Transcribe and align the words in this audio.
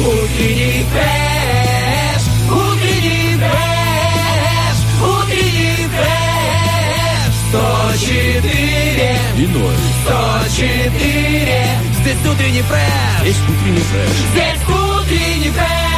утренний 0.00 0.84
фреш 0.92 2.22
Утренний 2.50 3.36
фреш, 3.36 4.78
утренний 5.02 5.88
фреш 5.96 7.34
104 7.50 9.16
И 9.36 9.46
ноль. 9.46 9.74
104 10.04 11.80
Здесь 12.00 12.32
утренний 12.32 12.62
фреш 12.62 13.26
Есть 13.26 13.40
утренний 13.48 13.80
фреш. 13.80 14.16
Здесь 14.32 14.62
утренний 14.68 15.50
фреш 15.50 15.89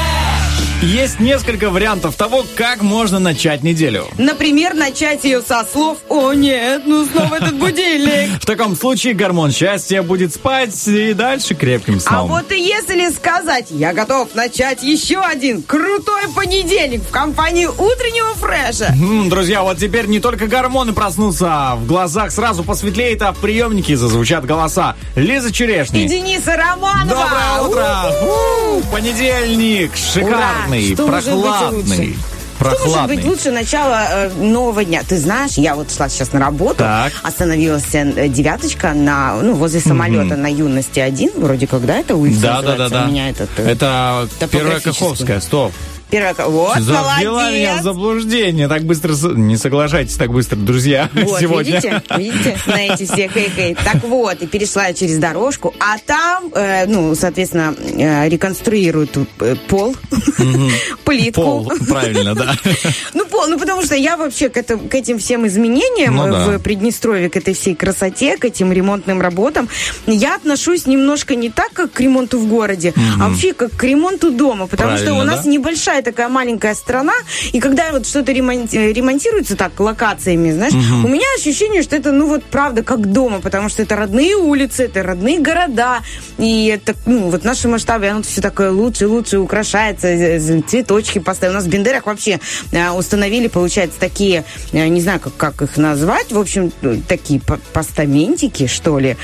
Есть 0.82 1.20
несколько 1.20 1.70
вариантов 1.70 2.16
того, 2.16 2.44
как 2.56 2.82
можно 2.82 3.20
начать 3.20 3.62
неделю. 3.62 4.08
Например, 4.18 4.74
начать 4.74 5.22
ее 5.22 5.40
со 5.40 5.64
слов 5.64 5.98
«О 6.08 6.32
нет, 6.32 6.82
ну 6.86 7.06
снова 7.06 7.36
этот 7.36 7.54
будильник». 7.58 8.42
В 8.42 8.46
таком 8.46 8.74
случае 8.74 9.14
гормон 9.14 9.52
счастья 9.52 10.02
будет 10.02 10.34
спать 10.34 10.76
и 10.88 11.12
дальше 11.12 11.54
крепким 11.54 11.98
А 11.98 12.00
сном. 12.00 12.28
вот 12.30 12.50
и 12.50 12.60
если 12.60 13.10
сказать, 13.12 13.66
я 13.70 13.92
готов 13.92 14.34
начать 14.34 14.82
еще 14.82 15.20
один 15.20 15.62
крутой 15.62 16.22
понедельник 16.34 17.02
в 17.02 17.10
компании 17.12 17.66
утреннего 17.66 18.34
фреша. 18.34 18.86
М, 19.00 19.28
Друзья, 19.28 19.62
вот 19.62 19.78
теперь 19.78 20.06
не 20.06 20.18
только 20.18 20.48
гормоны 20.48 20.92
проснутся, 20.92 21.46
а 21.48 21.76
в 21.76 21.86
глазах 21.86 22.32
сразу 22.32 22.64
посветлеет, 22.64 23.22
а 23.22 23.30
в 23.32 23.38
приемнике 23.38 23.96
зазвучат 23.96 24.44
голоса 24.44 24.96
Лиза 25.14 25.50
И 25.50 25.52
Черешни. 25.52 26.08
Дениса 26.08 26.56
Романова. 26.56 27.04
Доброе 27.08 27.68
утро! 27.68 28.82
Понедельник, 28.90 29.92
шикарный, 29.96 30.71
Ура! 30.80 30.94
Что 30.96 31.06
прохладный. 31.06 31.78
лучше? 31.78 32.16
Что 32.62 32.68
может 32.68 32.80
Прохладный. 32.82 33.16
быть 33.16 33.24
лучше 33.24 33.50
начала 33.50 34.06
э, 34.08 34.30
нового 34.38 34.84
дня? 34.84 35.02
Ты 35.08 35.18
знаешь, 35.18 35.52
я 35.52 35.74
вот 35.74 35.90
шла 35.90 36.08
сейчас 36.08 36.32
на 36.32 36.38
работу, 36.38 36.76
Так. 36.76 37.12
остановилась 37.24 37.82
э, 37.92 38.28
девяточка 38.28 38.92
на, 38.94 39.34
ну, 39.42 39.54
возле 39.54 39.80
самолета 39.80 40.36
на 40.36 40.46
юности 40.46 41.00
один, 41.00 41.30
вроде 41.36 41.66
как, 41.66 41.84
да, 41.86 41.98
это 41.98 42.14
улица 42.14 42.40
Да, 42.40 42.62
да, 42.62 42.76
да, 42.76 42.88
да. 42.88 43.04
У 43.04 43.08
меня 43.08 43.30
этот... 43.30 43.50
э, 43.56 43.68
Это 43.72 44.28
первая. 44.50 44.78
Каховская, 44.78 45.40
стоп. 45.40 45.72
Первая... 46.12 46.34
Вот, 46.46 46.78
Завела 46.78 47.16
меня 47.18 47.30
в 47.30 47.32
молодец. 47.32 47.82
заблуждение. 47.82 48.68
Так 48.68 48.82
быстро... 48.84 49.14
Не 49.34 49.56
соглашайтесь 49.56 50.14
так 50.16 50.30
быстро, 50.30 50.56
друзья, 50.56 51.08
Вот, 51.14 51.40
сегодня. 51.40 51.72
видите, 51.80 52.02
видите, 52.16 52.58
на 52.66 52.82
эти 52.86 53.04
все 53.06 53.28
хей-хей. 53.28 53.74
Так 53.82 54.04
вот, 54.04 54.42
и 54.42 54.46
перешла 54.46 54.92
через 54.92 55.16
дорожку, 55.18 55.74
а 55.80 55.96
там, 55.98 56.50
э, 56.54 56.84
ну, 56.86 57.14
соответственно, 57.14 57.74
э, 57.78 58.28
реконструируют 58.28 59.16
э, 59.40 59.56
пол, 59.68 59.96
плитку. 61.04 61.42
Пол, 61.42 61.72
правильно, 61.88 62.34
да. 62.34 62.54
Ну, 63.14 63.24
пол, 63.26 63.46
ну, 63.48 63.58
потому 63.58 63.82
что 63.82 63.94
я 63.94 64.16
вообще 64.18 64.48
к, 64.50 64.56
этому- 64.58 64.88
к 64.88 64.94
этим 64.94 65.18
всем 65.18 65.46
изменениям 65.46 66.16
Ну 66.16 66.26
э, 66.26 66.30
да. 66.30 66.58
в 66.58 66.62
Приднестровье, 66.62 67.30
к 67.30 67.36
этой 67.36 67.54
всей 67.54 67.74
красоте, 67.74 68.36
к 68.36 68.44
этим 68.44 68.70
ремонтным 68.72 69.20
работам, 69.20 69.68
я 70.06 70.34
отношусь 70.36 70.86
немножко 70.86 71.34
не 71.34 71.48
так, 71.50 71.72
как 71.72 71.92
к 71.92 72.00
ремонту 72.00 72.38
в 72.38 72.46
городе, 72.48 72.92
а 73.18 73.28
вообще 73.30 73.54
как 73.54 73.72
к 73.72 73.82
ремонту 73.84 74.30
дома, 74.30 74.66
потому 74.66 74.96
что 74.98 75.06
у 75.12 75.16
Правильно, 75.16 75.32
нас 75.36 75.44
да? 75.44 75.50
небольшая 75.50 76.01
такая 76.02 76.28
маленькая 76.28 76.74
страна, 76.74 77.12
и 77.52 77.60
когда 77.60 77.92
вот 77.92 78.06
что-то 78.06 78.32
ремонти- 78.32 78.92
ремонтируется 78.92 79.56
так, 79.56 79.78
локациями, 79.80 80.50
знаешь, 80.52 80.72
у 80.74 81.08
меня 81.08 81.26
ощущение, 81.38 81.82
что 81.82 81.96
это, 81.96 82.12
ну, 82.12 82.26
вот 82.26 82.44
правда, 82.44 82.82
как 82.82 83.12
дома, 83.12 83.40
потому 83.40 83.68
что 83.68 83.82
это 83.82 83.96
родные 83.96 84.36
улицы, 84.36 84.84
это 84.84 85.02
родные 85.02 85.38
города, 85.38 86.00
и 86.38 86.66
это, 86.66 86.94
ну, 87.06 87.30
вот 87.30 87.44
наши 87.44 87.68
масштабы, 87.68 88.08
оно 88.08 88.22
все 88.22 88.40
такое 88.40 88.70
лучше, 88.70 89.06
лучше 89.06 89.38
украшается, 89.38 90.08
э, 90.08 90.60
цветочки 90.66 91.18
поставили. 91.18 91.54
У 91.54 91.58
нас 91.58 91.64
в 91.64 91.68
Бендерах 91.68 92.06
вообще 92.06 92.40
э, 92.72 92.90
установили, 92.90 93.48
получается, 93.48 93.98
такие, 93.98 94.44
э, 94.72 94.86
не 94.88 95.00
знаю, 95.00 95.20
как, 95.20 95.36
как 95.36 95.62
их 95.62 95.76
назвать, 95.76 96.32
в 96.32 96.38
общем, 96.38 96.72
такие 97.08 97.40
по- 97.40 97.60
постаментики, 97.72 98.66
что 98.66 98.98
ли, 98.98 99.16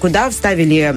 куда 0.00 0.30
вставили 0.30 0.96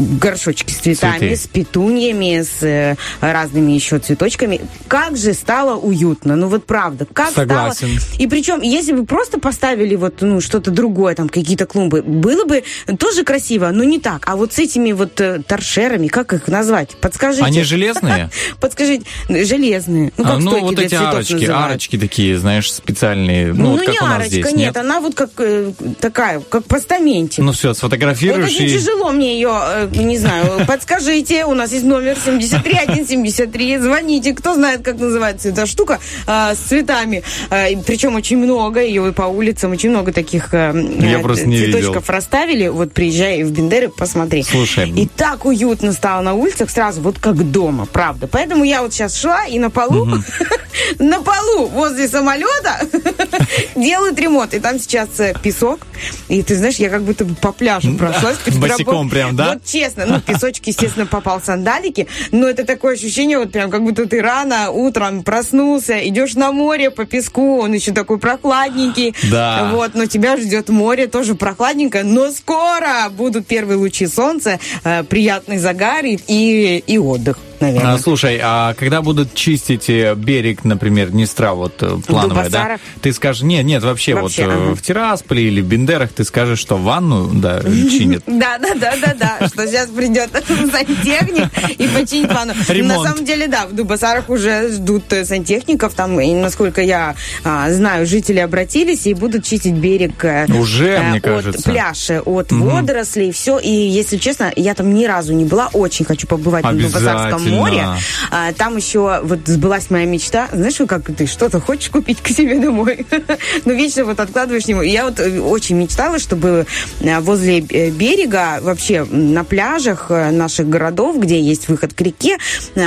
горшочки 0.00 0.72
с 0.72 0.76
цветами, 0.78 1.18
Цветы. 1.18 1.36
с 1.36 1.46
петуньями, 1.46 2.42
с 2.42 2.62
э, 2.62 2.96
разными 3.20 3.72
еще 3.72 3.98
цветочками. 3.98 4.60
Как 4.88 5.16
же 5.16 5.32
стало 5.34 5.76
уютно. 5.76 6.36
Ну 6.36 6.48
вот 6.48 6.66
правда, 6.66 7.06
как 7.12 7.30
Согласен. 7.32 7.98
стало... 8.00 8.18
И 8.18 8.26
причем, 8.26 8.60
если 8.62 8.92
бы 8.92 9.04
просто 9.04 9.38
поставили 9.38 9.96
вот 9.96 10.20
ну 10.22 10.40
что-то 10.40 10.70
другое, 10.70 11.14
там 11.14 11.28
какие-то 11.28 11.66
клумбы, 11.66 12.02
было 12.02 12.44
бы 12.44 12.64
тоже 12.98 13.24
красиво, 13.24 13.70
но 13.70 13.84
не 13.84 13.98
так. 13.98 14.24
А 14.28 14.36
вот 14.36 14.52
с 14.52 14.58
этими 14.58 14.92
вот 14.92 15.20
э, 15.20 15.42
торшерами, 15.46 16.08
как 16.08 16.32
их 16.32 16.48
назвать? 16.48 16.96
Подскажите. 17.00 17.44
Они 17.44 17.62
железные? 17.62 18.30
Подскажите. 18.60 19.04
Железные. 19.28 20.12
Ну, 20.16 20.24
как 20.24 20.34
А, 20.34 20.38
ну, 20.38 20.50
стойки 20.50 20.64
вот 20.64 20.74
для 20.76 20.84
эти 20.86 20.94
арочки, 20.94 21.32
называют. 21.34 21.70
арочки 21.70 21.98
такие, 21.98 22.38
знаешь, 22.38 22.72
специальные. 22.72 23.52
Ну, 23.52 23.62
Ну, 23.64 23.70
вот 23.72 23.80
не 23.80 23.86
как 23.86 24.02
у 24.02 24.04
нас 24.06 24.14
арочка, 24.14 24.30
здесь, 24.30 24.44
нет, 24.46 24.56
нет? 24.56 24.76
она 24.76 25.00
вот 25.00 25.14
как 25.14 25.30
э, 25.38 25.72
такая, 26.00 26.40
как 26.40 26.64
постаментик. 26.64 27.38
Ну 27.44 27.52
все, 27.52 27.68
Вот 27.68 27.76
сфотографируешь 27.78 28.46
очень 28.50 28.66
и... 28.66 28.70
тяжело 28.78 29.10
мне 29.12 29.34
ее, 29.34 29.50
э, 29.52 29.89
не 29.92 30.18
знаю, 30.18 30.64
подскажите, 30.66 31.44
у 31.44 31.54
нас 31.54 31.72
есть 31.72 31.84
номер 31.84 32.16
73173, 32.16 33.78
звоните, 33.78 34.32
кто 34.32 34.54
знает, 34.54 34.82
как 34.82 34.98
называется 34.98 35.48
эта 35.48 35.66
штука 35.66 35.98
э, 36.26 36.54
с 36.54 36.58
цветами, 36.58 37.22
и 37.50 37.78
причем 37.86 38.14
очень 38.14 38.38
много, 38.38 38.82
ее 38.82 39.12
по 39.12 39.22
улицам 39.22 39.72
очень 39.72 39.90
много 39.90 40.12
таких 40.12 40.52
Я 40.52 40.72
э, 40.72 41.34
цветочков 41.34 42.08
расставили, 42.08 42.68
вот 42.68 42.92
приезжай 42.92 43.42
в 43.42 43.50
Бендеры, 43.50 43.88
посмотри. 43.88 44.42
Слушай. 44.42 44.90
И 44.90 45.06
так 45.06 45.44
уютно 45.44 45.92
стало 45.92 46.22
на 46.22 46.34
улицах 46.34 46.70
сразу, 46.70 47.00
вот 47.00 47.18
как 47.18 47.50
дома, 47.50 47.86
правда. 47.86 48.26
Поэтому 48.26 48.64
я 48.64 48.82
вот 48.82 48.92
сейчас 48.92 49.16
шла 49.16 49.46
и 49.46 49.58
на 49.58 49.70
полу, 49.70 50.06
на 50.98 51.20
полу 51.20 51.66
возле 51.66 52.08
самолета 52.08 52.80
делают 53.76 54.18
ремонт. 54.18 54.54
И 54.54 54.60
там 54.60 54.78
сейчас 54.78 55.08
э, 55.18 55.34
песок. 55.42 55.80
И 56.28 56.42
ты 56.42 56.56
знаешь, 56.56 56.76
я 56.76 56.88
как 56.88 57.02
будто 57.02 57.24
бы 57.24 57.34
по 57.34 57.52
пляжу 57.52 57.94
прошлась. 57.94 58.38
Босиком 58.56 59.08
прям, 59.10 59.36
да? 59.36 59.54
Вот 59.54 59.64
честно. 59.80 60.06
Ну, 60.06 60.20
песочек, 60.20 60.66
естественно, 60.66 61.06
попал 61.06 61.40
в 61.40 61.44
сандалики. 61.44 62.06
Но 62.32 62.48
это 62.48 62.64
такое 62.64 62.94
ощущение, 62.94 63.38
вот 63.38 63.52
прям 63.52 63.70
как 63.70 63.82
будто 63.82 64.06
ты 64.06 64.20
рано 64.20 64.70
утром 64.70 65.22
проснулся, 65.22 66.06
идешь 66.06 66.34
на 66.34 66.52
море 66.52 66.90
по 66.90 67.04
песку, 67.04 67.60
он 67.60 67.72
еще 67.72 67.92
такой 67.92 68.18
прохладненький. 68.18 69.14
Да. 69.30 69.70
Вот, 69.72 69.94
но 69.94 70.06
тебя 70.06 70.36
ждет 70.36 70.68
море, 70.68 71.06
тоже 71.06 71.34
прохладненько. 71.34 72.02
Но 72.04 72.30
скоро 72.30 73.08
будут 73.10 73.46
первые 73.46 73.78
лучи 73.78 74.06
солнца, 74.06 74.58
э, 74.84 75.02
приятный 75.04 75.58
загар 75.58 76.04
и, 76.04 76.82
и 76.86 76.98
отдых, 76.98 77.38
наверное. 77.60 77.94
А, 77.94 77.98
слушай, 77.98 78.40
а 78.42 78.74
когда 78.74 79.02
будут 79.02 79.34
чистить 79.34 79.88
э, 79.88 80.14
берег, 80.14 80.64
например, 80.64 81.10
Днестра, 81.10 81.54
вот 81.54 81.82
э, 81.82 81.98
плановая, 82.06 82.48
да? 82.48 82.78
Ты 83.00 83.12
скажешь, 83.12 83.42
нет, 83.42 83.64
нет, 83.64 83.82
вообще, 83.82 84.14
Вообще, 84.14 84.46
вот 84.46 84.52
э, 84.52 84.56
ага. 84.56 84.74
в 84.74 84.82
Тирасполе 84.82 85.44
или 85.44 85.60
в 85.60 85.66
Бендерах 85.66 86.12
ты 86.12 86.24
скажешь, 86.24 86.58
что 86.58 86.76
ванну, 86.76 87.30
да, 87.34 87.60
чинят. 87.62 88.22
Да, 88.26 88.58
да, 88.58 88.74
да, 88.74 88.94
да, 89.00 89.14
да, 89.18 89.48
что 89.48 89.66
сейчас 89.66 89.88
придет 89.88 90.30
сантехник 90.72 91.48
и 91.78 91.88
починит 91.88 92.32
ванну. 92.32 92.54
На 92.84 93.02
самом 93.02 93.24
деле, 93.24 93.48
да, 93.48 93.66
в 93.66 93.74
Дубасарах 93.74 94.28
уже 94.28 94.72
ждут 94.72 95.04
сантехников, 95.24 95.94
там, 95.94 96.20
и, 96.20 96.32
насколько 96.34 96.82
я 96.82 97.14
а, 97.44 97.70
знаю, 97.72 98.06
жители 98.06 98.38
обратились 98.38 99.06
и 99.06 99.14
будут 99.14 99.44
чистить 99.44 99.74
берег 99.74 100.24
Уже, 100.48 100.98
мне 101.00 101.20
кажется. 101.20 101.70
пляжа, 101.70 102.20
от 102.20 102.52
водорослей, 102.52 103.32
все. 103.32 103.58
И, 103.58 103.70
если 103.70 104.16
честно, 104.16 104.52
я 104.56 104.74
там 104.74 104.94
ни 104.94 105.04
разу 105.04 105.32
не 105.32 105.44
была, 105.44 105.68
очень 105.72 106.04
хочу 106.04 106.26
побывать 106.26 106.64
на 106.64 106.72
Дубасарском. 106.72 107.49
Море. 107.50 107.86
А, 108.30 108.52
там 108.52 108.76
еще 108.76 109.20
вот 109.22 109.40
сбылась 109.46 109.90
моя 109.90 110.06
мечта. 110.06 110.48
Знаешь, 110.52 110.76
как 110.86 111.04
ты 111.14 111.26
что-то 111.26 111.60
хочешь 111.60 111.90
купить 111.90 112.20
к 112.20 112.28
себе 112.28 112.58
домой, 112.58 113.06
но 113.64 113.72
вечно 113.72 114.04
вот 114.04 114.20
откладываешь 114.20 114.66
него. 114.66 114.82
Я 114.82 115.04
вот 115.04 115.20
э, 115.20 115.40
очень 115.40 115.76
мечтала, 115.76 116.18
чтобы 116.18 116.66
э, 117.00 117.20
возле 117.20 117.60
э, 117.60 117.90
берега, 117.90 118.58
вообще 118.62 119.04
на 119.04 119.44
пляжах 119.44 120.10
наших 120.10 120.68
городов, 120.68 121.18
где 121.18 121.40
есть 121.40 121.68
выход 121.68 121.92
к 121.92 122.00
реке, 122.00 122.38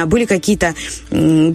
были 0.06 0.26
какие-то 0.26 0.74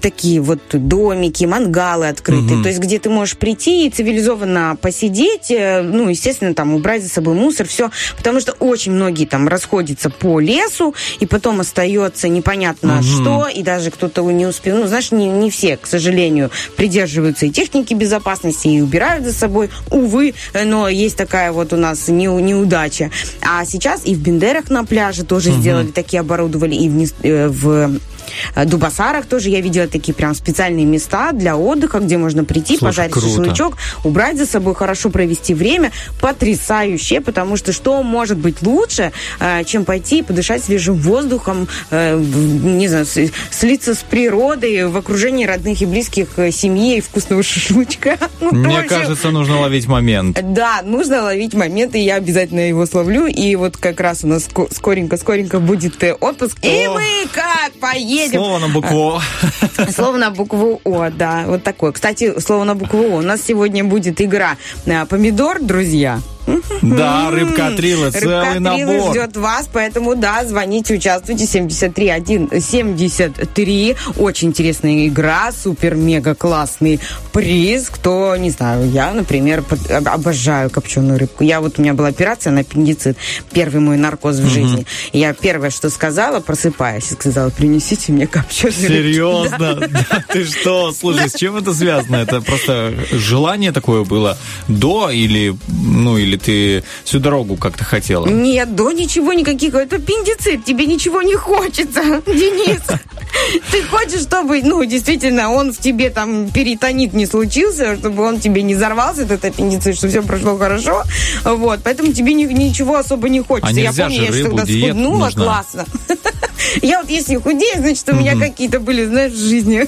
такие 0.01 0.41
вот 0.41 0.61
домики, 0.73 1.45
мангалы 1.45 2.09
открытые. 2.09 2.63
То 2.63 2.69
есть, 2.69 2.81
где 2.81 2.99
ты 2.99 3.11
можешь 3.11 3.37
прийти 3.37 3.87
и 3.87 3.91
цивилизованно 3.91 4.77
посидеть, 4.81 5.51
ну, 5.51 6.09
естественно, 6.09 6.55
там 6.55 6.75
убрать 6.75 7.03
за 7.03 7.09
собой 7.09 7.35
мусор, 7.35 7.67
все. 7.67 7.91
Потому 8.17 8.41
что 8.41 8.53
очень 8.53 8.93
многие 8.93 9.27
там 9.27 9.49
расходятся 9.49 10.11
по 10.11 10.41
лесу, 10.41 10.95
и 11.21 11.27
потом 11.27 11.61
остается 11.61 12.29
непонятно 12.29 12.98
что, 13.03 13.49
и 13.49 13.63
даже 13.63 13.91
кто-то 13.91 14.23
не 14.31 14.47
успел. 14.47 14.79
Ну, 14.79 14.87
знаешь, 14.87 15.11
не, 15.13 15.29
не 15.29 15.51
все, 15.51 15.77
к 15.77 15.87
сожалению, 15.87 16.51
придерживаются 16.77 17.47
и 17.47 17.51
техники 17.51 17.95
безопасности, 17.95 18.69
и 18.69 18.81
убирают 18.81 19.25
за 19.25 19.33
собой. 19.33 19.71
Увы, 19.91 20.35
но 20.65 20.89
есть 20.89 21.17
такая 21.17 21.53
вот 21.53 21.73
у 21.73 21.77
нас 21.77 22.09
не, 22.09 22.27
неудача. 22.27 23.11
А 23.43 23.65
сейчас 23.65 24.03
и 24.05 24.15
в 24.15 24.21
Бендерах 24.21 24.71
на 24.71 24.85
пляже 24.85 25.25
тоже 25.25 25.53
сделали, 25.53 25.89
такие 25.89 26.21
оборудовали, 26.21 26.75
и 26.75 26.89
в, 26.89 27.13
э, 27.23 27.49
в 27.49 28.01
Дубасарах 28.65 29.27
тоже 29.27 29.49
я 29.51 29.61
видела 29.61 29.87
такие 29.89 30.15
прям 30.15 30.35
специальные 30.35 30.85
места 30.85 31.33
для 31.33 31.57
отдыха, 31.57 31.99
где 32.01 32.17
можно 32.19 32.45
прийти, 32.45 32.77
Слушай, 32.77 32.85
пожарить 32.91 33.13
круто. 33.13 33.29
шашлычок, 33.29 33.77
убрать 34.05 34.37
за 34.39 34.47
собой, 34.47 34.75
хорошо 34.75 35.11
провести 35.11 35.55
время. 35.55 35.93
Потрясающе, 36.21 37.21
потому 37.21 37.57
что 37.57 37.73
что 37.73 38.03
может 38.03 38.39
быть 38.39 38.63
лучше, 38.63 39.13
э, 39.41 39.65
чем 39.65 39.85
пойти 39.85 40.19
и 40.21 40.23
подышать 40.23 40.65
свежим 40.65 40.95
воздухом, 40.97 41.69
э, 41.91 42.17
не 42.19 42.89
знаю, 42.89 43.07
слиться 43.51 43.95
с 43.95 43.99
природой 43.99 44.87
в 44.87 44.97
окружении 44.97 45.45
родных 45.47 45.83
и 45.83 45.87
близких, 45.87 46.29
э, 46.37 46.51
семьи 46.51 46.99
и 46.99 47.01
вкусного 47.01 47.43
шашлычка. 47.43 48.19
Ну, 48.41 48.53
Мне 48.53 48.79
общем, 48.79 48.89
кажется, 48.89 49.31
нужно 49.31 49.61
ловить 49.61 49.87
момент. 49.87 50.39
да, 50.43 50.81
нужно 50.85 51.23
ловить 51.23 51.55
момент, 51.55 51.95
и 51.95 51.99
я 51.99 52.15
обязательно 52.17 52.61
его 52.61 52.87
словлю. 52.87 53.27
И 53.27 53.57
вот 53.57 53.77
как 53.77 54.01
раз 54.01 54.23
у 54.25 54.29
нас 54.29 54.47
ско- 54.49 54.73
скоренько-скоренько 54.73 55.59
будет 55.59 56.03
э, 56.05 56.13
отпуск. 56.15 56.57
И 56.63 56.89
мы 56.89 57.29
как 57.33 57.73
поедем? 57.81 58.18
Слово 58.31 58.59
на 58.59 58.69
букву 58.69 58.99
О. 58.99 59.21
Слово 59.93 60.17
на 60.17 60.31
букву 60.31 60.81
О, 60.85 61.11
да, 61.11 61.45
вот 61.47 61.63
такое. 61.63 61.93
Кстати, 61.93 62.41
слово 62.41 62.65
на 62.65 62.75
букву 62.75 63.01
О. 63.01 63.19
У 63.19 63.23
нас 63.23 63.43
сегодня 63.43 63.85
будет 63.85 64.21
игра 64.21 64.57
э, 64.87 65.07
«Помидор, 65.07 65.61
друзья». 65.61 66.21
Да, 66.83 67.31
рыбка 67.31 67.69
отрила, 67.69 68.11
целый 68.11 68.37
Рыбка 68.37 68.75
Трилы 68.75 68.93
набор. 68.95 69.11
ждет 69.11 69.37
вас, 69.37 69.69
поэтому 69.73 70.15
да, 70.15 70.45
звоните, 70.45 70.95
участвуйте. 70.95 71.47
73 71.47 72.09
1 72.09 72.51
73. 72.61 73.97
Очень 74.17 74.49
интересная 74.49 75.07
игра, 75.09 75.51
супер-мега 75.53 76.35
классный 76.35 77.01
приз. 77.33 77.89
Кто, 77.91 78.37
не 78.37 78.51
знаю, 78.51 78.91
я, 78.91 79.13
например, 79.13 79.65
обожаю 80.07 80.71
копченую 80.71 81.19
рыбку. 81.19 81.45
Я 81.45 81.61
вот, 81.61 81.79
у 81.79 81.83
меня 81.83 81.95
была 81.95 82.09
операция 82.09 82.51
на 82.53 82.61
аппендицит, 82.61 83.17
первый 83.53 83.81
мой 83.81 83.97
наркоз 83.97 84.37
в 84.37 84.49
жизни. 84.49 84.87
Я 85.13 85.33
первое, 85.35 85.71
что 85.71 85.91
сказала, 85.91 86.41
просыпаясь, 86.41 87.11
сказала, 87.11 87.51
принесите 87.51 88.13
мне 88.13 88.27
копченую 88.27 88.75
рыбку. 88.75 88.93
Серьезно? 88.93 89.89
Да 90.11 90.25
ты 90.33 90.45
что? 90.45 90.93
Слушай, 90.93 91.29
с 91.29 91.35
чем 91.35 91.57
это 91.57 91.75
связано? 91.75 92.17
Это 92.17 92.41
просто 92.41 92.95
желание 93.13 93.73
такое 93.73 94.05
было 94.05 94.39
до 94.69 95.11
или, 95.11 95.55
ну, 95.69 96.17
или 96.17 96.38
ты 96.39 96.83
всю 97.05 97.19
дорогу 97.19 97.57
как-то 97.57 97.85
хотела? 97.85 98.27
Нет, 98.27 98.75
до 98.75 98.91
ничего 98.93 99.33
никаких. 99.33 99.75
Это 99.75 99.97
аппендицит, 99.97 100.65
тебе 100.65 100.87
ничего 100.87 101.23
не 101.23 101.35
хочется, 101.35 102.03
Денис. 102.27 102.81
Ты 103.71 103.83
хочешь, 103.85 104.23
чтобы, 104.23 104.63
ну, 104.63 104.85
действительно, 104.85 105.51
он 105.53 105.73
в 105.73 105.79
тебе 105.79 106.11
там 106.11 106.51
перитонит 106.51 107.13
не 107.13 107.27
случился, 107.27 107.97
чтобы 107.97 108.23
он 108.25 108.41
тебе 108.41 108.63
не 108.63 108.75
взорвался, 108.75 109.23
этот 109.23 109.45
аппендицит, 109.45 109.97
чтобы 109.97 110.11
все 110.11 110.23
прошло 110.23 110.57
хорошо. 110.57 111.03
Вот, 111.45 111.81
поэтому 111.85 112.13
тебе 112.13 112.33
ни- 112.35 112.45
ничего 112.53 112.97
особо 112.97 113.29
не 113.29 113.41
хочется. 113.41 113.71
А 113.71 113.79
я 113.81 113.93
помню, 113.93 114.23
я 114.23 114.31
диет 114.65 114.87
схуднула 114.91 115.25
нужна. 115.27 115.45
классно. 115.45 115.85
Я 116.83 117.01
вот 117.01 117.09
если 117.09 117.37
худею, 117.37 117.77
значит, 117.79 118.09
у 118.09 118.15
меня 118.17 118.37
какие-то 118.39 118.81
были, 118.81 119.05
знаешь, 119.07 119.33
в 119.33 119.39
жизни 119.39 119.87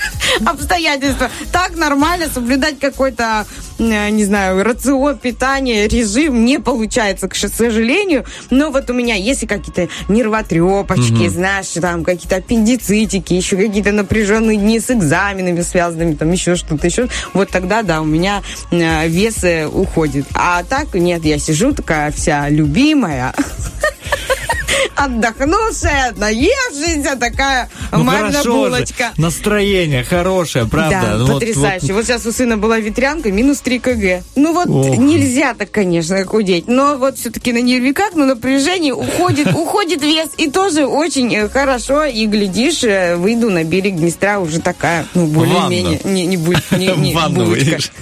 обстоятельства. 0.44 1.30
Так 1.52 1.76
нормально 1.76 2.26
соблюдать 2.32 2.78
какой-то, 2.78 3.46
не 3.78 4.24
знаю, 4.24 4.62
рацион 4.62 5.18
питания, 5.18 5.86
режим 5.88 6.44
не 6.44 6.58
получается, 6.58 7.28
к 7.28 7.34
сожалению. 7.34 8.24
Но 8.50 8.70
вот 8.70 8.90
у 8.90 8.94
меня 8.94 9.14
есть 9.14 9.42
и 9.42 9.46
какие-то 9.46 9.88
нервотрепочки, 10.08 11.28
знаешь, 11.28 11.68
там 11.80 12.04
какие-то 12.04 12.36
аппендицитики, 12.36 13.34
еще 13.34 13.56
какие-то 13.56 13.92
напряженные 13.92 14.56
дни 14.56 14.80
с 14.80 14.90
экзаменами 14.90 15.60
связанными, 15.60 16.14
там 16.14 16.32
еще 16.32 16.56
что-то 16.56 16.86
еще. 16.86 17.08
Вот 17.32 17.50
тогда, 17.50 17.82
да, 17.82 18.00
у 18.00 18.04
меня 18.04 18.42
э, 18.70 19.08
вес 19.08 19.44
э, 19.44 19.66
уходит. 19.66 20.26
А 20.34 20.62
так, 20.64 20.94
нет, 20.94 21.24
я 21.24 21.38
сижу 21.38 21.72
такая 21.72 22.12
вся 22.12 22.48
любимая. 22.48 23.34
Отдохнувшая, 24.94 26.14
наевшаяся, 26.16 27.16
такая 27.16 27.68
Ну, 27.92 28.04
мамина 28.04 28.28
хорошо 28.32 28.42
же. 28.42 28.50
булочка. 28.52 29.12
Настроение 29.16 30.04
хорошее, 30.04 30.66
правда? 30.66 31.00
Да, 31.02 31.16
Ну, 31.18 31.26
вот- 31.26 31.34
потрясающе. 31.40 31.92
Вот, 31.92 32.04
сейчас 32.06 32.26
у 32.26 32.32
сына 32.32 32.56
была 32.56 32.78
ветрянка, 32.78 33.30
минус 33.32 33.60
3 33.60 33.78
кг. 33.78 34.22
Ну 34.36 34.52
вот 34.52 34.68
Ох. 34.68 34.96
нельзя 34.98 35.54
так, 35.54 35.70
конечно, 35.70 36.24
худеть. 36.24 36.68
Но 36.68 36.96
вот 36.96 37.18
все-таки 37.18 37.52
на 37.52 37.60
нервиках, 37.60 38.14
на 38.14 38.26
напряжении 38.26 38.90
уходит, 38.92 39.48
уходит 39.54 40.02
вес. 40.02 40.28
И 40.38 40.50
тоже 40.50 40.86
очень 40.86 41.34
э, 41.34 41.48
хорошо. 41.48 42.04
И 42.04 42.26
глядишь, 42.26 42.84
э, 42.84 43.16
выйду 43.16 43.50
на 43.50 43.64
берег 43.64 43.96
Днестра 43.96 44.40
уже 44.40 44.60
такая, 44.60 45.06
ну, 45.14 45.26
более-менее. 45.26 46.00
Не, 46.04 46.26
не, 46.26 46.36
буль- 46.36 46.62
не, 46.78 46.86
не 46.96 47.14
ванну 47.14 47.44
булочка. 47.46 47.78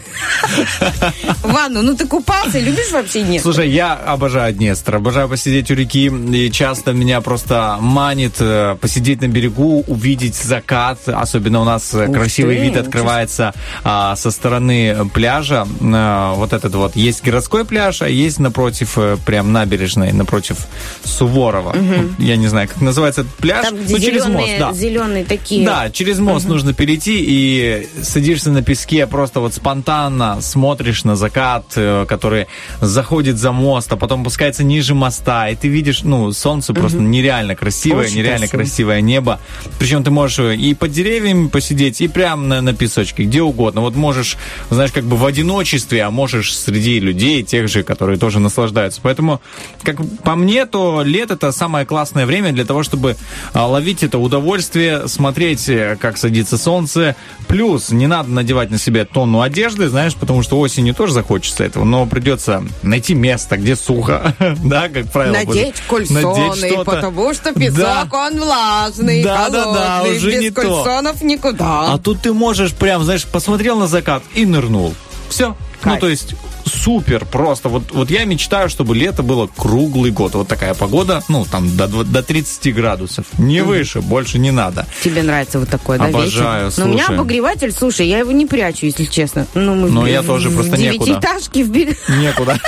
Ну 1.70 1.94
ты 1.96 2.06
купался, 2.06 2.58
любишь 2.60 2.90
вообще 2.92 3.22
нет? 3.22 3.42
Слушай, 3.42 3.68
я 3.70 3.94
обожаю 3.94 4.52
Днестр, 4.54 4.96
обожаю 4.96 5.28
посидеть 5.28 5.70
у 5.70 5.74
реки, 5.74 6.06
и 6.06 6.50
часто 6.64 6.94
меня 6.94 7.20
просто 7.20 7.76
манит 7.78 8.36
э, 8.40 8.78
посидеть 8.80 9.20
на 9.20 9.28
берегу, 9.28 9.84
увидеть 9.86 10.34
закат, 10.34 10.98
особенно 11.06 11.60
у 11.60 11.64
нас 11.64 11.92
э, 11.92 12.06
Ух 12.06 12.16
красивый 12.16 12.56
ты, 12.56 12.62
вид 12.62 12.76
открывается 12.78 13.52
а, 13.82 14.16
со 14.16 14.30
стороны 14.30 15.10
пляжа, 15.12 15.66
Э, 15.82 16.32
вот 16.36 16.54
этот 16.54 16.74
вот, 16.74 16.96
есть 16.96 17.22
городской 17.22 17.66
пляж, 17.66 18.00
а 18.00 18.08
есть 18.08 18.38
напротив, 18.38 18.96
прям 19.26 19.52
набережной, 19.52 20.12
напротив 20.12 20.56
Суворова. 21.04 21.76
Я 22.18 22.36
не 22.36 22.48
знаю, 22.48 22.68
как 22.68 22.80
называется 22.80 23.20
этот 23.20 23.34
пляж, 23.34 23.66
Там, 23.66 23.76
где 23.76 23.96
ну, 23.96 24.00
через 24.00 24.26
мост, 24.26 24.52
да. 24.58 24.72
зеленые 24.72 25.24
такие. 25.26 25.66
Да, 25.66 25.90
через 25.90 26.18
мост 26.18 26.48
нужно 26.48 26.72
перейти 26.72 27.22
и 27.22 27.88
садишься 28.02 28.50
на 28.50 28.62
песке, 28.62 29.06
просто 29.06 29.40
вот 29.40 29.52
спонтанно 29.52 30.40
смотришь 30.40 31.04
на 31.04 31.14
закат, 31.14 31.66
который 31.74 32.46
заходит 32.80 33.36
за 33.36 33.52
мост, 33.52 33.92
а 33.92 33.96
потом 33.96 34.22
опускается 34.22 34.64
ниже 34.64 34.94
моста, 34.94 35.50
и 35.50 35.56
ты 35.56 35.68
видишь, 35.68 36.02
ну, 36.04 36.32
солнце 36.32 36.53
просто 36.62 36.98
нереально 36.98 37.54
красивое, 37.54 38.06
Очень 38.06 38.16
нереально 38.18 38.48
красиво. 38.48 38.62
красивое 38.62 39.00
небо. 39.00 39.40
Причем 39.78 40.02
ты 40.02 40.10
можешь 40.10 40.38
и 40.38 40.74
под 40.74 40.90
деревьями 40.92 41.48
посидеть, 41.48 42.00
и 42.00 42.08
прямо 42.08 42.42
на, 42.42 42.60
на 42.60 42.74
песочке, 42.74 43.24
где 43.24 43.42
угодно. 43.42 43.80
Вот 43.80 43.94
можешь, 43.94 44.36
знаешь, 44.70 44.92
как 44.92 45.04
бы 45.04 45.16
в 45.16 45.26
одиночестве, 45.26 46.02
а 46.02 46.10
можешь 46.10 46.56
среди 46.56 47.00
людей, 47.00 47.42
тех 47.42 47.68
же, 47.68 47.82
которые 47.82 48.18
тоже 48.18 48.40
наслаждаются. 48.40 49.00
Поэтому, 49.02 49.40
как 49.82 49.96
по 50.22 50.34
мне, 50.34 50.66
то 50.66 51.02
лето 51.04 51.34
это 51.34 51.52
самое 51.52 51.84
классное 51.84 52.26
время 52.26 52.52
для 52.52 52.64
того, 52.64 52.82
чтобы 52.82 53.16
а, 53.52 53.66
ловить 53.66 54.02
это 54.02 54.18
удовольствие, 54.18 55.06
смотреть, 55.08 55.68
э, 55.68 55.96
как 56.00 56.16
садится 56.16 56.56
солнце. 56.56 57.16
Плюс 57.48 57.90
не 57.90 58.06
надо 58.06 58.30
надевать 58.30 58.70
на 58.70 58.78
себя 58.78 59.04
тонну 59.04 59.42
одежды, 59.42 59.88
знаешь, 59.88 60.14
потому 60.14 60.42
что 60.42 60.58
осенью 60.58 60.94
тоже 60.94 61.12
захочется 61.12 61.64
этого, 61.64 61.84
но 61.84 62.06
придется 62.06 62.64
найти 62.82 63.14
место, 63.14 63.56
где 63.56 63.76
сухо, 63.76 64.34
да, 64.64 64.88
как 64.88 65.10
правило. 65.12 65.34
Надеть 65.34 65.82
будет. 65.88 66.10
Надеть 66.10 66.43
что-то. 66.52 66.84
потому 66.84 67.34
что 67.34 67.52
песок, 67.52 67.76
Да. 67.78 68.06
он 68.12 68.40
влажный, 68.40 69.22
Да, 69.22 69.48
да, 69.48 69.64
да, 69.72 69.98
холодный, 69.98 70.16
уже 70.16 70.30
без 70.32 70.40
не 70.40 70.50
то. 70.50 70.60
кальсонов 70.60 71.22
никуда. 71.22 71.92
А 71.94 71.98
тут 71.98 72.20
ты 72.22 72.32
можешь 72.32 72.72
прям, 72.74 73.02
знаешь, 73.04 73.24
посмотрел 73.26 73.78
на 73.78 73.86
закат 73.86 74.22
и 74.34 74.44
нырнул. 74.46 74.94
Все. 75.28 75.56
Ну, 75.82 75.90
Кайф. 75.90 76.00
то 76.00 76.08
есть 76.08 76.34
супер 76.64 77.26
просто. 77.26 77.68
Вот, 77.68 77.92
вот 77.92 78.10
я 78.10 78.24
мечтаю, 78.24 78.70
чтобы 78.70 78.94
лето 78.96 79.22
было 79.22 79.48
круглый 79.54 80.10
год. 80.10 80.34
Вот 80.34 80.48
такая 80.48 80.72
погода, 80.72 81.22
ну, 81.28 81.44
там, 81.44 81.76
до, 81.76 81.86
до 81.88 82.22
30 82.22 82.74
градусов. 82.74 83.26
Не 83.36 83.60
выше, 83.62 84.00
больше 84.00 84.38
не 84.38 84.50
надо. 84.50 84.86
Тебе 85.02 85.22
нравится 85.22 85.58
вот 85.58 85.68
такое, 85.68 85.98
да, 85.98 86.06
Обожаю, 86.06 86.66
вечер? 86.70 86.78
Но 86.78 86.84
у 86.86 86.88
меня 86.94 87.06
обогреватель, 87.08 87.70
слушай, 87.70 88.06
я 88.08 88.18
его 88.20 88.32
не 88.32 88.46
прячу, 88.46 88.86
если 88.86 89.04
честно. 89.04 89.46
Ну, 89.52 89.74
мы 89.74 89.90
Но 89.90 90.02
в- 90.02 90.06
я 90.06 90.22
в- 90.22 90.26
тоже 90.26 90.48
в 90.48 90.54
просто 90.54 90.78
некуда. 90.78 91.04
девятиэтажке 91.10 91.64
в 91.64 91.70
Некуда. 92.18 92.58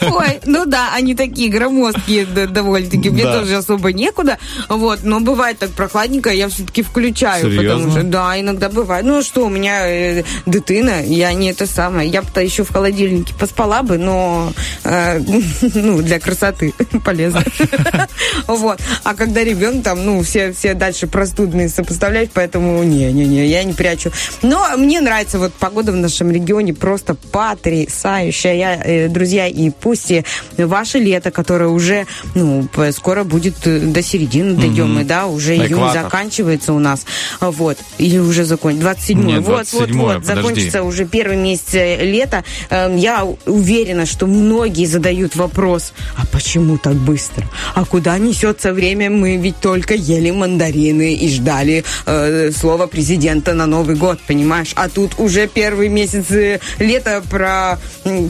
Ой, 0.00 0.40
ну 0.44 0.64
да, 0.66 0.90
они 0.94 1.14
такие 1.14 1.50
громоздкие 1.50 2.24
довольно-таки. 2.26 3.10
Мне 3.10 3.24
Да. 3.24 3.40
тоже 3.40 3.56
особо 3.56 3.92
некуда. 3.92 4.38
Вот, 4.68 5.00
но 5.02 5.20
бывает 5.20 5.58
так 5.58 5.70
прохладненько, 5.70 6.30
я 6.30 6.48
все-таки 6.48 6.82
включаю. 6.82 7.44
Серьезно? 7.50 7.62
Потому 7.62 7.90
что, 7.90 8.02
да, 8.02 8.40
иногда 8.40 8.68
бывает. 8.68 9.04
Ну 9.04 9.22
что, 9.22 9.46
у 9.46 9.48
меня 9.48 9.86
э, 9.88 10.24
дитина, 10.46 11.02
я 11.04 11.32
не 11.32 11.50
это 11.50 11.66
самое. 11.66 12.08
Я 12.08 12.22
бы 12.22 12.28
еще 12.40 12.64
в 12.64 12.72
холодильнике 12.72 13.34
поспала 13.34 13.82
бы, 13.82 13.98
но 13.98 14.52
э, 14.84 15.18
ну, 15.74 16.02
для 16.02 16.18
красоты 16.20 16.72
полезно. 17.04 17.42
Вот. 18.46 18.80
А 19.04 19.14
когда 19.14 19.42
ребенок 19.44 19.82
там, 19.82 20.04
ну, 20.04 20.22
все, 20.22 20.52
все 20.52 20.74
дальше 20.74 21.06
простудные 21.06 21.68
сопоставлять, 21.68 22.30
поэтому 22.32 22.82
не-не-не, 22.82 23.46
я 23.46 23.64
не 23.64 23.72
прячу. 23.72 24.10
Но 24.42 24.66
мне 24.76 25.00
нравится 25.00 25.38
вот 25.38 25.52
погода 25.54 25.92
в 25.92 25.96
нашем 25.96 26.30
регионе 26.30 26.72
просто 26.74 27.14
потрясающая. 27.14 28.54
Я, 28.54 28.74
э, 28.82 29.08
друзья, 29.08 29.35
и 29.44 29.70
пусть 29.70 30.10
и 30.10 30.24
ваше 30.56 30.98
лето, 30.98 31.30
которое 31.30 31.68
уже, 31.68 32.06
ну, 32.34 32.66
скоро 32.92 33.24
будет 33.24 33.66
э, 33.66 33.80
до 33.80 34.02
середины 34.02 34.54
дойдем, 34.54 34.94
мы, 34.94 35.04
да, 35.04 35.26
уже 35.26 35.54
июнь 35.56 35.72
Экватор. 35.72 36.04
заканчивается 36.04 36.72
у 36.72 36.78
нас. 36.78 37.04
Вот. 37.40 37.76
Или 37.98 38.18
уже 38.18 38.44
закончится. 38.44 38.82
27 38.82 39.26
Нет, 39.26 39.42
Вот, 39.42 39.66
вот, 39.72 39.88
27-е, 39.90 39.96
вот. 39.96 40.14
подожди. 40.14 40.34
Закончится 40.34 40.82
уже 40.82 41.04
первый 41.04 41.36
месяц 41.36 41.74
э, 41.74 42.04
лета. 42.04 42.44
Эм, 42.70 42.96
Я 42.96 43.26
уверена, 43.46 44.06
что 44.06 44.26
многие 44.26 44.86
задают 44.86 45.34
вопрос, 45.36 45.92
а 46.16 46.24
почему 46.32 46.78
так 46.78 46.94
быстро? 46.94 47.44
А 47.74 47.84
куда 47.84 48.16
несется 48.18 48.72
время? 48.72 49.10
Мы 49.10 49.36
ведь 49.36 49.58
только 49.60 49.94
ели 49.94 50.30
мандарины 50.30 51.14
и 51.14 51.28
ждали 51.28 51.84
э, 52.06 52.50
слова 52.52 52.86
президента 52.86 53.52
на 53.54 53.66
Новый 53.66 53.96
год, 53.96 54.18
понимаешь? 54.26 54.72
А 54.76 54.88
тут 54.88 55.18
уже 55.18 55.48
первый 55.48 55.88
месяц 55.88 56.30
э, 56.30 56.60
лета 56.78 57.22
про, 57.28 57.78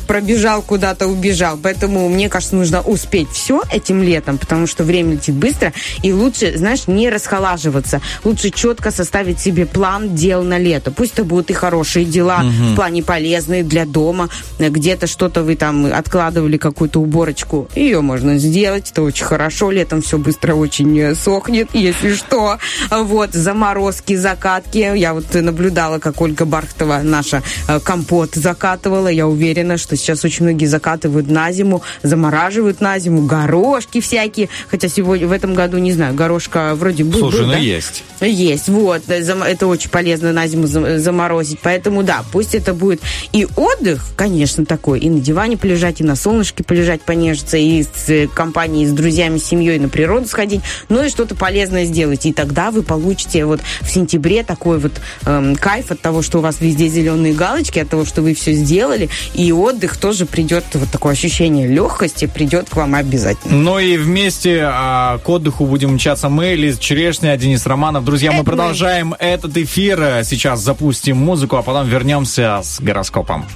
пробежал 0.07 0.63
куда-то, 0.63 0.96
убежал. 1.05 1.59
Поэтому, 1.63 2.09
мне 2.09 2.29
кажется, 2.29 2.57
нужно 2.57 2.81
успеть 2.81 3.29
все 3.31 3.63
этим 3.71 4.03
летом, 4.03 4.39
потому 4.39 4.67
что 4.67 4.85
время 4.85 5.13
летит 5.13 5.35
быстро. 5.35 5.73
И 6.03 6.13
лучше, 6.13 6.57
знаешь, 6.57 6.87
не 6.87 7.11
расхолаживаться. 7.11 8.01
Лучше 8.25 8.51
четко 8.51 8.91
составить 8.91 9.39
себе 9.39 9.67
план 9.67 10.15
дел 10.15 10.43
на 10.43 10.59
лето. 10.59 10.91
Пусть 10.91 11.13
это 11.13 11.25
будут 11.25 11.51
и 11.51 11.53
хорошие 11.53 12.07
дела, 12.07 12.39
угу. 12.41 12.73
в 12.73 12.75
плане 12.75 13.03
полезные 13.03 13.63
для 13.63 13.85
дома. 13.85 14.31
Где-то 14.59 15.07
что-то 15.07 15.43
вы 15.43 15.57
там 15.57 15.87
откладывали, 15.87 16.57
какую-то 16.57 17.01
уборочку. 17.01 17.69
Ее 17.75 18.01
можно 18.01 18.39
сделать. 18.39 18.91
Это 18.91 19.03
очень 19.03 19.27
хорошо. 19.27 19.71
Летом 19.71 20.01
все 20.01 20.19
быстро 20.19 20.55
очень 20.55 20.99
э, 20.99 21.15
сохнет, 21.15 21.69
если 21.75 22.15
что. 22.15 22.59
Вот, 22.91 23.33
заморозки, 23.33 24.17
закатки. 24.17 24.97
Я 24.97 25.13
вот 25.13 25.35
наблюдала, 25.35 25.99
как 25.99 26.21
Ольга 26.21 26.45
Бархтова, 26.45 27.01
наша 27.03 27.43
э, 27.69 27.81
компот, 27.81 28.35
закатывала. 28.35 29.09
Я 29.09 29.27
уверена, 29.27 29.77
что 29.77 29.97
сейчас 29.97 30.25
очень 30.25 30.45
многие 30.45 30.67
закатывают 30.67 30.86
на 31.29 31.53
зиму, 31.53 31.83
замораживают 32.03 32.81
на 32.81 32.99
зиму, 32.99 33.23
горошки 33.23 34.01
всякие. 34.01 34.49
Хотя 34.69 34.89
сегодня, 34.89 35.27
в 35.27 35.33
этом 35.33 35.55
году, 35.55 35.79
не 35.79 35.93
знаю, 35.93 36.15
горошка 36.15 36.75
вроде 36.75 37.05
был. 37.05 37.19
Слушай, 37.19 37.41
был, 37.41 37.47
ну 37.47 37.53
да? 37.53 37.59
есть. 37.59 38.05
Есть, 38.21 38.69
вот. 38.69 39.03
Это 39.09 39.67
очень 39.67 39.91
полезно 39.91 40.33
на 40.33 40.47
зиму 40.47 40.67
заморозить. 40.67 41.59
Поэтому, 41.63 42.03
да, 42.03 42.25
пусть 42.33 42.55
это 42.55 42.75
будет 42.75 43.01
и 43.33 43.47
отдых, 43.57 44.05
конечно, 44.17 44.65
такой, 44.65 45.01
и 45.01 45.11
на 45.11 45.21
диване 45.21 45.57
полежать, 45.57 46.01
и 46.01 46.05
на 46.05 46.17
солнышке 46.17 46.65
полежать, 46.65 47.03
понежиться, 47.03 47.57
и 47.57 47.83
с 47.83 48.09
э, 48.09 48.29
компанией, 48.29 48.87
с 48.87 48.93
друзьями, 48.93 49.39
с 49.39 49.45
семьей 49.45 49.79
на 49.79 49.89
природу 49.89 50.27
сходить, 50.27 50.61
но 50.89 51.05
и 51.05 51.09
что-то 51.09 51.35
полезное 51.35 51.85
сделать. 51.85 52.27
И 52.27 52.33
тогда 52.33 52.71
вы 52.71 52.83
получите 52.83 53.45
вот 53.45 53.61
в 53.81 53.91
сентябре 53.91 54.43
такой 54.43 54.79
вот 54.79 54.93
эм, 55.25 55.57
кайф 55.57 55.91
от 55.91 56.01
того, 56.01 56.23
что 56.23 56.39
у 56.39 56.41
вас 56.41 56.61
везде 56.61 56.89
зеленые 56.89 57.35
галочки, 57.35 57.79
от 57.79 57.89
того, 57.89 58.05
что 58.05 58.23
вы 58.23 58.35
все 58.35 58.53
сделали, 58.53 59.09
и 59.35 59.53
отдых 59.53 59.97
тоже 59.97 60.27
придет, 60.27 60.65
вот 60.75 60.91
такое 60.91 61.13
ощущение 61.13 61.67
легкости 61.67 62.27
придет 62.27 62.69
к 62.69 62.77
вам 62.77 62.95
обязательно. 62.95 63.55
Ну 63.55 63.79
и 63.79 63.97
вместе 63.97 64.63
а, 64.65 65.19
к 65.19 65.29
отдыху 65.29 65.67
будем 65.67 65.95
мчаться 65.95 66.29
мы, 66.29 66.55
Лиз 66.55 66.79
Черешня, 66.79 67.37
Денис 67.37 67.65
Романов. 67.67 68.05
Друзья, 68.05 68.33
мы 68.33 68.45
продолжаем 68.45 69.15
этот 69.19 69.57
эфир. 69.57 70.25
Сейчас 70.25 70.61
запустим 70.61 71.17
музыку, 71.17 71.57
а 71.57 71.63
потом 71.63 71.89
вернемся 71.89 72.61
с 72.63 72.81
гороскопом. 72.81 73.47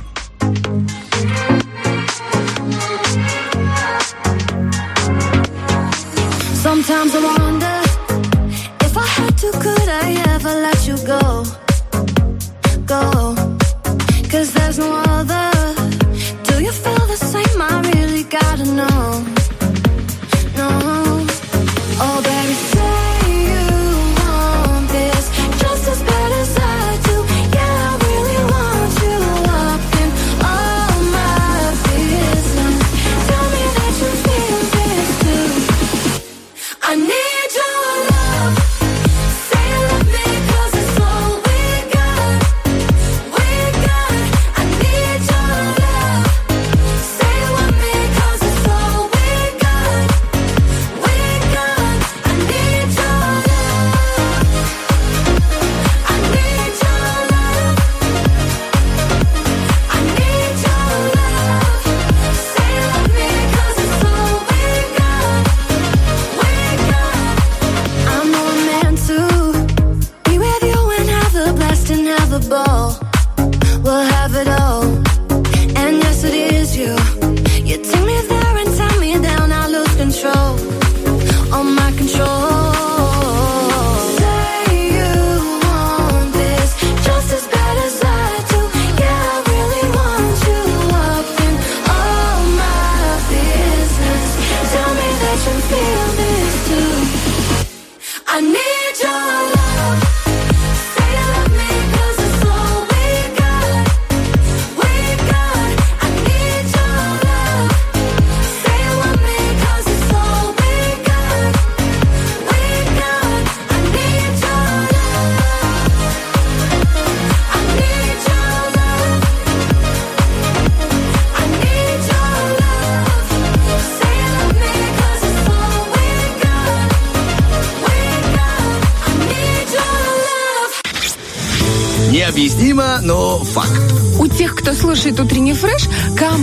Sometimes 6.63 7.15
I 7.15 7.21
wonder 7.39 7.81
if 8.87 8.97
I 8.97 9.07
had 9.07 9.39
to, 9.39 9.51
could 9.61 9.89
I 9.89 10.23
ever 10.35 10.55
let 10.67 10.87
you 10.87 10.97
go? 11.07 11.45
Go. 12.87 13.35
Cause 14.31 14.53
there's 14.53 14.79
no 14.79 15.10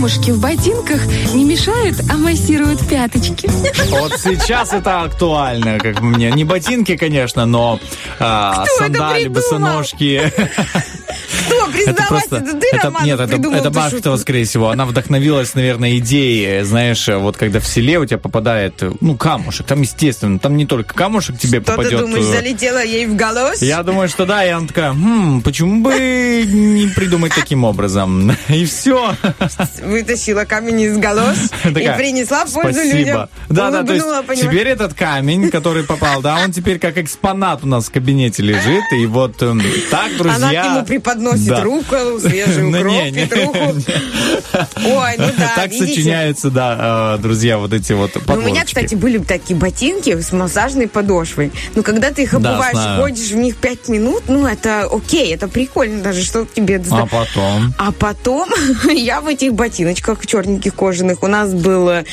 камушки 0.08 0.30
в 0.30 0.40
ботинках 0.40 1.06
не 1.34 1.44
мешают, 1.44 1.96
а 2.10 2.16
массируют 2.16 2.86
пяточки. 2.88 3.48
Вот 3.90 4.12
сейчас 4.18 4.72
это 4.72 5.02
актуально, 5.02 5.78
как 5.78 6.00
мне. 6.00 6.30
Не 6.30 6.44
ботинки, 6.44 6.96
конечно, 6.96 7.44
но 7.44 7.78
а, 8.18 8.64
сандали, 8.78 9.28
босоножки. 9.28 10.32
Кто? 11.92 12.02
Признавайся, 12.02 12.36
это, 12.36 12.60
ты, 12.60 12.66
это, 12.72 13.04
Нет, 13.04 13.20
это, 13.20 13.56
это 13.56 13.70
Бахтова, 13.70 14.16
скорее 14.16 14.44
всего. 14.44 14.70
Она 14.70 14.86
вдохновилась, 14.86 15.54
наверное, 15.54 15.98
идеей, 15.98 16.62
знаешь, 16.64 17.08
вот 17.08 17.36
когда 17.36 17.60
в 17.60 17.66
селе 17.66 17.98
у 17.98 18.06
тебя 18.06 18.18
попадает, 18.18 18.82
ну, 19.00 19.16
камушек, 19.16 19.66
там, 19.66 19.82
естественно, 19.82 20.38
там 20.38 20.56
не 20.56 20.66
только 20.66 20.94
камушек 20.94 21.38
тебе 21.38 21.60
что 21.60 21.72
попадет. 21.72 21.92
ты 21.92 21.98
думаешь, 21.98 22.24
э, 22.24 22.32
залетела 22.32 22.84
ей 22.84 23.06
в 23.06 23.16
голос? 23.16 23.62
Я 23.62 23.82
думаю, 23.82 24.08
что 24.08 24.26
да, 24.26 24.44
и 24.44 24.50
она 24.50 24.66
такая, 24.66 24.92
хм, 24.92 25.42
почему 25.42 25.82
бы 25.82 26.44
не 26.46 26.88
придумать 26.88 27.32
таким 27.34 27.64
образом? 27.64 28.32
И 28.48 28.64
все. 28.64 29.14
Вытащила 29.82 30.44
камень 30.44 30.80
из 30.80 30.98
голос 30.98 31.50
и 31.64 31.70
принесла 31.70 32.44
пользу 32.46 32.82
людям. 32.82 33.28
Да, 33.48 33.70
да, 33.70 33.82
то 33.82 33.94
есть 33.94 34.06
теперь 34.42 34.68
этот 34.68 34.94
камень, 34.94 35.50
который 35.50 35.84
попал, 35.84 36.20
да, 36.22 36.40
он 36.44 36.52
теперь 36.52 36.78
как 36.78 36.98
экспонат 36.98 37.64
у 37.64 37.66
нас 37.66 37.86
в 37.86 37.90
кабинете 37.90 38.42
лежит, 38.42 38.84
и 38.92 39.06
вот 39.06 39.42
эм, 39.42 39.62
так, 39.90 40.16
друзья... 40.16 40.36
Она 40.36 40.62
к 40.62 40.74
нему 40.74 40.84
преподносит 40.84 41.48
да. 41.48 41.60
Руку, 41.78 42.20
свежий 42.20 42.62
ну, 42.64 42.78
укроп, 42.78 43.14
петруху. 43.14 43.58
Ой, 44.84 45.14
ну 45.18 45.26
да, 45.38 45.52
Так 45.54 45.72
сочиняются, 45.72 46.50
да, 46.50 47.16
э, 47.16 47.22
друзья, 47.22 47.58
вот 47.58 47.72
эти 47.72 47.92
вот 47.92 48.16
У 48.28 48.36
меня, 48.40 48.64
кстати, 48.64 48.94
были 48.94 49.18
такие 49.18 49.58
ботинки 49.58 50.20
с 50.20 50.32
массажной 50.32 50.88
подошвой. 50.88 51.52
Ну, 51.74 51.82
когда 51.82 52.10
ты 52.10 52.22
их 52.22 52.34
обуваешь, 52.34 53.00
ходишь 53.00 53.30
в 53.30 53.36
них 53.36 53.56
пять 53.56 53.88
минут, 53.88 54.24
ну, 54.28 54.46
это 54.46 54.84
окей, 54.84 55.34
это 55.34 55.48
прикольно 55.48 56.02
даже, 56.02 56.24
что 56.24 56.46
тебе... 56.46 56.82
А 56.90 57.06
потом? 57.06 57.74
А 57.78 57.92
потом 57.92 58.48
я 58.90 59.20
в 59.20 59.28
этих 59.28 59.54
ботиночках 59.54 60.26
черненьких 60.26 60.74
кожаных, 60.74 61.22
у 61.22 61.26
нас 61.26 61.52
был, 61.52 61.88
э, 61.88 62.04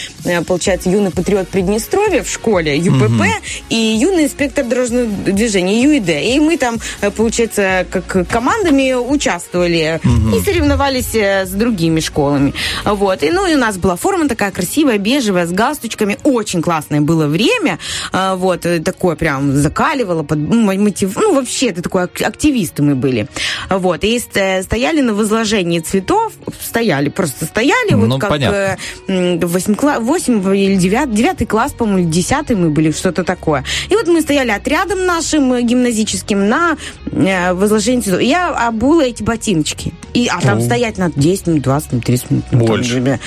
получается, 0.47 0.89
юный 0.89 1.11
патриот 1.11 1.47
Приднестровья 1.49 2.23
в 2.23 2.29
школе, 2.29 2.77
ЮПП, 2.77 3.23
и 3.69 3.75
юный 3.75 4.25
инспектор 4.25 4.65
дорожного 4.65 5.05
движения, 5.05 5.81
ЮИД. 5.83 6.09
И 6.09 6.39
мы 6.39 6.57
там, 6.57 6.79
э, 7.01 7.11
получается, 7.11 7.85
как 7.89 8.27
командами 8.27 8.93
участвовали 8.93 9.54
участвовали 9.59 9.99
и 10.35 10.39
соревновались 10.43 11.13
э, 11.15 11.45
с 11.45 11.49
другими 11.51 11.99
школами. 11.99 12.53
Вот. 12.83 13.23
И, 13.23 13.29
ну, 13.31 13.47
и 13.47 13.55
у 13.55 13.57
нас 13.57 13.77
была 13.77 13.95
форма 13.95 14.27
такая 14.27 14.51
красивая, 14.51 14.97
бежевая, 14.97 15.45
с 15.45 15.51
галстучками. 15.51 16.17
Очень 16.23 16.61
классное 16.61 17.01
было 17.01 17.27
время. 17.27 17.79
А, 18.11 18.35
Вот. 18.35 18.65
э, 18.65 18.79
Такое 18.79 19.15
прям 19.15 19.53
закаливало, 19.53 20.23
под, 20.23 20.37
ну, 20.39 20.61
мотив... 20.61 21.15
ну, 21.15 21.33
вообще, 21.33 21.67
это 21.67 21.81
такой 21.81 22.03
ак- 22.03 22.21
активисты 22.21 22.83
мы 22.83 22.95
были. 22.95 23.27
Вот. 23.69 24.03
И 24.03 24.19
ст- 24.19 24.63
стояли 24.63 25.01
на 25.01 25.13
возложении 25.13 25.79
цветов, 25.79 26.33
стояли, 26.61 27.09
просто 27.09 27.45
стояли, 27.45 27.93
вот 27.93 28.07
Ну, 28.07 28.19
как 28.19 28.29
понятно. 28.29 28.55
э, 28.55 28.77
м, 29.07 29.39
восемь 29.39 29.73
кла- 29.73 29.99
восемь 29.99 30.39
или 30.55 30.75
девят- 30.75 31.13
девятый 31.13 31.47
класс, 31.47 31.73
по-моему, 31.73 31.99
или 31.99 32.07
десятый 32.07 32.55
мы 32.55 32.69
были, 32.69 32.91
что-то 32.91 33.23
такое. 33.23 33.63
И 33.89 33.95
вот 33.95 34.07
мы 34.07 34.21
стояли 34.21 34.51
отрядом 34.51 35.05
нашим 35.05 35.53
э, 35.53 35.61
гимназическим 35.61 36.47
на 36.49 36.75
э, 37.11 37.53
возложении 37.53 38.01
цветов. 38.01 38.21
И 38.21 38.25
я 38.25 38.49
обула 38.49 39.01
эти 39.01 39.23
ботиночки. 39.45 39.93
И, 40.13 40.27
а 40.27 40.41
там 40.41 40.57
О. 40.59 40.61
стоять 40.61 40.97
надо 40.97 41.13
10 41.19 41.47
минут, 41.47 41.61
20 41.63 41.91
минут, 41.91 42.05
30 42.05 42.31
минут. 42.31 42.45
ну, 42.51 42.57
там 42.59 42.67
Больше. 42.67 42.99
уже, 42.99 43.19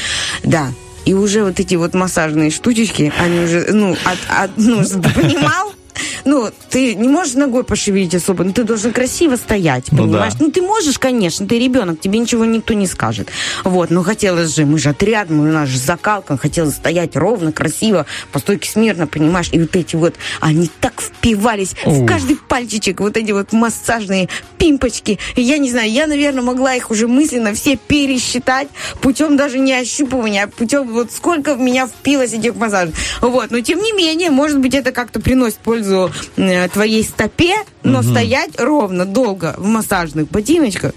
Да. 0.42 0.68
И 1.04 1.14
уже 1.14 1.42
вот 1.44 1.58
эти 1.58 1.74
вот 1.76 1.94
массажные 1.94 2.50
штучечки, 2.50 3.10
они 3.18 3.40
уже, 3.40 3.66
ну, 3.72 3.96
от, 4.04 4.18
от- 4.28 4.50
ну, 4.56 4.76
понимал, 5.14 5.72
ну, 6.24 6.50
ты 6.70 6.94
не 6.94 7.08
можешь 7.08 7.34
ногой 7.34 7.64
пошевелить 7.64 8.14
особо, 8.14 8.44
но 8.44 8.52
ты 8.52 8.64
должен 8.64 8.92
красиво 8.92 9.36
стоять, 9.36 9.86
Ну 9.90 9.98
понимаешь? 10.04 10.34
да. 10.34 10.44
Ну, 10.44 10.50
ты 10.50 10.62
можешь, 10.62 10.98
конечно, 10.98 11.46
ты 11.46 11.58
ребенок, 11.58 12.00
тебе 12.00 12.18
ничего 12.18 12.44
никто 12.44 12.74
не 12.74 12.86
скажет. 12.86 13.28
Вот, 13.64 13.90
но 13.90 14.02
хотелось 14.02 14.54
же, 14.54 14.64
мы 14.64 14.78
же 14.78 14.90
отряд, 14.90 15.30
мы, 15.30 15.48
у 15.48 15.52
нас 15.52 15.68
же 15.68 15.78
закалка, 15.78 16.36
хотелось 16.36 16.74
стоять 16.74 17.16
ровно, 17.16 17.52
красиво, 17.52 18.06
по 18.32 18.38
стойке 18.38 18.70
смирно, 18.70 19.06
понимаешь? 19.06 19.48
И 19.52 19.58
вот 19.60 19.74
эти 19.76 19.96
вот, 19.96 20.14
они 20.40 20.70
так 20.80 21.00
впивались 21.00 21.74
в 21.84 22.02
Ух. 22.02 22.08
каждый 22.08 22.36
пальчичек, 22.36 23.00
вот 23.00 23.16
эти 23.16 23.32
вот 23.32 23.52
массажные 23.52 24.28
пимпочки. 24.58 25.18
Я 25.36 25.58
не 25.58 25.70
знаю, 25.70 25.90
я, 25.90 26.06
наверное, 26.06 26.42
могла 26.42 26.74
их 26.74 26.90
уже 26.90 27.08
мысленно 27.08 27.54
все 27.54 27.76
пересчитать 27.76 28.68
путем 29.00 29.36
даже 29.36 29.58
не 29.58 29.72
ощупывания, 29.74 30.44
а 30.44 30.48
путем 30.48 30.88
вот 30.88 31.12
сколько 31.12 31.54
в 31.54 31.60
меня 31.60 31.86
впилось 31.86 32.32
этих 32.32 32.54
массажей. 32.56 32.94
Вот, 33.20 33.50
но 33.50 33.60
тем 33.60 33.80
не 33.80 33.92
менее, 33.92 34.30
может 34.30 34.58
быть, 34.58 34.74
это 34.74 34.92
как-то 34.92 35.20
приносит 35.20 35.58
пользу 35.58 35.87
э, 36.36 36.68
твоей 36.68 37.04
стопе, 37.04 37.56
но 37.82 38.02
стоять 38.02 38.60
ровно, 38.60 39.04
долго 39.04 39.54
в 39.58 39.66
массажных 39.66 40.28
ботиночках 40.28 40.92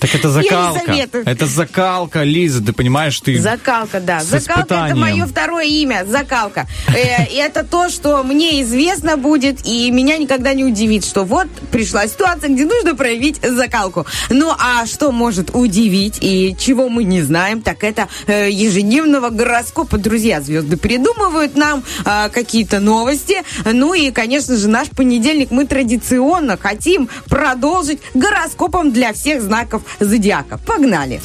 Так 0.00 0.14
это 0.14 0.30
закалка. 0.30 0.92
Это 1.24 1.46
закалка, 1.46 2.22
Лиза, 2.22 2.62
ты 2.64 2.72
понимаешь, 2.72 3.18
ты... 3.20 3.38
Закалка, 3.40 4.00
да. 4.00 4.20
Закалка 4.20 4.86
это 4.86 4.96
мое 4.96 5.26
второе 5.26 5.64
имя. 5.66 6.04
Закалка. 6.06 6.66
Э, 6.88 7.26
И 7.30 7.36
это 7.36 7.64
то, 7.64 7.88
что 7.88 8.22
мне 8.22 8.62
известно 8.62 9.16
будет, 9.16 9.66
и 9.66 9.90
меня 9.90 10.16
никогда 10.18 10.54
не 10.54 10.64
удивит, 10.64 11.04
что 11.04 11.24
вот 11.24 11.48
пришла 11.70 12.06
ситуация, 12.06 12.50
где 12.50 12.64
нужно 12.64 12.94
проявить 12.94 13.40
закалку. 13.42 14.06
Ну 14.30 14.52
а 14.58 14.86
что 14.86 15.12
может 15.12 15.50
удивить 15.54 16.18
и 16.20 16.54
чего 16.58 16.88
мы 16.88 17.04
не 17.04 17.22
знаем, 17.22 17.62
так 17.62 17.84
это 17.84 18.08
э, 18.26 18.50
ежедневного 18.50 19.30
гороскопа. 19.30 19.98
Друзья, 19.98 20.40
звезды 20.40 20.76
придумывают 20.76 21.56
нам 21.56 21.82
а, 22.04 22.28
какие-то 22.28 22.80
новости. 22.80 23.36
Ну 23.64 23.94
и, 23.94 24.10
конечно 24.10 24.56
же, 24.56 24.68
наш 24.68 24.88
понедельник 24.88 25.50
мы 25.50 25.66
традиционно 25.66 26.56
хотим 26.56 27.08
продолжить 27.28 28.00
гороскопом 28.14 28.92
для 28.92 29.12
всех 29.12 29.42
знаков 29.42 29.82
зодиака. 30.00 30.58
Погнали! 30.58 31.20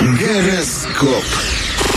Гороскоп. 0.00 1.24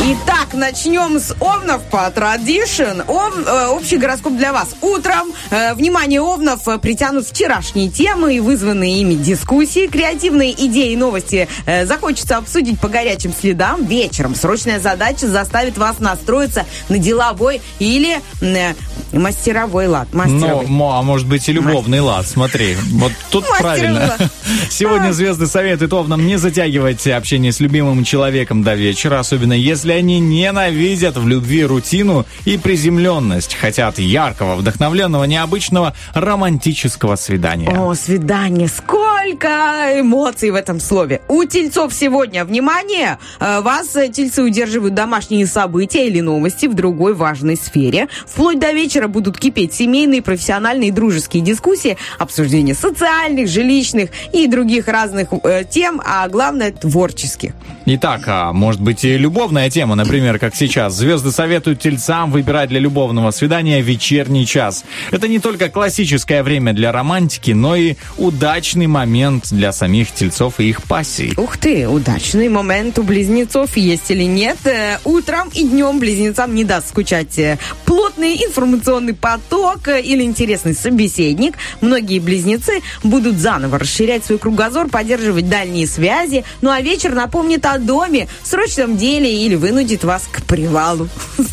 Итак, 0.02 0.54
начнем 0.54 1.20
с 1.20 1.36
Овнов 1.42 1.84
по 1.92 2.10
традишн. 2.10 3.02
Ов, 3.06 3.34
э, 3.46 3.68
общий 3.68 3.98
гороскоп 3.98 4.34
для 4.38 4.54
вас. 4.54 4.70
Утром, 4.82 5.34
э, 5.52 5.74
внимание, 5.74 6.22
Овнов 6.22 6.66
э, 6.70 6.78
притянут 6.78 7.28
вчерашние 7.28 7.90
темы 7.90 8.36
и 8.38 8.40
вызванные 8.40 9.02
ими 9.02 9.16
дискуссии, 9.16 9.88
креативные 9.88 10.54
идеи 10.54 10.94
и 10.94 10.96
новости 10.96 11.50
э, 11.66 11.86
захочется 11.86 12.38
обсудить 12.38 12.80
по 12.80 12.88
горячим 12.88 13.34
следам. 13.38 13.84
Вечером 13.86 14.36
срочная 14.36 14.80
задача 14.80 15.28
заставит 15.28 15.78
вас 15.78 16.00
настроиться 16.00 16.66
на 16.88 16.98
деловой 16.98 17.62
или 17.80 18.22
э, 18.42 18.74
мастеровой 19.12 19.88
лад. 19.88 20.08
Ну, 20.14 20.20
Мастеровой. 20.20 20.66
мо- 20.68 20.98
а 20.98 21.02
может 21.02 21.28
быть 21.28 21.48
и 21.50 21.52
любовный 21.52 22.00
лад, 22.00 22.26
смотри. 22.26 22.78
Вот 22.94 23.12
тут 23.32 23.46
правильно. 23.60 24.16
лад. 24.18 24.32
Сегодня 24.70 25.12
звезды 25.12 25.46
советуют 25.46 25.92
Овнам 25.92 26.26
не 26.26 26.38
затягивать 26.38 27.06
общение 27.06 27.52
с 27.52 27.60
любимым 27.60 28.06
человеком 28.06 28.64
до 28.64 28.76
вечера, 28.76 29.20
особенно 29.20 29.54
если 29.54 29.89
они 29.94 30.20
ненавидят 30.20 31.18
в 31.18 31.28
любви 31.28 31.66
рутину 31.66 32.26
и 32.46 32.58
приземленность, 32.58 33.56
хотят 33.56 34.00
яркого, 34.00 34.56
вдохновленного, 34.56 35.24
необычного 35.26 35.94
романтического 36.14 37.16
свидания. 37.16 37.70
О, 37.70 37.94
свидание. 37.96 38.68
Сколько 38.68 40.00
эмоций 40.00 40.52
в 40.52 40.56
этом 40.56 40.80
слове. 40.80 41.22
У 41.28 41.44
тельцов 41.44 41.94
сегодня, 41.94 42.46
внимание, 42.46 43.18
э, 43.40 43.62
вас, 43.62 43.96
э, 43.96 44.10
тельцы, 44.10 44.44
удерживают 44.44 44.94
домашние 44.94 45.46
события 45.46 46.08
или 46.08 46.22
новости 46.22 46.66
в 46.68 46.74
другой 46.74 47.14
важной 47.14 47.56
сфере. 47.56 48.08
Вплоть 48.26 48.60
до 48.60 48.72
вечера 48.72 49.08
будут 49.08 49.38
кипеть 49.38 49.74
семейные, 49.74 50.22
профессиональные 50.22 50.90
и 50.90 50.92
дружеские 50.92 51.44
дискуссии, 51.44 51.98
обсуждение 52.18 52.76
социальных, 52.76 53.48
жилищных 53.48 54.10
и 54.34 54.48
других 54.48 54.88
разных 54.88 55.30
э, 55.44 55.64
тем, 55.70 56.02
а 56.06 56.28
главное, 56.28 56.72
творческих. 56.72 57.54
Итак, 57.86 58.22
а 58.28 58.54
может 58.54 58.82
быть 58.82 59.04
и 59.04 59.18
любовная 59.18 59.70
тема, 59.70 59.79
например, 59.86 60.40
как 60.40 60.56
сейчас. 60.56 60.94
Звезды 60.96 61.32
советуют 61.32 61.80
тельцам 61.80 62.32
выбирать 62.32 62.70
для 62.70 62.80
любовного 62.80 63.32
свидания 63.32 63.82
вечерний 63.82 64.46
час. 64.46 64.84
Это 65.12 65.28
не 65.28 65.40
только 65.40 65.70
классическое 65.70 66.44
время 66.44 66.74
для 66.74 66.92
романтики, 66.92 67.52
но 67.52 67.76
и 67.76 67.96
удачный 68.18 68.88
момент 68.88 69.48
для 69.52 69.72
самих 69.72 70.12
тельцов 70.12 70.60
и 70.60 70.70
их 70.70 70.84
пассий. 70.84 71.34
Ух 71.38 71.58
ты, 71.58 71.88
удачный 71.88 72.50
момент 72.50 73.00
у 73.00 73.04
близнецов 73.04 73.78
есть 73.78 74.12
или 74.12 74.24
нет. 74.24 74.58
Э, 74.66 74.98
Утром 75.06 75.50
и 75.54 75.64
днем 75.64 76.00
близнецам 76.00 76.54
не 76.56 76.64
даст 76.64 76.90
скучать 76.90 77.38
э, 77.40 77.58
плотный 77.86 78.36
информационный 78.36 79.14
поток 79.14 79.88
э, 79.88 80.02
или 80.02 80.24
интересный 80.24 80.74
собеседник. 80.74 81.56
Многие 81.82 82.20
близнецы 82.20 82.82
будут 83.04 83.38
заново 83.38 83.80
расширять 83.80 84.26
свой 84.26 84.38
кругозор, 84.40 84.90
поддерживать 84.90 85.50
дальние 85.50 85.88
связи. 85.88 86.44
Ну 86.62 86.70
а 86.70 86.82
вечер 86.82 87.14
напомнит 87.14 87.66
о 87.66 87.78
доме, 87.78 88.28
срочном 88.44 88.98
деле 88.98 89.46
или 89.46 89.56
вынудит 89.70 90.04
вас 90.04 90.28
к 90.32 90.42
привалу. 90.44 91.08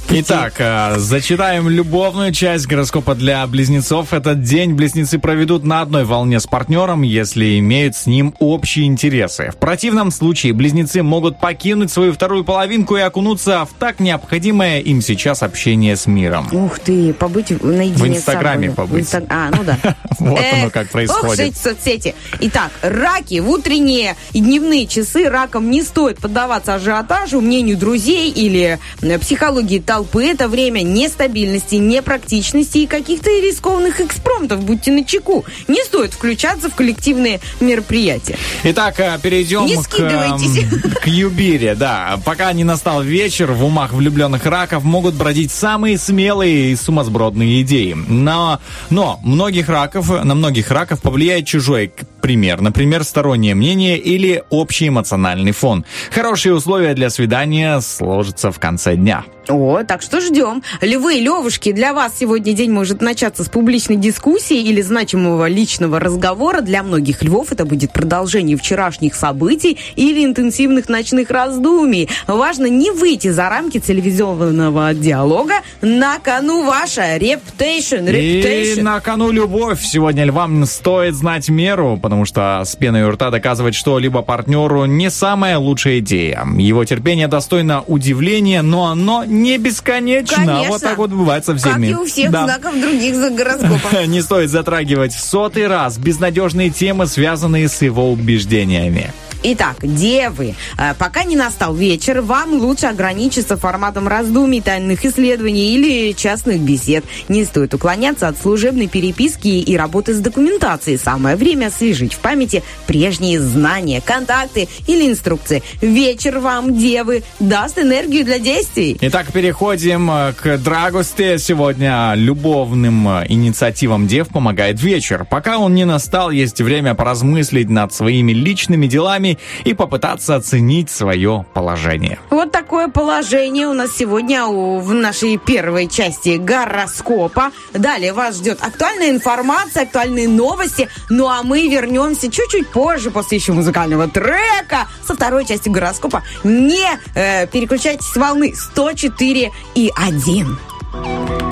Итак, 0.09 0.55
а, 0.59 0.95
зачитаем 0.97 1.69
любовную 1.69 2.33
часть 2.33 2.67
гороскопа 2.67 3.15
для 3.15 3.47
близнецов. 3.47 4.15
Этот 4.15 4.43
день 4.43 4.73
близнецы 4.73 5.19
проведут 5.19 5.65
на 5.65 5.83
одной 5.83 6.05
волне 6.05 6.41
с 6.41 6.47
партнером, 6.47 7.03
если 7.03 7.59
имеют 7.59 7.95
с 7.95 8.07
ним 8.07 8.35
общие 8.39 8.87
интересы. 8.87 9.51
В 9.53 9.57
противном 9.57 10.11
случае 10.11 10.55
близнецы 10.55 11.03
могут 11.03 11.41
покинуть 11.41 11.91
свою 11.93 12.15
вторую 12.15 12.45
половинку 12.45 12.97
и 12.97 13.01
окунуться 13.01 13.67
в 13.67 13.79
так 13.79 14.01
необходимое 14.01 14.81
им 14.81 15.03
сейчас 15.03 15.43
общение 15.43 15.95
с 15.95 16.07
миром. 16.07 16.49
Ух 16.53 16.79
ты, 16.79 17.13
побыть 17.13 17.51
наедине 17.63 17.97
В 17.97 18.07
Инстаграме 18.09 18.71
побыть. 18.71 19.05
В 19.05 19.15
Инстаг- 19.15 19.27
А, 19.29 19.51
ну 19.55 19.63
да. 19.63 19.79
Вот 20.19 20.39
оно 20.39 20.67
Эх, 20.67 20.73
как 20.73 20.89
происходит. 20.89 21.41
эти 21.41 21.59
соцсети. 21.59 22.15
Итак, 22.41 22.71
раки 22.81 23.41
в 23.41 23.51
утренние 23.51 24.17
и 24.33 24.41
дневные 24.41 24.87
часы 24.87 25.29
ракам 25.29 25.71
не 25.71 25.83
стоит 25.83 26.19
поддаваться 26.19 26.75
ажиотажу, 26.77 27.43
мнению 27.43 27.77
друзей 27.77 28.06
или 28.13 28.79
э, 29.03 29.19
психологии 29.19 29.79
толпы. 29.79 30.25
Это 30.27 30.49
время 30.49 30.83
нестабильности, 30.83 31.77
непрактичности 31.77 32.79
и 32.79 32.87
каких-то 32.87 33.31
рискованных 33.31 34.01
экспромтов. 34.01 34.65
Будьте 34.65 34.93
начеку. 34.93 35.45
Не 35.69 35.83
стоит 35.85 36.15
включаться 36.15 36.71
в 36.71 36.75
коллективные 36.75 37.41
мероприятия. 37.61 38.37
Итак, 38.65 39.01
а, 39.01 39.19
перейдем 39.19 39.67
Не 39.67 39.77
к, 39.77 39.99
эм, 39.99 40.83
к 41.03 41.07
Юбире. 41.07 41.75
Да, 41.75 42.21
пока 42.25 42.53
не 42.53 42.65
настал 42.65 43.03
вечер, 43.03 43.53
в 43.53 43.65
умах 43.65 43.93
влюбленных 43.93 44.45
раков 44.47 44.85
могут 44.85 45.15
бродить 45.15 45.53
самые 45.53 45.99
смелые 45.99 46.73
и 46.73 46.77
сумасбродные 46.77 47.63
идеи. 47.63 47.97
Но, 48.09 48.61
но 48.91 49.21
многих 49.23 49.69
раков, 49.69 50.09
на 50.25 50.35
многих 50.35 50.71
раков 50.71 51.01
повлияет 51.03 51.47
чужой 51.47 51.93
пример. 52.21 52.61
Например, 52.61 53.05
стороннее 53.05 53.55
мнение 53.55 53.99
или 53.99 54.43
общий 54.51 54.89
эмоциональный 54.89 55.53
фон. 55.53 55.85
Хорошие 56.11 56.55
условия 56.55 56.95
для 56.95 57.11
свидания 57.11 57.81
сложатся 57.97 58.51
в 58.51 58.59
конце 58.59 58.97
дня. 58.97 59.25
О, 59.49 59.83
так 59.87 60.03
что 60.03 60.21
ждем. 60.21 60.63
Львы, 60.81 61.15
левушки, 61.15 61.73
для 61.73 61.93
вас 61.93 62.13
сегодня 62.19 62.53
день 62.53 62.73
может 62.73 63.01
начаться 63.01 63.45
с 63.45 63.49
публичной 63.49 63.97
дискуссии 63.97 64.59
или 64.59 64.81
значимого 64.83 65.47
личного 65.47 66.01
разговора. 66.01 66.61
Для 66.61 66.83
многих 66.83 67.23
львов 67.23 67.53
это 67.53 67.65
будет 67.65 67.93
продолжение 67.93 68.57
вчерашних 68.57 69.15
событий 69.15 69.79
или 69.95 70.25
интенсивных 70.25 70.89
ночных 70.89 71.31
раздумий. 71.31 72.09
Важно 72.27 72.67
не 72.67 72.91
выйти 72.91 73.29
за 73.29 73.49
рамки 73.49 73.79
телевизионного 73.79 74.95
диалога. 74.95 75.55
На 75.81 76.19
кону 76.19 76.65
ваша 76.65 77.17
reputation. 77.17 78.11
И 78.11 78.83
на 78.83 79.01
кону 79.01 79.31
любовь. 79.31 79.81
Сегодня 79.81 80.25
львам 80.25 80.65
стоит 80.67 81.15
знать 81.15 81.49
меру, 81.49 81.99
потому 82.03 82.17
потому 82.17 82.25
что 82.25 82.63
с 82.65 82.75
пеной 82.77 83.03
у 83.03 83.11
рта 83.11 83.31
доказывать 83.31 83.75
что-либо 83.75 84.23
партнеру 84.23 84.87
не 84.87 85.11
самая 85.11 85.59
лучшая 85.59 85.99
идея. 85.99 86.47
Его 86.57 86.83
терпение 86.87 87.29
достойно 87.29 87.83
удивления, 87.87 88.63
но 88.63 88.87
оно 88.87 89.23
не 89.27 89.36
бесконечно. 89.59 90.37
Конечно. 90.37 90.69
Вот 90.69 90.81
так 90.83 90.99
вот 90.99 91.11
бывает 91.11 91.45
со 91.45 91.55
всеми. 91.57 91.91
Как 91.93 91.99
и 91.99 92.03
у 92.03 92.07
всех 92.07 92.31
Да. 92.31 92.45
знаков 92.45 92.81
других 92.81 93.15
гороскопов. 93.35 93.93
Не 94.07 94.23
стоит 94.23 94.51
затрагивать 94.51 95.15
в 95.15 95.21
сотый 95.21 95.67
раз 95.67 95.99
безнадежные 95.99 96.71
темы, 96.71 97.07
связанные 97.07 97.69
с 97.69 97.83
его 97.83 98.11
убеждениями. 98.11 99.13
Итак, 99.43 99.77
девы, 99.83 100.55
э, 100.79 100.95
пока 100.99 101.25
не 101.25 101.37
настал 101.37 101.75
вечер, 101.75 102.21
вам 102.21 102.55
лучше 102.55 102.87
ограничиться 102.87 103.57
форматом 103.57 104.09
раздумий, 104.09 104.61
тайных 104.61 105.05
исследований 105.05 105.75
или 105.75 106.13
частных 106.13 106.61
бесед. 106.61 107.05
Не 107.29 107.45
стоит 107.45 107.75
уклоняться 107.75 108.29
от 108.29 108.39
служебной 108.39 108.89
переписки 108.89 109.49
и 109.49 109.77
работы 109.77 110.15
с 110.15 110.19
документацией. 110.19 110.99
Самое 110.99 111.37
время 111.37 111.67
освежить 111.67 112.15
в 112.15 112.19
памяти 112.19 112.63
прежние 112.87 113.41
знания, 113.41 114.01
контакты 114.05 114.69
или 114.87 115.09
инструкции. 115.09 115.63
Вечер 115.81 116.39
вам, 116.39 116.77
девы, 116.77 117.23
даст 117.39 117.79
энергию 117.79 118.25
для 118.25 118.39
действий. 118.39 118.97
Итак, 119.01 119.33
переходим 119.33 120.11
э, 120.11 120.33
к 120.33 120.59
Драгосте. 120.59 121.39
Сегодня 121.39 122.15
любовным 122.15 123.09
э, 123.09 123.27
инициативам 123.29 124.07
дев 124.07 124.29
помогает 124.29 124.83
вечер. 124.83 125.25
Пока 125.29 125.59
он 125.59 125.75
не 125.75 125.85
настал, 125.85 126.31
есть 126.31 126.61
время 126.61 126.95
поразмыслить 126.95 127.69
над 127.69 127.93
своими 127.93 128.33
личными 128.33 128.87
делами 128.87 129.26
и 129.65 129.75
попытаться 129.75 130.37
оценить 130.37 130.91
свое 130.91 131.45
положение. 131.55 132.19
Вот 132.31 132.53
такое 132.53 132.89
положение 132.89 133.67
у 133.69 133.75
нас 133.75 133.91
сегодня 133.97 134.45
у- 134.47 134.79
в 134.81 134.93
нашей 134.95 135.37
первой 135.39 135.89
части 135.89 136.37
гороскопа. 136.37 137.51
Далее 137.73 138.13
вас 138.13 138.37
ждет 138.37 138.59
актуальная 138.63 139.11
информация, 139.11 139.85
актуальные 139.85 140.29
новости. 140.29 140.89
Ну 141.11 141.27
а 141.29 141.43
мы 141.43 141.69
вернемся 141.69 142.31
чуть-чуть 142.31 142.69
позже, 142.69 143.11
после 143.11 143.39
еще 143.39 143.53
музыкального 143.53 144.09
трека, 144.09 144.87
со 145.07 145.15
второй 145.15 145.45
части 145.47 145.69
гороскопа. 145.69 146.23
Не 146.45 146.87
э, 147.15 147.47
переключайтесь 147.47 148.07
с 148.07 148.17
волны 148.17 148.55
104 148.55 149.51
и 149.75 149.93
1. 149.97 151.46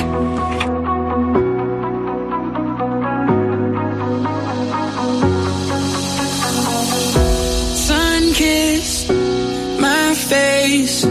Face, 10.24 11.04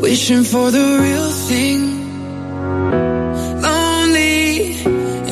wishing 0.00 0.44
for 0.44 0.70
the 0.70 0.86
real 1.04 1.30
thing. 1.48 1.80
Lonely 3.62 4.82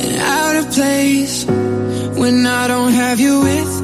and 0.01 0.15
out 0.19 0.55
of 0.55 0.71
place 0.71 1.45
when 1.45 2.45
I 2.45 2.67
don't 2.67 2.93
have 2.93 3.19
you 3.19 3.41
with 3.41 3.74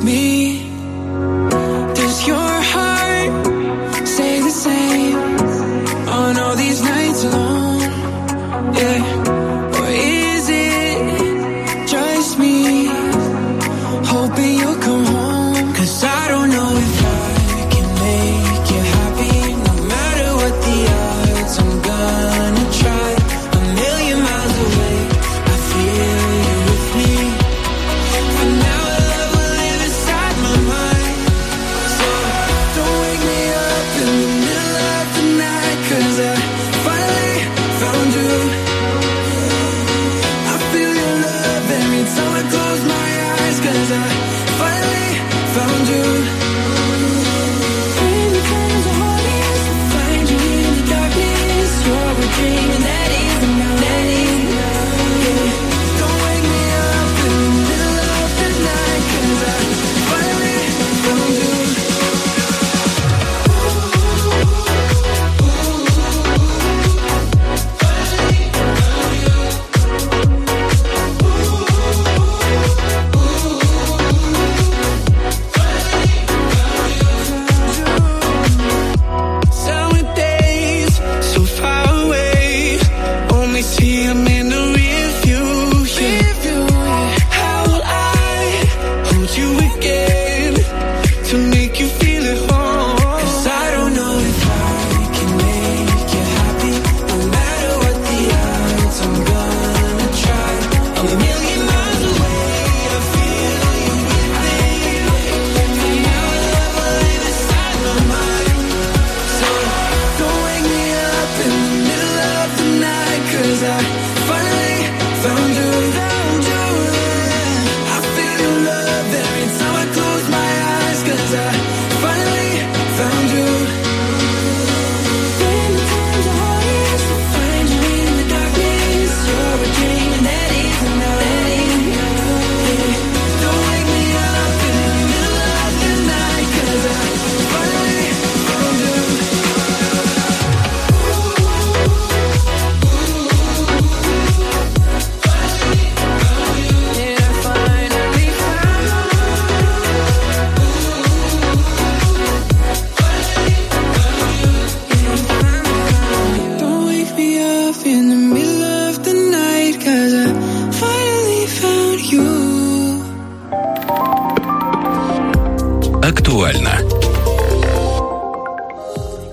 around 45.72 45.88
you. 45.88 46.41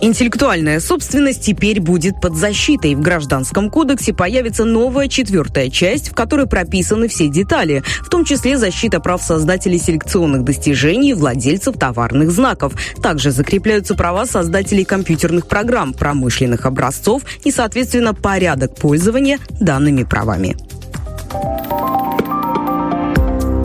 Интеллектуальная 0.09 0.81
собственность 0.81 1.43
теперь 1.43 1.83
будет 1.83 2.19
под 2.19 2.35
защитой. 2.35 2.95
В 2.95 3.03
Гражданском 3.03 3.69
кодексе 3.69 4.15
появится 4.15 4.65
новая 4.65 5.07
четвертая 5.07 5.69
часть, 5.69 6.09
в 6.09 6.15
которой 6.15 6.47
прописаны 6.47 7.09
все 7.09 7.29
детали, 7.29 7.83
в 8.03 8.09
том 8.09 8.25
числе 8.25 8.57
защита 8.57 9.01
прав 9.01 9.23
создателей 9.23 9.79
селекционных 9.79 10.45
достижений 10.45 11.11
и 11.11 11.15
владельцев 11.15 11.77
товарных 11.77 12.31
знаков. 12.31 12.73
Также 13.03 13.33
закрепляются 13.33 13.95
права 13.95 14.25
создателей 14.25 14.87
компьютерных 14.87 15.47
программ, 15.47 15.93
промышленных 15.93 16.65
образцов 16.65 17.21
и, 17.45 17.51
соответственно, 17.51 18.15
порядок 18.15 18.77
пользования 18.77 19.39
данными 19.61 20.05
правами. 20.05 20.57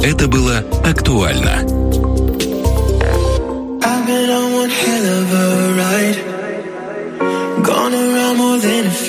Это 0.03 0.27
было 0.27 0.57
актуально. 0.83 1.72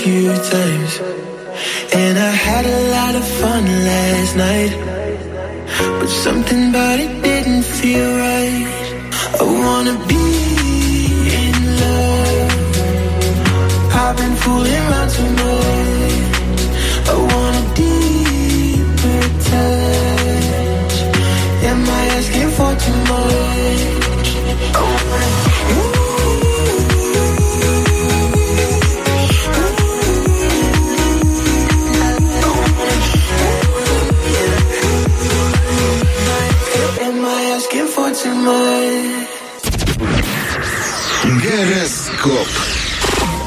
Few 0.04 0.28
times. 0.28 0.92
And 2.00 2.18
I 2.18 2.32
had 2.48 2.64
a 2.66 2.80
lot 2.96 3.14
of 3.20 3.24
fun 3.40 3.64
last 3.90 4.32
night. 4.36 4.72
but 5.98 6.10
something 6.26 6.60
about 6.68 6.98
it 7.04 7.12
didn't 7.22 7.64
feel 7.78 8.08
right. 8.26 8.66
I 9.40 9.44
wanna 9.64 9.96
be 10.12 10.26
in 11.44 11.56
love. 11.82 12.52
I've 14.02 14.16
been 14.22 14.36
fooling 14.44 14.84
around 14.88 15.03
Гороскоп. 42.24 42.48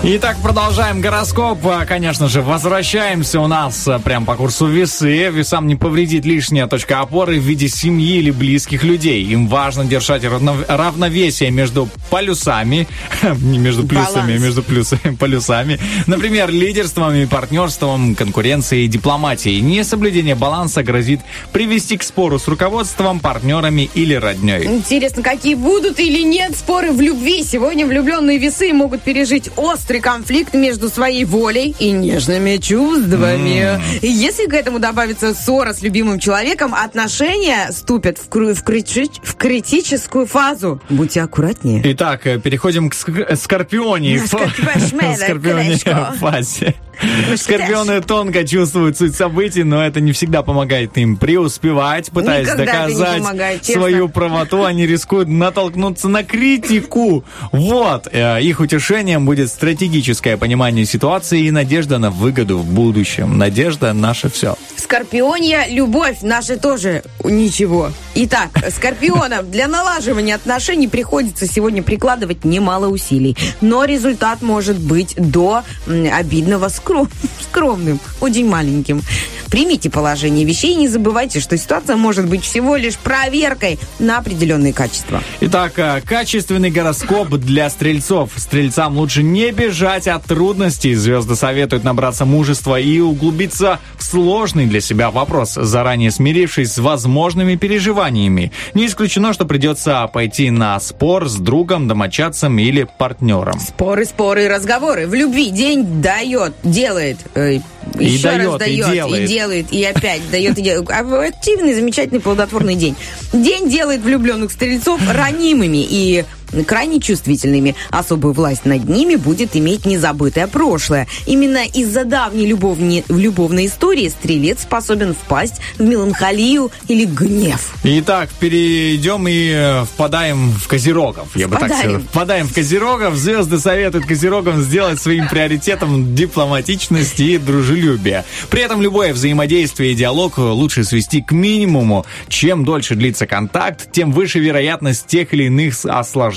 Итак, 0.04 0.38
продолжаем 0.44 1.02
гороскоп. 1.02 1.66
А, 1.66 1.86
Конечно 1.86 2.28
же, 2.28 2.44
возвращаемся 2.44 3.40
у 3.42 3.48
нас 3.48 3.88
а, 3.88 3.98
прям 3.98 4.26
по 4.26 4.36
курсу 4.36 4.68
весы. 4.68 5.30
Весам 5.32 5.66
не 5.66 5.76
повредит 5.76 6.24
лишняя 6.26 6.68
точка 6.68 7.00
опоры 7.00 7.40
в 7.40 7.44
виде 7.44 7.68
семьи 7.68 8.18
или 8.18 8.30
близких 8.30 8.84
людей. 8.84 9.24
Им 9.26 9.48
важно 9.48 9.86
держать 9.86 10.24
равно- 10.24 10.63
равновесие 10.68 11.50
между 11.50 11.90
полюсами, 12.10 12.88
не 13.41 13.58
между 13.58 13.86
плюсами, 13.86 14.20
а 14.20 14.26
Баланс. 14.26 14.41
между 14.41 14.63
плюсами, 14.63 15.15
полюсами. 15.20 15.80
Например, 16.08 16.50
лидерством 16.50 17.13
и 17.15 17.26
партнерством, 17.26 18.15
конкуренцией 18.15 18.86
и 18.86 18.88
дипломатией. 18.88 19.62
Несоблюдение 19.62 20.36
баланса 20.36 20.84
грозит 20.84 21.22
привести 21.52 21.98
к 21.98 22.04
спору 22.04 22.39
с 22.39 22.48
руководством, 22.48 23.20
партнерами 23.20 23.89
или 23.93 24.13
родней. 24.13 24.65
Интересно, 24.65 25.22
какие 25.24 25.56
будут 25.56 26.00
или 26.00 26.22
нет 26.24 26.56
споры 26.56 26.91
в 26.91 27.02
любви. 27.02 27.43
Сегодня 27.43 27.86
влюбленные 27.86 28.38
весы 28.38 28.74
могут 28.74 29.02
пережить 29.02 29.50
острый 29.56 30.00
конфликт 30.00 30.54
между 30.54 30.89
своей 30.89 31.26
волей 31.26 31.76
и 31.80 31.91
нежными 31.91 32.58
чувствами. 32.58 33.80
И 34.02 34.08
если 34.08 34.46
к 34.48 34.54
этому 34.54 34.80
добавится 34.80 35.34
ссора 35.34 35.74
с 35.74 35.82
любимым 35.82 36.20
человеком, 36.20 36.74
отношения 36.74 37.72
ступят 37.72 38.17
в, 38.17 38.30
кру- 38.30 38.54
в 38.54 38.63
крити- 38.63 39.12
в 39.24 39.36
критическую 39.36 40.26
фазу. 40.26 40.82
Будьте 40.89 41.22
аккуратнее. 41.22 41.82
Итак, 41.86 42.07
э, 42.15 42.39
переходим 42.39 42.89
к 42.89 42.93
ск- 42.93 43.36
скорпионе. 43.36 44.20
Скорпиошмеда, 44.26 45.15
Скорпионе 45.17 45.63
колечко. 45.78 46.13
фазе. 46.20 46.76
Скорпионы 47.36 48.02
тонко 48.02 48.46
чувствуют 48.46 48.98
суть 48.98 49.16
событий, 49.16 49.64
но 49.64 49.84
это 49.84 50.00
не 50.00 50.12
всегда 50.12 50.42
помогает 50.44 50.98
им 50.98 51.18
преуспевать, 51.18 52.12
пытаясь 52.12 52.48
Никогда 52.48 52.66
доказать 52.66 53.20
помогает, 53.20 53.66
свою 53.66 54.10
правоту, 54.10 54.64
они 54.64 54.86
рискуют 54.86 55.30
натолкнуться 55.30 56.08
на 56.08 56.24
критику. 56.24 57.24
Вот, 57.52 58.08
э, 58.12 58.42
их 58.42 58.60
утешением 58.60 59.26
будет 59.26 59.50
стратегическое 59.50 60.38
понимание 60.38 60.86
ситуации 60.86 61.42
и 61.46 61.52
надежда 61.52 61.98
на 61.98 62.12
выгоду 62.12 62.58
в 62.58 62.66
будущем. 62.66 63.38
Надежда 63.38 63.94
наше 63.94 64.30
все. 64.30 64.56
Скорпионья, 64.76 65.68
любовь 65.70 66.20
наша 66.22 66.58
тоже 66.58 67.04
ничего. 67.24 67.92
Итак, 68.16 68.50
скорпионам 68.70 69.50
для 69.52 69.68
налаживания 69.68 70.36
отношений 70.36 70.88
приходится 70.88 71.46
сегодня 71.48 71.84
прикладывать 71.84 72.46
немало 72.46 72.88
усилий. 72.88 73.36
Но 73.62 73.86
результат 73.86 74.42
может 74.42 74.78
быть 74.78 75.14
до 75.18 75.64
обидного 75.88 76.70
скром- 76.88 77.10
скромным, 77.41 78.00
очень 78.21 78.47
маленьким. 78.47 79.02
Примите 79.50 79.89
положение 79.89 80.45
вещей 80.45 80.73
и 80.73 80.76
не 80.76 80.88
забывайте, 80.89 81.39
что 81.39 81.58
ситуация 81.58 81.95
может 81.95 82.28
быть 82.28 82.43
всего 82.43 82.76
лишь 82.76 82.97
проверкой 82.97 83.80
на 83.97 84.17
определенные 84.17 84.73
качества. 84.73 85.23
Итак, 85.39 85.80
э, 85.80 86.02
качественный 86.02 86.69
гороскоп 86.69 87.30
для 87.30 87.69
стрельцов. 87.69 88.32
Стрельцам 88.36 88.97
лучше 88.97 89.23
не 89.23 89.52
бежать 89.52 90.08
от 90.08 90.26
трудностей. 90.26 90.95
Звезды 90.95 91.36
советуют 91.36 91.86
набраться 91.86 92.26
мужества 92.26 92.78
и 92.78 93.00
углубиться 93.00 93.80
в 93.97 94.04
сложный 94.04 94.65
для 94.65 94.82
себя 94.82 95.12
вопрос, 95.12 95.54
заранее 95.54 96.12
смирившись 96.12 96.73
с 96.73 96.78
возможными 96.78 97.56
переживаниями. 97.56 98.52
Не 98.73 98.88
исключено, 98.88 99.32
что 99.32 99.45
придется 99.45 100.08
пойти 100.12 100.50
на 100.50 100.78
спор 100.82 101.30
с 101.30 101.36
другом, 101.36 101.88
домочадцем 101.88 102.60
или 102.60 102.86
партнером. 102.97 103.60
Споры, 103.60 104.04
споры 104.04 104.43
и 104.43 104.47
разговоры. 104.47 105.08
В 105.08 105.13
любви 105.13 105.52
день 105.52 106.02
дает, 106.02 106.54
делает. 106.78 107.18
э, 107.34 107.60
И 108.00 108.06
еще 108.06 108.30
раз 108.30 108.60
дает, 108.60 108.88
и 108.88 108.92
делает. 108.94 109.30
делает, 109.30 109.66
и 109.72 109.84
опять 109.84 110.22
дает, 110.30 110.58
и 110.58 110.62
делает. 110.62 110.90
А 110.92 111.28
Активный, 111.28 111.74
замечательный, 111.74 112.20
плодотворный 112.20 112.76
день. 112.76 112.96
День 113.34 113.70
делает 113.70 114.02
влюбленных 114.02 114.52
стрельцов 114.52 115.02
ранимыми 115.12 115.84
и 115.90 116.24
крайне 116.66 117.00
чувствительными. 117.00 117.76
Особую 117.90 118.34
власть 118.34 118.66
над 118.66 118.88
ними 118.88 119.16
будет 119.16 119.56
иметь 119.56 119.86
незабытое 119.86 120.48
прошлое. 120.48 121.08
Именно 121.26 121.66
из-за 121.66 122.04
давней 122.06 122.46
любовни, 122.46 123.04
любовной 123.10 123.66
истории 123.68 124.10
стрелец 124.10 124.62
способен 124.64 125.14
впасть 125.14 125.56
в 125.78 125.84
меланхолию 125.84 126.72
или 126.88 127.06
гнев. 127.06 127.74
Итак, 127.84 128.30
перейдем 128.40 129.28
и 129.28 129.50
э, 129.54 129.84
впадаем 129.86 130.52
в 130.52 130.68
козерогов. 130.68 131.36
Я 131.36 131.48
бы 131.48 131.56
так 131.58 131.66
Впадаем. 131.68 131.82
сказал. 131.90 132.02
Впадаем 132.10 132.48
в 132.48 132.54
козерогов. 132.54 133.16
Звезды 133.16 133.58
советуют 133.60 134.06
козерогам 134.06 134.62
сделать 134.62 135.00
своим 135.02 135.28
приоритетом 135.28 136.16
дипломатичность 136.16 137.20
и 137.20 137.38
дружелюбие. 137.38 138.24
При 138.50 138.62
этом 138.62 138.82
любое 138.82 139.14
взаимодействие 139.14 139.92
и 139.92 139.96
диалог 139.96 140.38
лучше 140.38 140.84
свести 140.84 141.22
к 141.22 141.32
минимуму. 141.32 142.06
Чем 142.30 142.66
дольше 142.66 142.96
длится 142.96 143.26
контакт, 143.28 143.92
тем 143.92 144.12
выше 144.12 144.40
вероятность 144.40 145.08
тех 145.08 145.34
или 145.34 145.46
иных 145.46 145.76
с- 145.76 145.86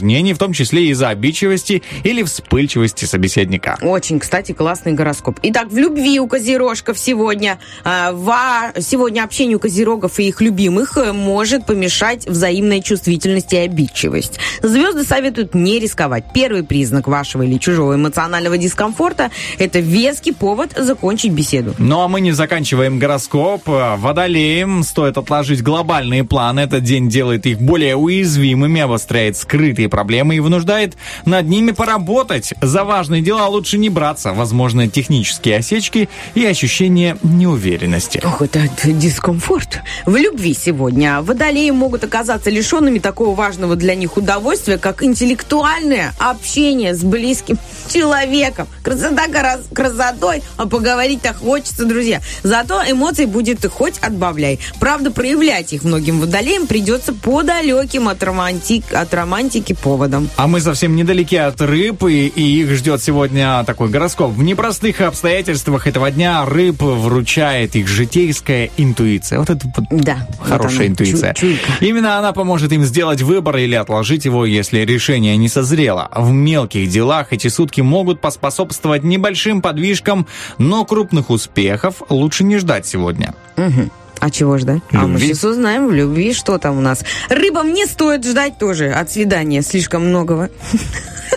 осложнений, 0.00 0.32
в 0.32 0.38
том 0.38 0.52
числе 0.52 0.86
из-за 0.88 1.10
обидчивости 1.10 1.82
или 2.04 2.22
вспыльчивости 2.22 3.04
собеседника. 3.04 3.78
Очень, 3.82 4.18
кстати, 4.18 4.52
классный 4.52 4.92
гороскоп. 4.92 5.38
Итак, 5.42 5.70
в 5.70 5.76
любви 5.76 6.18
у 6.20 6.26
козерожков 6.26 6.98
сегодня, 6.98 7.58
а, 7.84 8.12
во- 8.12 8.80
сегодня 8.80 9.22
общение 9.24 9.56
у 9.56 9.60
козерогов 9.60 10.18
и 10.18 10.28
их 10.28 10.40
любимых 10.40 10.96
э, 10.96 11.12
может 11.12 11.66
помешать 11.66 12.26
взаимная 12.26 12.80
чувствительность 12.80 13.52
и 13.52 13.56
обидчивость. 13.58 14.38
Звезды 14.62 15.04
советуют 15.04 15.54
не 15.54 15.78
рисковать. 15.78 16.24
Первый 16.34 16.62
признак 16.64 17.06
вашего 17.08 17.42
или 17.42 17.58
чужого 17.58 17.94
эмоционального 17.96 18.56
дискомфорта– 18.58 19.30
это 19.58 19.80
веский 19.80 20.32
повод 20.32 20.70
закончить 20.76 21.32
беседу. 21.32 21.74
Ну 21.78 22.00
а 22.00 22.08
мы 22.08 22.20
не 22.20 22.32
заканчиваем 22.32 22.98
гороскоп. 22.98 23.62
Водолеем 23.66 24.82
стоит 24.82 25.18
отложить 25.18 25.62
глобальные 25.62 26.24
планы. 26.24 26.60
Этот 26.60 26.84
день 26.84 27.08
делает 27.08 27.46
их 27.46 27.60
более 27.60 27.96
уязвимыми, 27.96 28.80
обостряет 28.80 29.36
скрытые 29.36 29.88
проблемы 29.90 30.36
и 30.36 30.40
вынуждает 30.40 30.96
над 31.26 31.46
ними 31.46 31.72
поработать. 31.72 32.54
За 32.62 32.84
важные 32.84 33.20
дела 33.20 33.46
лучше 33.48 33.76
не 33.76 33.90
браться. 33.90 34.32
Возможны 34.32 34.88
технические 34.88 35.58
осечки 35.58 36.08
и 36.34 36.46
ощущение 36.46 37.18
неуверенности. 37.22 38.22
Ох, 38.24 38.40
это 38.42 38.60
дискомфорт. 38.84 39.80
В 40.06 40.16
любви 40.16 40.54
сегодня 40.54 41.20
водолеи 41.20 41.70
могут 41.70 42.04
оказаться 42.04 42.50
лишенными 42.50 42.98
такого 42.98 43.34
важного 43.34 43.76
для 43.76 43.94
них 43.94 44.16
удовольствия, 44.16 44.78
как 44.78 45.02
интеллектуальное 45.02 46.14
общение 46.18 46.94
с 46.94 47.02
близким 47.02 47.58
человеком. 47.92 48.68
Красота 48.82 49.26
гора- 49.26 49.60
красотой, 49.74 50.42
а 50.56 50.66
поговорить-то 50.66 51.34
хочется, 51.34 51.84
друзья. 51.84 52.20
Зато 52.42 52.80
эмоций 52.88 53.26
будет 53.26 53.66
хоть 53.66 53.98
отбавляй. 53.98 54.60
Правда, 54.78 55.10
проявлять 55.10 55.72
их 55.72 55.82
многим 55.82 56.20
водолеям 56.20 56.66
придется 56.66 57.12
по 57.12 57.42
далеким 57.42 58.08
от, 58.08 58.22
романтик- 58.22 58.94
от 58.94 59.12
романтики 59.12 59.72
поводам. 59.80 60.28
А 60.36 60.46
мы 60.46 60.60
совсем 60.60 60.94
недалеки 60.96 61.36
от 61.36 61.60
рыб, 61.60 62.04
и, 62.04 62.26
и 62.28 62.60
их 62.62 62.70
ждет 62.70 63.02
сегодня 63.02 63.64
такой 63.64 63.88
гороскоп. 63.88 64.30
В 64.32 64.42
непростых 64.42 65.00
обстоятельствах 65.00 65.86
этого 65.86 66.10
дня 66.10 66.44
рыб 66.44 66.82
вручает 66.82 67.76
их 67.76 67.88
житейская 67.88 68.70
интуиция. 68.76 69.38
Вот 69.38 69.50
это 69.50 69.66
вот 69.76 69.86
Да, 70.02 70.26
вот 70.38 70.48
хорошая 70.48 70.78
она, 70.80 70.86
интуиция. 70.88 71.34
чу- 71.34 71.46
чуйка. 71.48 71.72
Именно 71.80 72.18
она 72.18 72.32
поможет 72.32 72.72
им 72.72 72.84
сделать 72.84 73.22
выбор 73.22 73.56
или 73.56 73.74
отложить 73.74 74.24
его, 74.24 74.44
если 74.46 74.80
решение 74.80 75.36
не 75.36 75.48
созрело. 75.48 76.08
В 76.14 76.30
мелких 76.30 76.88
делах 76.88 77.32
эти 77.32 77.48
сутки 77.48 77.80
могут 77.80 78.20
поспособствовать 78.20 79.02
небольшим 79.04 79.62
подвижкам, 79.62 80.26
но 80.58 80.84
крупных 80.84 81.30
успехов 81.30 82.02
лучше 82.08 82.44
не 82.44 82.58
ждать 82.58 82.86
сегодня. 82.86 83.34
Мгм. 83.56 83.90
А 84.20 84.30
чего 84.30 84.58
ждать? 84.58 84.82
А 84.92 85.06
мы 85.06 85.18
сейчас 85.18 85.44
узнаем 85.44 85.88
в 85.88 85.92
любви, 85.92 86.34
что 86.34 86.58
там 86.58 86.78
у 86.78 86.80
нас. 86.80 87.02
Рыбам 87.30 87.72
не 87.72 87.86
стоит 87.86 88.24
ждать 88.24 88.58
тоже 88.58 88.90
от 88.90 89.10
свидания 89.10 89.62
слишком 89.62 90.06
многого. 90.06 90.50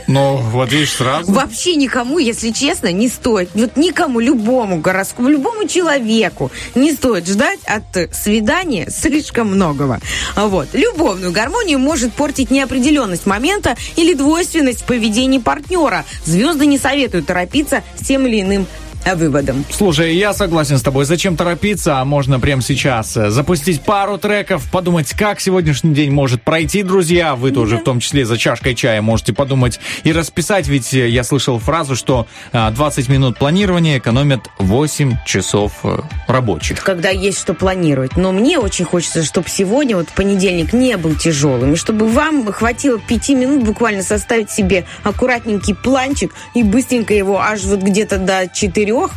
Ну, 0.08 0.38
вот 0.38 0.72
видишь, 0.72 0.93
сразу. 0.93 1.32
Вообще 1.32 1.76
никому, 1.76 2.19
если 2.19 2.52
честно, 2.52 2.91
не 2.91 3.08
стоит. 3.08 3.50
Вот 3.54 3.78
никому, 3.78 4.19
любому 4.19 4.80
гороскопу, 4.80 5.30
любому 5.30 5.67
человеку 5.67 6.52
не 6.76 6.91
стоит 6.91 7.28
ждать 7.28 7.60
от 7.65 8.13
свидания 8.13 8.89
слишком 8.89 9.48
многого. 9.48 10.00
Вот. 10.36 10.69
Любовную 10.74 11.32
гармонию 11.32 11.80
может 11.80 12.13
портить 12.13 12.52
неопределенность 12.52 13.26
момента 13.26 13.78
или 13.96 14.13
двойственность 14.13 14.82
в 14.82 14.86
поведении 14.86 15.39
партнера. 15.39 16.06
Звезды 16.26 16.65
не 16.65 16.78
советуют 16.78 17.28
торопиться 17.28 17.84
с 17.96 18.06
тем 18.06 18.28
или 18.28 18.41
иным 18.41 18.67
выводам. 19.16 19.66
Слушай, 19.70 20.16
я 20.16 20.34
согласен 20.34 20.78
с 20.78 20.82
тобой. 20.82 21.06
Зачем 21.06 21.36
торопиться? 21.36 22.00
А 22.00 22.06
можно 22.06 22.39
прямо 22.39 22.62
сейчас 22.62 23.16
э, 23.18 23.30
запустить 23.30 23.82
пару 23.82 24.18
треков, 24.18 24.70
подумать, 24.72 25.13
как 25.13 25.39
сегодняшний 25.39 25.94
день 25.94 26.12
может 26.12 26.42
пройти, 26.42 26.84
друзья. 26.84 27.36
Вы 27.36 27.52
тоже, 27.52 27.78
в 27.78 27.84
том 27.84 28.00
числе 28.00 28.26
за 28.26 28.38
чашкой 28.38 28.76
чая, 28.76 29.02
можете 29.02 29.34
подумать 29.34 29.80
и 30.04 30.12
расписать. 30.12 30.68
Ведь 30.68 30.94
э, 30.94 31.10
я 31.10 31.24
слышал 31.24 31.60
фразу, 31.60 31.96
что 31.96 32.28
а, 32.52 32.72
20 32.72 33.10
минут 33.10 33.38
планирования 33.38 33.98
экономят 33.98 34.42
8 34.60 35.18
часов 35.26 35.74
э, 35.84 36.00
рабочих. 36.28 36.82
когда 36.84 37.10
есть 37.10 37.39
что 37.39 37.54
планировать. 37.54 38.16
Но 38.18 38.32
мне 38.32 38.60
очень 38.60 38.86
хочется, 38.86 39.24
чтобы 39.24 39.50
сегодня, 39.50 39.98
вот 39.98 40.10
понедельник, 40.10 40.74
не 40.74 40.98
был 40.98 41.16
тяжелым. 41.16 41.74
И 41.74 41.76
чтобы 41.76 42.08
вам 42.08 42.52
хватило 42.52 43.00
пяти 43.00 43.36
минут 43.36 43.63
буквально 43.63 44.04
составить 44.04 44.52
себе 44.52 44.86
аккуратненький 45.04 45.76
планчик 45.76 46.34
и 46.54 46.63
быстренько 46.63 47.13
его 47.13 47.39
аж 47.39 47.63
вот 47.63 47.82
где-то 47.82 48.18
до 48.18 48.48
четырех 48.93 49.12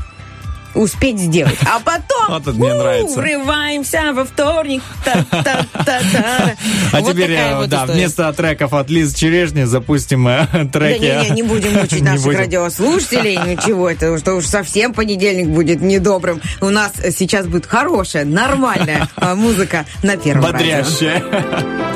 успеть 0.75 1.19
сделать. 1.19 1.57
А 1.65 1.81
потом 1.81 2.29
Вот 2.29 2.43
это 2.43 2.53
мне 2.53 2.75
нравится. 2.75 3.19
врываемся 3.19 4.13
во 4.13 4.25
вторник. 4.25 4.83
А 5.07 7.03
теперь, 7.03 7.33
э, 7.33 7.67
да, 7.67 7.87
вместо 7.87 8.31
треков 8.33 8.75
от 8.75 8.91
Лизы 8.91 9.17
Черешни 9.17 9.65
запустим 9.65 10.29
э, 10.29 10.47
Да 10.53 10.65
треки. 10.67 11.03
не, 11.03 11.31
не, 11.31 11.37
не 11.37 11.43
будем 11.43 11.73
мучить 11.81 12.03
наших 12.03 12.37
радиослушателей. 12.37 13.37
Ничего, 13.37 13.89
это 13.89 14.19
что 14.19 14.35
уж 14.35 14.45
совсем 14.45 14.93
понедельник 14.93 15.49
будет 15.49 15.81
недобрым. 15.81 16.41
У 16.61 16.69
нас 16.69 16.93
сейчас 17.17 17.47
будет 17.47 17.67
хорошая, 17.67 18.25
нормальная 18.25 19.09
а, 19.17 19.35
музыка 19.35 19.87
на 20.03 20.17
первом. 20.17 20.43
Бодрящая. 20.53 21.23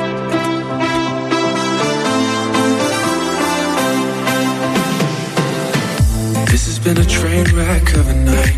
been 6.84 6.98
a 6.98 7.04
train 7.04 7.44
wreck 7.54 7.94
of 7.94 8.08
a 8.08 8.14
night. 8.14 8.56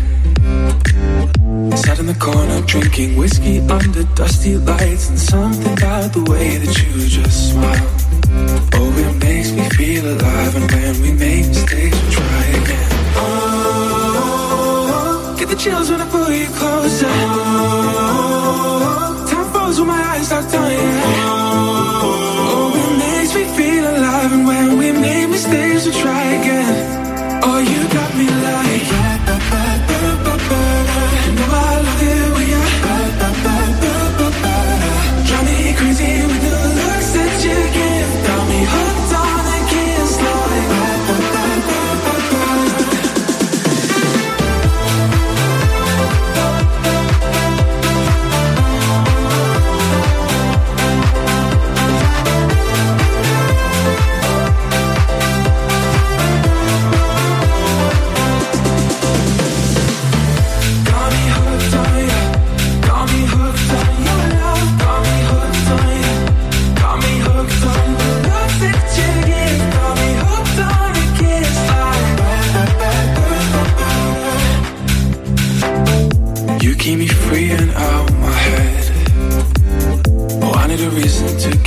Sat 1.77 1.99
in 1.99 2.05
the 2.05 2.15
corner 2.19 2.61
drinking 2.61 3.17
whiskey 3.17 3.59
under 3.59 4.03
dusty 4.15 4.55
lights, 4.57 5.09
and 5.09 5.19
something 5.19 5.73
about 5.73 6.13
the 6.13 6.23
way 6.31 6.57
that 6.57 6.81
you 6.81 7.05
just 7.07 7.51
smile. 7.51 7.89
Oh, 8.75 8.93
it 8.97 9.15
makes 9.25 9.51
me 9.51 9.67
feel 9.71 10.05
alive, 10.05 10.55
and 10.55 10.71
when 10.71 11.01
we 11.01 11.11
make 11.11 11.47
mistakes, 11.47 12.01
we 12.01 12.09
try 12.11 12.45
again. 12.61 12.89
Oh, 13.17 15.35
get 15.37 15.49
the 15.49 15.55
chills 15.55 15.89
when 15.91 15.99
I 16.01 16.05
pull 16.09 16.31
you 16.31 16.47
closer. 16.47 17.09
Oh, 17.09 19.25
time 19.29 19.51
froze 19.51 19.79
when 19.79 19.87
my 19.89 20.01
eyes 20.13 20.31
locked 20.31 20.55
on 20.55 20.71
you. 20.71 20.77
Oh, 22.05 22.81
it 22.81 22.91
makes 23.03 23.33
me 23.35 23.43
feel 23.57 23.85
alive, 23.85 24.31
and 24.31 24.47
when 24.47 24.77
we 24.77 24.91
make 24.93 25.27
mistakes, 25.29 25.85
we 25.87 25.91
try 25.91 26.23
again. 26.39 27.02
Oh, 27.45 27.57
you 27.59 27.89
got 27.89 28.15
me 28.15 28.25
like 28.25 28.72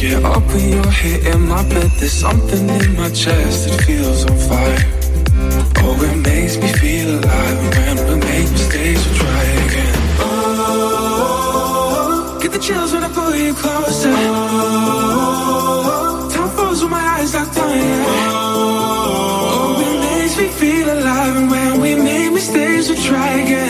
get 0.09 0.25
up 0.25 0.43
when 0.53 0.69
you're 0.69 0.91
hitting 0.91 1.47
my 1.49 1.63
bed. 1.69 1.91
There's 1.99 2.13
something 2.13 2.69
in 2.69 2.97
my 2.97 3.11
chest 3.11 3.69
that 3.69 3.81
feels 3.87 4.25
on 4.29 4.37
fire. 4.49 4.85
Oh, 5.83 6.05
it 6.09 6.17
makes 6.29 6.55
me 6.63 6.69
feel 6.81 7.09
alive. 7.19 7.59
And 7.85 7.99
when 7.99 8.07
we 8.09 8.15
make 8.27 8.49
mistakes, 8.57 9.03
we 9.07 9.13
try 9.23 9.43
again. 9.65 9.95
Oh, 10.27 11.59
get 12.43 12.51
the 12.53 12.59
chills 12.59 12.91
when 12.93 13.03
I 13.05 13.11
pull 13.19 13.35
you 13.35 13.55
closer. 13.55 14.15
Oh, 14.17 15.43
time 16.33 16.51
froze 16.57 16.81
when 16.83 16.91
my 16.91 17.05
eyes 17.15 17.35
locked 17.35 17.59
on 17.59 17.71
you. 17.77 18.05
Oh, 18.49 19.87
it 19.87 19.97
makes 20.07 20.35
me 20.41 20.49
feel 20.61 20.87
alive. 20.97 21.37
And 21.41 21.49
when 21.51 21.73
we 21.81 21.91
make 21.95 22.31
mistakes, 22.33 22.89
we 22.91 22.97
try 23.09 23.31
again. 23.43 23.66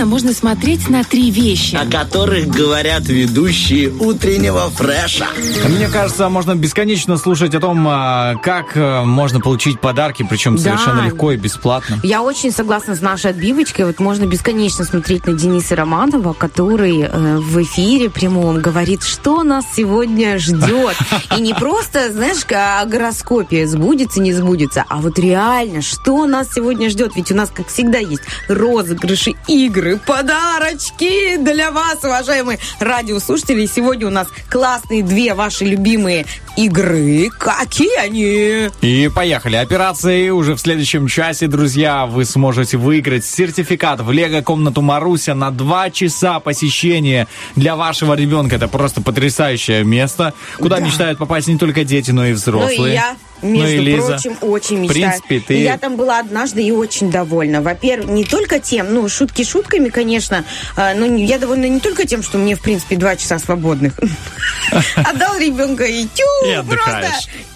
Бесконечно 0.00 0.16
можно 0.16 0.32
смотреть 0.32 0.88
на 0.88 1.04
три 1.04 1.30
вещи. 1.30 1.74
о 1.74 1.84
которых 1.84 2.48
говорят 2.48 3.02
ведущие 3.06 3.90
утреннего 3.90 4.70
фреша. 4.70 5.26
Мне 5.68 5.88
кажется, 5.88 6.30
можно 6.30 6.54
бесконечно 6.54 7.18
слушать 7.18 7.54
о 7.54 7.60
том, 7.60 7.86
а, 7.86 8.36
как 8.36 8.76
э, 8.78 9.02
можно 9.04 9.40
получить 9.40 9.78
подарки, 9.78 10.26
причем 10.28 10.56
Да. 10.56 10.62
совершенно 10.62 11.02
легко 11.04 11.32
и 11.32 11.36
бесплатно. 11.36 11.98
Я 12.02 12.22
очень 12.22 12.50
согласна 12.50 12.94
с 12.96 13.02
нашей 13.02 13.32
отбивочкой. 13.32 13.84
Вот 13.84 14.00
можно 14.00 14.24
бесконечно 14.24 14.86
смотреть 14.86 15.26
на 15.26 15.34
Дениса 15.34 15.76
Романова, 15.76 16.32
который 16.32 17.02
э, 17.02 17.36
в 17.36 17.62
эфире 17.62 18.08
прямом 18.08 18.58
говорит, 18.62 19.02
что 19.02 19.42
нас 19.42 19.66
сегодня 19.76 20.38
ждет. 20.38 20.96
И 21.36 21.42
не 21.42 21.52
просто, 21.52 22.10
знаешь, 22.10 22.38
о 22.50 22.86
гороскопе 22.86 23.66
сбудется, 23.66 24.22
не 24.22 24.32
сбудется, 24.32 24.82
а 24.88 24.96
вот 24.96 25.18
реально, 25.18 25.82
что 25.82 26.24
нас 26.26 26.48
сегодня 26.54 26.88
ждет. 26.88 27.16
Ведь 27.16 27.30
у 27.32 27.34
нас, 27.34 27.50
как 27.54 27.68
всегда, 27.68 27.98
есть 27.98 28.22
розыгрыши, 28.48 29.34
игры, 29.46 29.89
подарочки 29.98 31.36
для 31.36 31.70
вас, 31.70 31.98
уважаемые 32.02 32.58
радиослушатели. 32.78 33.66
Сегодня 33.66 34.06
у 34.06 34.10
нас 34.10 34.28
классные 34.50 35.02
две 35.02 35.34
ваши 35.34 35.64
любимые 35.64 36.26
игры. 36.56 37.28
Какие 37.38 37.96
они? 37.98 38.70
И 38.80 39.08
поехали. 39.14 39.56
Операции 39.56 40.30
уже 40.30 40.54
в 40.54 40.58
следующем 40.60 41.06
часе, 41.06 41.46
друзья. 41.46 42.06
Вы 42.06 42.24
сможете 42.24 42.76
выиграть 42.76 43.24
сертификат 43.24 44.00
в 44.00 44.10
Лего-комнату 44.10 44.82
Маруся 44.82 45.34
на 45.34 45.50
два 45.50 45.90
часа 45.90 46.40
посещения 46.40 47.28
для 47.56 47.76
вашего 47.76 48.14
ребенка. 48.14 48.56
Это 48.56 48.68
просто 48.68 49.00
потрясающее 49.00 49.84
место, 49.84 50.34
куда 50.58 50.78
Да. 50.78 50.86
мечтают 50.86 51.18
попасть 51.18 51.48
не 51.48 51.56
только 51.58 51.84
дети, 51.84 52.10
но 52.10 52.26
и 52.26 52.32
взрослые. 52.32 52.78
Ну 52.78 52.86
и 52.86 52.92
я, 52.92 53.16
между 53.42 53.76
и 53.76 53.78
Лиза. 53.78 54.06
прочим, 54.06 54.36
очень 54.40 54.76
В 54.76 54.80
мечтаю. 54.80 55.02
принципе, 55.02 55.40
ты... 55.40 55.54
Я 55.62 55.78
там 55.78 55.96
была 55.96 56.18
однажды 56.18 56.62
и 56.62 56.70
очень 56.70 57.10
довольна. 57.10 57.60
Во-первых, 57.62 58.10
не 58.10 58.24
только 58.24 58.58
тем, 58.58 58.92
ну, 58.92 59.08
шутки 59.08 59.44
шутками, 59.44 59.88
конечно, 59.88 60.44
а, 60.76 60.94
но 60.94 61.06
я 61.06 61.38
довольна 61.38 61.66
не 61.66 61.80
только 61.80 62.06
тем, 62.06 62.22
что 62.22 62.38
мне, 62.38 62.56
в 62.56 62.60
принципе, 62.60 62.96
два 62.96 63.16
часа 63.16 63.38
свободных. 63.38 63.94
Отдал 64.96 65.38
ребенка 65.38 65.84
и 65.84 66.04
тю, 66.06 66.62
просто 66.66 67.10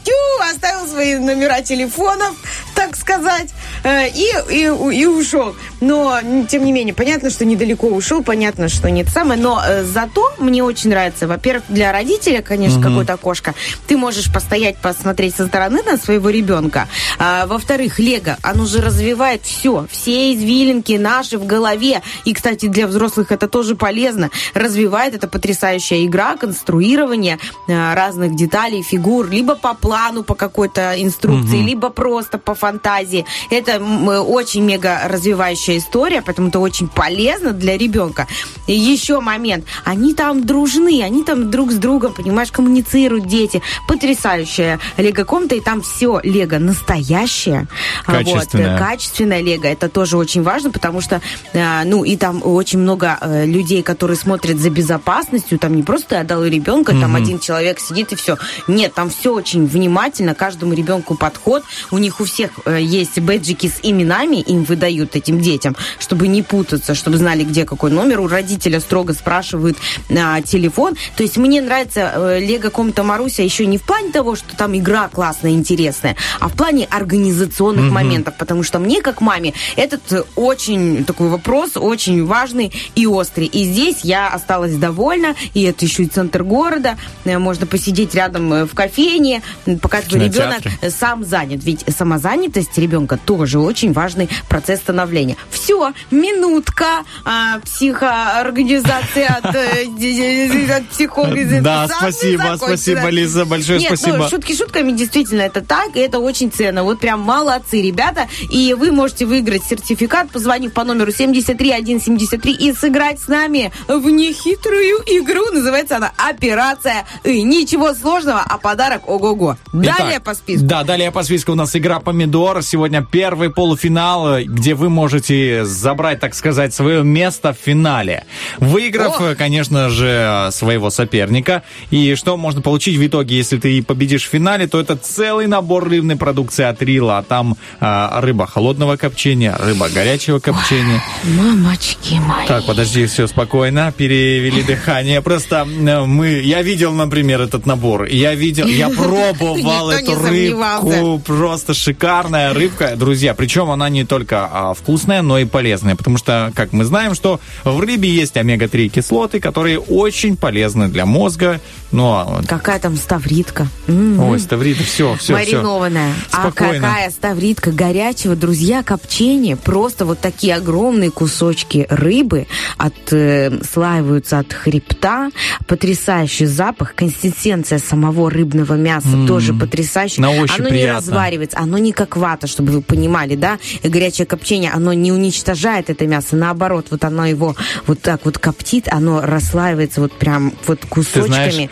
тю, 0.04 0.12
оставил 0.50 0.86
свои 0.86 1.16
номера 1.16 1.62
телефонов, 1.62 2.34
так 2.74 2.94
сказать, 2.96 3.48
э, 3.84 4.08
и, 4.08 4.30
и, 4.50 4.62
и 4.64 5.06
ушел. 5.06 5.56
Но, 5.80 6.20
тем 6.48 6.64
не 6.64 6.72
менее, 6.72 6.94
понятно, 6.94 7.30
что 7.30 7.44
недалеко 7.44 7.88
ушел, 7.88 8.22
понятно, 8.22 8.68
что 8.68 8.90
нет 8.90 9.08
самое, 9.08 9.40
но 9.40 9.62
э, 9.66 9.84
зато 9.84 10.34
мне 10.38 10.62
очень 10.62 10.90
нравится, 10.90 11.26
во-первых, 11.26 11.64
для 11.68 11.90
родителя, 11.92 12.42
конечно, 12.42 12.82
какое-то 12.82 13.14
окошко, 13.14 13.54
ты 13.86 13.96
можешь 13.96 14.30
постоять, 14.32 14.76
посмотреть 14.76 15.36
со 15.36 15.46
стороны, 15.46 15.73
стороны 15.74 15.82
на 15.82 15.96
своего 15.96 16.30
ребенка. 16.30 16.88
А, 17.18 17.46
во-вторых, 17.46 17.98
Лего, 17.98 18.38
оно 18.42 18.66
же 18.66 18.80
развивает 18.80 19.42
все, 19.44 19.86
все 19.90 20.34
извилинки 20.34 20.92
наши 20.92 21.38
в 21.38 21.46
голове. 21.46 22.02
И, 22.24 22.32
кстати, 22.32 22.66
для 22.66 22.86
взрослых 22.86 23.32
это 23.32 23.48
тоже 23.48 23.74
полезно. 23.74 24.30
Развивает 24.54 25.14
это 25.14 25.28
потрясающая 25.28 26.04
игра, 26.04 26.36
конструирование 26.36 27.38
а, 27.68 27.94
разных 27.94 28.36
деталей, 28.36 28.82
фигур, 28.82 29.28
либо 29.28 29.54
по 29.56 29.74
плану, 29.74 30.22
по 30.22 30.34
какой-то 30.34 30.94
инструкции, 31.02 31.62
либо 31.62 31.90
просто 31.90 32.38
по 32.38 32.54
фантазии. 32.54 33.24
Это 33.50 33.78
очень 34.22 34.62
мега 34.62 35.02
развивающая 35.06 35.78
история, 35.78 36.22
поэтому 36.22 36.48
это 36.48 36.58
очень 36.58 36.88
полезно 36.88 37.52
для 37.52 37.76
ребенка. 37.76 38.26
И 38.66 38.74
еще 38.74 39.20
момент. 39.20 39.64
Они 39.84 40.14
там 40.14 40.44
дружны, 40.44 41.02
они 41.02 41.24
там 41.24 41.50
друг 41.50 41.72
с 41.72 41.76
другом, 41.76 42.14
понимаешь, 42.14 42.52
коммуницируют 42.52 43.26
дети. 43.26 43.62
Потрясающая 43.88 44.78
лего-комната, 44.96 45.54
и 45.54 45.60
там 45.64 45.82
все 45.82 46.20
лего 46.22 46.58
настоящее. 46.58 47.66
А, 48.06 48.12
Качественное. 48.12 48.72
Вот, 48.72 48.76
э, 48.76 48.78
качественное 48.78 49.40
лего. 49.40 49.66
Это 49.66 49.88
тоже 49.88 50.16
очень 50.16 50.42
важно, 50.42 50.70
потому 50.70 51.00
что, 51.00 51.20
э, 51.52 51.84
ну, 51.84 52.04
и 52.04 52.16
там 52.16 52.42
очень 52.44 52.78
много 52.78 53.18
э, 53.20 53.46
людей, 53.46 53.82
которые 53.82 54.16
смотрят 54.16 54.58
за 54.58 54.70
безопасностью. 54.70 55.58
Там 55.58 55.74
не 55.74 55.82
просто 55.82 56.20
отдал 56.20 56.44
ребенка, 56.44 56.92
там 56.92 57.16
один 57.16 57.38
человек 57.38 57.80
сидит 57.80 58.12
и 58.12 58.16
все. 58.16 58.36
Нет, 58.68 58.94
там 58.94 59.10
все 59.10 59.32
очень 59.32 59.66
внимательно, 59.66 60.34
каждому 60.34 60.74
ребенку 60.74 61.14
подход. 61.16 61.64
У 61.90 61.98
них 61.98 62.20
у 62.20 62.24
всех 62.24 62.50
э, 62.64 62.80
есть 62.80 63.18
бэджики 63.18 63.68
с 63.68 63.80
именами, 63.82 64.36
им 64.36 64.64
выдают 64.64 65.16
этим 65.16 65.40
детям, 65.40 65.76
чтобы 65.98 66.28
не 66.28 66.42
путаться, 66.42 66.94
чтобы 66.94 67.16
знали, 67.16 67.44
где 67.44 67.64
какой 67.64 67.90
номер. 67.90 68.20
У 68.20 68.28
родителя 68.28 68.80
строго 68.80 69.14
спрашивают 69.14 69.78
а, 70.10 70.40
телефон. 70.42 70.96
То 71.16 71.22
есть 71.22 71.36
мне 71.36 71.60
нравится 71.60 72.12
э, 72.14 72.40
Лего 72.40 72.70
Комната 72.70 73.02
Маруся 73.02 73.42
еще 73.42 73.66
не 73.66 73.78
в 73.78 73.82
плане 73.82 74.10
того, 74.10 74.36
что 74.36 74.56
там 74.56 74.76
игра 74.76 75.08
классная, 75.08 75.53
интересная, 75.54 76.16
а 76.40 76.48
в 76.48 76.52
плане 76.52 76.86
организационных 76.90 77.90
моментов, 77.90 78.34
потому 78.38 78.62
что 78.62 78.78
мне, 78.78 79.00
как 79.00 79.20
маме, 79.20 79.54
этот 79.76 80.12
э, 80.12 80.24
очень 80.36 81.04
такой 81.04 81.28
вопрос, 81.28 81.76
очень 81.76 82.24
важный 82.24 82.72
и 82.94 83.06
острый. 83.06 83.46
И 83.46 83.64
здесь 83.64 84.00
я 84.02 84.28
осталась 84.28 84.74
довольна, 84.76 85.34
и 85.54 85.62
это 85.62 85.84
еще 85.84 86.04
и 86.04 86.06
центр 86.06 86.42
города, 86.42 86.96
Э, 87.24 87.38
можно 87.38 87.66
посидеть 87.66 88.14
рядом 88.14 88.52
э, 88.52 88.64
в 88.66 88.74
кофейне, 88.74 89.42
пока 89.80 90.00
твой 90.02 90.24
ребенок 90.24 90.62
сам 90.88 91.24
занят. 91.24 91.62
Ведь 91.64 91.84
самозанятость 91.96 92.76
ребенка 92.78 93.18
тоже 93.24 93.58
очень 93.58 93.92
важный 93.92 94.28
процесс 94.48 94.80
становления. 94.80 95.36
Все, 95.50 95.92
минутка 96.10 97.04
а, 97.24 97.60
психоорганизации 97.60 99.24
от, 99.24 100.88
психолога. 100.90 101.60
Да, 101.60 101.88
спасибо, 101.88 102.54
спасибо, 102.56 103.08
Лиза, 103.08 103.44
большое 103.44 103.80
Нет, 103.80 103.88
спасибо. 103.88 104.18
ну, 104.18 104.28
шутки 104.28 104.56
шутками, 104.56 104.92
действительно, 104.92 105.43
это 105.44 105.62
так, 105.62 105.96
и 105.96 106.00
это 106.00 106.18
очень 106.18 106.50
ценно. 106.50 106.82
Вот 106.82 107.00
прям 107.00 107.20
молодцы, 107.20 107.80
ребята. 107.82 108.28
И 108.50 108.74
вы 108.74 108.92
можете 108.92 109.26
выиграть 109.26 109.64
сертификат, 109.64 110.30
позвонив 110.30 110.72
по 110.72 110.84
номеру 110.84 111.12
73173 111.12 112.52
и 112.52 112.72
сыграть 112.72 113.20
с 113.20 113.28
нами 113.28 113.72
в 113.88 114.08
нехитрую 114.08 114.96
игру. 115.06 115.44
Называется 115.52 115.96
она 115.96 116.12
«Операция 116.16 117.06
И». 117.24 117.42
Ничего 117.42 117.94
сложного, 117.94 118.40
а 118.40 118.58
подарок 118.58 119.08
ого-го. 119.08 119.56
Далее 119.72 119.94
Итак, 120.16 120.22
по 120.24 120.34
списку. 120.34 120.66
Да, 120.66 120.82
далее 120.84 121.10
по 121.10 121.22
списку 121.22 121.52
у 121.52 121.54
нас 121.54 121.74
игра 121.76 122.00
«Помидор». 122.00 122.62
Сегодня 122.62 123.02
первый 123.02 123.50
полуфинал, 123.50 124.40
где 124.44 124.74
вы 124.74 124.88
можете 124.88 125.64
забрать, 125.64 126.20
так 126.20 126.34
сказать, 126.34 126.74
свое 126.74 127.04
место 127.04 127.52
в 127.52 127.58
финале. 127.58 128.24
Выиграв, 128.58 129.20
О! 129.20 129.34
конечно 129.34 129.88
же, 129.88 130.48
своего 130.52 130.90
соперника. 130.90 131.62
И 131.90 132.14
что 132.14 132.36
можно 132.36 132.62
получить 132.62 132.96
в 132.96 133.06
итоге, 133.06 133.36
если 133.36 133.58
ты 133.58 133.82
победишь 133.82 134.24
в 134.24 134.30
финале, 134.30 134.66
то 134.66 134.80
это 134.80 134.96
целый 135.24 135.46
набор 135.46 135.88
рыбной 135.88 136.16
продукции 136.16 136.64
от 136.64 136.82
Рила. 136.82 137.24
Там 137.26 137.56
а, 137.80 138.20
рыба 138.20 138.46
холодного 138.46 138.98
копчения, 138.98 139.56
рыба 139.58 139.88
горячего 139.88 140.38
копчения. 140.38 141.02
Мамочки 141.24 142.14
мои. 142.16 142.46
Так, 142.46 142.66
подожди, 142.66 143.06
все 143.06 143.26
спокойно, 143.26 143.90
перевели 143.96 144.62
дыхание. 144.62 145.22
Просто 145.22 145.66
э, 145.66 146.04
мы, 146.04 146.42
я 146.42 146.60
видел, 146.60 146.92
например, 146.92 147.40
этот 147.40 147.64
набор. 147.64 148.04
Я 148.04 148.34
видел, 148.34 148.66
я 148.66 148.90
пробовал 148.90 149.90
эту 149.90 150.14
рыбку. 150.14 151.22
Просто 151.24 151.72
шикарная 151.72 152.52
рыбка, 152.52 152.94
друзья. 152.94 153.32
Причем 153.32 153.70
она 153.70 153.88
не 153.88 154.04
только 154.04 154.46
а, 154.52 154.74
вкусная, 154.74 155.22
но 155.22 155.38
и 155.38 155.46
полезная. 155.46 155.96
Потому 155.96 156.18
что, 156.18 156.52
как 156.54 156.74
мы 156.74 156.84
знаем, 156.84 157.14
что 157.14 157.40
в 157.64 157.80
рыбе 157.80 158.10
есть 158.10 158.36
омега-3 158.36 158.88
кислоты, 158.88 159.40
которые 159.40 159.78
очень 159.78 160.36
полезны 160.36 160.88
для 160.88 161.06
мозга. 161.06 161.62
Ну, 161.92 162.12
а, 162.12 162.42
Какая 162.46 162.78
там 162.78 162.96
ставритка. 162.96 163.68
М. 163.86 164.20
ой, 164.20 164.38
ставрида, 164.38 164.84
все, 164.84 165.13
все, 165.16 165.32
Маринованная. 165.32 166.14
А 166.32 166.50
Спокойно. 166.50 166.74
какая 166.74 167.10
ставритка 167.10 167.72
горячего, 167.72 168.36
друзья, 168.36 168.82
копчение. 168.82 169.56
Просто 169.56 170.04
вот 170.04 170.20
такие 170.20 170.54
огромные 170.54 171.10
кусочки 171.10 171.86
рыбы 171.88 172.46
отслаиваются 172.76 174.38
от 174.38 174.52
хребта. 174.52 175.30
Потрясающий 175.66 176.46
запах, 176.46 176.94
консистенция 176.94 177.78
самого 177.78 178.30
рыбного 178.30 178.74
мяса 178.74 179.26
тоже 179.26 179.54
потрясающая. 179.54 180.22
На 180.22 180.30
ощупь 180.30 180.60
оно 180.60 180.68
не 180.68 180.70
приятно. 180.70 180.98
разваривается, 180.98 181.58
оно 181.58 181.78
не 181.78 181.92
как 181.92 182.16
вата, 182.16 182.46
чтобы 182.46 182.72
вы 182.72 182.82
понимали, 182.82 183.36
да? 183.36 183.58
И 183.82 183.88
горячее 183.88 184.26
копчение, 184.26 184.70
оно 184.70 184.92
не 184.92 185.12
уничтожает 185.12 185.90
это 185.90 186.06
мясо, 186.06 186.36
наоборот, 186.36 186.86
вот 186.90 187.04
оно 187.04 187.26
его 187.26 187.54
вот 187.86 188.00
так 188.00 188.24
вот 188.24 188.38
коптит, 188.38 188.88
оно 188.88 189.20
расслаивается 189.20 190.00
вот 190.00 190.12
прям 190.12 190.52
вот 190.66 190.80
кусочками 190.88 191.70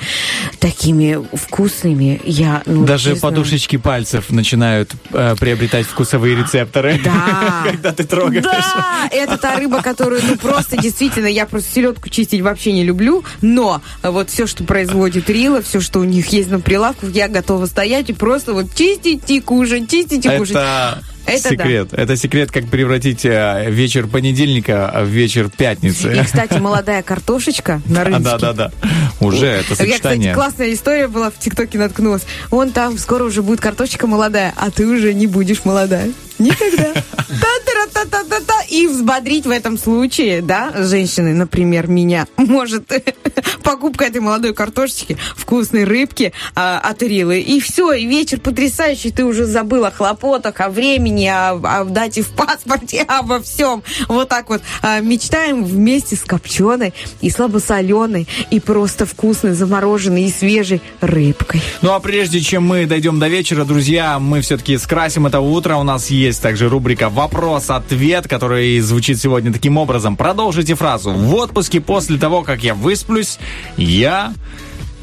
такими 0.58 1.18
вкусными. 1.36 2.20
Я, 2.24 2.62
ну, 2.66 2.84
Даже 2.84 3.10
честно, 3.10 3.28
подушечки 3.34 3.76
пальцев 3.76 4.30
начинают 4.30 4.92
э, 5.12 5.34
приобретать 5.38 5.86
вкусовые 5.86 6.36
рецепторы. 6.36 7.00
Да. 7.02 7.62
Когда 7.70 7.92
ты 7.92 8.04
трогаешь. 8.04 8.44
Да, 8.44 9.08
это 9.10 9.38
та 9.38 9.56
рыба, 9.56 9.82
которую, 9.82 10.22
ну, 10.24 10.36
просто 10.36 10.76
действительно, 10.76 11.26
я 11.26 11.46
просто 11.46 11.72
селедку 11.72 12.08
чистить 12.08 12.42
вообще 12.42 12.72
не 12.72 12.84
люблю, 12.84 13.24
но 13.40 13.82
вот 14.02 14.30
все, 14.30 14.46
что 14.46 14.64
производит 14.64 15.28
Рила, 15.28 15.62
все, 15.62 15.80
что 15.80 16.00
у 16.00 16.04
них 16.04 16.28
есть 16.28 16.50
на 16.50 16.60
прилавках, 16.60 17.10
я 17.10 17.28
готова 17.28 17.66
стоять 17.66 18.10
и 18.10 18.12
просто 18.12 18.52
вот 18.52 18.74
чистить 18.74 19.30
и 19.30 19.40
кушать, 19.40 19.90
чистить 19.90 20.24
и 20.26 20.36
кушать. 20.36 20.56
Это, 20.56 21.02
Это 21.26 21.48
секрет. 21.50 21.88
Это 21.92 22.16
секрет, 22.16 22.50
как 22.50 22.68
превратить 22.68 23.24
э, 23.24 23.66
вечер 23.70 24.06
понедельника 24.06 24.92
в 25.02 25.06
вечер 25.06 25.48
пятницы. 25.50 26.14
И, 26.18 26.22
кстати, 26.24 26.58
молодая 26.58 27.02
картошечка 27.02 27.80
на 27.86 28.02
А, 28.02 28.04
рынке. 28.04 28.20
да, 28.22 28.38
да, 28.38 28.52
да. 28.52 28.70
Уже 29.20 29.46
это 29.46 29.68
Я, 29.70 29.72
кстати, 29.74 29.90
сочетание. 29.90 30.34
классная 30.34 30.72
история 30.74 31.08
была, 31.08 31.30
в 31.30 31.38
ТикТоке 31.38 31.78
наткнулась. 31.78 32.22
Он 32.50 32.70
там 32.70 32.98
скоро 32.98 33.24
уже 33.24 33.42
будет 33.42 33.60
картошечка 33.60 34.06
молодая, 34.06 34.52
а 34.56 34.70
ты 34.70 34.86
уже 34.86 35.14
не 35.14 35.26
будешь 35.26 35.64
молодая. 35.64 36.10
Никогда. 36.42 36.92
Та-та-та-та-та-та. 37.28 38.62
И 38.68 38.86
взбодрить 38.86 39.46
в 39.46 39.50
этом 39.50 39.78
случае, 39.78 40.42
да, 40.42 40.72
женщины, 40.74 41.34
например, 41.34 41.86
меня, 41.88 42.26
может 42.36 42.90
покупка 43.62 44.04
этой 44.04 44.20
молодой 44.20 44.54
картошечки, 44.54 45.16
вкусной 45.36 45.84
рыбки 45.84 46.32
а, 46.54 46.78
от 46.78 47.02
Рилы. 47.02 47.40
И 47.40 47.60
все, 47.60 47.92
и 47.92 48.06
вечер 48.06 48.40
потрясающий. 48.40 49.10
Ты 49.10 49.24
уже 49.24 49.44
забыл 49.44 49.84
о 49.84 49.90
хлопотах, 49.90 50.60
о 50.60 50.68
времени, 50.68 51.26
о, 51.26 51.52
о 51.52 51.84
дате 51.84 52.22
в 52.22 52.30
паспорте, 52.30 53.02
обо 53.08 53.40
всем. 53.40 53.82
Вот 54.08 54.28
так 54.28 54.50
вот 54.50 54.62
а, 54.82 55.00
мечтаем 55.00 55.64
вместе 55.64 56.16
с 56.16 56.20
копченой 56.20 56.92
и 57.20 57.30
слабосоленой, 57.30 58.26
и 58.50 58.60
просто 58.60 59.06
вкусной, 59.06 59.52
замороженной 59.52 60.24
и 60.24 60.32
свежей 60.32 60.82
рыбкой. 61.00 61.62
Ну 61.82 61.92
а 61.92 62.00
прежде 62.00 62.40
чем 62.40 62.64
мы 62.64 62.86
дойдем 62.86 63.18
до 63.18 63.28
вечера, 63.28 63.64
друзья, 63.64 64.18
мы 64.18 64.40
все-таки 64.40 64.76
скрасим 64.78 65.26
это 65.26 65.40
утро. 65.40 65.76
У 65.76 65.82
нас 65.82 66.10
есть 66.10 66.31
также 66.38 66.68
рубрика 66.68 67.08
«Вопрос-ответ», 67.08 68.28
который 68.28 68.78
звучит 68.80 69.18
сегодня 69.18 69.52
таким 69.52 69.76
образом. 69.76 70.16
Продолжите 70.16 70.74
фразу. 70.74 71.10
В 71.12 71.34
отпуске 71.34 71.80
после 71.80 72.18
того, 72.18 72.42
как 72.42 72.62
я 72.62 72.74
высплюсь, 72.74 73.38
я... 73.76 74.32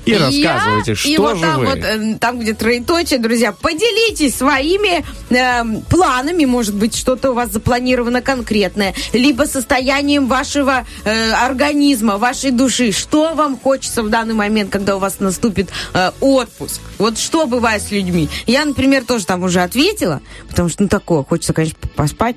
И 0.05 0.13
рассказывайте, 0.15 0.91
Я- 0.91 0.95
что 0.95 1.09
и 1.09 1.17
вот 1.17 1.35
же 1.35 1.41
там 1.41 1.59
вы... 1.59 1.65
вот, 1.65 1.77
э, 1.79 2.15
там, 2.19 2.39
где 2.39 2.53
троеточие, 2.53 3.19
друзья, 3.19 3.51
поделитесь 3.51 4.35
своими 4.35 5.03
эм, 5.29 5.81
планами, 5.81 6.45
может 6.45 6.75
быть, 6.75 6.95
что-то 6.95 7.31
у 7.31 7.33
вас 7.33 7.51
запланировано 7.51 8.21
конкретное, 8.21 8.93
либо 9.13 9.43
состоянием 9.43 10.27
вашего 10.27 10.85
э, 11.03 11.31
организма, 11.31 12.17
вашей 12.17 12.51
души. 12.51 12.91
Что 12.91 13.33
вам 13.35 13.57
хочется 13.57 14.03
в 14.03 14.09
данный 14.09 14.33
момент, 14.33 14.69
когда 14.71 14.95
у 14.95 14.99
вас 14.99 15.19
наступит 15.19 15.69
э, 15.93 16.11
отпуск? 16.19 16.81
Вот 16.97 17.17
что 17.17 17.45
бывает 17.45 17.81
с 17.81 17.91
людьми? 17.91 18.29
Я, 18.47 18.65
например, 18.65 19.03
тоже 19.05 19.25
там 19.25 19.43
уже 19.43 19.61
ответила, 19.61 20.21
потому 20.47 20.69
что, 20.69 20.83
ну, 20.83 20.89
такое, 20.89 21.23
хочется, 21.23 21.53
конечно, 21.53 21.77
поспать. 21.95 22.35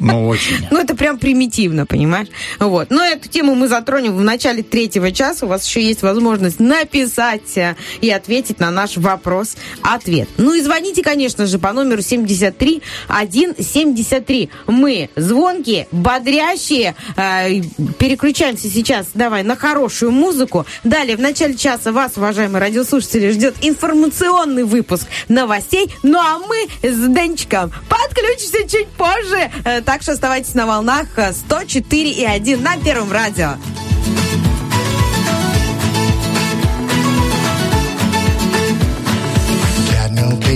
Ну, 0.00 0.28
очень. 0.28 0.56
Ну, 0.70 0.80
это 0.80 0.94
прям 0.96 1.18
примитивно, 1.18 1.86
понимаешь? 1.86 2.28
Вот. 2.58 2.90
Но 2.90 3.02
эту 3.02 3.28
тему 3.28 3.54
мы 3.54 3.68
затронем 3.68 4.16
в 4.16 4.22
начале 4.22 4.62
третьего 4.62 5.12
часа. 5.12 5.46
У 5.46 5.48
вас 5.48 5.66
еще 5.66 5.82
есть 5.82 6.02
возможность 6.02 6.60
написать 6.86 7.56
э, 7.56 7.74
и 8.00 8.10
ответить 8.10 8.60
на 8.60 8.70
наш 8.70 8.96
вопрос-ответ. 8.96 10.28
Ну 10.38 10.54
и 10.54 10.62
звоните, 10.62 11.02
конечно 11.02 11.46
же, 11.46 11.58
по 11.58 11.72
номеру 11.72 12.00
73 12.00 12.82
173. 13.08 14.50
Мы 14.68 15.10
звонкие, 15.16 15.88
бодрящие. 15.90 16.94
Э, 17.16 17.60
переключаемся 17.98 18.68
сейчас, 18.68 19.08
давай, 19.14 19.42
на 19.42 19.56
хорошую 19.56 20.12
музыку. 20.12 20.64
Далее, 20.84 21.16
в 21.16 21.20
начале 21.20 21.56
часа 21.56 21.92
вас, 21.92 22.12
уважаемые 22.16 22.60
радиослушатели, 22.60 23.32
ждет 23.32 23.56
информационный 23.62 24.64
выпуск 24.64 25.06
новостей. 25.28 25.92
Ну 26.02 26.18
а 26.18 26.38
мы 26.38 26.68
с 26.88 27.08
Денчиком 27.08 27.72
подключимся 27.88 28.68
чуть 28.68 28.88
позже. 28.88 29.50
Э, 29.64 29.80
Так 29.82 30.02
что 30.02 30.12
оставайтесь 30.12 30.54
на 30.54 30.66
волнах 30.66 31.06
э, 31.16 31.32
104 31.32 32.10
и 32.10 32.24
1 32.24 32.62
на 32.62 32.76
Первом 32.78 33.10
радио. 33.10 33.56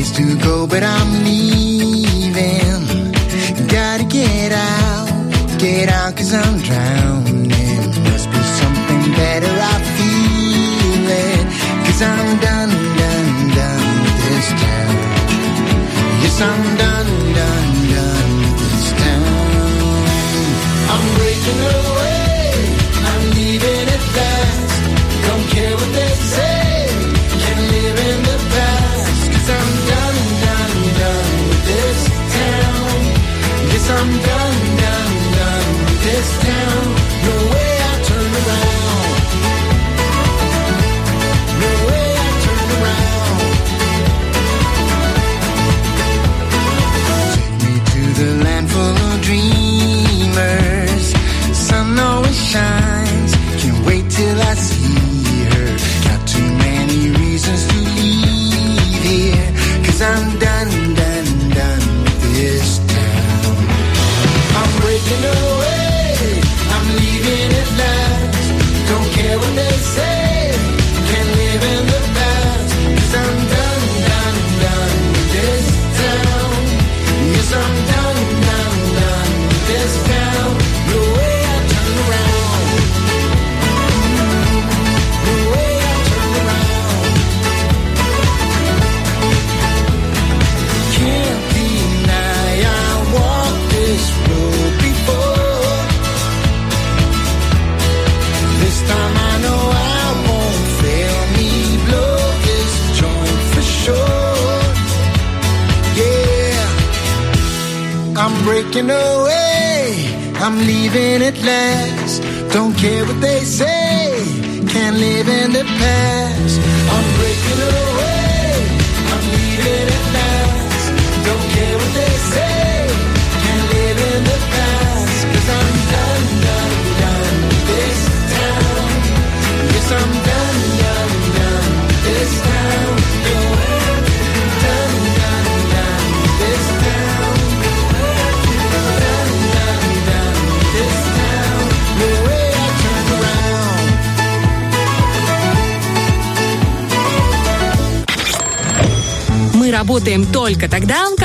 Place 0.01 0.17
to 0.17 0.39
go, 0.39 0.67
but 0.67 0.83
I'm 0.83 1.25
leaving. 1.25 3.13
Gotta 3.69 4.05
get 4.05 4.53
out, 4.53 5.09
get 5.59 5.89
out, 5.89 6.17
cause 6.17 6.33
I'm 6.33 6.59
drowning. 6.59 7.40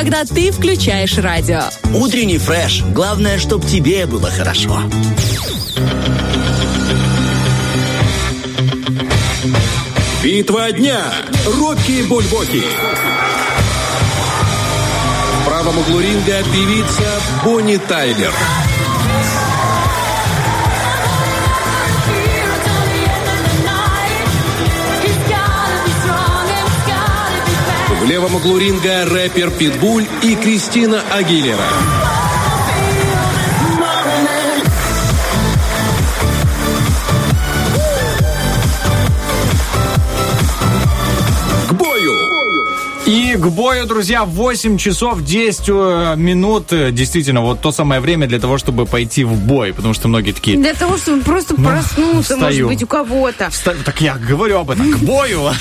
Когда 0.05 0.23
ты 0.23 0.51
включаешь 0.51 1.17
радио. 1.17 1.61
Утренний 1.91 2.37
фреш. 2.37 2.83
Главное, 2.93 3.39
чтобы 3.39 3.65
тебе 3.65 4.05
было 4.05 4.29
хорошо. 4.29 4.79
Битва 10.23 10.71
дня. 10.73 11.01
Рокки 11.47 12.03
Бульбоки. 12.03 12.61
В 15.41 15.45
правом 15.47 15.79
углу 15.79 15.99
ринга 15.99 16.43
певица 16.53 17.21
Бонни 17.43 17.77
Тайлер. 17.77 18.31
В 28.05 28.07
левом 28.07 28.35
углу 28.35 28.59
ринга 28.59 29.03
рэпер 29.05 29.49
Питбуль 29.49 30.05
и 30.21 30.35
Кристина 30.35 31.01
Агилера. 31.11 31.57
К 41.69 41.73
бою! 41.73 42.13
И 43.05 43.35
к 43.37 43.45
бою, 43.49 43.85
друзья, 43.85 44.25
8 44.25 44.77
часов 44.77 45.23
10 45.23 45.63
э, 45.69 46.15
минут. 46.17 46.73
Э, 46.73 46.91
Действительно, 46.91 47.41
вот 47.41 47.61
то 47.61 47.71
самое 47.71 48.01
время 48.01 48.25
для 48.27 48.39
того, 48.39 48.57
чтобы 48.57 48.87
пойти 48.87 49.23
в 49.23 49.33
бой. 49.35 49.73
Потому 49.73 49.93
что 49.93 50.07
многие 50.07 50.31
такие... 50.31 50.57
Для 50.57 50.73
того, 50.73 50.97
чтобы 50.97 51.21
просто 51.21 51.53
Ну, 51.55 51.63
проснуться, 51.67 52.35
может 52.35 52.49
встаю. 52.53 52.67
быть, 52.67 52.81
у 52.81 52.87
кого-то. 52.87 53.49
«Ста- 53.51 53.75
Так 53.85 54.01
я 54.01 54.15
говорю 54.15 54.57
об 54.59 54.71
этом. 54.71 54.91
К 54.91 54.97
бою. 54.97 55.51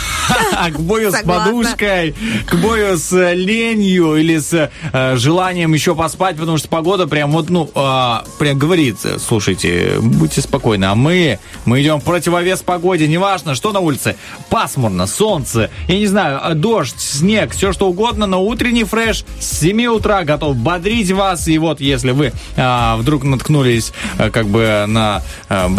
К 0.74 0.78
бою 0.78 1.12
с 1.12 1.22
подушкой, 1.22 2.14
к 2.47 2.55
бою 2.57 2.97
с 2.97 3.12
э, 3.12 3.35
ленью 3.35 4.16
или 4.16 4.39
с 4.39 4.70
э, 4.93 5.16
желанием 5.16 5.72
еще 5.72 5.95
поспать, 5.95 6.37
потому 6.37 6.59
что 6.59 6.68
погода 6.68 7.07
прям 7.07 7.32
вот, 7.32 7.51
ну, 7.51 7.70
а, 7.74 8.24
прям 8.39 8.59
говорит, 8.59 8.97
э, 9.05 9.18
слушайте, 9.18 9.99
будьте 10.01 10.41
спокойны, 10.41 10.87
а 10.87 10.95
мы, 10.95 11.39
мы 11.64 11.82
идем 11.82 12.01
в 12.01 12.05
противовес 12.05 12.62
погоде, 12.62 13.07
неважно, 13.07 13.55
что 13.55 13.72
на 13.72 13.80
улице, 13.80 14.16
пасмурно, 14.51 15.07
солнце, 15.07 15.70
я 15.89 15.99
не 15.99 16.07
знаю, 16.07 16.55
дождь, 16.55 16.99
снег, 16.99 17.53
все 17.53 17.72
что 17.72 17.89
угодно, 17.89 18.26
но 18.26 18.43
утренний 18.43 18.85
фреш 18.85 19.24
с 19.41 19.61
7 19.61 19.87
утра 19.87 20.24
готов 20.24 20.57
бодрить 20.57 21.11
вас, 21.11 21.49
и 21.49 21.59
вот 21.59 21.80
если 21.80 22.12
вы 22.12 22.32
а, 22.57 22.97
вдруг 22.97 23.24
наткнулись 23.24 23.93
как 24.32 24.47
бы 24.47 24.85
на 24.87 25.22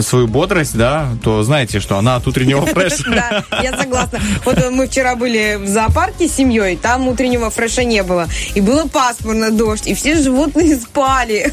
свою 0.01 0.27
бодрость, 0.27 0.77
да, 0.77 1.09
то 1.23 1.43
знаете, 1.43 1.79
что 1.79 1.97
она 1.97 2.15
от 2.15 2.27
утреннего 2.27 2.65
фреша. 2.65 3.03
Да, 3.07 3.43
я 3.61 3.77
согласна. 3.77 4.19
Вот 4.45 4.57
мы 4.71 4.87
вчера 4.87 5.15
были 5.15 5.57
в 5.59 5.67
зоопарке 5.67 6.27
с 6.27 6.33
семьей, 6.33 6.77
там 6.77 7.07
утреннего 7.07 7.49
фреша 7.49 7.83
не 7.83 8.03
было. 8.03 8.27
И 8.53 8.61
было 8.61 8.87
пасмурно, 8.87 9.51
дождь, 9.51 9.87
и 9.87 9.93
все 9.93 10.15
животные 10.15 10.75
спали. 10.79 11.51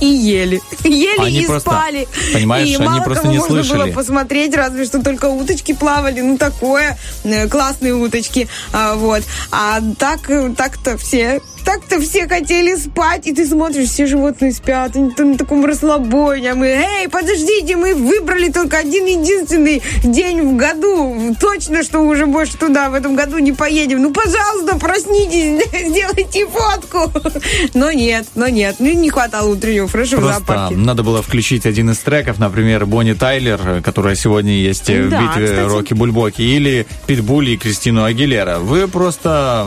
И 0.00 0.06
ели. 0.06 0.62
Ели 0.84 1.20
Они 1.20 1.42
и 1.42 1.46
просто, 1.46 1.68
спали. 1.70 2.08
понимаешь, 2.32 2.68
и 2.70 2.74
они 2.76 2.86
мало 2.86 3.02
просто 3.02 3.22
кого 3.24 3.32
не 3.34 3.38
можно 3.38 3.62
слышали. 3.62 3.82
было 3.90 3.92
посмотреть, 3.92 4.54
разве 4.54 4.86
что 4.86 5.02
только 5.02 5.26
уточки 5.26 5.74
плавали. 5.74 6.22
Ну, 6.22 6.38
такое. 6.38 6.96
э, 7.24 7.46
Классные 7.48 7.92
уточки. 7.94 8.48
А, 8.72 8.94
вот. 8.94 9.22
А 9.50 9.78
так, 9.98 10.30
э, 10.30 10.54
так-то 10.56 10.96
все, 10.96 11.42
так-то 11.64 12.00
все 12.00 12.26
хотели 12.28 12.74
спать, 12.76 13.26
и 13.26 13.32
ты 13.32 13.46
смотришь, 13.46 13.88
все 13.88 14.06
животные 14.06 14.52
спят, 14.52 14.96
они 14.96 15.10
там 15.10 15.32
на 15.32 15.38
таком 15.38 15.64
расслабоне, 15.64 16.52
а 16.52 16.54
мы, 16.54 16.66
эй, 16.68 17.08
подождите, 17.08 17.76
мы 17.76 17.94
выбрали 17.94 18.50
только 18.50 18.78
один 18.78 19.06
единственный 19.06 19.82
день 20.02 20.40
в 20.42 20.56
году, 20.56 21.34
точно, 21.40 21.82
что 21.82 22.00
уже 22.00 22.26
больше 22.26 22.56
туда 22.56 22.90
в 22.90 22.94
этом 22.94 23.14
году 23.16 23.38
не 23.38 23.52
поедем. 23.52 24.02
Ну, 24.02 24.12
пожалуйста, 24.12 24.76
проснитесь, 24.78 25.66
сделайте 25.88 26.46
фотку. 26.46 27.10
Но 27.74 27.92
нет, 27.92 28.26
но 28.34 28.48
нет, 28.48 28.76
ну 28.78 28.90
не 28.92 29.10
хватало 29.10 29.48
утреннего 29.50 29.86
фреша 29.88 30.16
в 30.16 30.20
Просто 30.20 30.44
зоопарке. 30.46 30.76
надо 30.76 31.02
было 31.02 31.22
включить 31.22 31.66
один 31.66 31.90
из 31.90 31.98
треков, 31.98 32.38
например, 32.38 32.86
Бонни 32.86 33.12
Тайлер, 33.12 33.82
которая 33.82 34.14
сегодня 34.14 34.52
есть 34.52 34.88
в 34.88 35.08
Да, 35.10 35.20
битве 35.22 35.46
кстати. 35.46 35.68
Рокки 35.68 35.94
Бульбоки, 35.94 36.42
или 36.42 36.86
Питбуль 37.06 37.50
и 37.50 37.56
Кристину 37.56 38.04
Агилера. 38.04 38.58
Вы 38.58 38.88
просто, 38.88 39.66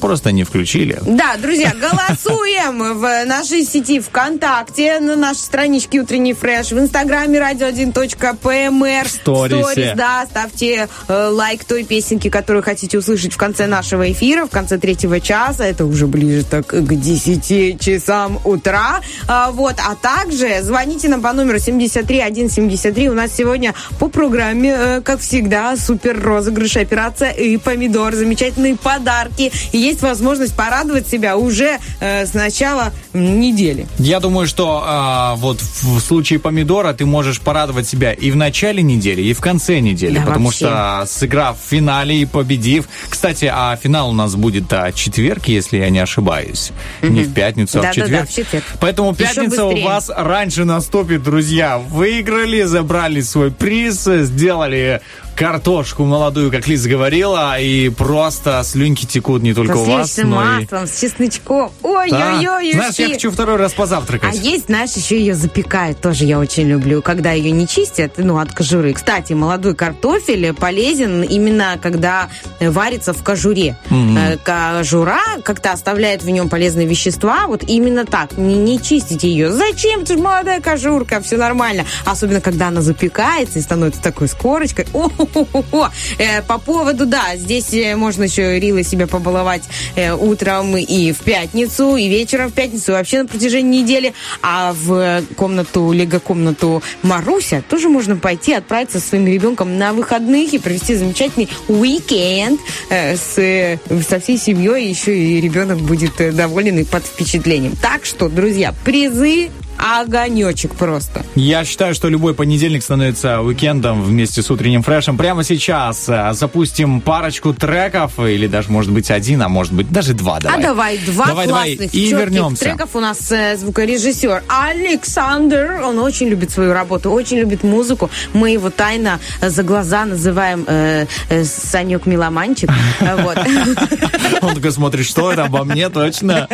просто 0.00 0.32
не 0.32 0.44
включили. 0.44 0.98
Да, 1.06 1.29
друзья, 1.38 1.72
голосуем 1.74 2.98
в 2.98 3.24
нашей 3.24 3.64
сети 3.64 4.00
ВКонтакте, 4.00 4.98
на 5.00 5.16
нашей 5.16 5.40
страничке 5.40 6.00
Утренний 6.00 6.34
фреш, 6.34 6.72
в 6.72 6.78
Инстаграме 6.78 7.38
radio1.pmr. 7.38 9.04
В 9.04 9.10
сторисе. 9.10 9.94
да, 9.96 10.26
ставьте 10.28 10.88
э, 11.08 11.28
лайк 11.28 11.64
той 11.64 11.84
песенке, 11.84 12.30
которую 12.30 12.62
хотите 12.62 12.98
услышать 12.98 13.32
в 13.32 13.36
конце 13.36 13.66
нашего 13.66 14.10
эфира, 14.10 14.46
в 14.46 14.50
конце 14.50 14.78
третьего 14.78 15.20
часа. 15.20 15.64
Это 15.64 15.84
уже 15.84 16.06
ближе 16.06 16.44
так 16.44 16.66
к 16.66 16.94
10 16.94 17.80
часам 17.80 18.40
утра. 18.44 19.00
А, 19.28 19.50
вот, 19.50 19.76
а 19.78 19.94
также 19.94 20.62
звоните 20.62 21.08
нам 21.08 21.22
по 21.22 21.32
номеру 21.32 21.58
73173. 21.58 23.08
У 23.08 23.14
нас 23.14 23.32
сегодня 23.32 23.74
по 23.98 24.08
программе, 24.08 24.74
э, 24.76 25.00
как 25.02 25.20
всегда, 25.20 25.76
супер 25.76 26.20
розыгрыш, 26.20 26.76
операция 26.76 27.30
и 27.30 27.56
помидор, 27.56 28.14
замечательные 28.14 28.76
подарки. 28.76 29.52
И 29.72 29.78
есть 29.78 30.02
возможность 30.02 30.56
порадовать 30.56 31.06
себя 31.06 31.19
уже 31.36 31.78
э, 32.00 32.26
с 32.26 32.34
начала 32.34 32.92
недели. 33.12 33.86
Я 33.98 34.20
думаю, 34.20 34.46
что 34.46 34.82
а, 34.84 35.34
вот 35.36 35.60
в 35.60 36.00
случае 36.00 36.38
помидора 36.38 36.92
ты 36.92 37.06
можешь 37.06 37.40
порадовать 37.40 37.88
себя 37.88 38.12
и 38.12 38.30
в 38.30 38.36
начале 38.36 38.82
недели, 38.82 39.22
и 39.22 39.32
в 39.32 39.40
конце 39.40 39.80
недели, 39.80 40.16
Да, 40.16 40.22
потому 40.26 40.46
вообще. 40.46 40.66
что 40.66 41.04
сыграв 41.06 41.56
в 41.58 41.68
финале 41.70 42.16
и 42.22 42.24
победив, 42.26 42.88
кстати, 43.08 43.50
а 43.52 43.76
финал 43.76 44.10
у 44.10 44.12
нас 44.12 44.34
будет 44.36 44.72
а, 44.72 44.92
четверг, 44.92 45.46
если 45.48 45.78
я 45.78 45.90
не 45.90 45.98
ошибаюсь, 45.98 46.72
не 47.02 47.22
в 47.22 47.32
пятницу, 47.34 47.80
а 47.80 47.90
в 47.90 47.94
четверг. 47.94 48.28
в 48.28 48.34
четверг. 48.34 48.64
Поэтому 48.80 49.14
пятница 49.14 49.64
у 49.64 49.80
вас 49.82 50.10
раньше 50.14 50.64
наступит, 50.64 51.22
друзья. 51.22 51.78
Выиграли, 51.78 52.62
забрали 52.62 53.20
свой 53.20 53.50
приз, 53.50 54.04
сделали 54.04 55.00
картошку 55.36 56.04
молодую, 56.04 56.50
как 56.50 56.66
Лиза 56.66 56.88
говорила, 56.88 57.58
и 57.58 57.88
просто 57.88 58.62
слюнки 58.64 59.06
текут 59.06 59.42
не 59.42 59.54
только 59.54 59.74
Со 59.74 59.80
у 59.80 59.84
вас, 59.84 60.16
но 60.18 60.24
и... 60.24 60.60
маслом, 60.62 60.86
с 60.86 61.00
чесночком. 61.00 61.70
Да. 61.82 61.88
Ой-ой-ой, 61.88 62.72
Знаешь, 62.72 62.94
я 62.96 63.08
хочу 63.08 63.30
второй 63.30 63.56
раз 63.56 63.72
А 63.74 63.76
позавтракать. 63.76 64.36
есть, 64.36 64.66
знаешь, 64.66 64.92
еще 64.92 65.18
ее 65.18 65.34
запекают, 65.34 66.00
тоже 66.00 66.24
я 66.24 66.38
очень 66.38 66.68
люблю, 66.68 67.02
когда 67.02 67.32
ее 67.32 67.50
не 67.50 67.66
чистят, 67.66 68.14
ну, 68.18 68.38
от 68.38 68.52
кожуры. 68.52 68.92
Кстати, 68.92 69.32
молодой 69.32 69.74
картофель 69.74 70.52
полезен 70.54 71.22
именно 71.22 71.78
когда 71.80 72.28
варится 72.60 73.12
в 73.12 73.22
кожуре. 73.22 73.76
Э, 73.90 74.36
Кожура 74.44 75.20
как-то 75.44 75.72
оставляет 75.72 76.22
в 76.22 76.28
нем 76.28 76.48
полезные 76.48 76.86
вещества, 76.86 77.46
вот 77.46 77.62
именно 77.66 78.04
так, 78.04 78.36
не, 78.36 78.56
не 78.56 78.80
чистите 78.80 79.28
ее. 79.28 79.52
Зачем? 79.52 80.06
Же 80.06 80.16
молодая 80.16 80.60
кожурка, 80.60 81.20
все 81.20 81.36
нормально. 81.36 81.84
Особенно, 82.04 82.40
когда 82.40 82.68
она 82.68 82.80
запекается 82.80 83.58
и 83.58 83.62
становится 83.62 84.02
такой 84.02 84.28
с 84.28 84.34
корочкой. 84.34 84.86
О-хо-хо-хо. 85.34 85.90
Э, 86.18 86.42
По 86.42 86.58
поводу, 86.58 87.06
да, 87.06 87.36
здесь 87.36 87.72
э, 87.72 87.96
можно 87.96 88.24
еще 88.24 88.58
Рилой 88.58 88.84
себя 88.84 89.06
побаловать 89.06 89.62
э, 89.96 90.12
утром 90.12 90.76
и 90.76 91.12
в 91.12 91.18
пятницу, 91.18 91.96
и 91.96 92.08
вечером 92.08 92.50
в 92.50 92.52
пятницу, 92.52 92.92
и 92.92 92.94
вообще 92.94 93.22
на 93.22 93.28
протяжении 93.28 93.82
недели. 93.82 94.12
А 94.42 94.74
в 94.74 95.22
комнату, 95.36 95.92
лего-комнату 95.92 96.82
Маруся 97.02 97.62
тоже 97.68 97.88
можно 97.88 98.16
пойти, 98.16 98.52
отправиться 98.52 99.00
со 99.00 99.08
своим 99.08 99.26
ребенком 99.26 99.78
на 99.78 99.92
выходных 99.92 100.52
и 100.52 100.58
провести 100.58 100.94
замечательный 100.94 101.48
уикенд 101.68 102.60
э, 102.90 103.16
с, 103.16 103.78
со 104.08 104.20
всей 104.20 104.38
семьей. 104.38 104.88
Еще 104.88 105.16
и 105.16 105.40
ребенок 105.40 105.78
будет 105.78 106.20
э, 106.20 106.32
доволен 106.32 106.78
и 106.78 106.84
под 106.84 107.04
впечатлением. 107.04 107.76
Так 107.80 108.04
что, 108.04 108.28
друзья, 108.28 108.74
призы 108.84 109.50
огонечек 109.80 110.74
просто. 110.74 111.24
Я 111.34 111.64
считаю, 111.64 111.94
что 111.94 112.08
любой 112.08 112.34
понедельник 112.34 112.82
становится 112.82 113.40
уикендом 113.40 114.02
вместе 114.02 114.42
с 114.42 114.50
утренним 114.50 114.82
фрешем. 114.82 115.16
Прямо 115.16 115.42
сейчас 115.44 116.08
э, 116.08 116.30
запустим 116.32 117.00
парочку 117.00 117.52
треков, 117.54 118.18
или 118.18 118.46
даже, 118.46 118.70
может 118.70 118.92
быть, 118.92 119.10
один, 119.10 119.42
а 119.42 119.48
может 119.48 119.72
быть, 119.72 119.90
даже 119.90 120.12
два. 120.14 120.38
Давай. 120.40 120.58
А 120.58 120.62
давай 120.62 120.98
два 120.98 121.26
давай, 121.26 121.46
давай, 121.46 121.76
классных 121.76 121.94
и 121.94 122.08
чётких 122.10 122.18
вернемся. 122.18 122.64
треков. 122.64 122.90
У 122.94 123.00
нас 123.00 123.32
э, 123.32 123.56
звукорежиссер 123.56 124.42
Александр. 124.48 125.80
Он 125.84 125.98
очень 125.98 126.28
любит 126.28 126.50
свою 126.50 126.72
работу, 126.72 127.10
очень 127.10 127.38
любит 127.38 127.62
музыку. 127.62 128.10
Мы 128.32 128.50
его 128.50 128.70
тайно 128.70 129.18
за 129.40 129.62
глаза 129.62 130.04
называем 130.04 130.64
э, 130.66 131.06
э, 131.28 131.44
Санек 131.44 132.06
Меломанчик. 132.06 132.70
Э, 133.00 133.16
Вот. 133.22 133.38
Он 134.42 134.54
такой 134.54 134.72
смотрит, 134.72 135.06
что 135.06 135.32
это 135.32 135.44
обо 135.44 135.64
мне 135.64 135.88
точно? 135.88 136.48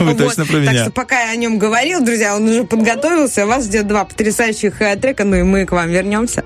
Вы 0.00 0.14
точно 0.14 0.44
про 0.46 0.54
Так 0.54 0.62
меня. 0.70 0.82
что 0.84 0.90
пока 0.92 1.20
я 1.24 1.30
о 1.32 1.36
нем 1.36 1.58
говорил, 1.58 2.02
друзья, 2.04 2.34
он 2.36 2.48
уже 2.48 2.61
подготовился. 2.64 3.46
Вас 3.46 3.64
ждет 3.64 3.86
два 3.86 4.04
потрясающих 4.04 4.80
э, 4.80 4.96
трека, 4.96 5.24
ну 5.24 5.36
и 5.36 5.42
мы 5.42 5.66
к 5.66 5.72
вам 5.72 5.88
вернемся. 5.88 6.44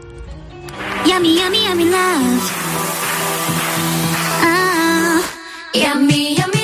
Yummy, 1.04 1.28
yummy, 1.38 1.58
yummy 1.68 1.84
love. 1.84 2.50
Ah, 4.42 5.22
yummy, 5.72 6.34
yummy 6.34 6.55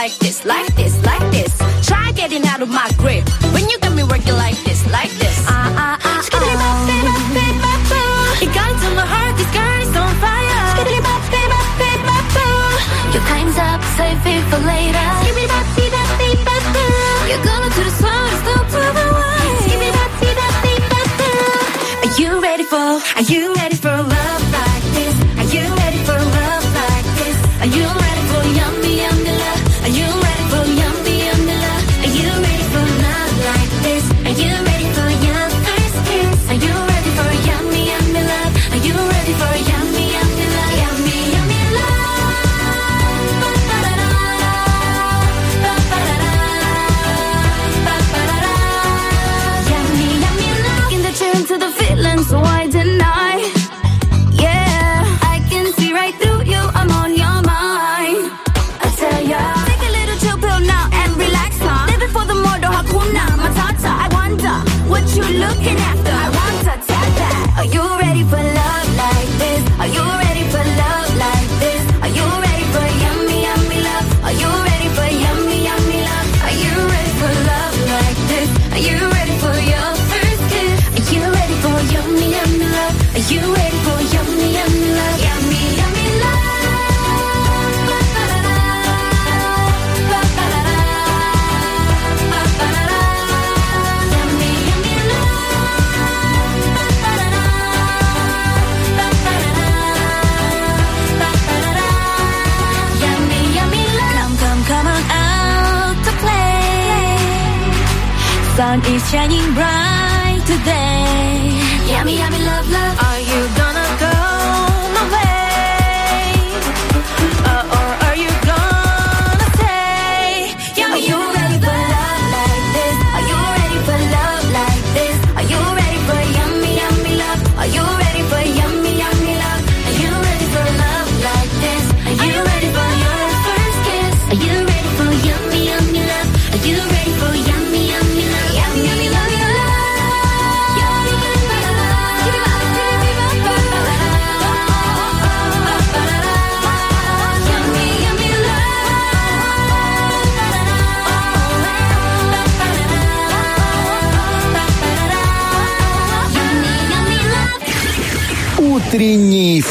like 0.00 0.18
this, 0.18 0.46
like 0.46 0.74
this, 0.76 1.04
like 1.04 1.30
this. 1.30 1.52
Try 1.86 2.12
getting 2.12 2.42
out 2.46 2.62
of 2.62 2.70
my 2.70 2.88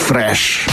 Фреш. 0.09 0.65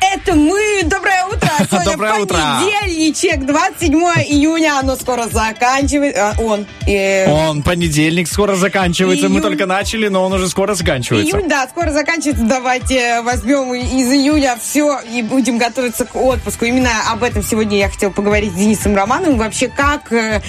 Это 0.00 0.34
мы. 0.34 0.80
Доброе 0.84 1.26
утро. 1.26 1.50
Сегодня 1.58 1.90
Доброе 1.92 2.14
утро. 2.14 2.38
понедельничек, 2.38 3.44
27 3.44 3.92
июня. 4.24 4.78
Оно 4.78 4.96
скоро 4.96 5.28
заканчивается. 5.28 6.30
А, 6.38 6.42
он. 6.42 6.66
Э, 6.92 7.30
Он 7.30 7.62
понедельник 7.62 8.28
скоро 8.28 8.54
заканчивается. 8.56 9.28
Мы 9.28 9.36
Июнь. 9.36 9.42
только 9.42 9.66
начали, 9.66 10.08
но 10.08 10.24
он 10.24 10.32
уже 10.32 10.48
скоро 10.48 10.74
заканчивается. 10.74 11.36
Июнь, 11.36 11.48
да, 11.48 11.66
скоро 11.68 11.90
заканчивается. 11.90 12.44
Давайте 12.44 13.22
возьмем 13.22 13.74
из 13.74 14.12
июня 14.12 14.56
все 14.60 15.00
и 15.00 15.22
будем 15.22 15.58
готовиться 15.58 16.04
к 16.04 16.16
отпуску. 16.16 16.64
Именно 16.64 16.90
об 17.12 17.22
этом 17.22 17.42
сегодня 17.42 17.78
я 17.78 17.88
хотела 17.88 18.10
поговорить 18.10 18.52
с 18.52 18.56
Денисом 18.56 18.94
Романовым. 18.94 19.38
Вообще, 19.38 19.68
как, 19.68 20.12
э, 20.12 20.40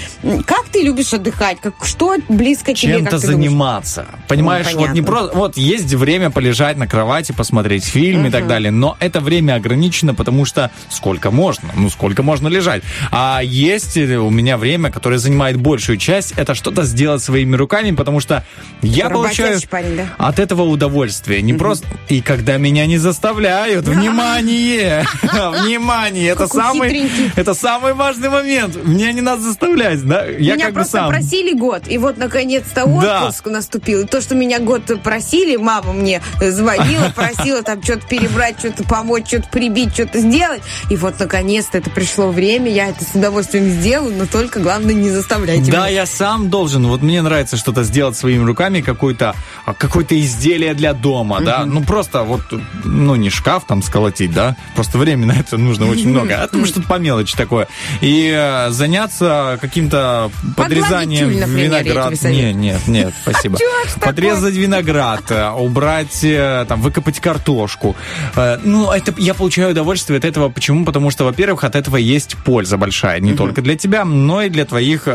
как 0.45 0.65
ты 0.71 0.81
любишь 0.81 1.13
отдыхать? 1.13 1.59
Как, 1.61 1.73
что 1.83 2.15
близко 2.29 2.73
тебе? 2.73 2.93
чем-то 2.93 3.17
ты 3.17 3.27
думаешь? 3.27 3.41
заниматься. 3.41 4.05
Понимаешь, 4.27 4.67
Ну, 4.73 4.79
вот 4.79 4.89
не 4.91 5.01
просто. 5.01 5.37
Вот 5.37 5.57
есть 5.57 5.93
время 5.93 6.29
полежать 6.29 6.77
на 6.77 6.87
кровати, 6.87 7.31
посмотреть 7.31 7.83
фильм 7.85 8.25
и 8.25 8.29
так 8.29 8.47
далее, 8.47 8.71
но 8.71 8.97
это 8.99 9.19
время 9.19 9.55
ограничено, 9.55 10.13
потому 10.13 10.45
что 10.45 10.71
сколько 10.89 11.31
можно? 11.31 11.69
Ну, 11.75 11.89
сколько 11.89 12.23
можно 12.23 12.47
лежать? 12.47 12.83
А 13.11 13.41
есть 13.43 13.97
э, 13.97 14.17
у 14.17 14.29
меня 14.29 14.57
время, 14.57 14.91
которое 14.91 15.17
занимает 15.17 15.57
большую 15.57 15.97
часть, 15.97 16.30
это 16.35 16.55
что-то 16.55 16.83
сделать 16.83 17.21
своими 17.23 17.55
руками, 17.55 17.91
потому 17.91 18.19
что 18.19 18.43
я 18.81 19.09
получаю 19.09 19.59
парень, 19.69 19.97
да? 19.97 20.05
от 20.17 20.39
этого 20.39 20.63
удовольствие. 20.63 21.41
Не 21.41 21.53
просто. 21.53 21.87
И 22.09 22.21
когда 22.21 22.57
меня 22.57 22.85
не 22.85 22.97
заставляют, 22.97 23.85
внимание! 23.87 25.05
Внимание! 25.63 26.29
Это 26.31 26.47
самый, 26.47 27.09
это 27.35 27.53
самый 27.53 27.93
важный 27.93 28.29
момент. 28.29 28.75
Меня 28.83 29.11
не 29.11 29.21
надо 29.21 29.41
заставлять, 29.41 30.03
да? 30.07 30.25
Я 30.25 30.55
меня 30.55 30.65
как 30.65 30.73
бы 30.73 30.75
просто 30.75 30.91
сам. 30.99 31.09
просили 31.09 31.53
год, 31.53 31.83
и 31.87 31.97
вот 31.97 32.17
наконец-то 32.17 32.85
Да. 32.85 33.23
отпуск 33.25 33.45
наступил. 33.47 34.01
И 34.01 34.05
то, 34.05 34.21
что 34.21 34.35
меня 34.35 34.59
год 34.59 34.83
просили, 35.03 35.55
мама 35.55 35.93
мне 35.93 36.21
звонила, 36.39 37.09
просила 37.15 37.61
там 37.63 37.81
что-то 37.83 38.05
перебрать, 38.07 38.59
что-то 38.59 38.83
помочь, 38.83 39.27
что-то 39.27 39.47
прибить, 39.49 39.93
что-то 39.93 40.19
сделать. 40.19 40.61
И 40.89 40.95
вот 40.95 41.19
наконец-то 41.19 41.77
это 41.77 41.89
пришло 41.89 42.29
время, 42.31 42.69
я 42.71 42.87
это 42.89 43.03
с 43.03 43.15
удовольствием 43.15 43.69
сделаю, 43.69 44.15
но 44.15 44.25
только 44.25 44.59
главное 44.59 44.93
не 44.93 45.09
заставляйте 45.09 45.71
Да, 45.71 45.79
меня. 45.79 46.01
я 46.01 46.05
сам 46.11 46.49
должен. 46.49 46.87
Вот 46.87 47.01
мне 47.01 47.21
нравится 47.21 47.57
что-то 47.57 47.83
сделать 47.83 48.17
своими 48.17 48.43
руками, 48.43 48.81
какое-то 48.81 49.35
а, 49.65 49.73
какое-то 49.73 50.19
изделие 50.19 50.73
для 50.73 50.93
дома, 50.93 51.41
да. 51.41 51.65
Ну 51.65 51.83
просто 51.83 52.23
вот, 52.23 52.41
ну 52.83 53.15
не 53.15 53.29
шкаф 53.29 53.65
там 53.67 53.81
сколотить, 53.81 54.33
да. 54.33 54.55
Просто 54.75 54.97
времени 54.97 55.25
на 55.25 55.33
это 55.33 55.57
нужно 55.57 55.87
очень 55.87 56.09
много. 56.09 56.41
А 56.41 56.47
там 56.47 56.65
что-то 56.65 56.87
по 56.87 56.99
мелочи 56.99 57.35
такое. 57.35 57.67
И 58.01 58.31
э, 58.33 58.69
заняться 58.71 59.57
каким-то 59.61 60.31
подрезанием 60.57 61.29
виноград. 61.29 62.13
Нет, 62.23 62.55
нет, 62.55 62.87
нет, 62.87 63.13
спасибо. 63.21 63.57
ж 63.57 63.61
такое? 63.93 64.07
Подрезать 64.07 64.55
виноград, 64.55 65.23
э, 65.29 65.49
убрать, 65.49 66.23
э, 66.23 66.65
там, 66.67 66.81
выкопать 66.81 67.19
картошку. 67.19 67.95
Ну, 68.35 68.91
это 68.91 69.13
я 69.17 69.33
получаю 69.33 69.71
удовольствие 69.71 70.17
от 70.17 70.25
этого. 70.25 70.49
Почему? 70.49 70.85
Потому 70.85 71.11
что, 71.11 71.25
во-первых, 71.25 71.63
от 71.63 71.75
этого 71.75 71.97
есть 71.97 72.37
польза 72.37 72.77
большая. 72.77 73.19
Не 73.19 73.33
только 73.33 73.61
для 73.61 73.75
тебя, 73.75 74.05
но 74.05 74.41
и 74.43 74.49
для 74.49 74.65
твоих, 74.65 75.07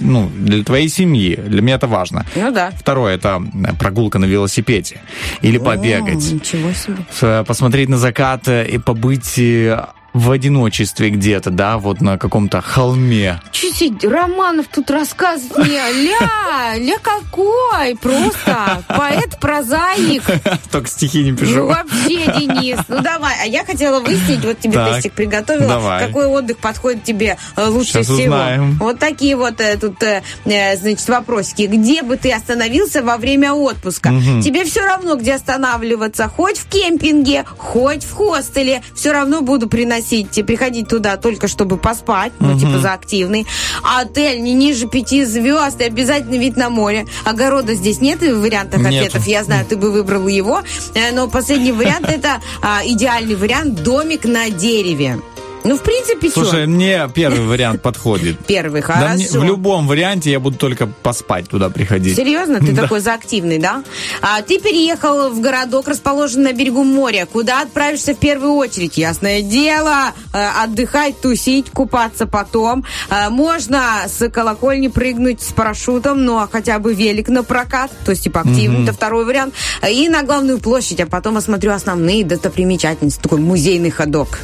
ну, 0.00 0.30
для 0.44 0.62
твоей 0.64 0.88
семьи. 0.88 1.34
Для 1.36 1.62
меня 1.62 1.74
это 1.76 1.86
важно. 1.86 2.24
Ну 2.36 2.50
да. 2.52 2.70
Второе 2.78 3.14
это 3.16 3.40
э, 3.42 3.74
прогулка 3.78 4.18
на 4.18 4.24
велосипеде 4.26 5.00
или 5.42 5.58
побегать, 5.58 6.30
О, 6.30 6.34
ничего 6.34 6.72
себе. 6.72 6.96
С- 7.10 7.44
посмотреть 7.46 7.88
на 7.88 7.96
закат 7.98 8.48
э, 8.48 8.66
и 8.68 8.78
побыть 8.78 9.38
э, 9.38 9.84
в 10.16 10.30
одиночестве 10.30 11.10
где-то, 11.10 11.50
да, 11.50 11.76
вот 11.78 12.00
на 12.00 12.16
каком-то 12.16 12.62
холме. 12.62 13.40
Чуть 13.52 14.02
Романов 14.02 14.66
тут 14.72 14.90
рассказывает 14.90 15.58
мне. 15.68 15.80
Ля, 15.92 16.74
ля 16.76 16.96
какой, 17.02 17.94
просто 18.00 18.82
поэт-прозаик. 18.88 20.22
Только 20.70 20.88
стихи 20.88 21.22
не 21.24 21.32
Ну 21.32 21.36
пишу. 21.36 21.66
вообще, 21.66 22.32
Денис, 22.38 22.78
ну 22.88 23.00
давай. 23.02 23.34
А 23.42 23.46
я 23.46 23.64
хотела 23.64 24.00
выяснить, 24.00 24.44
вот 24.44 24.58
тебе 24.58 24.72
Так, 24.74 24.94
тестик 24.94 25.12
приготовила, 25.12 25.68
давай. 25.68 26.06
какой 26.06 26.26
отдых 26.26 26.58
подходит 26.58 27.04
тебе 27.04 27.36
э, 27.56 27.66
лучше 27.66 27.90
Сейчас 27.92 28.06
всего. 28.06 28.34
узнаем. 28.34 28.78
Вот 28.80 28.98
такие 28.98 29.36
вот 29.36 29.60
э, 29.60 29.76
тут, 29.76 30.02
э, 30.02 30.22
э, 30.46 30.76
значит, 30.76 31.06
вопросики. 31.08 31.62
Где 31.62 32.02
бы 32.02 32.16
ты 32.16 32.32
остановился 32.32 33.02
во 33.02 33.18
время 33.18 33.52
отпуска? 33.52 34.10
Тебе 34.42 34.64
все 34.64 34.80
равно, 34.84 35.16
где 35.16 35.34
останавливаться, 35.34 36.28
хоть 36.28 36.58
в 36.58 36.66
кемпинге, 36.68 37.44
хоть 37.58 38.02
в 38.04 38.12
хостеле, 38.14 38.82
все 38.94 39.12
равно 39.12 39.42
буду 39.42 39.68
приносить, 39.68 40.05
тебе 40.06 40.44
приходить 40.44 40.88
туда 40.88 41.16
только 41.16 41.48
чтобы 41.48 41.76
поспать, 41.76 42.32
ну, 42.40 42.58
типа 42.58 42.78
за 42.78 42.92
активный. 42.92 43.46
А 43.82 44.00
отель 44.02 44.42
не 44.42 44.54
ниже 44.54 44.88
пяти 44.88 45.24
звезд 45.24 45.80
и 45.80 45.84
обязательно 45.84 46.36
вид 46.36 46.56
на 46.56 46.70
море. 46.70 47.06
Огорода 47.24 47.74
здесь 47.74 48.00
нет 48.00 48.20
в 48.22 48.40
вариантах 48.40 48.80
Нету. 48.80 49.06
ответов, 49.06 49.26
я 49.26 49.44
знаю, 49.44 49.66
ты 49.66 49.76
бы 49.76 49.90
выбрал 49.90 50.26
его, 50.28 50.62
э, 50.94 51.12
но 51.12 51.28
последний 51.28 51.72
вариант 51.72 52.08
это 52.08 52.40
а, 52.62 52.80
идеальный 52.84 53.34
вариант 53.34 53.82
домик 53.82 54.24
на 54.24 54.50
дереве. 54.50 55.20
Ну, 55.66 55.76
в 55.76 55.82
принципе, 55.82 56.28
чё? 56.28 56.34
Слушай, 56.44 56.66
мне 56.66 57.08
первый 57.14 57.46
вариант 57.46 57.82
подходит. 57.82 58.38
Первый, 58.46 58.80
Да 58.80 58.86
хорошо. 58.86 59.14
мне- 59.14 59.28
в 59.28 59.44
любом 59.44 59.86
варианте 59.88 60.30
я 60.30 60.38
буду 60.40 60.56
только 60.56 60.86
поспать 60.86 61.48
туда 61.48 61.68
приходить. 61.70 62.16
Серьезно? 62.16 62.60
Ты 62.60 62.72
Да. 62.72 62.82
такой 62.82 63.00
заактивный, 63.00 63.58
да? 63.58 63.82
А, 64.22 64.42
ты 64.42 64.58
переехал 64.60 65.30
в 65.30 65.40
городок, 65.40 65.88
расположенный 65.88 66.52
на 66.52 66.56
берегу 66.56 66.84
моря. 66.84 67.26
Куда 67.30 67.62
отправишься 67.62 68.14
в 68.14 68.18
первую 68.18 68.52
очередь? 68.54 68.96
Ясное 68.96 69.42
дело, 69.42 70.12
э, 70.32 70.48
отдыхать, 70.62 71.20
тусить, 71.20 71.70
купаться 71.70 72.26
потом. 72.26 72.84
Э, 73.10 73.28
можно 73.30 74.04
с 74.06 74.28
колокольни 74.30 74.88
прыгнуть 74.88 75.42
с 75.42 75.52
парашютом, 75.52 76.24
ну, 76.24 76.38
а 76.38 76.48
хотя 76.50 76.78
бы 76.78 76.94
велик 76.94 77.28
на 77.28 77.42
прокат, 77.42 77.90
то 78.04 78.12
есть, 78.12 78.22
типа, 78.24 78.40
активный, 78.40 78.84
это 78.84 78.92
второй 78.92 79.24
вариант. 79.24 79.54
И 79.90 80.08
на 80.08 80.22
главную 80.22 80.58
площадь, 80.60 81.00
а 81.00 81.06
потом 81.06 81.36
осмотрю 81.36 81.72
основные 81.72 82.24
достопримечательности. 82.24 83.20
Такой 83.20 83.40
музейный 83.40 83.90
ходок. 83.90 84.38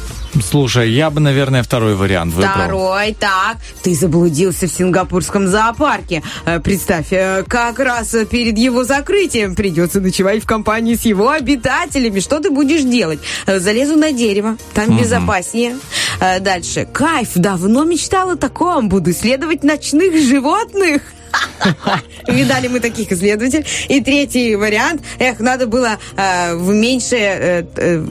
Слушай, 0.49 0.91
я 0.91 1.09
бы, 1.13 1.21
наверное, 1.21 1.63
второй 1.63 1.95
вариант 1.95 2.33
выбрал. 2.33 2.51
Второй, 2.53 3.13
так, 3.13 3.57
ты 3.83 3.95
заблудился 3.95 4.67
в 4.67 4.71
сингапурском 4.71 5.47
зоопарке. 5.47 6.23
Э, 6.45 6.59
Представь, 6.59 7.11
э, 7.11 7.43
как 7.47 7.79
раз 7.79 8.15
перед 8.29 8.57
его 8.57 8.83
закрытием 8.83 9.55
придется 9.55 10.01
ночевать 10.01 10.43
в 10.43 10.45
компании 10.45 10.95
с 10.95 11.03
его 11.03 11.29
обитателями. 11.29 12.19
Что 12.19 12.39
ты 12.39 12.49
будешь 12.49 12.83
делать? 12.83 13.19
Э, 13.45 13.59
Залезу 13.59 13.95
на 13.95 14.11
дерево, 14.11 14.57
там 14.73 14.97
безопаснее. 14.97 15.77
Э, 16.19 16.39
Дальше. 16.39 16.87
Кайф, 16.91 17.29
давно 17.35 17.83
мечтал 17.83 18.31
о 18.31 18.35
таком. 18.35 18.89
Буду 18.89 19.11
исследовать 19.11 19.63
ночных 19.63 20.17
животных. 20.17 21.01
Видали 22.27 22.67
мы 22.67 22.79
таких 22.79 23.11
исследователей. 23.11 23.65
И 23.89 24.01
третий 24.01 24.55
вариант. 24.55 25.01
Эх, 25.19 25.39
надо 25.39 25.67
было 25.67 25.97
э, 26.15 26.55
в 26.55 26.73
меньше 26.73 27.15
э, 27.15 27.65
э, 27.75 28.05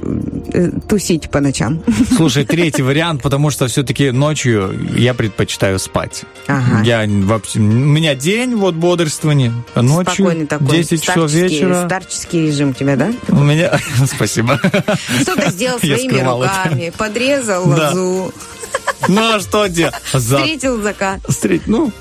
э, 0.53 0.71
тусить 0.89 1.31
по 1.31 1.41
ночам. 1.41 1.83
Слушай, 2.17 2.45
третий 2.45 2.83
вариант, 2.83 3.23
потому 3.23 3.51
что 3.51 3.67
все-таки 3.69 4.11
ночью 4.11 4.79
я 4.97 5.15
предпочитаю 5.15 5.79
спать. 5.79 6.25
Ага. 6.47 6.83
Я 6.85 7.07
вообще... 7.07 7.59
У 7.59 7.63
меня 7.63 8.15
день, 8.15 8.55
вот, 8.57 8.75
бодрствование. 8.75 9.53
А 9.75 9.83
ночью 9.83 10.25
Спокойный 10.25 10.47
такой. 10.47 10.69
10 10.69 11.03
часов 11.03 11.31
вечера. 11.31 11.85
Старческий 11.87 12.47
режим 12.47 12.71
у 12.71 12.75
тебя, 12.75 12.97
да? 12.97 13.13
У 13.29 13.43
меня... 13.43 13.79
Спасибо. 14.07 14.61
Что-то 15.21 15.51
сделал 15.51 15.79
Я 15.83 15.97
своими 15.97 16.21
руками, 16.21 16.93
подрезал 16.97 17.69
лозу, 17.69 18.33
Ну, 19.09 19.35
а 19.37 19.41
что 19.41 19.67
делать? 19.67 19.95
Встретил 20.05 20.81
закат. 20.83 21.21
Встреть, 21.29 21.63
ну, 21.67 21.93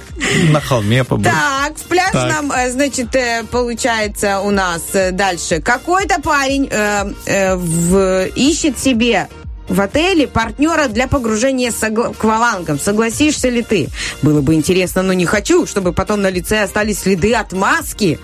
на 0.51 0.61
холме 0.61 1.03
побыть. 1.03 1.25
Так, 1.25 1.77
в 1.77 1.81
пляжном, 1.83 2.51
э, 2.51 2.69
значит, 2.71 3.15
э, 3.15 3.43
получается 3.49 4.39
у 4.39 4.51
нас 4.51 4.81
э, 4.93 5.11
дальше. 5.11 5.61
Какой-то 5.61 6.21
парень 6.21 6.67
э, 6.71 7.11
э, 7.25 7.55
в- 7.55 8.25
ищет 8.35 8.77
себе 8.77 9.27
в 9.67 9.79
отеле 9.79 10.27
партнера 10.27 10.87
для 10.87 11.07
погружения 11.07 11.71
с 11.71 11.81
аквалангом. 11.83 12.77
Согласишься 12.79 13.49
ли 13.49 13.61
ты? 13.61 13.87
Было 14.21 14.41
бы 14.41 14.53
интересно, 14.53 15.01
но 15.01 15.13
не 15.13 15.25
хочу, 15.25 15.65
чтобы 15.65 15.93
потом 15.93 16.21
на 16.21 16.29
лице 16.29 16.61
остались 16.63 16.99
следы 16.99 17.33
от 17.33 17.53
маски. 17.53 18.19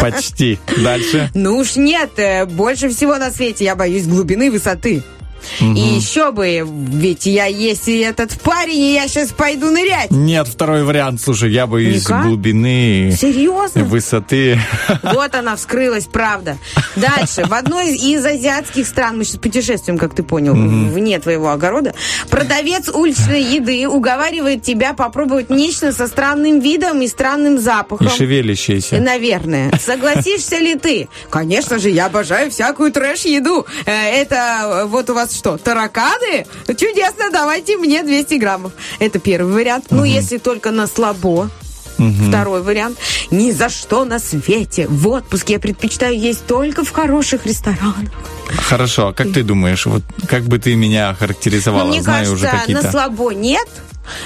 Почти. 0.00 0.58
Дальше. 0.78 1.30
Ну 1.34 1.58
уж 1.58 1.76
нет, 1.76 2.12
больше 2.52 2.88
всего 2.88 3.16
на 3.18 3.30
свете 3.30 3.64
я 3.66 3.76
боюсь 3.76 4.06
глубины 4.06 4.46
и 4.46 4.50
высоты. 4.50 5.02
И 5.60 5.64
еще 5.80 6.32
бы, 6.32 6.64
ведь 6.66 7.26
я 7.26 7.46
есть 7.46 7.88
и 7.88 7.98
этот 7.98 8.40
парень, 8.40 8.80
и 8.80 8.94
я 8.94 9.08
сейчас 9.08 9.30
пойду 9.32 9.70
нырять. 9.70 10.10
Нет, 10.10 10.48
второй 10.48 10.84
вариант. 10.84 11.20
Слушай, 11.20 11.50
я 11.52 11.66
боюсь 11.66 12.04
Никак? 12.04 12.26
глубины, 12.26 13.16
Серьезно? 13.18 13.84
высоты. 13.84 14.58
Вот 15.02 15.34
она 15.34 15.56
вскрылась, 15.56 16.06
правда. 16.06 16.56
Дальше. 16.96 17.44
В 17.46 17.52
одной 17.54 17.94
из 17.96 18.24
азиатских 18.24 18.86
стран, 18.86 19.18
мы 19.18 19.24
сейчас 19.24 19.36
путешествуем, 19.36 19.98
как 19.98 20.14
ты 20.14 20.22
понял, 20.22 20.54
вне 20.54 21.18
твоего 21.18 21.50
огорода, 21.50 21.94
продавец 22.30 22.88
уличной 22.88 23.42
еды 23.42 23.86
уговаривает 23.88 24.62
тебя 24.62 24.92
попробовать 24.94 25.50
нечто 25.50 25.92
со 25.92 26.06
странным 26.06 26.60
видом 26.60 27.00
и 27.02 27.08
странным 27.08 27.56
И 27.56 27.58
запахом. 27.58 28.08
шевелящиеся. 28.08 28.96
Наверное. 29.00 29.72
Согласишься 29.78 30.58
ли 30.58 30.74
ты? 30.76 31.08
Конечно 31.30 31.78
же, 31.78 31.90
я 31.90 32.06
обожаю 32.06 32.50
всякую 32.50 32.92
трэш-еду. 32.92 33.66
Э, 33.86 33.90
Это 34.22 34.82
э, 34.82 34.84
вот 34.86 35.10
у 35.10 35.14
вас 35.14 35.31
что, 35.36 35.56
тараканы? 35.58 36.46
Чудесно, 36.68 37.30
давайте 37.30 37.76
мне 37.76 38.02
200 38.02 38.34
граммов. 38.34 38.72
Это 38.98 39.18
первый 39.18 39.52
вариант. 39.52 39.86
Ну, 39.90 40.04
если 40.04 40.38
только 40.38 40.70
на 40.70 40.86
слабо. 40.86 41.50
Второй 42.28 42.62
вариант. 42.62 42.98
Ни 43.30 43.50
за 43.52 43.68
что 43.68 44.04
на 44.04 44.18
свете 44.18 44.86
в 44.88 45.06
отпуске 45.08 45.54
я 45.54 45.60
предпочитаю 45.60 46.18
есть 46.18 46.46
только 46.46 46.84
в 46.84 46.90
хороших 46.90 47.46
ресторанах. 47.46 48.10
Хорошо, 48.48 49.08
а 49.08 49.12
как 49.12 49.32
ты 49.32 49.42
думаешь, 49.42 49.86
вот 49.86 50.02
как 50.26 50.42
бы 50.44 50.58
ты 50.58 50.74
меня 50.74 51.10
Но 51.10 51.16
характеризовала? 51.16 51.84
Ну, 51.84 51.90
мне 51.90 52.02
Знаю 52.02 52.32
уже 52.32 52.46
кажется, 52.46 52.56
на 52.56 52.60
какие-то. 52.60 52.90
слабо 52.90 53.30
нет. 53.32 53.68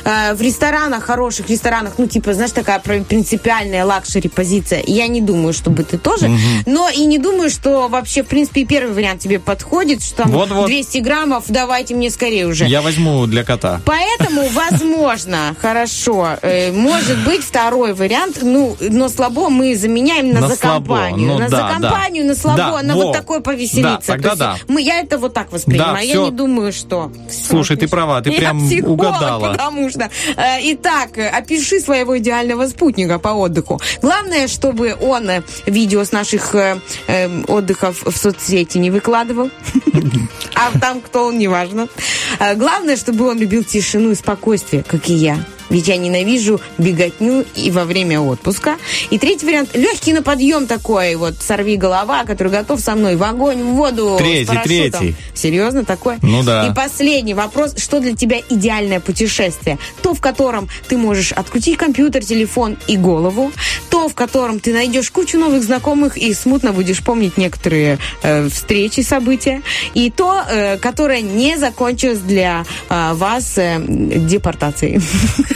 Э, 0.04 0.34
В 0.34 0.40
ресторанах, 0.40 1.04
хороших 1.04 1.48
ресторанах, 1.50 1.94
ну, 1.98 2.06
типа, 2.06 2.34
знаешь, 2.34 2.52
такая 2.52 2.80
принципиальная 2.80 3.84
luxury 3.84 4.28
позиция. 4.28 4.82
Я 4.86 5.06
не 5.08 5.20
думаю, 5.20 5.52
чтобы 5.52 5.84
ты 5.84 5.98
тоже. 5.98 6.30
Но 6.66 6.88
и 6.88 7.04
не 7.06 7.18
думаю, 7.18 7.50
что 7.50 7.88
вообще, 7.88 8.22
в 8.22 8.26
принципе, 8.26 8.64
первый 8.64 8.94
вариант 8.94 9.20
тебе 9.20 9.38
подходит, 9.38 10.02
что 10.02 10.22
там 10.24 10.30
Вот-вот. 10.30 10.66
200 10.66 10.98
граммов, 10.98 11.44
давайте 11.48 11.94
мне 11.94 12.10
скорее 12.10 12.46
уже. 12.46 12.64
Я 12.66 12.82
возьму 12.82 13.26
для 13.26 13.44
кота. 13.44 13.80
Поэтому, 13.84 14.48
возможно, 14.52 15.54
хорошо, 15.60 16.36
э, 16.42 16.72
может 16.72 17.18
быть 17.24 17.42
второй 17.42 17.94
вариант, 17.94 18.38
ну, 18.42 18.76
но 18.80 19.08
слабо 19.08 19.48
мы 19.48 19.74
заменяем 19.76 20.30
на, 20.30 20.40
На 20.40 20.48
за 20.48 20.56
компанию. 20.56 21.28
ну 21.28 21.38
на 21.38 21.48
да, 21.48 21.56
за 21.68 21.74
компанию, 21.80 22.24
да. 22.24 22.28
на 22.28 22.34
слабо, 22.34 22.56
Да, 22.56 22.82
на 22.82 22.96
во. 22.96 23.02
вот 23.04 23.12
такое 23.12 23.40
повеселиться. 23.40 23.82
Да, 23.82 24.12
тогда 24.12 24.30
То 24.30 24.36
да. 24.36 24.56
Мы, 24.68 24.82
я 24.82 25.00
это 25.00 25.18
вот 25.18 25.34
так 25.34 25.52
воспринимаю. 25.52 25.94
Да, 25.94 26.00
я 26.00 26.16
не 26.16 26.30
думаю, 26.30 26.72
что... 26.72 27.12
Слушай, 27.48 27.76
ты 27.76 27.88
права, 27.88 28.20
ты 28.20 28.32
прям 28.32 28.62
угадала. 28.84 29.65
Потому 29.70 29.90
что... 29.90 30.10
э, 30.36 30.58
Итак, 30.72 31.18
опиши 31.18 31.80
своего 31.80 32.18
идеального 32.18 32.66
спутника 32.68 33.18
по 33.18 33.28
отдыху. 33.30 33.80
Главное, 34.02 34.48
чтобы 34.48 34.96
он 35.00 35.28
э, 35.30 35.42
видео 35.66 36.04
с 36.04 36.12
наших 36.12 36.54
э, 36.54 36.78
отдыхов 37.48 38.02
в 38.04 38.16
соцсети 38.16 38.78
не 38.78 38.90
выкладывал. 38.90 39.50
А 40.54 40.78
там 40.78 41.00
кто 41.00 41.26
он, 41.26 41.38
неважно. 41.38 41.88
Главное, 42.56 42.96
чтобы 42.96 43.28
он 43.28 43.38
любил 43.38 43.64
тишину 43.64 44.10
и 44.10 44.14
спокойствие, 44.14 44.82
как 44.82 45.08
и 45.08 45.14
я. 45.14 45.38
Ведь 45.70 45.88
я 45.88 45.96
ненавижу 45.96 46.60
беготню 46.78 47.44
и 47.54 47.70
во 47.70 47.84
время 47.84 48.20
отпуска. 48.20 48.76
И 49.10 49.18
третий 49.18 49.46
вариант. 49.46 49.70
Легкий 49.74 50.12
на 50.12 50.22
подъем 50.22 50.66
такой, 50.66 51.14
вот 51.16 51.34
сорви 51.40 51.76
голова, 51.76 52.24
который 52.24 52.52
готов 52.52 52.80
со 52.80 52.94
мной 52.94 53.16
в 53.16 53.22
огонь, 53.22 53.62
в 53.62 53.74
воду. 53.74 54.16
Третий, 54.18 54.58
третий. 54.64 55.16
Серьезно 55.34 55.84
такой? 55.84 56.16
Ну 56.22 56.42
да. 56.42 56.68
И 56.68 56.74
последний 56.74 57.34
вопрос. 57.34 57.76
Что 57.76 58.00
для 58.00 58.14
тебя 58.14 58.38
идеальное 58.48 59.00
путешествие? 59.00 59.78
То, 60.02 60.14
в 60.14 60.20
котором 60.20 60.68
ты 60.88 60.96
можешь 60.96 61.32
открутить 61.32 61.76
компьютер, 61.76 62.24
телефон 62.24 62.76
и 62.86 62.96
голову. 62.96 63.52
То, 63.90 64.08
в 64.08 64.14
котором 64.14 64.60
ты 64.60 64.72
найдешь 64.72 65.10
кучу 65.10 65.38
новых 65.38 65.62
знакомых 65.62 66.16
и 66.16 66.32
смутно 66.34 66.72
будешь 66.72 67.02
помнить 67.02 67.36
некоторые 67.36 67.98
э, 68.22 68.48
встречи, 68.48 69.00
события. 69.00 69.62
И 69.94 70.10
то, 70.10 70.42
э, 70.48 70.78
которое 70.78 71.20
не 71.22 71.56
закончилось 71.56 72.18
для 72.18 72.64
э, 72.88 73.12
вас 73.14 73.58
э, 73.58 73.78
депортацией. 73.86 75.00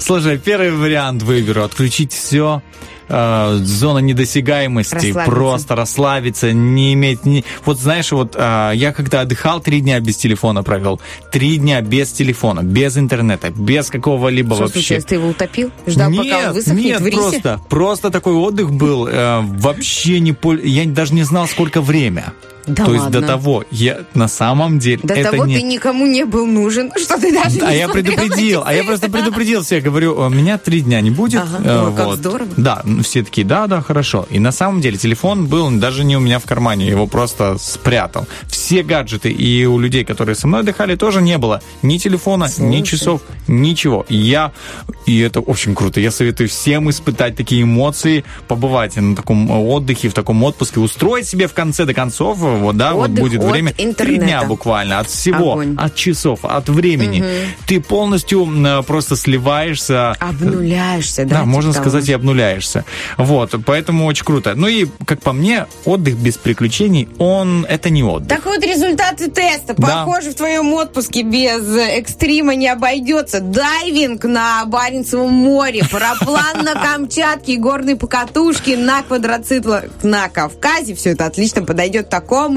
Слушай, 0.00 0.38
первый 0.38 0.70
вариант 0.72 1.22
выберу. 1.22 1.62
Отключить 1.64 2.12
все. 2.12 2.62
зона 3.08 3.98
недосягаемости, 4.00 4.94
Расслабиться. 4.94 5.24
просто 5.24 5.74
расслабиться, 5.76 6.52
не 6.52 6.92
иметь... 6.92 7.24
ни- 7.24 7.42
Вот 7.64 7.78
знаешь, 7.80 8.12
вот 8.12 8.36
э, 8.38 8.72
я 8.74 8.92
когда 8.92 9.22
отдыхал, 9.22 9.60
три 9.60 9.80
дня 9.80 9.98
без 10.00 10.16
телефона 10.18 10.62
провел. 10.62 11.00
Три 11.32 11.56
дня 11.56 11.80
без 11.80 12.12
телефона, 12.12 12.62
без 12.62 12.98
интернета, 12.98 13.50
без 13.50 13.88
какого-либо 13.88 14.54
Что 14.56 14.64
вообще. 14.64 14.80
случилось? 14.80 15.04
Ты 15.06 15.14
его 15.14 15.28
утопил? 15.28 15.70
Ждал, 15.86 16.10
нет, 16.10 16.24
пока 16.32 16.48
он 16.48 16.54
высохнет 16.54 16.84
нет, 16.84 17.00
в 17.00 17.06
рисе? 17.06 17.18
просто, 17.18 17.60
просто 17.70 18.10
такой 18.10 18.34
отдых 18.34 18.70
был. 18.72 19.06
э, 19.08 19.40
вообще 19.40 20.20
не 20.20 20.32
пол... 20.34 20.56
Я 20.56 20.84
даже 20.84 21.14
не 21.14 21.22
знал, 21.22 21.46
сколько 21.48 21.80
время. 21.80 22.34
Да 22.68 22.84
То 22.84 22.92
есть 22.92 23.04
ладно? 23.04 23.20
до 23.20 23.26
того, 23.26 23.64
я 23.70 23.98
на 24.14 24.28
самом 24.28 24.78
деле... 24.78 25.00
До 25.02 25.14
это 25.14 25.30
того 25.30 25.46
не... 25.46 25.56
ты 25.56 25.62
никому 25.62 26.06
не 26.06 26.24
был 26.24 26.46
нужен, 26.46 26.92
что 26.96 27.18
ты 27.18 27.32
даже 27.32 27.60
А 27.60 27.72
я 27.72 27.88
предупредил, 27.88 28.62
а 28.64 28.72
я 28.74 28.84
просто 28.84 29.10
предупредил 29.10 29.62
всех, 29.62 29.82
говорю, 29.82 30.26
«Э, 30.26 30.30
меня 30.30 30.58
три 30.58 30.80
дня 30.80 31.00
не 31.00 31.10
будет. 31.10 31.40
Ага. 31.40 31.60
э, 31.64 31.86
Ой, 31.86 31.94
как 31.94 32.14
здорово. 32.14 32.50
Да, 32.56 32.82
ну, 32.84 33.02
все 33.02 33.22
такие, 33.22 33.46
да, 33.46 33.66
да, 33.66 33.80
хорошо. 33.80 34.26
И 34.30 34.38
на 34.38 34.52
самом 34.52 34.80
деле 34.80 34.98
телефон 34.98 35.46
был 35.46 35.70
даже 35.70 36.04
не 36.04 36.16
у 36.16 36.20
меня 36.20 36.38
в 36.38 36.44
кармане, 36.44 36.86
его 36.86 37.06
просто 37.06 37.56
спрятал. 37.58 38.26
Все 38.48 38.82
гаджеты 38.82 39.30
и 39.30 39.64
у 39.66 39.78
людей, 39.78 40.04
которые 40.04 40.34
со 40.34 40.46
мной 40.46 40.60
отдыхали, 40.60 40.96
тоже 40.96 41.22
не 41.22 41.38
было 41.38 41.62
ни 41.82 41.98
телефона, 41.98 42.44
ни 42.58 42.78
Слушай. 42.78 42.82
часов, 42.82 43.22
ничего. 43.46 44.04
И 44.08 44.16
я, 44.16 44.52
и 45.06 45.18
это 45.20 45.40
очень 45.40 45.74
круто. 45.74 46.00
Я 46.00 46.10
советую 46.10 46.48
всем 46.48 46.90
испытать 46.90 47.36
такие 47.36 47.62
эмоции, 47.62 48.24
побывать 48.46 48.96
на 48.96 49.16
таком 49.16 49.50
отдыхе, 49.50 50.08
в 50.08 50.14
таком 50.14 50.42
отпуске, 50.42 50.80
устроить 50.80 51.26
себе 51.26 51.46
в 51.46 51.54
конце 51.54 51.84
до 51.84 51.94
концов, 51.94 52.38
вот, 52.58 52.76
да, 52.76 52.94
вот 52.94 53.10
Отдых 53.10 53.24
будет 53.24 53.42
от 53.42 53.50
время. 53.50 53.72
Три 53.72 54.18
дня 54.18 54.42
буквально, 54.44 54.98
от 54.98 55.08
всего, 55.08 55.52
Огонь. 55.52 55.76
от 55.78 55.94
часов, 55.94 56.40
от 56.44 56.68
времени. 56.68 57.24
Ты 57.66 57.80
полностью 57.80 58.42
м, 58.42 58.84
просто 58.84 59.16
сливаешься. 59.16 60.12
Обнуляешься, 60.20 61.24
да? 61.24 61.28
Да, 61.28 61.36
типа 61.36 61.46
можно 61.46 61.72
того? 61.72 61.82
сказать, 61.84 62.08
и 62.08 62.12
обнуляешься. 62.12 62.84
Вот, 63.16 63.54
поэтому 63.64 64.06
очень 64.06 64.24
круто. 64.24 64.54
Ну 64.54 64.66
и, 64.66 64.86
как 65.04 65.20
по 65.22 65.32
мне, 65.32 65.66
отдых 65.84 66.16
без 66.16 66.36
приключений, 66.36 67.08
он, 67.18 67.64
это 67.68 67.90
не 67.90 68.02
отдых. 68.02 68.28
Так 68.28 68.44
вот, 68.46 68.62
результаты 68.64 69.30
теста. 69.30 69.74
Да. 69.76 70.04
Похоже, 70.04 70.30
в 70.30 70.34
твоем 70.34 70.72
отпуске 70.72 71.22
без 71.22 71.62
э, 71.76 71.98
экстрима 71.98 72.54
не 72.54 72.68
обойдется. 72.68 73.40
Дайвинг 73.40 74.24
на 74.24 74.64
Баренцевом 74.66 75.32
море, 75.32 75.82
параплан 75.90 76.64
на 76.64 76.74
Камчатке, 76.74 77.56
горные 77.56 77.96
покатушки 77.96 78.70
на 78.70 79.02
квадроциклах 79.02 79.84
на 80.02 80.28
Кавказе. 80.28 80.94
Все 80.94 81.10
это 81.10 81.26
отлично 81.26 81.62
подойдет 81.62 82.08
такому 82.08 82.47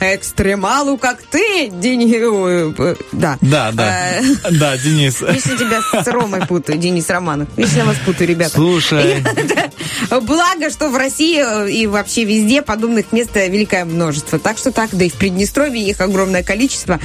экстремалу, 0.00 0.98
как 0.98 1.22
ты, 1.22 1.68
Денис. 1.70 2.14
Ой, 2.28 2.74
э, 2.78 2.94
Да. 3.12 3.38
Да, 3.40 3.70
да. 3.72 4.18
Э, 4.18 4.22
Да, 4.50 4.76
Денис. 4.76 5.20
Вечно 5.22 5.56
тебя 5.56 5.80
с 6.02 6.06
Ромой 6.06 6.46
путаю, 6.46 6.78
Денис 6.78 7.08
Романов. 7.10 7.48
Вечно 7.56 7.84
вас 7.84 7.96
путаю, 8.04 8.28
ребята. 8.28 8.52
Слушай, 8.54 9.22
Благо, 10.22 10.70
что 10.70 10.88
в 10.88 10.96
России 10.96 11.42
э, 11.42 11.70
и 11.70 11.86
вообще 11.86 12.24
везде 12.24 12.62
подобных 12.62 13.12
мест 13.12 13.30
э, 13.34 13.48
великое 13.48 13.84
множество. 13.84 14.38
Так 14.38 14.58
что 14.58 14.72
так, 14.72 14.90
да 14.92 15.04
и 15.04 15.08
в 15.10 15.14
Приднестровье 15.14 15.86
их 15.88 16.00
огромное 16.00 16.42
количество. 16.42 17.00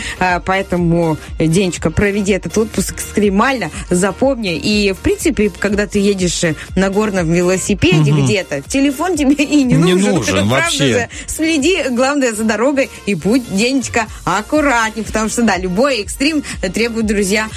Поэтому, 0.46 1.18
э, 1.40 1.48
Денечка, 1.48 1.90
проведи 1.92 2.34
этот 2.34 2.58
отпуск 2.58 2.94
экстремально, 2.94 3.70
запомни. 3.90 4.56
И, 4.56 4.92
в 4.94 4.98
принципе, 4.98 5.52
когда 5.58 5.88
ты 5.88 6.00
едешь 6.00 6.44
э, 6.44 6.56
на 6.76 6.90
горном 6.90 7.32
велосипеде 7.32 8.12
где-то, 8.12 8.62
телефон 8.62 9.18
тебе 9.18 9.34
и 9.34 9.64
не, 9.64 9.74
Не 9.76 9.94
нужен. 9.94 10.16
нужен 10.16 10.48
вообще. 10.48 10.94
же? 10.94 11.10
Следи, 11.28 11.84
главное, 11.90 12.23
за 12.32 12.44
дорогой 12.44 12.90
и 13.06 13.16
будь, 13.16 13.44
Денечка, 13.56 14.08
аккуратней. 14.24 15.04
Потому 15.04 15.30
что, 15.30 15.44
да, 15.44 15.58
любой 15.58 16.02
экстрим 16.02 16.44
э, 16.62 16.70
требует, 16.70 17.06
друзья, 17.06 17.50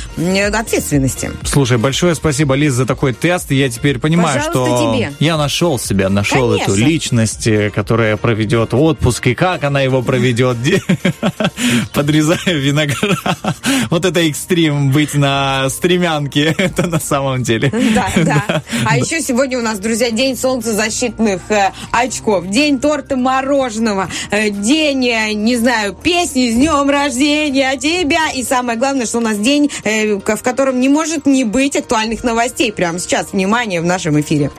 ответственности. 0.52 1.30
слушай, 1.44 1.78
большое 1.78 2.14
спасибо, 2.14 2.54
Лиз, 2.54 2.72
за 2.74 2.86
такой 2.86 3.12
тест. 3.12 3.50
Я 3.50 3.68
теперь 3.68 3.98
понимаю, 3.98 4.38
Пожалуйста, 4.38 4.76
что 4.76 4.94
тебе. 4.96 5.12
я 5.20 5.36
нашел 5.36 5.78
себя, 5.78 6.08
нашел 6.08 6.50
Конечно. 6.50 6.72
эту 6.72 6.80
личность, 6.80 7.46
э, 7.46 7.70
которая 7.70 8.16
проведет 8.16 8.74
отпуск, 8.74 9.26
и 9.28 9.34
как 9.34 9.64
она 9.64 9.80
его 9.80 10.02
проведет, 10.02 10.56
подрезая 11.94 12.38
виноград. 12.46 13.56
Вот 13.90 14.04
это 14.04 14.20
экстрим, 14.20 14.90
быть 14.90 15.14
на 15.14 15.68
стремянке, 15.70 16.54
это 16.58 16.86
на 16.86 17.00
самом 17.00 17.42
деле. 17.42 17.72
Да, 17.96 18.10
да. 18.16 18.62
А 18.84 18.98
еще 18.98 19.20
сегодня 19.20 19.58
у 19.58 19.62
нас, 19.62 19.78
друзья, 19.78 20.10
день 20.10 20.36
солнцезащитных 20.36 21.40
э, 21.50 21.70
очков, 21.92 22.48
день 22.48 22.78
торта 22.78 23.16
мороженого, 23.16 24.10
день, 24.60 25.06
э, 25.08 25.32
не 25.32 25.56
знаю, 25.56 25.94
песни 25.94 26.50
с 26.50 26.54
днем 26.54 26.88
рождения 26.90 27.76
тебя. 27.76 28.30
И 28.34 28.42
самое 28.42 28.78
главное, 28.78 29.06
что 29.06 29.18
у 29.18 29.20
нас 29.20 29.38
день, 29.38 29.70
э, 29.84 30.14
в 30.16 30.42
котором 30.42 30.80
не 30.80 30.88
может 30.88 31.26
не 31.26 31.44
быть 31.44 31.76
актуальных 31.76 32.24
новостей. 32.24 32.72
Прямо 32.72 32.98
сейчас, 32.98 33.32
внимание, 33.32 33.80
в 33.80 33.84
нашем 33.84 34.20
эфире. 34.20 34.50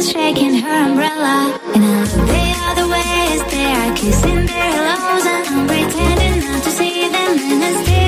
is 0.00 0.12
shaking 0.12 0.54
her 0.54 0.78
umbrella, 0.88 1.60
and 1.74 1.84
I 1.84 2.00
look 2.00 2.26
the 2.34 2.46
other 2.68 2.86
way 2.88 3.12
as 3.36 3.42
they 3.52 3.70
are 3.80 3.94
kissing 3.94 4.46
their 4.46 4.70
hellos, 4.76 5.26
and 5.34 5.44
I'm 5.50 5.66
pretending 5.66 6.36
not 6.40 6.62
to 6.64 6.70
see 6.70 7.08
them, 7.16 7.32
and 7.50 7.62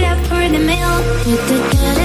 I 0.07 0.14
pour 0.26 0.49
the 0.55 0.62
milk. 0.72 2.01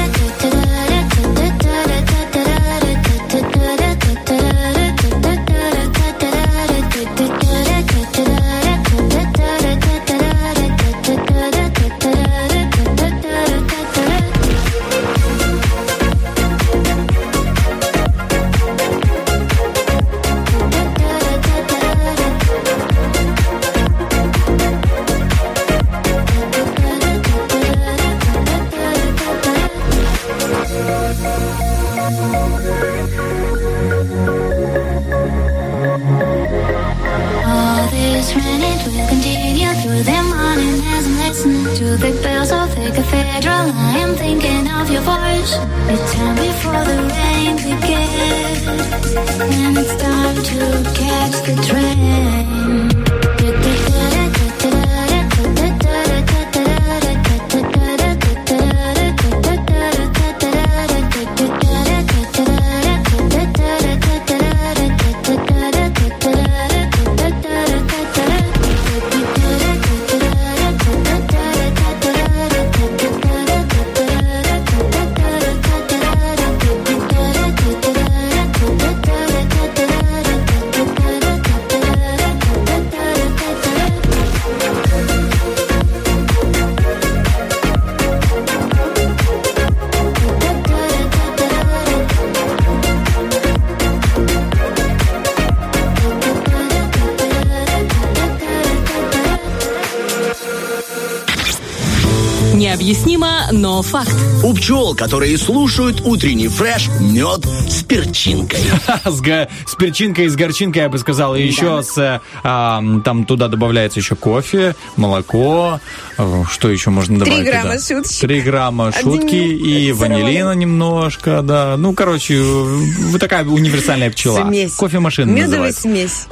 Но 103.51 103.81
факт. 103.81 104.13
У 104.43 104.53
пчел, 104.53 104.93
которые 104.95 105.37
слушают 105.37 106.01
утренний 106.01 106.47
фреш, 106.47 106.89
мед 106.99 107.45
с 107.69 107.83
перчинкой. 107.83 108.59
С, 109.05 109.21
га- 109.21 109.47
с 109.65 109.75
перчинкой 109.75 110.25
и 110.25 110.29
с 110.29 110.35
горчинкой, 110.35 110.83
я 110.83 110.89
бы 110.89 110.97
сказал. 110.97 111.35
И 111.35 111.41
еще 111.43 111.81
с, 111.81 111.97
э, 111.97 112.19
а, 112.43 112.81
там 113.05 113.25
туда 113.25 113.47
добавляется 113.47 113.99
еще 113.99 114.15
кофе, 114.15 114.75
молоко. 114.97 115.79
э, 116.17 116.43
Что 116.49 116.69
еще 116.69 116.89
можно 116.89 117.19
Три 117.19 117.29
добавить 117.31 117.47
грамма 117.47 117.73
туда? 117.77 117.79
шуточек. 118.01 118.19
Три 118.21 118.41
грамма 118.41 118.87
Один 118.89 119.01
шутки 119.01 119.35
и 119.35 119.91
ванилина 119.93 120.51
немножко, 120.53 121.41
да. 121.41 121.75
Ну, 121.77 121.93
короче, 121.93 122.39
вы 122.41 123.17
такая 123.19 123.45
универсальная 123.45 124.11
пчела. 124.11 124.45
Смесь. 124.45 124.73
Кофемашина 124.75 125.29
Медовая 125.31 125.71
называется. 125.71 125.81
смесь. 125.81 126.25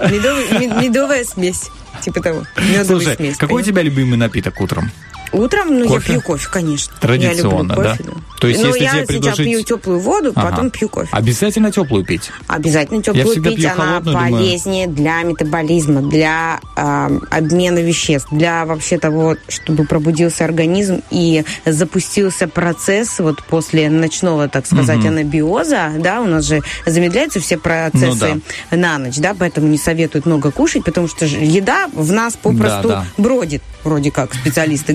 Медовая 0.82 1.24
смесь. 1.26 1.64
Типа 2.04 2.20
того. 2.22 2.44
Медовая 2.58 2.86
Слушай, 2.86 3.16
смесь. 3.16 3.38
какой 3.38 3.62
у 3.62 3.66
тебя 3.66 3.82
любимый 3.82 4.18
напиток 4.18 4.60
утром? 4.60 4.92
Утром, 5.36 5.80
ну, 5.80 5.88
Кофе? 5.88 6.14
я 6.14 6.20
пью 6.20 6.22
кофе, 6.22 6.48
конечно. 6.52 6.94
Традиционно, 7.00 7.36
я 7.36 7.44
люблю 7.44 7.76
кофе, 7.76 8.04
да? 8.04 8.12
То 8.40 8.48
есть, 8.48 8.62
Но 8.62 8.68
если 8.70 8.84
я 8.84 8.90
тебе 8.92 9.00
сейчас 9.02 9.08
предложить- 9.08 9.46
пью 9.46 9.62
теплую 9.64 10.00
воду, 10.00 10.32
Ага. 10.36 10.50
потом 10.50 10.70
пью 10.70 10.90
кофе. 10.90 11.10
Обязательно 11.12 11.72
теплую 11.72 12.06
пить. 12.06 12.32
Обязательно 12.48 12.98
Я 12.98 13.04
теплую 13.04 13.28
всегда 13.32 13.50
пить, 13.50 13.60
пью 13.60 13.70
она 13.72 13.76
холодную, 13.86 14.16
думаю. 14.18 14.34
полезнее 14.34 14.88
для 14.88 15.22
метаболизма, 15.24 16.02
для 16.02 16.60
э, 16.78 17.20
обмена 17.32 17.80
веществ, 17.80 18.28
для 18.32 18.66
вообще 18.66 18.98
того, 18.98 19.36
чтобы 19.48 19.86
пробудился 19.86 20.44
организм 20.46 21.02
и 21.12 21.44
запустился 21.66 22.48
процесс 22.48 23.20
вот 23.20 23.42
после 23.44 23.90
ночного, 23.90 24.48
так 24.50 24.66
сказать, 24.68 24.98
Мгм. 25.00 25.08
анабиоза, 25.08 25.92
да, 26.00 26.22
у 26.22 26.26
нас 26.26 26.46
же 26.46 26.62
замедляются 26.86 27.40
все 27.40 27.58
процессы 27.58 28.42
Ну 28.72 28.78
на 28.78 28.98
ночь, 28.98 29.18
да, 29.18 29.34
поэтому 29.38 29.68
не 29.68 29.78
советуют 29.78 30.26
много 30.26 30.52
кушать, 30.52 30.84
потому 30.84 31.08
что 31.08 31.26
еда 31.26 31.88
в 31.94 32.12
нас 32.12 32.34
попросту 32.36 32.90
Да, 32.90 33.06
бродит, 33.18 33.62
вроде 33.84 34.12
как 34.12 34.34
специалисты 34.34 34.94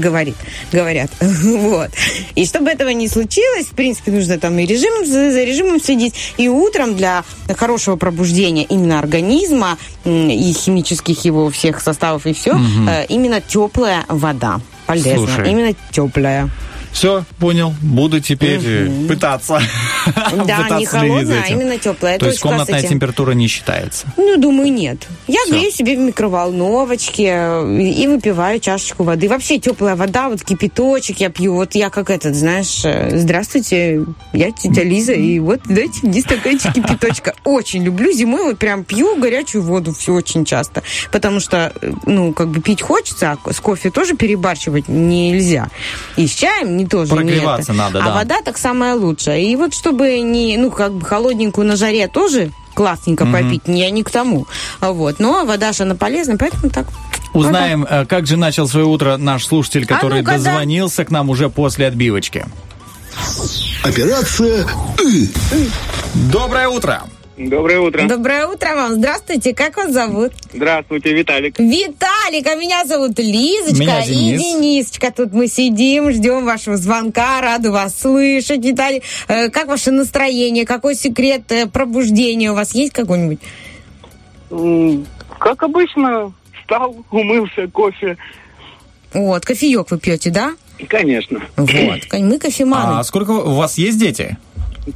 говорит, 0.72 1.10
говорят. 1.10 1.10
Вот. 1.60 1.90
И 2.34 2.44
чтобы 2.46 2.70
этого 2.70 2.88
не 2.90 3.08
случилось, 3.08 3.66
в 3.66 3.74
принципе, 3.74 4.10
нужно 4.12 4.38
там 4.38 4.58
и 4.58 4.66
режим, 4.66 5.06
за, 5.06 5.30
за 5.30 5.44
режимом 5.44 5.80
следить, 5.80 6.14
и 6.38 6.48
утром 6.48 6.96
для 6.96 7.24
хорошего 7.56 7.96
пробуждения 7.96 8.64
именно 8.64 8.98
организма 8.98 9.78
и 10.04 10.52
химических 10.56 11.24
его 11.24 11.50
всех 11.50 11.80
составов 11.80 12.26
и 12.26 12.32
все, 12.32 12.54
Мгм. 12.54 12.88
именно 13.08 13.40
теплая 13.40 14.04
вода. 14.08 14.60
Полезно. 14.86 15.16
Слушай. 15.26 15.50
Именно 15.50 15.74
теплая. 15.92 16.48
Все, 16.92 17.24
понял. 17.38 17.74
Буду 17.80 18.20
теперь 18.20 18.60
э, 18.64 19.06
пытаться. 19.08 19.60
Да, 20.06 20.62
пытаться 20.62 20.76
не 20.76 20.86
холодная, 20.86 21.44
а 21.46 21.48
именно 21.48 21.78
теплая. 21.78 22.18
То 22.18 22.26
есть 22.26 22.40
комнатная 22.40 22.76
кстати, 22.76 22.90
температура 22.92 23.32
не 23.32 23.46
считается. 23.46 24.06
Ну, 24.16 24.36
думаю, 24.38 24.72
нет. 24.72 25.06
Я 25.26 25.40
Всё. 25.44 25.54
грею 25.54 25.72
себе 25.72 25.96
в 25.96 26.00
микроволновочке 26.00 27.32
э, 27.32 27.82
и 27.82 28.06
выпиваю 28.06 28.60
чашечку 28.60 29.04
воды. 29.04 29.28
Вообще 29.28 29.58
теплая 29.58 29.96
вода, 29.96 30.28
вот 30.28 30.42
кипяточек 30.42 31.20
я 31.20 31.30
пью. 31.30 31.54
Вот 31.54 31.74
я 31.74 31.90
как 31.90 32.10
этот, 32.10 32.34
знаешь, 32.34 32.82
э, 32.84 33.18
здравствуйте, 33.18 34.04
я 34.32 34.50
тетя 34.50 34.82
Лиза, 34.82 35.12
и 35.12 35.38
вот 35.38 35.60
дайте 35.66 36.06
мне 36.06 36.20
стаканчик 36.20 36.72
кипяточка. 36.72 37.34
Очень 37.44 37.84
люблю. 37.84 38.12
Зимой 38.12 38.44
вот 38.44 38.58
прям 38.58 38.84
пью 38.84 39.16
горячую 39.16 39.62
воду 39.62 39.94
все 39.94 40.12
очень 40.12 40.44
часто. 40.44 40.82
Потому 41.12 41.40
что, 41.40 41.72
ну, 42.06 42.32
как 42.32 42.48
бы 42.48 42.60
пить 42.60 42.82
хочется, 42.82 43.38
а 43.44 43.52
с 43.52 43.60
кофе 43.60 43.90
тоже 43.90 44.16
перебарщивать 44.16 44.88
нельзя. 44.88 45.68
И 46.16 46.26
с 46.26 46.34
чаем 46.34 46.79
не 46.80 46.86
тоже 46.86 47.12
не 47.12 47.16
Прогреваться 47.16 47.72
это. 47.72 47.78
надо, 47.78 47.98
а 48.00 48.06
да. 48.06 48.14
вода 48.14 48.42
так 48.44 48.58
самая 48.58 48.94
лучшая. 48.94 49.40
И 49.40 49.56
вот 49.56 49.74
чтобы 49.74 50.18
не, 50.20 50.56
ну, 50.56 50.70
как 50.70 50.92
бы 50.94 51.04
холодненькую 51.04 51.66
на 51.66 51.76
жаре 51.76 52.08
тоже 52.08 52.50
классненько 52.74 53.24
Мгм. 53.24 53.32
попить, 53.32 53.62
я 53.66 53.90
не 53.90 54.02
к 54.02 54.10
тому. 54.10 54.46
А 54.80 54.92
Вот. 54.92 55.18
Но 55.18 55.44
вода 55.44 55.72
же 55.72 55.82
она 55.84 55.94
полезна, 55.94 56.36
поэтому 56.36 56.70
так. 56.70 56.86
Узнаем, 57.32 57.86
э, 57.88 58.06
как 58.06 58.26
же 58.26 58.36
начал 58.36 58.66
свое 58.66 58.86
утро 58.86 59.16
наш 59.16 59.46
слушатель, 59.46 59.86
который 59.86 60.20
ну-ка, 60.20 60.32
да. 60.32 60.36
дозвонился 60.38 61.04
к 61.04 61.10
нам 61.10 61.30
уже 61.30 61.48
после 61.48 61.86
отбивочки. 61.86 62.44
Операция 63.84 64.66
«Ы». 65.00 65.28
Доброе 66.32 66.68
утро! 66.68 67.02
Доброе 67.48 67.80
утро. 67.80 68.06
Доброе 68.06 68.46
утро 68.46 68.74
вам. 68.74 68.94
Здравствуйте. 68.96 69.54
Как 69.54 69.74
вас 69.78 69.92
зовут? 69.92 70.32
Здравствуйте, 70.52 71.14
Виталик. 71.14 71.58
Виталик, 71.58 72.46
а 72.46 72.54
меня 72.54 72.84
зовут 72.84 73.18
Лизочка 73.18 73.80
Меня 73.82 74.04
и 74.04 74.08
Денис. 74.08 74.40
Денисочка. 74.42 75.10
Тут 75.10 75.32
мы 75.32 75.46
сидим, 75.46 76.10
ждем 76.12 76.44
вашего 76.44 76.76
звонка. 76.76 77.40
Рады 77.40 77.70
вас 77.70 77.98
слышать, 77.98 78.62
Виталий. 78.62 79.02
Э, 79.28 79.48
Как 79.48 79.68
ваше 79.68 79.90
настроение? 79.90 80.66
Какой 80.66 80.94
секрет 80.94 81.50
э, 81.50 81.66
пробуждения 81.66 82.52
у 82.52 82.54
вас 82.54 82.74
есть 82.74 82.92
какой-нибудь? 82.92 83.38
Как 85.38 85.62
обычно, 85.62 86.34
встал, 86.60 86.94
умылся, 87.10 87.68
кофе. 87.68 88.18
Вот, 89.14 89.46
кофеек 89.46 89.90
вы 89.90 89.98
пьете, 89.98 90.28
да? 90.28 90.52
Конечно. 90.88 91.40
Вот, 91.56 91.70
мы 92.12 92.38
кофеманы. 92.38 92.98
А 93.00 93.04
сколько 93.04 93.30
у 93.30 93.54
вас 93.54 93.78
есть 93.78 93.98
дети? 93.98 94.36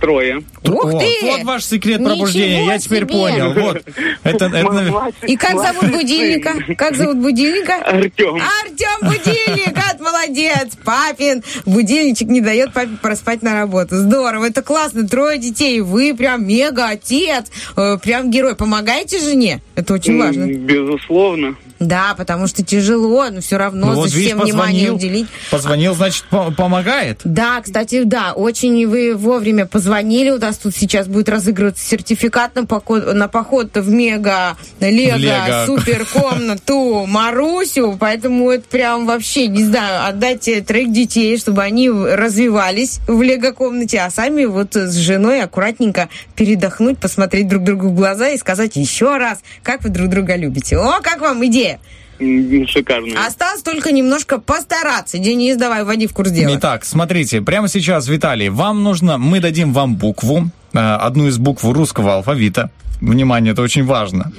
Трое. 0.00 0.42
Ух 0.64 0.84
Вот, 0.84 1.00
ты! 1.00 1.18
вот 1.22 1.42
ваш 1.44 1.64
секрет 1.64 2.00
Ничего 2.00 2.14
пробуждения, 2.16 2.66
я 2.66 2.78
теперь 2.78 3.02
себе! 3.04 3.12
понял. 3.12 3.52
Вот. 3.52 3.82
Это, 4.22 4.46
это, 4.46 5.12
И 5.26 5.36
как 5.36 5.58
зовут 5.58 5.92
будильника? 5.92 6.54
Как 6.76 6.96
зовут 6.96 7.18
будильника? 7.18 7.76
Артем. 7.76 8.36
Артем 8.36 9.08
Будильник, 9.08 9.76
от 9.76 10.00
молодец. 10.00 10.76
Папин 10.84 11.42
будильничек 11.66 12.28
не 12.28 12.40
дает 12.40 12.72
папе 12.72 12.96
проспать 13.00 13.42
на 13.42 13.54
работу. 13.54 13.96
Здорово, 13.96 14.46
это 14.46 14.62
классно. 14.62 15.06
Трое 15.06 15.38
детей. 15.38 15.80
Вы 15.80 16.14
прям 16.14 16.46
мега 16.46 16.88
отец. 16.88 17.46
Э, 17.76 17.98
Прям 18.02 18.30
герой. 18.30 18.56
Помогаете 18.56 19.18
жене? 19.18 19.60
Это 19.74 19.94
очень 19.94 20.18
важно. 20.18 20.46
Безусловно. 20.46 21.56
Да, 21.86 22.14
потому 22.16 22.46
что 22.46 22.62
тяжело, 22.64 23.28
но 23.30 23.40
все 23.40 23.56
равно 23.56 23.88
Ну, 23.88 23.94
вот 23.96 24.10
за 24.10 24.18
всем 24.18 24.40
внимание 24.40 24.92
уделить. 24.92 25.26
позвонил, 25.50 25.94
значит, 25.94 26.24
по- 26.30 26.50
помогает. 26.50 27.20
Да, 27.24 27.60
кстати, 27.60 28.02
да, 28.04 28.32
очень 28.32 28.86
вы 28.86 29.14
вовремя 29.14 29.66
позвонили. 29.66 30.30
У 30.30 30.38
нас 30.38 30.56
тут 30.58 30.74
сейчас 30.74 31.06
будет 31.08 31.28
разыгрываться 31.28 31.84
сертификат 31.86 32.54
на 32.54 32.64
поход, 32.66 33.14
на 33.14 33.28
поход 33.28 33.70
в 33.76 33.90
мега 33.90 34.56
Лего, 34.80 35.16
Лего. 35.16 35.64
супер 35.66 36.06
комнату 36.06 37.04
Марусю. 37.06 37.96
Поэтому 37.98 38.50
это 38.50 38.64
прям 38.68 39.06
вообще, 39.06 39.46
не 39.48 39.64
знаю, 39.64 40.06
отдайте 40.08 40.60
троих 40.62 40.92
детей, 40.92 41.36
чтобы 41.38 41.62
они 41.62 41.90
развивались 41.90 43.00
в 43.06 43.20
Лего 43.22 43.52
комнате, 43.52 44.00
а 44.00 44.10
сами 44.10 44.44
вот 44.44 44.74
с 44.76 44.94
женой 44.94 45.42
аккуратненько 45.42 46.08
передохнуть, 46.34 46.98
посмотреть 46.98 47.48
друг 47.48 47.64
другу 47.64 47.88
в 47.88 47.94
глаза 47.94 48.28
и 48.30 48.38
сказать 48.38 48.76
еще 48.76 49.16
раз, 49.18 49.40
как 49.62 49.82
вы 49.82 49.90
друг 49.90 50.08
друга 50.08 50.36
любите. 50.36 50.76
О, 50.78 51.00
как 51.02 51.20
вам 51.20 51.44
идея! 51.46 51.73
М, 52.20 52.66
Шикарно. 52.68 53.26
Осталось 53.26 53.62
только 53.62 53.90
немножко 53.92 54.38
постараться. 54.38 55.18
Денис, 55.18 55.56
давай, 55.56 55.84
вводи 55.84 56.06
в 56.06 56.12
курс 56.12 56.30
дела. 56.30 56.56
Итак, 56.56 56.84
смотрите, 56.84 57.42
прямо 57.42 57.68
сейчас, 57.68 58.06
Виталий, 58.08 58.48
вам 58.50 58.82
нужно, 58.82 59.18
мы 59.18 59.40
дадим 59.40 59.72
вам 59.72 59.96
букву, 59.96 60.50
э, 60.72 60.78
одну 60.78 61.26
из 61.26 61.38
букв 61.38 61.64
русского 61.64 62.14
алфавита. 62.14 62.70
Внимание, 63.00 63.52
это 63.52 63.62
очень 63.62 63.84
важно. 63.84 64.32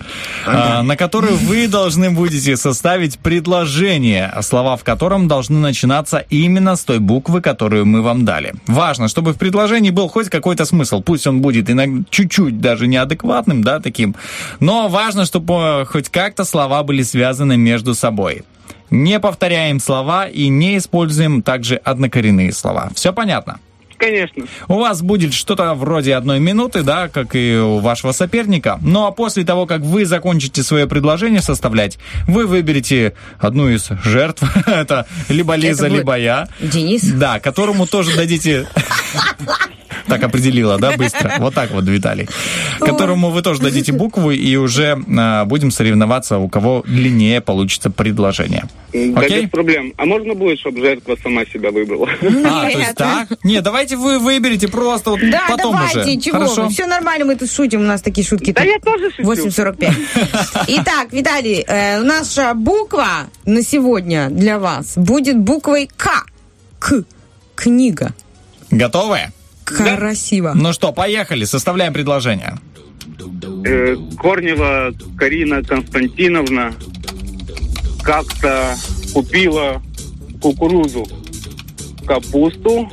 э, 0.45 0.81
на 0.81 0.95
которую 0.95 1.35
вы 1.35 1.67
должны 1.67 2.11
будете 2.11 2.57
составить 2.57 3.19
предложение, 3.19 4.33
слова 4.41 4.75
в 4.75 4.83
котором 4.83 5.27
должны 5.27 5.59
начинаться 5.59 6.25
именно 6.29 6.75
с 6.75 6.83
той 6.83 6.99
буквы, 6.99 7.41
которую 7.41 7.85
мы 7.85 8.01
вам 8.01 8.25
дали. 8.25 8.53
Важно, 8.67 9.07
чтобы 9.07 9.33
в 9.33 9.37
предложении 9.37 9.91
был 9.91 10.07
хоть 10.07 10.29
какой-то 10.29 10.65
смысл. 10.65 11.01
Пусть 11.01 11.27
он 11.27 11.41
будет 11.41 11.69
иногда 11.69 12.03
чуть-чуть 12.09 12.59
даже 12.59 12.87
неадекватным, 12.87 13.63
да, 13.63 13.79
таким. 13.79 14.15
Но 14.59 14.87
важно, 14.87 15.25
чтобы 15.25 15.53
э, 15.53 15.85
хоть 15.85 16.09
как-то 16.09 16.45
слова 16.45 16.83
были 16.83 17.03
связаны 17.03 17.57
между 17.57 17.93
собой. 17.93 18.43
Не 18.91 19.19
повторяем 19.19 19.79
слова 19.79 20.27
и 20.27 20.47
не 20.49 20.77
используем 20.77 21.41
также 21.41 21.75
однокоренные 21.75 22.51
слова. 22.51 22.89
Все 22.95 23.13
понятно? 23.13 23.59
Конечно. 24.05 24.45
У 24.67 24.75
вас 24.75 25.01
будет 25.01 25.33
что-то 25.33 25.73
вроде 25.73 26.15
одной 26.15 26.39
минуты, 26.39 26.83
да, 26.83 27.07
как 27.07 27.35
и 27.35 27.55
у 27.57 27.79
вашего 27.79 28.11
соперника. 28.11 28.77
Ну 28.81 29.05
а 29.05 29.11
после 29.11 29.43
того, 29.43 29.65
как 29.65 29.81
вы 29.81 30.05
закончите 30.05 30.61
свое 30.61 30.85
предложение 30.85 31.41
составлять, 31.41 31.97
вы 32.27 32.45
выберете 32.45 33.13
одну 33.39 33.67
из 33.69 33.89
жертв. 34.03 34.43
Это 34.67 35.07
либо 35.27 35.55
Лиза, 35.55 35.87
либо 35.87 36.17
я. 36.17 36.47
Денис? 36.59 37.03
Да, 37.03 37.39
которому 37.39 37.87
тоже 37.87 38.15
дадите... 38.15 38.67
Так 40.07 40.23
определила, 40.23 40.77
да, 40.77 40.95
быстро? 40.97 41.33
Вот 41.39 41.55
так 41.55 41.71
вот, 41.71 41.85
Виталий. 41.85 42.27
Которому 42.79 43.31
вы 43.31 43.41
тоже 43.41 43.61
дадите 43.61 43.91
букву, 43.91 44.31
и 44.31 44.55
уже 44.55 44.97
а, 45.17 45.45
будем 45.45 45.71
соревноваться, 45.71 46.37
у 46.37 46.47
кого 46.47 46.83
длиннее 46.85 47.41
получится 47.41 47.89
предложение. 47.89 48.65
Да 48.93 49.21
Окей? 49.21 49.43
без 49.43 49.49
проблем. 49.49 49.93
А 49.97 50.05
можно 50.05 50.35
будет, 50.35 50.59
чтобы 50.59 50.81
жертва 50.81 51.17
сама 51.21 51.45
себя 51.45 51.71
выбрала? 51.71 52.07
А, 52.21 52.69
то 52.69 52.77
есть 52.77 52.95
так? 52.95 53.29
Не, 53.43 53.61
давайте 53.61 53.94
вы 53.95 54.19
выберете 54.19 54.67
просто 54.67 55.11
вот 55.11 55.19
Да, 55.19 55.43
потом 55.47 55.73
давайте, 55.75 55.99
уже. 55.99 56.17
чего 56.19 56.37
Хорошо? 56.39 56.63
вы? 56.65 56.69
Все 56.69 56.85
нормально, 56.87 57.25
мы 57.25 57.35
тут 57.35 57.51
шутим, 57.51 57.81
у 57.81 57.83
нас 57.85 58.01
такие 58.01 58.25
шутки. 58.27 58.51
Да 58.51 58.63
я 58.63 58.79
тоже 58.79 59.11
шучу. 59.11 59.31
8.45. 59.31 59.93
Итак, 60.67 61.11
Виталий, 61.11 61.63
э, 61.67 62.01
наша 62.01 62.53
буква 62.53 63.27
на 63.45 63.61
сегодня 63.63 64.29
для 64.29 64.59
вас 64.59 64.93
будет 64.95 65.37
буквой 65.37 65.89
К. 65.97 66.25
К. 66.79 67.03
Книга. 67.55 68.13
Готовы? 68.71 69.19
Красиво. 69.63 70.51
Ну 70.55 70.73
что, 70.73 70.91
поехали, 70.91 71.45
составляем 71.45 71.93
предложение. 71.93 72.57
Э, 73.65 73.95
Корнева 74.19 74.91
Карина 75.17 75.63
Константиновна 75.63 76.73
как-то 78.03 78.75
купила 79.13 79.81
кукурузу, 80.41 81.07
капусту, 82.05 82.91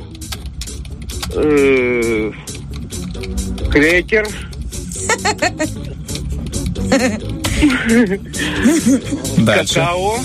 крекер, 3.71 4.27
Дальше. 9.37 9.73
какао, 9.75 10.19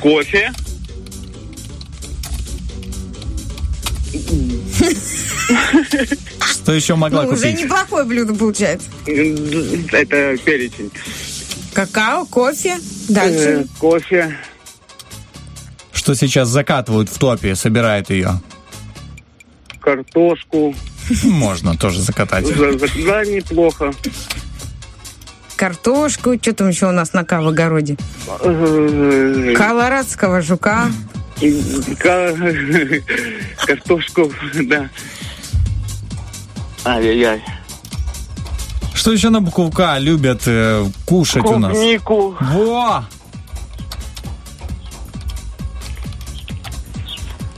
кофе, 0.00 0.52
Что 6.40 6.72
еще 6.72 6.94
могла 6.94 7.22
Ну, 7.24 7.30
уже 7.30 7.42
купить? 7.52 7.64
неплохое 7.64 8.04
блюдо 8.04 8.34
получается. 8.34 8.88
это 9.06 10.36
перечень. 10.38 10.90
Какао, 11.72 12.24
кофе. 12.26 12.76
Э, 13.08 13.12
Дальше. 13.12 13.66
кофе, 13.78 14.36
Что 15.92 16.14
сейчас 16.14 16.48
закатывают 16.48 17.08
в 17.08 17.18
топе, 17.18 17.54
собирают 17.54 18.10
ее? 18.10 18.40
Картошку. 19.84 20.74
Можно 21.24 21.76
тоже 21.76 22.00
закатать. 22.00 22.46
За- 22.46 22.72
за- 22.78 23.04
Да, 23.06 23.24
неплохо. 23.24 23.92
Картошку. 25.56 26.34
Что 26.40 26.52
там 26.54 26.68
еще 26.70 26.86
у 26.88 26.92
нас 26.92 27.12
на 27.12 27.24
К 27.24 27.40
в 27.42 27.48
огороде? 27.48 27.96
Э, 28.40 29.54
Колорадского 29.56 30.40
жука. 30.42 30.90
ка- 31.98 32.34
Картошку, 33.66 34.32
да. 34.64 34.88
Ай-яй-яй. 36.84 37.42
Что 38.94 39.12
еще 39.12 39.28
на 39.30 39.40
букву 39.40 39.70
К 39.70 39.98
любят 39.98 40.42
э, 40.46 40.86
кушать 41.04 41.44
у 41.44 41.58
нас? 41.58 41.72
Клубнику. 41.72 42.36
Во! 42.40 43.04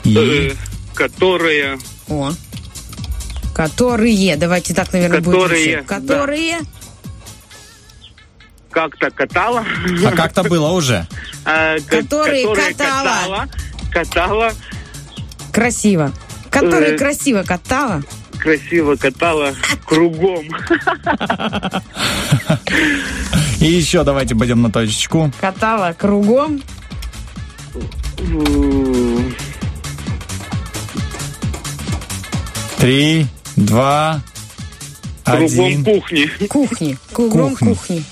э, 0.05 0.09
И 0.09 0.55
Которая 0.95 1.79
О. 2.09 2.33
Которые. 3.55 4.37
Давайте 4.37 4.75
так, 4.75 4.93
наверное, 4.93 5.21
будет 5.21 5.35
Которые, 5.43 5.77
лучше. 5.79 5.89
Которые. 5.89 6.59
как-то 8.71 9.11
катала. 9.11 9.65
А 10.05 10.11
как-то 10.13 10.43
было 10.45 10.69
уже. 10.71 11.07
А, 11.45 11.77
Которые 11.89 12.55
катала. 12.55 12.69
катала. 13.09 13.49
Катала, 13.93 14.53
Красиво. 15.53 16.13
Которые 16.51 16.95
Э. 16.95 16.99
красиво 16.99 17.43
катала. 17.43 18.03
красиво 18.39 18.97
катала 18.97 19.55
кругом. 19.87 20.47
И 23.61 23.65
еще 23.65 24.05
давайте 24.05 24.35
пойдем 24.37 24.61
на 24.63 24.71
точечку. 24.71 25.33
Катала 25.41 25.95
кругом. 25.99 26.63
Три, 32.79 33.27
два, 33.57 34.21
Кругом 35.25 35.45
один. 35.45 35.85
кухни. 35.85 36.47
Кухни. 36.49 36.99
Кругом 37.13 37.51
Кухни. 37.57 37.69
кухни. 37.75 38.03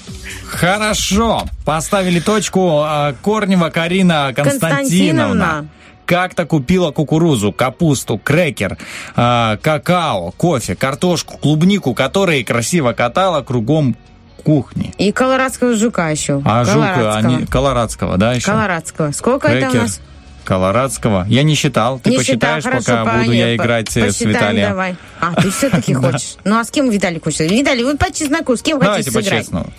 Хорошо. 0.48 1.42
Поставили 1.64 2.20
точку. 2.20 2.80
А, 2.82 3.14
Корнева 3.22 3.68
Карина 3.70 4.32
Константиновна. 4.34 4.74
Константиновна. 4.74 5.68
Как-то 6.06 6.44
купила 6.44 6.90
кукурузу, 6.90 7.52
капусту, 7.52 8.18
крекер, 8.18 8.76
а, 9.16 9.56
какао, 9.58 10.32
кофе, 10.32 10.74
картошку, 10.74 11.38
клубнику, 11.38 11.94
которые 11.94 12.44
красиво 12.44 12.92
катала 12.92 13.42
кругом 13.42 13.96
кухни. 14.44 14.92
И 14.98 15.12
колорадского 15.12 15.74
жука 15.76 16.10
еще. 16.10 16.42
А 16.44 16.64
колорадского. 16.64 17.16
они, 17.16 17.46
колорадского, 17.46 18.16
да, 18.18 18.32
еще? 18.34 18.46
Колорадского. 18.46 19.12
Сколько 19.12 19.48
это 19.48 19.68
у 19.68 19.70
Крекер. 19.70 19.82
нас? 19.82 20.00
Колорадского. 20.44 21.24
Я 21.28 21.42
не 21.42 21.54
считал. 21.54 21.98
Ты 21.98 22.10
Не 22.10 22.18
посчитаешь, 22.18 22.62
считаю, 22.64 22.82
пока 22.84 23.04
хорошо, 23.04 23.18
буду 23.20 23.32
я 23.32 23.44
понятно. 23.46 23.64
играть 23.64 23.96
э, 23.96 24.10
с 24.12 24.20
Виталием. 24.20 24.68
давай. 24.70 24.96
А, 25.20 25.34
ты 25.40 25.50
все-таки 25.50 25.94
хочешь. 25.94 26.36
Ну, 26.44 26.58
а 26.58 26.64
с 26.64 26.70
кем 26.70 26.90
Виталий 26.90 27.20
хочет? 27.20 27.50
Виталий, 27.50 27.84
вы 27.84 27.96
по 27.96 28.12
чесноку, 28.12 28.56
с 28.56 28.62
кем 28.62 28.78
Давайте 28.78 29.10
хотите 29.10 29.10
сыграть? 29.10 29.46
по-честному. 29.46 29.72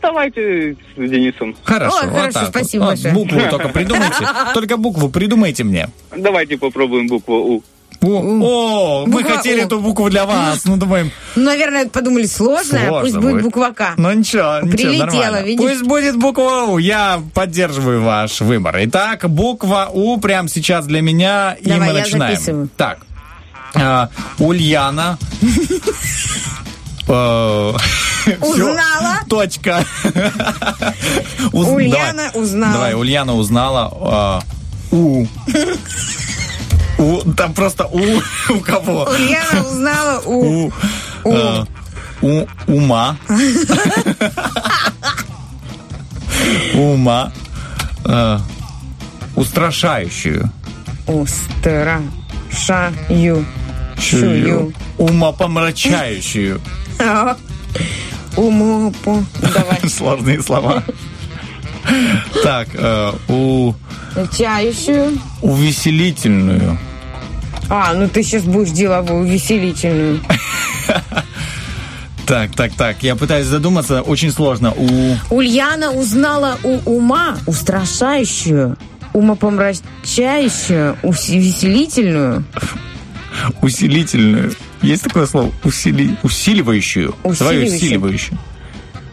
Давайте 0.00 0.76
с 0.96 1.00
Денисом. 1.10 1.56
Хорошо, 1.64 1.96
вот 2.04 2.12
хорошо, 2.12 2.38
так 2.40 2.48
спасибо 2.50 2.82
Вот, 2.84 2.88
большое. 2.90 3.14
Букву 3.14 3.40
только 3.50 3.68
придумайте. 3.74 4.26
Только 4.54 4.76
букву 4.76 5.08
придумайте 5.08 5.64
мне. 5.64 5.88
Давайте 6.16 6.56
попробуем 6.56 7.08
букву 7.08 7.34
У. 7.56 7.62
О, 8.00 9.04
мы 9.06 9.24
хотели 9.24 9.62
эту 9.62 9.80
букву 9.80 10.08
для 10.08 10.24
вас. 10.24 10.64
Ну, 10.64 10.76
думаем, 10.76 11.10
Ну, 11.34 11.42
наверное, 11.42 11.88
подумали, 11.88 12.26
Сложно 12.26 12.78
пусть 13.00 13.16
будет 13.16 13.42
буква 13.42 13.72
К. 13.72 13.94
ну 13.96 14.12
ничего, 14.12 14.60
ничего, 14.62 14.92
нормально. 15.04 15.56
Пусть 15.56 15.82
будет 15.82 16.16
буква 16.16 16.64
У. 16.68 16.78
Я 16.78 17.20
поддерживаю 17.34 18.02
ваш 18.02 18.40
выбор. 18.40 18.76
Итак, 18.82 19.28
буква 19.28 19.88
У 19.92 20.16
прямо 20.20 20.48
сейчас 20.48 20.86
для 20.86 21.00
меня, 21.02 21.56
и 21.60 21.72
мы 21.72 21.92
начинаем. 21.92 22.68
Так, 22.76 22.98
а, 23.74 24.08
Ульяна. 24.38 25.18
Э, 27.10 27.72
Узнала. 28.42 29.20
Точка. 29.28 29.82
Ульяна 31.52 32.30
узнала. 32.34 32.72
Давай, 32.74 32.94
Ульяна 32.94 33.34
узнала. 33.34 34.42
э, 34.92 34.94
У. 34.94 35.26
У. 36.98 37.32
Там 37.34 37.54
просто 37.54 37.84
У. 37.86 38.00
У 38.52 38.60
кого? 38.60 39.08
Ульяна 39.10 39.62
узнала 39.68 40.18
у... 40.26 40.66
У. 40.66 40.72
э, 41.32 41.64
У. 42.22 42.46
Ума. 42.66 43.16
Ума. 46.74 47.32
э, 48.04 48.38
Устрашающую. 49.36 50.50
Устрашаю. 51.06 52.10
Шую. 54.00 54.72
Умопомрачающую. 54.98 56.60
Умопу. 58.36 59.24
Давай. 59.40 59.88
Сложные 59.88 60.42
слова. 60.42 60.82
Так, 62.42 62.68
э, 62.74 63.12
у 63.28 63.74
Чающую. 64.36 65.18
увеселительную. 65.42 66.78
А, 67.70 67.92
ну 67.94 68.08
ты 68.08 68.22
сейчас 68.22 68.42
будешь 68.42 68.70
деловую, 68.70 69.20
увеселительную. 69.22 70.20
Так, 72.26 72.54
так, 72.54 72.72
так. 72.74 73.02
Я 73.02 73.16
пытаюсь 73.16 73.46
задуматься. 73.46 74.02
Очень 74.02 74.32
сложно. 74.32 74.74
У 74.76 75.16
Ульяна 75.34 75.92
узнала 75.92 76.58
у 76.62 76.76
ума 76.98 77.38
устрашающую, 77.46 78.76
умопомрачающую, 79.14 80.98
увеселительную. 81.02 82.44
усилительную. 83.62 84.52
Есть 84.82 85.04
такое 85.04 85.26
слово? 85.26 85.50
Усили... 85.64 86.18
Усиливающую. 86.22 87.14
Давай 87.38 87.66
Усиливающую. 87.66 88.38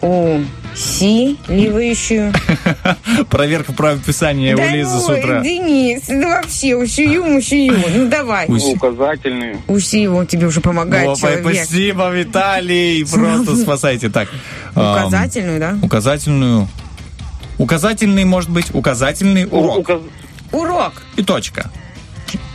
Усиливающую. 0.06 2.34
Проверка 3.30 3.74
правописания 3.74 4.56
у 4.56 4.60
Лизы 4.60 5.00
с 5.00 5.08
ну, 5.08 5.18
утра. 5.18 5.42
Денис, 5.42 6.04
ну 6.08 6.30
вообще, 6.30 6.76
ущую, 6.76 7.24
мущую. 7.24 7.78
Ну 7.94 8.08
давай. 8.08 8.48
Уси- 8.48 8.76
Указательную. 8.76 9.62
Усиево 9.68 10.26
тебе 10.26 10.48
уже 10.48 10.62
помогает 10.62 11.18
спасибо, 11.18 12.12
Виталий. 12.12 13.06
Просто 13.12 13.56
спасайте. 13.56 14.10
Так. 14.10 14.30
Указательную, 14.72 15.60
да? 15.60 15.78
Указательную. 15.82 16.68
Указательный, 17.58 18.26
может 18.26 18.50
быть, 18.50 18.68
указательный 18.74 19.48
урок. 19.50 19.90
Урок. 20.52 20.94
И 21.16 21.24
точка. 21.24 21.72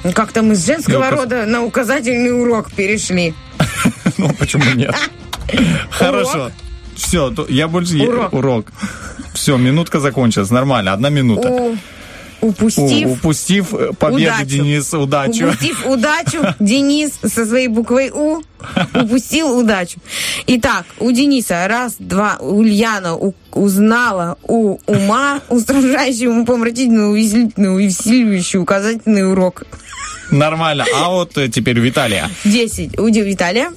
Ну, 0.05 0.13
Как-то 0.13 0.43
мы 0.43 0.55
с 0.55 0.67
женского 0.67 0.99
указ- 0.99 1.19
рода 1.19 1.47
на 1.47 1.63
указательный 1.63 2.39
урок 2.39 2.71
перешли. 2.73 3.35
Ну, 4.19 4.31
почему 4.35 4.65
нет? 4.75 4.95
Хорошо. 5.91 6.51
Все, 7.01 7.33
я 7.49 7.69
больше... 7.69 7.97
Урок. 7.97 8.33
Урок. 8.33 8.67
Все, 9.35 9.57
минутка 9.57 10.01
закончилась. 10.01 10.51
Нормально, 10.51 10.93
одна 10.93 11.09
минута. 11.11 11.49
У- 11.51 11.77
Упустив, 12.43 13.07
У- 13.09 13.13
упустив 13.13 13.75
э, 13.75 13.93
победу, 13.99 14.33
удачу. 14.33 14.47
Денис, 14.47 14.95
удачу. 14.95 15.45
упустив 15.49 15.87
удачу, 15.87 16.39
Денис 16.59 17.13
со 17.23 17.45
своей 17.45 17.69
буквой 17.69 18.11
У 18.11 18.41
упустил 18.95 19.59
удачу. 19.59 19.99
Итак, 20.47 20.87
у 21.01 21.11
Дениса 21.13 21.69
раз, 21.69 21.97
два, 21.99 22.39
Ульяна 22.41 23.15
у- 23.15 23.35
узнала 23.53 24.39
у 24.49 24.79
ума 24.87 25.41
устрашающую, 25.51 26.31
умопомрачительную, 26.31 27.11
увеселительную, 27.11 27.75
увеселивающую 27.75 28.63
указательный 28.63 29.31
урок. 29.31 29.65
Нормально. 30.31 30.87
А 30.97 31.11
вот 31.11 31.37
э, 31.37 31.49
теперь 31.49 31.79
Виталия. 31.79 32.31
Десять. 32.45 32.99
У 32.99 33.07
Виталия. 33.09 33.71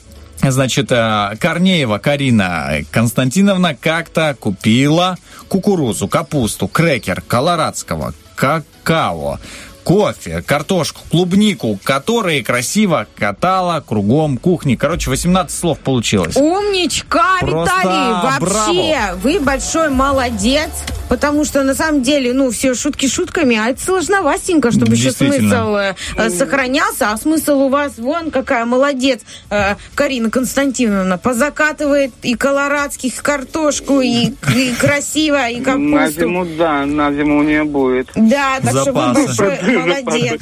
Значит, 0.51 0.91
э, 0.91 1.35
Корнеева 1.39 1.99
Карина 1.99 2.81
Константиновна 2.91 3.75
как-то 3.75 4.35
купила 4.37 5.17
кукурузу, 5.47 6.07
капусту, 6.07 6.67
крекер, 6.67 7.21
колорадского, 7.21 8.13
какао, 8.35 9.39
кофе, 9.83 10.41
картошку, 10.45 11.01
клубнику, 11.11 11.79
которые 11.83 12.43
красиво 12.43 13.07
катала 13.17 13.83
кругом 13.85 14.37
кухни. 14.37 14.75
Короче, 14.75 15.09
18 15.09 15.55
слов 15.57 15.79
получилось. 15.79 16.35
Умничка, 16.35 17.37
Просто 17.39 17.73
Виталий! 17.79 18.39
Вообще, 18.39 19.13
вы 19.21 19.39
большой 19.39 19.89
молодец, 19.89 20.69
потому 21.09 21.45
что 21.45 21.63
на 21.63 21.75
самом 21.75 22.01
деле, 22.01 22.33
ну, 22.33 22.51
все 22.51 22.73
шутки 22.73 23.07
шутками, 23.07 23.57
а 23.57 23.69
это 23.69 23.81
сложновастенько, 23.83 24.71
чтобы 24.71 24.93
еще 24.95 25.11
смысл 25.11 25.75
э, 25.75 25.95
э, 26.17 26.29
сохранялся, 26.29 27.11
а 27.11 27.17
смысл 27.17 27.63
у 27.63 27.69
вас, 27.69 27.93
вон 27.97 28.31
какая 28.31 28.65
молодец, 28.65 29.21
э, 29.49 29.75
Карина 29.95 30.29
Константиновна, 30.29 31.17
позакатывает 31.17 32.11
и 32.21 32.35
колорадских, 32.35 33.17
и 33.19 33.21
картошку, 33.21 34.01
и, 34.01 34.33
и 34.55 34.73
красиво, 34.79 35.49
и 35.49 35.59
На 35.59 35.65
капусту. 35.65 36.21
зиму, 36.21 36.45
да, 36.57 36.85
на 36.85 37.11
зиму 37.13 37.39
у 37.39 37.43
нее 37.43 37.63
будет. 37.63 38.09
Да, 38.15 38.59
так 38.61 38.69
что 38.71 38.91
вы 38.91 39.13
Запасы. 39.13 39.13
большой 39.13 39.57
молодец. 39.79 40.41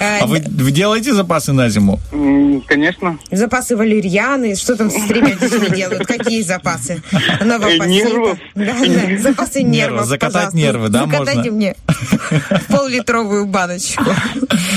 Э, 0.00 0.18
А 0.20 0.26
вы, 0.26 0.42
вы 0.46 0.70
делаете 0.70 1.12
запасы 1.14 1.52
на 1.52 1.68
зиму? 1.70 1.98
Конечно. 2.66 3.18
Запасы 3.30 3.76
валерьяны, 3.76 4.54
что 4.56 4.76
там 4.76 4.90
с 4.90 5.06
тремя 5.06 5.34
детьми 5.34 5.74
делают? 5.74 6.06
Какие 6.06 6.42
запасы? 6.42 7.02
Новопосита. 7.40 7.86
Нервов. 7.86 8.38
Да, 8.54 8.74
да, 8.74 9.18
запасы 9.18 9.62
нервов, 9.62 10.04
Закатать 10.06 10.32
пожалуйста. 10.34 10.56
нервы, 10.58 10.88
да, 10.88 11.04
Закатайте 11.06 11.36
можно? 11.50 11.52
мне 11.52 11.74
пол-литровую 12.68 13.46
баночку. 13.46 14.04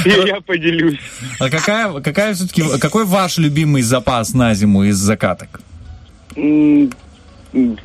И 0.05 0.09
я 0.09 0.39
поделюсь. 0.41 0.99
А 1.39 1.49
какая, 1.49 1.91
какая 2.01 2.33
все-таки, 2.33 2.63
какой 2.79 3.05
ваш 3.05 3.37
любимый 3.37 3.81
запас 3.81 4.33
на 4.33 4.53
зиму 4.53 4.83
из 4.85 4.95
закаток? 4.97 5.61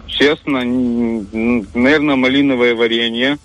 Честно, 0.06 0.62
наверное, 0.64 2.16
малиновое 2.16 2.74
варенье. 2.74 3.38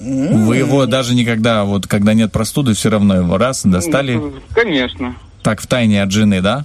Вы 0.00 0.56
его 0.56 0.86
даже 0.86 1.14
никогда, 1.14 1.64
вот 1.64 1.86
когда 1.86 2.14
нет 2.14 2.32
простуды, 2.32 2.74
все 2.74 2.90
равно 2.90 3.16
его 3.16 3.36
раз 3.36 3.62
достали 3.64 4.20
Конечно. 4.54 5.16
так 5.42 5.60
в 5.60 5.66
тайне 5.66 6.02
от 6.02 6.10
жены, 6.12 6.40
да? 6.40 6.64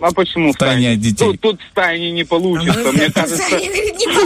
А 0.00 0.12
почему 0.12 0.52
в 0.52 0.56
тайне 0.56 0.92
от 0.92 1.00
детей. 1.00 1.24
Тут, 1.24 1.40
тут 1.40 1.60
в 1.60 1.74
тайне 1.74 2.12
не 2.12 2.24
получится. 2.24 2.92
Мне 2.92 3.10
кажется. 3.14 3.42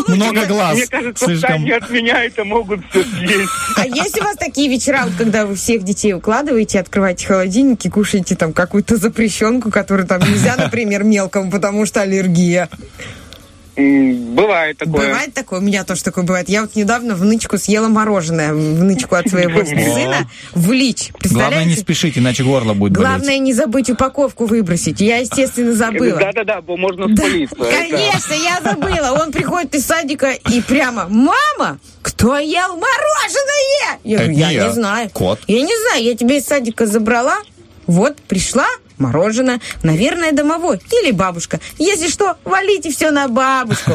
Много 0.08 0.46
глаз. 0.46 0.74
мне 0.74 0.86
кажется, 0.86 1.26
в 1.26 1.40
тайне 1.40 1.76
от 1.76 1.88
меня 1.88 2.24
это 2.24 2.44
могут 2.44 2.80
все 2.90 3.04
съесть. 3.04 3.50
А 3.76 3.86
есть 3.86 4.20
у 4.20 4.24
вас 4.24 4.36
такие 4.36 4.68
вечера, 4.68 5.04
вот, 5.04 5.14
когда 5.16 5.46
вы 5.46 5.54
всех 5.54 5.82
детей 5.82 6.12
укладываете, 6.12 6.78
открываете 6.80 7.26
холодильник 7.26 7.84
и 7.86 7.88
кушаете 7.88 8.36
там 8.36 8.52
какую-то 8.52 8.96
запрещенку, 8.96 9.70
которую 9.70 10.06
там 10.06 10.20
нельзя, 10.20 10.56
например, 10.58 11.04
мелкому, 11.04 11.50
потому 11.50 11.86
что 11.86 12.02
аллергия? 12.02 12.68
Бывает 13.74 14.76
такое. 14.76 15.08
Бывает 15.08 15.34
такое, 15.34 15.60
у 15.60 15.62
меня 15.62 15.84
тоже 15.84 16.02
такое 16.02 16.24
бывает. 16.24 16.48
Я 16.48 16.62
вот 16.62 16.76
недавно 16.76 17.14
внучку 17.14 17.56
съела 17.56 17.88
мороженое, 17.88 18.52
внучку 18.52 19.14
от 19.14 19.28
своего 19.28 19.64
сына, 19.64 20.28
в 20.52 20.72
лич. 20.72 21.10
Главное, 21.30 21.64
не 21.64 21.74
спешите, 21.74 22.20
иначе 22.20 22.44
горло 22.44 22.74
будет 22.74 22.92
болеть. 22.92 23.08
Главное 23.08 23.38
не 23.38 23.54
забыть 23.54 23.88
упаковку 23.88 24.44
выбросить. 24.44 25.00
Я, 25.00 25.18
естественно, 25.18 25.72
забыла. 25.72 26.18
Да-да-да, 26.18 26.60
можно 26.66 27.14
спалиться. 27.16 27.56
Конечно, 27.56 28.34
я 28.34 28.60
забыла. 28.62 29.18
Он 29.22 29.32
приходит 29.32 29.74
из 29.74 29.86
садика 29.86 30.30
и 30.30 30.60
прямо, 30.60 31.06
мама, 31.08 31.78
кто 32.02 32.38
ел 32.38 32.76
мороженое? 32.76 33.98
Я 34.04 34.16
Это 34.16 34.24
говорю, 34.24 34.32
не 34.32 34.54
я 34.54 34.66
не 34.66 34.72
знаю. 34.72 35.10
Кот. 35.10 35.40
Я 35.46 35.62
не 35.62 35.80
знаю, 35.88 36.04
я 36.04 36.14
тебя 36.14 36.36
из 36.36 36.44
садика 36.44 36.86
забрала, 36.86 37.38
вот, 37.86 38.16
пришла, 38.16 38.66
мороженое, 38.98 39.60
наверное, 39.82 40.32
домовой 40.32 40.80
или 41.02 41.10
бабушка. 41.10 41.60
Если 41.78 42.08
что, 42.08 42.36
валите 42.44 42.90
все 42.90 43.10
на 43.10 43.28
бабушку. 43.28 43.92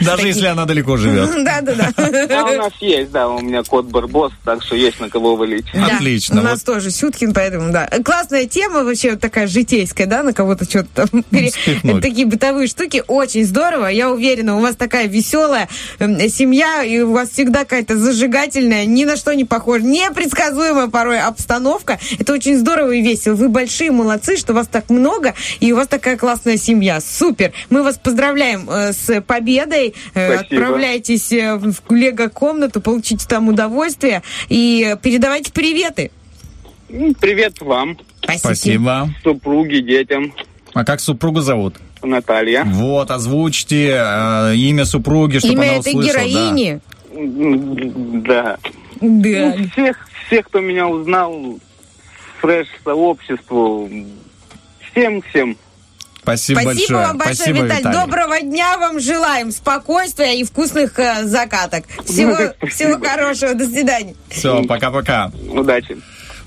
Даже 0.00 0.26
если 0.26 0.46
она 0.46 0.64
далеко 0.64 0.96
живет. 0.96 1.30
Да-да-да. 1.44 1.92
А 1.96 2.44
у 2.44 2.56
нас 2.56 2.72
есть, 2.80 3.10
да, 3.10 3.28
у 3.28 3.40
меня 3.40 3.62
кот 3.62 3.86
Барбос, 3.86 4.32
так 4.44 4.62
что 4.62 4.76
есть 4.76 5.00
на 5.00 5.08
кого 5.08 5.36
валить. 5.36 5.66
Да, 5.72 5.96
Отлично. 5.96 6.40
У 6.40 6.44
нас 6.44 6.62
тоже 6.62 6.90
Сюткин, 6.90 7.32
поэтому, 7.32 7.72
да. 7.72 7.88
Классная 8.04 8.46
тема 8.46 8.84
вообще 8.84 9.16
такая 9.16 9.46
житейская, 9.46 10.06
да, 10.06 10.22
на 10.22 10.32
кого-то 10.32 10.64
что-то 10.64 11.06
там. 11.06 11.22
Такие 12.00 12.26
бытовые 12.26 12.68
штуки. 12.68 13.02
Очень 13.06 13.44
здорово. 13.44 13.86
Я 13.86 14.10
уверена, 14.10 14.56
у 14.56 14.60
вас 14.60 14.76
такая 14.76 15.06
веселая 15.06 15.68
эм, 15.98 16.18
семья, 16.28 16.82
и 16.82 17.00
у 17.00 17.12
вас 17.12 17.30
всегда 17.30 17.60
какая-то 17.60 17.96
зажигательная, 17.96 18.84
ни 18.86 19.04
на 19.04 19.16
что 19.16 19.34
не 19.34 19.44
похожа, 19.44 19.84
непредсказуемая 19.84 20.88
порой 20.88 21.20
обстановка. 21.20 21.98
Это 22.18 22.32
очень 22.32 22.58
здорово 22.58 22.92
и 22.92 23.02
весело. 23.02 23.36
Вы 23.38 23.48
большие 23.48 23.92
молодцы, 23.92 24.36
что 24.36 24.52
вас 24.52 24.66
так 24.66 24.90
много, 24.90 25.34
и 25.60 25.72
у 25.72 25.76
вас 25.76 25.86
такая 25.86 26.16
классная 26.16 26.56
семья. 26.56 27.00
Супер. 27.00 27.52
Мы 27.70 27.82
вас 27.84 27.96
поздравляем 27.96 28.68
э, 28.68 28.92
с 28.92 29.20
победой. 29.22 29.94
Э, 30.14 30.34
Спасибо. 30.38 30.56
Отправляйтесь 30.62 31.32
э, 31.32 31.56
в 31.56 31.92
лего-комнату, 31.94 32.80
получите 32.80 33.24
там 33.28 33.48
удовольствие 33.48 34.22
и 34.48 34.96
передавайте 35.02 35.52
приветы. 35.52 36.10
М, 36.90 37.14
Привет 37.14 37.60
вам, 37.60 37.96
Спасибо. 38.36 39.08
супруге, 39.22 39.82
детям, 39.82 40.34
А 40.74 40.84
как 40.84 41.00
супругу 41.00 41.40
зовут? 41.40 41.76
Наталья. 42.02 42.64
Вот, 42.64 43.10
озвучьте 43.10 43.94
э, 44.00 44.54
имя 44.56 44.84
супруги, 44.84 45.38
чтобы 45.38 45.54
она 45.62 45.64
Имя 45.66 45.78
этой 45.78 45.94
услышала. 45.94 46.22
да. 46.22 46.28
героини. 46.28 46.80
М, 47.14 48.22
Да. 48.22 48.56
Да. 49.00 49.54
Ну, 49.56 49.68
всех, 49.72 50.08
всех, 50.26 50.46
кто 50.46 50.60
меня 50.60 50.88
узнал, 50.88 51.58
фреш-сообществу, 52.40 53.90
всем-всем. 54.90 55.56
Спасибо, 56.22 56.60
Спасибо 56.60 56.74
большое. 56.92 57.06
вам 57.06 57.18
большое, 57.18 57.34
Спасибо, 57.36 57.64
Виталь. 57.64 57.78
Виталий. 57.78 57.98
Доброго 58.00 58.40
дня 58.42 58.78
вам 58.78 59.00
желаем. 59.00 59.50
Спокойствия 59.50 60.38
и 60.38 60.44
вкусных 60.44 60.98
э, 60.98 61.24
закаток. 61.24 61.84
Всего, 62.04 62.34
Спасибо. 62.58 62.66
всего 62.70 62.98
хорошего. 63.04 63.54
До 63.54 63.64
свидания. 63.66 64.14
Все, 64.28 64.62
пока-пока. 64.64 65.30
Удачи. 65.48 65.96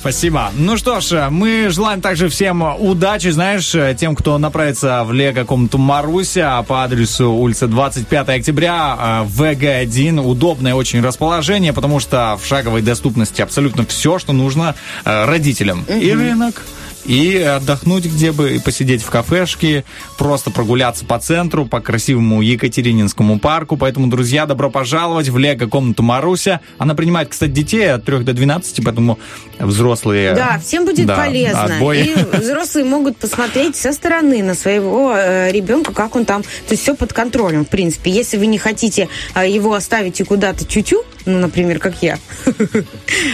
Спасибо. 0.01 0.49
Ну 0.55 0.77
что 0.77 0.99
ж, 0.99 1.29
мы 1.29 1.67
желаем 1.69 2.01
также 2.01 2.27
всем 2.27 2.63
удачи, 2.63 3.27
знаешь, 3.27 3.71
тем, 3.99 4.15
кто 4.15 4.39
направится 4.39 5.03
в 5.03 5.13
лего-комнату 5.13 5.77
Маруся 5.77 6.59
по 6.67 6.83
адресу 6.83 7.29
улица 7.29 7.67
25 7.67 8.29
октября, 8.29 8.97
э, 8.99 9.27
ВГ1. 9.27 10.19
Удобное 10.19 10.73
очень 10.73 11.03
расположение, 11.03 11.71
потому 11.71 11.99
что 11.99 12.39
в 12.41 12.47
шаговой 12.47 12.81
доступности 12.81 13.43
абсолютно 13.43 13.85
все, 13.85 14.17
что 14.17 14.33
нужно 14.33 14.73
э, 15.05 15.25
родителям. 15.25 15.83
И 15.83 16.11
рынок, 16.11 16.63
и 17.05 17.37
отдохнуть 17.37 18.05
где 18.05 18.31
бы, 18.31 18.55
и 18.55 18.59
посидеть 18.59 19.03
в 19.03 19.09
кафешке, 19.09 19.83
просто 20.17 20.51
прогуляться 20.51 21.05
по 21.05 21.19
центру, 21.19 21.65
по 21.65 21.79
красивому 21.79 22.41
Екатерининскому 22.41 23.39
парку. 23.39 23.77
Поэтому, 23.77 24.07
друзья, 24.07 24.45
добро 24.45 24.69
пожаловать 24.69 25.29
в 25.29 25.37
Лего-комнату 25.37 26.03
Маруся. 26.03 26.61
Она 26.77 26.95
принимает, 26.95 27.29
кстати, 27.29 27.51
детей 27.51 27.91
от 27.91 28.05
3 28.05 28.19
до 28.19 28.33
12, 28.33 28.83
поэтому 28.83 29.19
взрослые... 29.59 30.33
Да, 30.33 30.59
всем 30.63 30.85
будет 30.85 31.05
да, 31.05 31.15
полезно. 31.15 31.63
отбой. 31.63 31.99
И 32.01 32.15
взрослые 32.37 32.85
могут 32.85 33.17
посмотреть 33.17 33.75
со 33.75 33.93
стороны 33.93 34.43
на 34.43 34.55
своего 34.55 35.13
э, 35.15 35.51
ребенка, 35.51 35.93
как 35.93 36.15
он 36.15 36.25
там. 36.25 36.43
То 36.43 36.71
есть 36.71 36.83
все 36.83 36.95
под 36.95 37.13
контролем, 37.13 37.65
в 37.65 37.69
принципе. 37.69 38.11
Если 38.11 38.37
вы 38.37 38.47
не 38.47 38.57
хотите 38.57 39.09
э, 39.35 39.49
его 39.49 39.73
оставить 39.73 40.19
и 40.19 40.23
куда-то 40.23 40.65
чуть-чуть, 40.65 41.05
ну, 41.25 41.39
например, 41.39 41.79
как 41.79 42.01
я. 42.01 42.17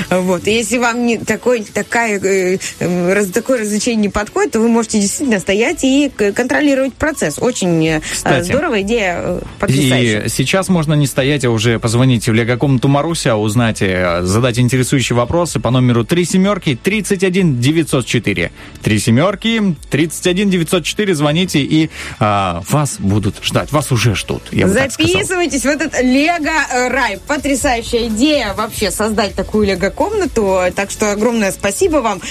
Вот. 0.09 0.47
Если 0.47 0.77
вам 0.77 1.05
не 1.05 1.17
такой, 1.17 1.63
такая, 1.63 2.19
э, 2.19 2.57
раз- 2.79 3.27
такое 3.57 3.61
развлечение 3.61 4.03
не 4.03 4.09
подходит, 4.09 4.51
то 4.51 4.59
вы 4.59 4.69
можете 4.69 4.99
действительно 4.99 5.39
стоять 5.39 5.83
и 5.83 6.09
контролировать 6.09 6.93
процесс. 6.93 7.39
Очень 7.39 7.85
э, 7.87 8.01
Кстати. 8.01 8.45
здоровая 8.45 8.81
идея, 8.81 9.15
э, 9.17 9.41
потрясающая. 9.59 10.21
И 10.21 10.29
сейчас 10.29 10.69
можно 10.69 10.93
не 10.93 11.07
стоять, 11.07 11.45
а 11.45 11.49
уже 11.49 11.79
позвонить 11.79 12.27
в 12.27 12.33
лего-комнату 12.33 12.87
Маруся, 12.87 13.35
узнать, 13.35 13.81
э, 13.81 14.21
задать 14.23 14.59
интересующие 14.59 15.15
вопросы 15.15 15.59
по 15.59 15.71
номеру 15.71 16.03
3 16.05 16.25
семерки 16.25 16.77
31 16.81 17.59
904. 17.59 18.51
3 18.83 18.99
семерки 18.99 19.75
31 19.89 20.49
904. 20.49 21.15
Звоните, 21.15 21.59
и 21.59 21.89
а, 22.19 22.61
вас 22.69 22.97
будут 22.99 23.35
ждать. 23.43 23.71
Вас 23.71 23.91
уже 23.91 24.15
ждут, 24.15 24.43
я. 24.51 24.67
Записывайтесь 24.67 25.63
в 25.63 25.67
этот 25.67 26.01
Лего-рай. 26.01 27.19
Потрясающая 27.27 28.07
идея 28.07 28.53
вообще 28.53 28.91
создать 28.91 29.35
такую 29.35 29.67
Лего-комнату. 29.67 30.59
Так 30.75 30.91
что 30.91 31.11
огромное 31.11 31.51
спасибо 31.51 31.97
вам. 31.97 32.21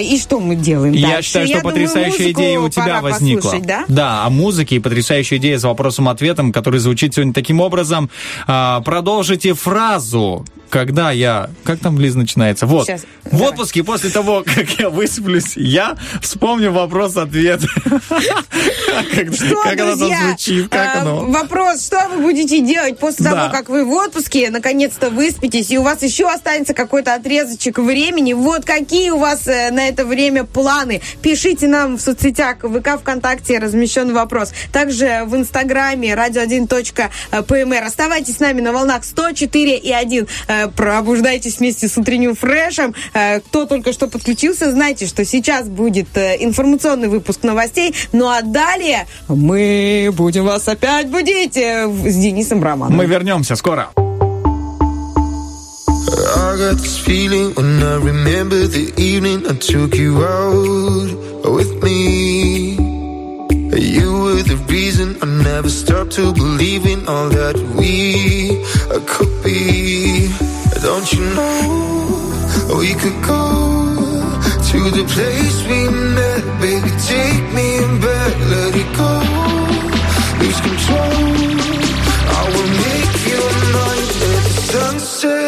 И 0.00 0.18
что 0.18 0.40
мы 0.40 0.56
делаем 0.56 0.71
Я 0.72 1.08
дальше? 1.08 1.28
считаю, 1.28 1.46
что 1.46 1.58
думаю, 1.58 1.74
потрясающая 1.74 2.24
музыку 2.26 2.40
идея 2.40 2.60
у 2.60 2.68
тебя 2.68 3.00
возникла. 3.00 3.54
да? 3.60 3.84
Да, 3.88 4.24
о 4.24 4.30
музыке 4.30 4.76
и 4.76 4.78
потрясающая 4.78 5.38
идея 5.38 5.58
с 5.58 5.64
вопросом-ответом, 5.64 6.52
который 6.52 6.80
звучит 6.80 7.14
сегодня 7.14 7.32
таким 7.32 7.60
образом. 7.60 8.10
А, 8.46 8.80
продолжите 8.80 9.54
фразу, 9.54 10.44
когда 10.72 11.10
я... 11.10 11.50
Как 11.64 11.80
там, 11.80 12.00
Лиз, 12.00 12.14
начинается? 12.14 12.66
Вот. 12.66 12.86
Щас, 12.86 13.02
В 13.24 13.42
отпуске 13.42 13.84
после 13.84 14.08
того, 14.08 14.42
как 14.44 14.70
я 14.80 14.88
высплюсь, 14.88 15.52
я 15.54 15.96
вспомню 16.22 16.72
вопрос-ответ. 16.72 17.60
Как 19.02 19.80
оно 19.80 19.90
там 19.90 19.98
друзья, 19.98 20.28
звучит? 20.28 20.68
Как 20.68 20.96
оно? 20.96 21.24
вопрос, 21.26 21.86
что 21.86 22.08
вы 22.08 22.22
будете 22.22 22.60
делать 22.60 22.98
после 22.98 23.24
того, 23.24 23.50
как 23.50 23.68
вы 23.68 23.84
в 23.84 23.90
отпуске, 23.90 24.50
наконец-то 24.50 25.10
выспитесь, 25.10 25.70
и 25.70 25.78
у 25.78 25.82
вас 25.82 26.02
еще 26.02 26.28
останется 26.30 26.74
какой-то 26.74 27.14
отрезочек 27.14 27.78
времени. 27.78 28.32
Вот 28.32 28.64
какие 28.64 29.10
у 29.10 29.18
вас 29.18 29.46
э, 29.46 29.70
на 29.70 29.88
это 29.88 30.04
время 30.04 30.44
планы? 30.44 31.00
Пишите 31.22 31.68
нам 31.68 31.96
в 31.96 32.00
соцсетях 32.00 32.58
ВК, 32.58 33.00
ВКонтакте, 33.00 33.58
размещен 33.58 34.12
вопрос. 34.12 34.52
Также 34.72 35.22
в 35.26 35.36
Инстаграме 35.36 36.12
radio1.pmr. 36.12 37.80
Оставайтесь 37.80 38.36
с 38.36 38.40
нами 38.40 38.60
на 38.60 38.72
волнах 38.72 39.04
104 39.04 39.78
и 39.78 39.90
1. 39.90 40.28
Э, 40.62 40.68
Пробуждайтесь 40.68 41.58
вместе 41.58 41.88
с 41.88 41.96
утренним 41.96 42.34
фрешем. 42.34 42.94
Э, 43.14 43.40
Кто 43.40 43.66
только 43.66 43.92
что 43.92 44.08
подключился, 44.08 44.70
знайте, 44.70 45.06
что 45.06 45.24
сейчас 45.24 45.68
будет 45.68 46.08
э, 46.16 46.36
информационный 46.40 47.08
выпуск 47.08 47.42
новостей. 47.42 47.94
Ну 48.12 48.28
а 48.28 48.42
далее 48.42 49.06
мы 49.28 50.10
будем 50.12 50.44
вас 50.44 50.68
опять 50.68 51.08
будить 51.08 51.56
с 51.56 52.16
Денисом 52.16 52.62
Романом. 52.62 52.96
Мы 52.96 53.06
вернемся 53.06 53.56
скоро. 53.56 53.90
I 56.34 56.56
got 56.56 56.76
this 56.76 56.98
feeling 56.98 57.54
when 57.54 57.82
I 57.82 57.96
remember 57.96 58.66
the 58.66 58.92
evening 58.96 59.46
I 59.48 59.54
took 59.54 59.94
you 59.96 60.22
out 60.22 61.10
with 61.44 61.82
me. 61.82 62.91
You 63.74 64.12
were 64.22 64.42
the 64.42 64.56
reason 64.68 65.16
I 65.22 65.26
never 65.26 65.70
stopped 65.70 66.12
to 66.12 66.32
believe 66.32 66.84
in 66.84 67.08
all 67.08 67.30
that 67.30 67.56
we 67.78 68.62
uh, 68.90 69.00
could 69.06 69.32
be. 69.42 70.28
Don't 70.82 71.10
you 71.12 71.24
know 71.34 72.76
we 72.78 72.92
could 72.94 73.18
go 73.24 73.42
to 74.70 74.78
the 74.98 75.04
place 75.14 75.56
we 75.70 75.88
met, 75.88 76.42
baby? 76.60 76.90
Take 77.12 77.44
me 77.56 77.68
back, 78.04 78.34
let 78.52 78.72
it 78.76 78.90
go. 79.00 79.12
Lose 80.40 80.60
control. 80.60 81.22
I 82.38 82.42
will 82.52 82.70
make 82.86 83.14
you 83.30 83.40
mine 83.72 84.08
at 84.12 84.44
the 84.44 84.52
sunset 84.72 85.41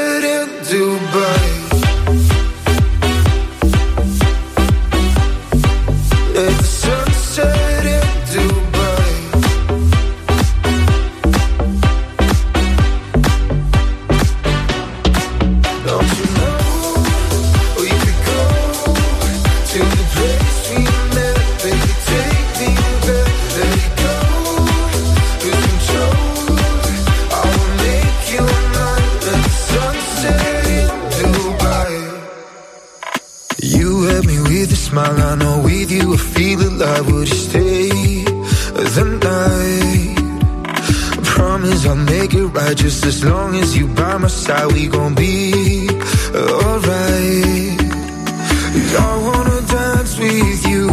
smile, 34.94 35.20
I 35.30 35.34
know 35.34 35.58
with 35.64 35.90
you 35.90 36.14
I 36.14 36.16
feel 36.16 36.60
alive. 36.68 37.06
Would 37.10 37.28
you 37.28 37.40
stay 37.48 37.88
the 38.96 39.04
night? 39.28 40.16
I 41.18 41.20
promise 41.34 41.80
I'll 41.86 41.96
make 41.96 42.32
it 42.34 42.46
right 42.58 42.76
just 42.76 43.04
as 43.04 43.24
long 43.24 43.56
as 43.56 43.76
you 43.76 43.88
by 43.88 44.16
my 44.18 44.28
side. 44.28 44.68
We 44.72 44.86
gon' 44.86 45.14
be 45.14 45.88
alright. 46.34 47.80
I 49.10 49.12
wanna 49.26 49.60
dance 49.74 50.12
with 50.22 50.62
you, 50.72 50.84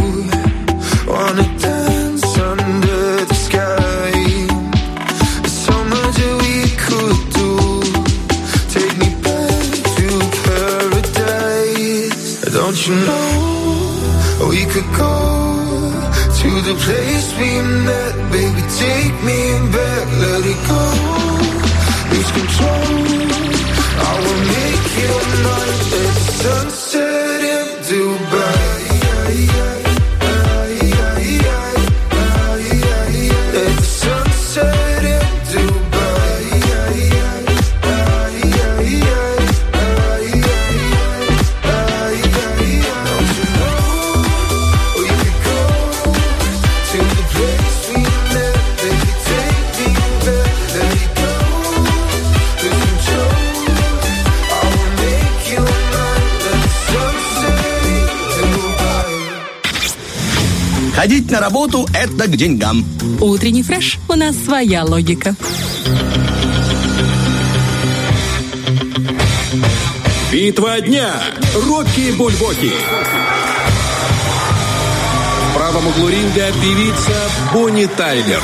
wanna 1.12 1.46
dance 1.66 2.26
under 2.50 3.04
the 3.30 3.36
sky. 3.46 4.12
So 5.62 5.74
much 5.92 6.14
that 6.20 6.36
we 6.44 6.56
could 6.84 7.18
do. 7.38 7.50
Take 8.74 8.94
me 9.02 9.10
back 9.26 9.70
to 9.96 10.08
paradise. 10.46 12.20
Don't 12.56 12.78
you 12.86 12.94
know 13.06 13.21
We 14.52 14.66
could 14.66 14.90
go 14.92 15.14
to 16.40 16.50
the 16.68 16.74
place 16.84 17.28
we 17.40 17.50
met, 17.88 18.14
baby. 18.30 18.62
Take 18.84 19.16
me 19.28 19.40
back, 19.72 20.06
let 20.24 20.44
it 20.52 20.60
go. 20.68 20.82
Lose 22.12 22.30
control. 22.38 22.86
I 24.08 24.12
will 24.22 24.42
make 24.56 24.88
you 25.00 25.14
mine. 25.46 25.80
Let 25.92 26.14
the 26.14 26.20
sunset 26.42 27.40
in 27.56 27.66
Dubai. 27.88 28.61
Ходить 61.02 61.28
на 61.32 61.40
работу– 61.40 61.84
это 61.94 62.28
к 62.28 62.36
деньгам. 62.36 62.84
Утренний 63.20 63.64
фреш. 63.64 63.98
У 64.08 64.14
нас 64.14 64.36
своя 64.36 64.84
логика. 64.84 65.34
Битва 70.30 70.80
дня. 70.80 71.10
Рокки 71.56 72.12
Бульбоки. 72.12 72.70
В 75.50 75.56
правом 75.56 75.88
углу 75.88 76.08
ринга 76.08 76.52
певица 76.62 77.30
Бонни 77.52 77.86
Тайлер. 77.86 78.40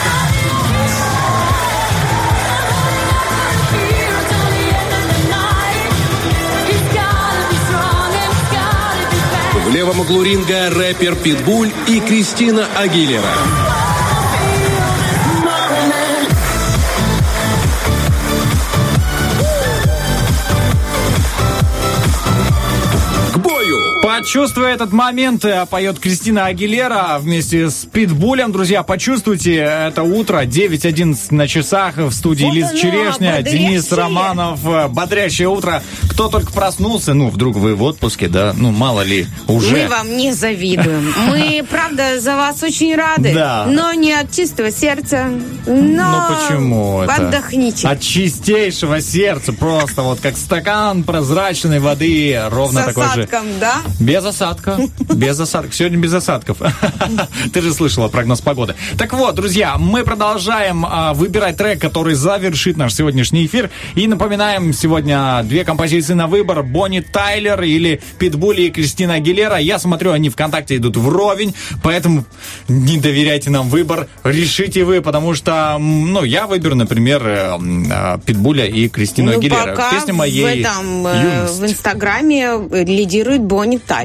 В 9.69 9.71
левом 9.71 10.01
углу 10.01 10.23
ринга 10.23 10.71
рэпер 10.71 11.15
Питбуль 11.17 11.71
и 11.89 12.01
Кристина 12.01 12.67
Агилера. 12.75 13.68
Почувствуй 24.19 24.73
этот 24.73 24.93
момент, 24.93 25.45
э, 25.45 25.65
поет 25.71 26.01
Кристина 26.01 26.47
Агилера 26.47 27.19
вместе 27.21 27.71
с 27.71 27.85
Питбулем. 27.85 28.51
Друзья, 28.51 28.83
почувствуйте 28.83 29.55
это 29.59 30.03
утро, 30.03 30.45
9.11 30.45 31.31
на 31.31 31.47
часах 31.47 31.99
в 31.99 32.11
студии 32.11 32.45
Вот 32.47 32.55
Лиза 32.55 32.77
Черешня, 32.77 33.37
бодрящее. 33.37 33.59
Денис 33.69 33.93
Романов. 33.93 34.59
э, 34.67 34.89
Бодрящее 34.89 35.47
утро. 35.49 35.85
Кто 36.11 36.29
только 36.29 36.53
проснулся, 36.53 37.15
ну, 37.15 37.29
вдруг 37.29 37.55
вы 37.55 37.77
в 37.77 37.83
отпуске, 37.85 38.27
да, 38.27 38.53
ну, 38.57 38.73
мало 38.73 39.03
ли, 39.03 39.29
уже. 39.47 39.85
Мы 39.85 39.89
вам 39.89 40.17
не 40.17 40.33
завидуем. 40.33 41.15
Мы, 41.29 41.65
правда, 41.71 42.19
за 42.19 42.35
вас 42.35 42.61
очень 42.65 42.97
рады. 42.97 43.33
Да. 43.33 43.67
Но 43.69 43.93
не 43.93 44.13
от 44.15 44.33
чистого 44.33 44.73
сердца. 44.73 45.31
Но 45.65 46.29
Ну 46.29 46.35
почему 46.35 47.03
это? 47.03 47.15
Отдохните. 47.15 47.87
От 47.87 48.01
чистейшего 48.01 49.01
сердца, 49.01 49.53
просто 49.53 50.03
вот 50.03 50.19
как 50.19 50.37
стакан 50.37 51.05
прозрачной 51.05 51.79
воды, 51.79 52.37
ровно 52.51 52.83
С 52.83 52.87
такой 52.87 53.05
же. 53.05 53.11
осадком, 53.11 53.47
да? 53.61 53.77
Без 54.09 54.25
осадка. 54.25 54.79
Без 55.15 55.39
осадка. 55.39 55.71
Сегодня 55.73 55.99
без 55.99 56.15
осадков. 56.15 56.57
Ты 57.53 57.61
же 57.61 57.75
слышала 57.75 58.09
прогноз 58.09 58.41
погоды. 58.41 58.75
Так 58.97 59.13
вот, 59.13 59.35
друзья, 59.35 59.77
мы 59.77 60.03
продолжаем 60.03 60.87
а, 60.89 61.13
выбирать 61.13 61.59
трек, 61.59 61.79
который 61.79 62.15
завершит 62.15 62.79
наш 62.79 62.95
сегодняшний 62.95 63.45
эфир. 63.45 63.69
И 63.97 64.07
напоминаем, 64.07 64.73
сегодня 64.73 65.43
две 65.45 65.63
композиции 65.63 66.15
на 66.15 66.27
выбор. 66.27 66.63
Бонни 66.63 67.01
Тайлер 67.01 67.61
или 67.63 68.01
Питбули 68.19 68.63
и 68.63 68.71
Кристина 68.71 69.15
Агилера. 69.15 69.59
Я 69.59 69.79
смотрю, 69.79 70.13
они 70.13 70.31
ВКонтакте 70.31 70.77
идут 70.77 70.97
вровень, 70.97 71.55
поэтому 71.83 72.25
не 72.67 72.97
доверяйте 72.97 73.51
нам 73.51 73.69
выбор. 73.69 74.09
Решите 74.25 74.85
вы, 74.85 75.03
потому 75.03 75.35
что, 75.35 75.77
ну, 75.79 76.25
я 76.25 76.47
выберу, 76.47 76.77
например, 76.77 77.27
э, 77.27 77.59
а, 77.93 78.19
Питбуля 78.25 78.65
и 78.65 78.89
Кристину 78.89 79.33
Ну, 79.33 79.39
Агилера. 79.39 79.67
пока 79.67 79.91
Песня 79.91 80.15
в 80.15 80.17
моей 80.17 80.63
этом, 80.63 81.07
э, 81.07 81.23
юности. 81.23 81.61
в 81.61 81.65
Инстаграме 81.67 82.59
лидирует 82.87 83.43
Бонни 83.43 83.77
Тайлер. 83.77 83.98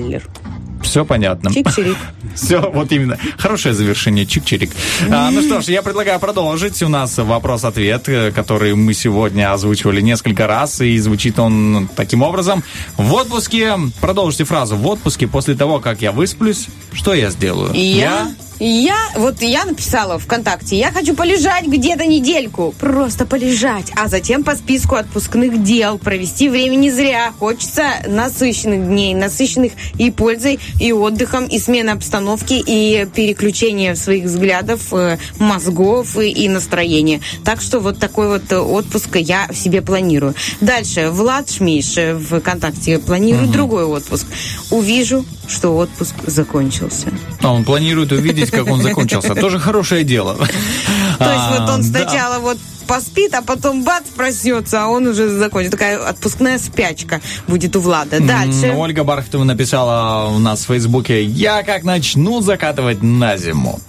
Все 0.83 1.05
понятно. 1.05 1.49
Чик-чирик. 1.49 1.97
Все, 2.35 2.59
вот 2.59 2.91
именно. 2.91 3.17
Хорошее 3.37 3.73
завершение, 3.73 4.25
чик-чирик. 4.25 4.71
А, 5.09 5.31
ну 5.31 5.41
что 5.41 5.61
ж, 5.61 5.65
я 5.65 5.81
предлагаю 5.81 6.19
продолжить. 6.19 6.81
У 6.83 6.89
нас 6.89 7.17
вопрос-ответ, 7.17 8.09
э, 8.09 8.31
который 8.31 8.75
мы 8.75 8.93
сегодня 8.93 9.53
озвучивали 9.53 10.01
несколько 10.01 10.45
раз, 10.45 10.81
и 10.81 10.97
звучит 10.97 11.39
он 11.39 11.89
таким 11.95 12.21
образом. 12.21 12.63
В 12.97 13.13
отпуске, 13.13 13.75
продолжите 14.01 14.43
фразу, 14.43 14.75
в 14.75 14.85
отпуске 14.87 15.27
после 15.27 15.55
того, 15.55 15.79
как 15.79 16.01
я 16.01 16.11
высплюсь, 16.11 16.67
что 16.91 17.13
я 17.13 17.29
сделаю? 17.29 17.73
И 17.73 17.79
я, 17.79 18.31
я, 18.59 18.95
вот 19.15 19.41
я 19.41 19.65
написала 19.65 20.19
ВКонтакте, 20.19 20.77
я 20.77 20.91
хочу 20.91 21.15
полежать 21.15 21.65
где-то 21.65 22.05
недельку, 22.05 22.73
просто 22.79 23.25
полежать, 23.25 23.91
а 23.95 24.07
затем 24.07 24.43
по 24.43 24.55
списку 24.55 24.95
отпускных 24.95 25.63
дел 25.63 25.97
провести 25.97 26.49
время 26.49 26.75
не 26.75 26.91
зря. 26.91 27.33
Хочется 27.39 27.83
насыщенных 28.07 28.87
дней, 28.87 29.13
насыщенных 29.13 29.73
и 29.97 30.11
пользой, 30.11 30.59
и 30.79 30.91
отдыхом, 30.91 31.45
и 31.47 31.59
смены 31.59 31.91
обстановки, 31.91 32.53
и 32.53 33.05
переключения 33.13 33.95
своих 33.95 34.25
взглядов, 34.25 34.93
э, 34.93 35.17
мозгов 35.39 36.17
и, 36.17 36.47
настроения. 36.47 37.21
Так 37.43 37.61
что 37.61 37.79
вот 37.79 37.99
такой 37.99 38.27
вот 38.27 38.51
э, 38.51 38.57
отпуск 38.57 39.15
я 39.15 39.47
себе 39.53 39.81
планирую. 39.81 40.35
Дальше, 40.61 41.09
Влад 41.09 41.49
Шмиш 41.49 41.97
э, 41.97 42.13
в 42.13 42.39
ВКонтакте 42.39 42.99
планирует 42.99 43.51
другой 43.51 43.85
отпуск. 43.85 44.27
Увижу, 44.69 45.25
что 45.47 45.75
отпуск 45.75 46.15
закончился. 46.25 47.11
А 47.41 47.53
он 47.53 47.63
планирует 47.63 48.11
увидеть, 48.11 48.42
как 48.51 48.67
он 48.67 48.81
закончился. 48.81 49.35
Тоже 49.35 49.59
хорошее 49.59 50.03
дело. 50.03 50.35
То 50.35 51.31
есть 51.31 51.59
вот 51.59 51.69
он 51.69 51.79
А, 51.79 51.83
сначала 51.83 52.39
вот 52.39 52.57
поспит, 52.87 53.33
а 53.33 53.41
потом 53.41 53.83
бац, 53.83 54.03
проснется, 54.15 54.83
а 54.83 54.87
он 54.87 55.07
уже 55.07 55.29
закончил. 55.29 55.71
Такая 55.71 55.97
отпускная 56.05 56.59
спячка 56.59 57.21
будет 57.47 57.75
у 57.75 57.79
Влада. 57.79 58.19
Дальше. 58.19 58.67
М, 58.67 58.77
Ольга 58.77 59.03
Бархатова 59.03 59.43
написала 59.43 60.29
у 60.29 60.39
нас 60.39 60.61
в 60.61 60.65
Фейсбуке, 60.67 61.23
я 61.23 61.63
как 61.63 61.83
начну 61.83 62.41
закатывать 62.41 63.01
на 63.01 63.37
зиму. 63.37 63.79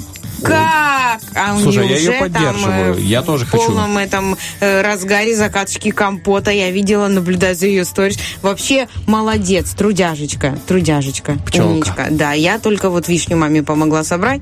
Как? 0.45 1.21
А 1.35 1.59
Слушай, 1.61 1.89
я 1.89 1.97
ее 1.97 2.11
там, 2.13 2.21
поддерживаю. 2.21 2.97
э, 2.97 3.01
Я 3.01 3.23
тоже 3.23 3.45
в 3.45 3.51
хочу. 3.51 3.65
полном 3.67 3.99
этом 3.99 4.37
э, 4.61 4.83
разгаре 4.83 5.35
закаточки 5.37 5.91
компота. 5.91 6.51
Я 6.51 6.71
видела, 6.71 7.09
наблюдаю 7.09 7.55
за 7.55 7.67
ее 7.67 7.85
сторис. 7.85 8.19
Вообще 8.43 8.89
молодец, 9.07 9.71
трудяжечка, 9.75 10.59
трудяжечка, 10.67 11.37
Пчелка. 11.47 11.69
умничка. 11.69 12.07
Да, 12.11 12.33
я 12.33 12.59
только 12.59 12.91
вот 12.91 13.09
вишню 13.09 13.37
маме 13.37 13.63
помогла 13.63 14.05
собрать. 14.05 14.41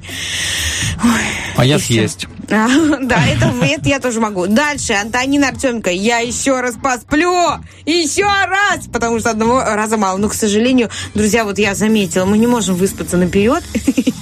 А 1.57 1.65
я 1.65 1.77
И 1.77 1.79
всё. 1.79 2.07
А, 2.51 2.69
Да, 3.02 3.24
это, 3.27 3.52
это 3.62 3.89
я 3.89 4.01
тоже 4.01 4.20
могу. 4.20 4.47
Дальше, 4.47 4.93
Антонина 4.94 5.48
Артеменко. 5.48 5.90
Я 5.90 6.19
еще 6.19 6.60
раз 6.60 6.74
посплю. 6.82 7.32
Еще 7.86 8.24
раз. 8.24 8.86
Потому 8.93 9.20
что 9.20 9.31
одного 9.31 9.62
раза 9.62 9.97
мало. 9.97 10.16
Но, 10.19 10.28
к 10.28 10.35
сожалению, 10.35 10.90
друзья, 11.14 11.44
вот 11.44 11.59
я 11.59 11.74
заметила, 11.74 12.24
мы 12.24 12.39
не 12.39 12.47
можем 12.47 12.74
выспаться 12.74 13.16
наперед. 13.16 13.62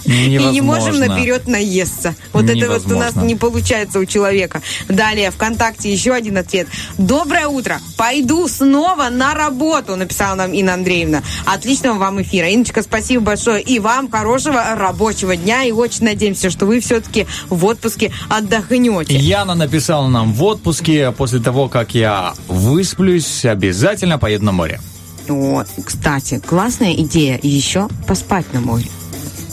И 0.07 0.39
не 0.53 0.61
можем 0.61 0.99
наперед 0.99 1.47
наесться. 1.47 2.15
Вот 2.33 2.49
это 2.49 2.69
вот 2.69 2.91
у 2.91 2.99
нас 2.99 3.17
не 3.17 3.37
получается 3.37 3.99
у 3.99 4.05
человека. 4.05 4.63
Далее, 4.89 5.31
ВКонтакте 5.31 5.93
еще 5.93 6.13
один 6.13 6.37
ответ. 6.37 6.67
Доброе 6.99 7.47
утро. 7.47 7.81
Пойду 7.97 8.49
снова 8.49 9.09
на 9.09 9.35
работу, 9.35 9.97
написала 9.97 10.35
нам 10.35 10.53
Инна 10.53 10.75
Андреевна. 10.75 11.23
Отличного 11.47 11.99
вам 11.99 12.23
эфира. 12.23 12.53
Инночка, 12.53 12.83
спасибо 12.83 13.23
большое. 13.25 13.63
И 13.63 13.79
вам 13.79 14.11
хорошего 14.11 14.75
рабочего 14.75 15.37
дня. 15.37 15.65
И 15.65 15.73
очень 15.73 16.05
надеемся, 16.05 16.51
что 16.51 16.67
вы 16.67 16.81
все-таки 16.81 17.27
в 17.49 17.65
отпуске 17.65 18.13
отдохнете. 18.29 19.15
Яна 19.15 19.55
написала 19.55 20.09
нам 20.09 20.33
в 20.33 20.43
отпуске, 20.45 21.13
после 21.13 21.41
того, 21.41 21.69
как 21.69 21.95
я 21.95 22.35
высплюсь, 22.49 23.45
обязательно 23.45 24.19
поеду 24.19 24.45
на 24.45 24.53
море. 24.53 24.81
Вот, 25.29 25.69
кстати, 25.85 26.41
классная 26.45 26.95
идея 26.95 27.39
еще 27.43 27.89
поспать 28.07 28.53
на 28.53 28.61
море. 28.61 28.87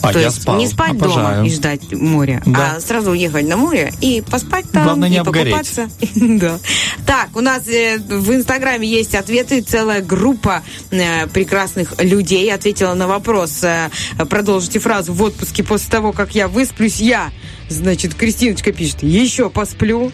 А 0.03 0.13
То 0.13 0.19
я 0.19 0.25
есть 0.25 0.43
спал. 0.43 0.57
не 0.57 0.67
спать 0.67 0.91
Обожаю. 0.91 1.35
дома 1.37 1.47
и 1.47 1.49
ждать 1.49 1.91
моря, 1.91 2.41
Да. 2.45 2.75
а 2.77 2.79
сразу 2.79 3.11
уехать 3.11 3.47
на 3.47 3.57
море 3.57 3.91
и 3.99 4.21
поспать 4.21 4.69
там, 4.71 4.83
Главное, 4.83 5.09
не 5.09 5.15
и 5.15 5.19
обгореть. 5.19 5.53
покупаться. 5.53 5.89
да. 6.15 6.59
Так, 7.05 7.29
у 7.35 7.41
нас 7.41 7.67
э, 7.67 7.97
в 7.97 8.31
Инстаграме 8.33 8.87
есть 8.87 9.15
ответы, 9.15 9.61
целая 9.61 10.01
группа 10.01 10.61
э, 10.91 11.25
прекрасных 11.27 11.95
людей 12.01 12.53
ответила 12.53 12.93
на 12.93 13.07
вопрос. 13.07 13.63
э, 13.63 13.89
продолжите 14.29 14.79
фразу 14.79 15.13
в 15.13 15.21
отпуске 15.23 15.63
после 15.63 15.89
того, 15.89 16.11
как 16.13 16.35
я 16.35 16.47
высплюсь, 16.47 16.99
я 17.01 17.31
Значит, 17.69 18.15
Кристиночка 18.15 18.71
пишет, 18.71 19.03
еще 19.03 19.49
посплю. 19.49 20.11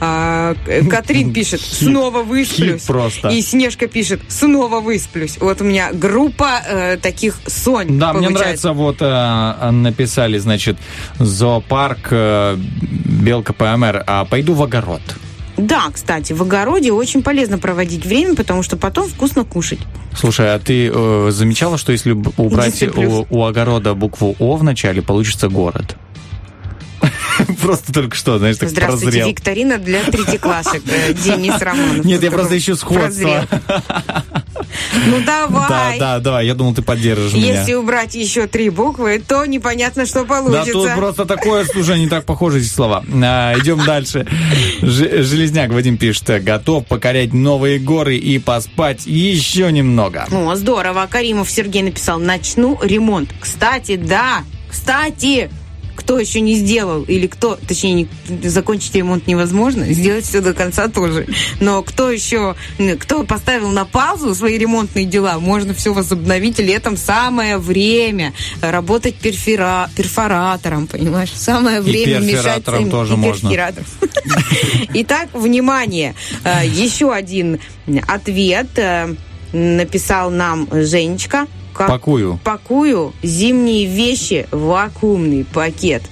А, 0.00 0.54
э, 0.66 0.84
Катрин 0.86 1.32
пишет, 1.34 1.60
снова 1.60 2.22
высплюсь. 2.22 2.82
просто. 2.82 3.28
И 3.28 3.42
Снежка 3.42 3.86
пишет, 3.86 4.20
снова 4.28 4.80
высплюсь. 4.80 5.36
Вот 5.38 5.60
у 5.60 5.64
меня 5.64 5.92
группа 5.92 6.62
э, 6.66 6.96
таких 6.96 7.38
Сонь 7.46 7.98
Да, 7.98 8.12
мне 8.12 8.28
получается. 8.28 8.68
нравится, 8.68 8.72
вот 8.72 8.96
э, 9.00 9.70
написали, 9.70 10.38
значит, 10.38 10.76
зоопарк 11.18 12.08
э, 12.10 12.56
Белка 12.56 13.52
ПМР, 13.52 14.04
а 14.06 14.24
пойду 14.24 14.54
в 14.54 14.62
огород. 14.62 15.02
Да, 15.56 15.84
кстати, 15.92 16.32
в 16.32 16.42
огороде 16.42 16.90
очень 16.90 17.22
полезно 17.22 17.58
проводить 17.58 18.04
время, 18.04 18.34
потому 18.34 18.62
что 18.62 18.76
потом 18.76 19.08
вкусно 19.08 19.44
кушать. 19.44 19.78
Слушай, 20.16 20.54
а 20.54 20.58
ты 20.58 20.90
э, 20.92 21.28
замечала, 21.30 21.78
что 21.78 21.92
если 21.92 22.12
убрать 22.12 22.82
у, 22.82 23.26
у 23.30 23.44
огорода 23.44 23.94
букву 23.94 24.34
О 24.38 24.56
в 24.56 24.64
начале, 24.64 25.00
получится 25.00 25.48
город? 25.48 25.96
Просто 27.62 27.92
только 27.92 28.16
что, 28.16 28.38
знаешь, 28.38 28.56
так 28.56 28.68
Здравствуйте, 28.68 29.04
прозрел. 29.06 29.28
викторина 29.28 29.78
для 29.78 30.02
третьеклашек. 30.04 30.82
э, 30.86 31.12
Денис 31.24 31.60
Романов. 31.60 32.04
Нет, 32.04 32.22
я 32.22 32.30
просто 32.30 32.56
ищу 32.56 32.76
сходство. 32.76 33.46
Ну 35.06 35.20
Да, 35.24 35.46
давай. 35.46 35.98
да, 35.98 36.18
да, 36.18 36.40
я 36.40 36.54
думал, 36.54 36.74
ты 36.74 36.82
поддержишь 36.82 37.32
меня. 37.34 37.60
Если 37.60 37.74
убрать 37.74 38.14
еще 38.14 38.46
три 38.46 38.70
буквы, 38.70 39.22
то 39.26 39.44
непонятно, 39.44 40.04
что 40.06 40.20
Да 40.24 40.26
получится. 40.26 40.72
тут 40.72 40.94
просто 40.94 41.24
такое, 41.26 41.64
слушай, 41.64 41.98
не 41.98 42.08
так 42.08 42.24
похожи 42.24 42.58
эти 42.58 42.66
слова. 42.66 43.04
А, 43.22 43.54
идем 43.58 43.84
дальше. 43.84 44.26
Ж- 44.82 45.22
Железняк 45.24 45.70
Вадим 45.70 45.96
пишет, 45.96 46.42
готов 46.42 46.86
покорять 46.86 47.32
новые 47.32 47.78
горы 47.78 48.16
и 48.16 48.38
поспать 48.38 49.06
еще 49.06 49.70
немного. 49.70 50.26
О, 50.32 50.54
здорово. 50.56 51.06
Каримов 51.08 51.50
Сергей 51.50 51.82
написал, 51.82 52.18
начну 52.18 52.78
ремонт. 52.82 53.32
Кстати, 53.40 53.96
да, 53.96 54.42
кстати, 54.70 55.50
кто 56.04 56.18
еще 56.18 56.40
не 56.40 56.54
сделал, 56.56 57.02
или 57.04 57.26
кто, 57.26 57.56
точнее, 57.66 57.92
не- 58.28 58.48
закончить 58.48 58.94
ремонт 58.94 59.26
невозможно, 59.26 59.84
сделать 59.92 60.26
все 60.26 60.42
до 60.42 60.52
конца 60.52 60.88
тоже. 60.88 61.26
Но 61.60 61.82
кто 61.82 62.10
еще, 62.10 62.56
кто 63.00 63.24
поставил 63.24 63.70
на 63.70 63.86
паузу 63.86 64.34
свои 64.34 64.58
ремонтные 64.58 65.06
дела, 65.06 65.38
можно 65.38 65.72
все 65.72 65.94
возобновить. 65.94 66.58
Летом 66.58 66.98
самое 66.98 67.56
время 67.56 68.34
работать 68.60 69.14
перфера- 69.20 69.88
перфоратором, 69.96 70.86
понимаешь? 70.86 71.32
Самое 71.34 71.80
время 71.80 72.18
мешать 72.18 72.34
перфоратором 72.34 72.78
своим- 72.80 72.90
тоже 72.90 73.14
и 73.14 73.16
можно. 73.16 73.48
Итак, 74.94 75.28
внимание, 75.32 76.14
Э, 76.44 76.66
еще 76.66 77.12
один 77.12 77.58
ответ 78.06 78.66
э, 78.76 79.14
написал 79.52 80.30
нам 80.30 80.68
Женечка. 80.70 81.46
Как 81.74 81.88
Пакую. 81.88 82.38
Пакую 82.44 83.12
зимние 83.22 83.86
вещи 83.86 84.46
в 84.50 84.60
вакуумный 84.60 85.44
пакет. 85.44 86.02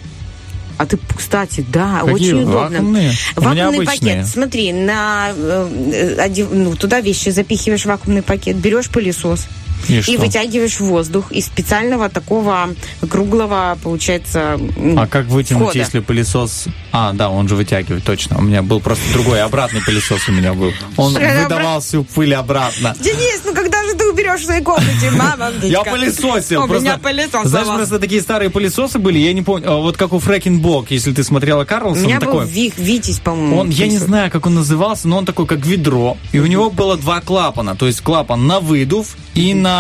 А 0.79 0.87
ты, 0.87 0.99
кстати, 1.17 1.65
да, 1.73 2.01
Какие 2.01 2.15
очень 2.15 2.43
удобно. 2.43 2.61
вакуумные? 2.61 3.13
Вакуумный 3.37 3.87
пакет. 3.87 4.27
Смотри, 4.27 4.73
на, 4.73 5.31
э, 5.37 6.29
ну, 6.51 6.75
туда 6.75 7.01
вещи 7.01 7.29
запихиваешь 7.29 7.83
в 7.83 7.87
вакуумный 7.87 8.23
пакет, 8.23 8.57
берешь 8.57 8.89
пылесос 8.89 9.47
И 9.89 9.99
и 9.99 10.03
что? 10.03 10.19
вытягиваешь 10.19 10.81
воздух 10.81 11.33
из 11.33 11.47
специального 11.47 12.09
такого 12.09 12.71
круглого, 13.09 13.79
получается, 13.83 14.59
А 14.97 15.07
как 15.07 15.27
вытянуть, 15.27 15.63
входа. 15.63 15.79
если 15.79 16.01
пылесос... 16.01 16.67
А, 16.93 17.13
да, 17.13 17.31
он 17.31 17.49
же 17.49 17.57
вытягивает, 17.57 18.05
точно. 18.05 18.39
У 18.39 18.43
меня 18.43 18.63
был 18.63 18.81
просто 18.81 19.03
другой, 19.13 19.43
обратный 19.43 19.81
пылесос 19.83 20.29
у 20.29 20.33
меня 20.33 20.53
был. 20.55 20.73
Он 20.97 21.15
выдавал 21.15 21.81
всю 21.81 22.05
пыль 22.05 22.35
обратно. 22.35 22.95
Денис, 23.01 23.43
ну 23.45 23.55
когда 23.55 23.83
же 23.85 23.95
ты 23.95 24.09
уберешь 24.09 24.41
в 24.41 24.45
своей 24.45 24.63
комнате, 24.63 25.11
мама? 25.13 25.51
Я 25.63 25.83
пылесосил. 25.83 26.65
У 26.65 26.67
меня 26.67 26.99
пылесос 26.99 27.47
Знаешь, 27.47 27.67
просто 27.67 27.99
такие 27.99 28.21
старые 28.21 28.51
пылесосы 28.51 28.99
были, 28.99 29.19
я 29.19 29.33
не 29.33 29.43
помню, 29.43 29.71
а, 29.73 29.77
вот 29.77 29.97
как 29.97 30.13
у 30.13 30.19
Фрэкинбок, 30.19 30.91
если 30.91 31.13
ты 31.13 31.25
смотрела 31.25 31.63
У 31.63 31.67
Карлсон, 31.67 32.05
меня 32.05 32.21
был 32.21 32.43
Витязь, 32.43 33.21
по-моему. 33.21 33.59
Он, 33.59 33.71
я 33.71 33.87
не 33.87 33.99
знаю, 33.99 34.31
как 34.31 34.47
он 34.47 34.55
назывался, 34.55 35.09
но 35.09 35.19
он 35.19 35.25
такой, 35.25 35.47
как 35.47 35.65
ведро. 35.65 36.17
И 36.33 36.39
у 36.39 36.47
него 36.47 36.71
было 36.71 36.97
два 36.97 37.21
клапана. 37.21 37.77
То 37.77 37.87
есть 37.87 38.01
клапан 38.03 38.47
на 38.47 38.61
выдув 38.61 39.17
и 39.35 39.55
на 39.55 39.72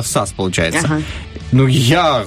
э, 0.00 0.02
всас, 0.04 0.32
получается. 0.32 0.80
Ага. 0.84 1.02
Ну, 1.52 1.66
я, 1.68 2.24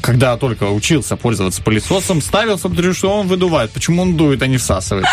когда 0.00 0.36
только 0.38 0.64
учился 0.70 1.16
пользоваться 1.16 1.62
пылесосом, 1.62 2.22
ставил, 2.22 2.58
смотрю, 2.58 2.94
что 2.94 3.10
он 3.12 3.26
выдувает. 3.28 3.70
Почему 3.72 4.02
он 4.02 4.16
дует, 4.16 4.42
а 4.42 4.46
не 4.46 4.56
всасывает? 4.56 5.06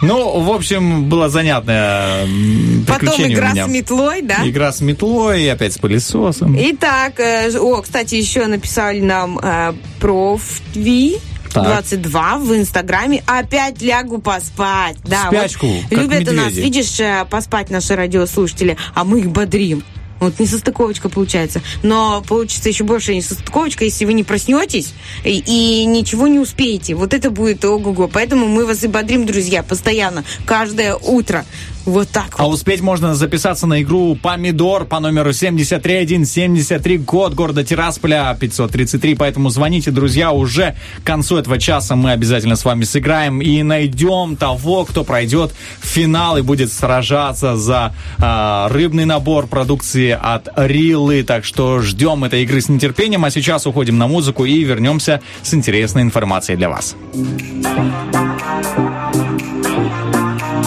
Ну, 0.00 0.40
в 0.40 0.50
общем, 0.50 1.04
было 1.08 1.28
занятное 1.28 2.24
м, 2.24 2.84
Потом 2.86 3.00
приключение 3.00 3.34
игра 3.36 3.48
у 3.50 3.52
меня. 3.52 3.66
с 3.66 3.68
метлой, 3.70 4.22
да? 4.22 4.48
Игра 4.48 4.72
с 4.72 4.80
метлой, 4.80 5.42
и 5.44 5.48
опять 5.48 5.72
с 5.74 5.78
пылесосом. 5.78 6.56
Итак, 6.58 7.18
э, 7.20 7.56
о, 7.58 7.80
кстати, 7.82 8.16
еще 8.16 8.46
написали 8.46 9.00
нам 9.00 9.38
э, 9.40 9.72
профви. 10.00 11.18
Так. 11.52 11.64
22 11.64 12.38
в 12.38 12.56
Инстаграме. 12.56 13.22
Опять 13.26 13.82
лягу 13.82 14.18
поспать. 14.18 14.96
Да, 15.04 15.26
спячку, 15.28 15.66
вот 15.66 15.92
любят 15.98 16.26
у 16.28 16.32
нас, 16.32 16.46
медведи. 16.46 16.60
видишь, 16.64 16.98
э, 16.98 17.26
поспать 17.28 17.68
наши 17.68 17.94
радиослушатели, 17.94 18.76
а 18.94 19.04
мы 19.04 19.20
их 19.20 19.30
бодрим. 19.30 19.82
Вот 20.22 20.38
не 20.38 20.46
состыковочка 20.46 21.08
получается. 21.08 21.62
Но 21.82 22.22
получится 22.26 22.68
еще 22.68 22.84
больше 22.84 23.12
не 23.14 23.22
состыковочка, 23.22 23.84
если 23.84 24.04
вы 24.04 24.12
не 24.12 24.22
проснетесь 24.22 24.94
и, 25.24 25.38
и 25.38 25.84
ничего 25.84 26.28
не 26.28 26.38
успеете. 26.38 26.94
Вот 26.94 27.12
это 27.12 27.30
будет 27.30 27.64
ого-го. 27.64 28.06
Поэтому 28.06 28.46
мы 28.46 28.64
вас 28.64 28.84
и 28.84 28.86
бодрим, 28.86 29.26
друзья, 29.26 29.64
постоянно, 29.64 30.24
каждое 30.46 30.94
утро. 30.94 31.44
Вот 31.84 32.08
так 32.10 32.34
А 32.38 32.44
вот. 32.44 32.54
успеть 32.54 32.80
можно 32.80 33.14
записаться 33.14 33.66
на 33.66 33.82
игру 33.82 34.14
«Помидор» 34.14 34.84
по 34.84 35.00
номеру 35.00 35.32
73173, 35.32 36.98
код 36.98 37.34
города 37.34 37.64
Тирасполя 37.64 38.36
533. 38.38 39.14
Поэтому 39.16 39.50
звоните, 39.50 39.90
друзья, 39.90 40.32
уже 40.32 40.76
к 41.02 41.06
концу 41.06 41.38
этого 41.38 41.58
часа 41.58 41.96
мы 41.96 42.12
обязательно 42.12 42.56
с 42.56 42.64
вами 42.64 42.84
сыграем 42.84 43.42
и 43.42 43.62
найдем 43.62 44.36
того, 44.36 44.84
кто 44.84 45.02
пройдет 45.04 45.52
финал 45.80 46.38
и 46.38 46.42
будет 46.42 46.72
сражаться 46.72 47.56
за 47.56 47.94
а, 48.18 48.68
рыбный 48.68 49.04
набор 49.04 49.46
продукции 49.46 50.16
от 50.20 50.48
Рилы. 50.56 51.22
Так 51.24 51.44
что 51.44 51.80
ждем 51.80 52.24
этой 52.24 52.44
игры 52.44 52.60
с 52.60 52.68
нетерпением. 52.68 53.24
А 53.24 53.30
сейчас 53.30 53.66
уходим 53.66 53.98
на 53.98 54.06
музыку 54.06 54.44
и 54.44 54.62
вернемся 54.62 55.20
с 55.42 55.52
интересной 55.54 56.02
информацией 56.02 56.56
для 56.56 56.68
вас. 56.68 56.94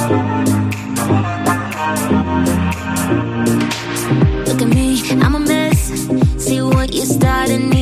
Look 0.07 0.24
riding 7.35 7.74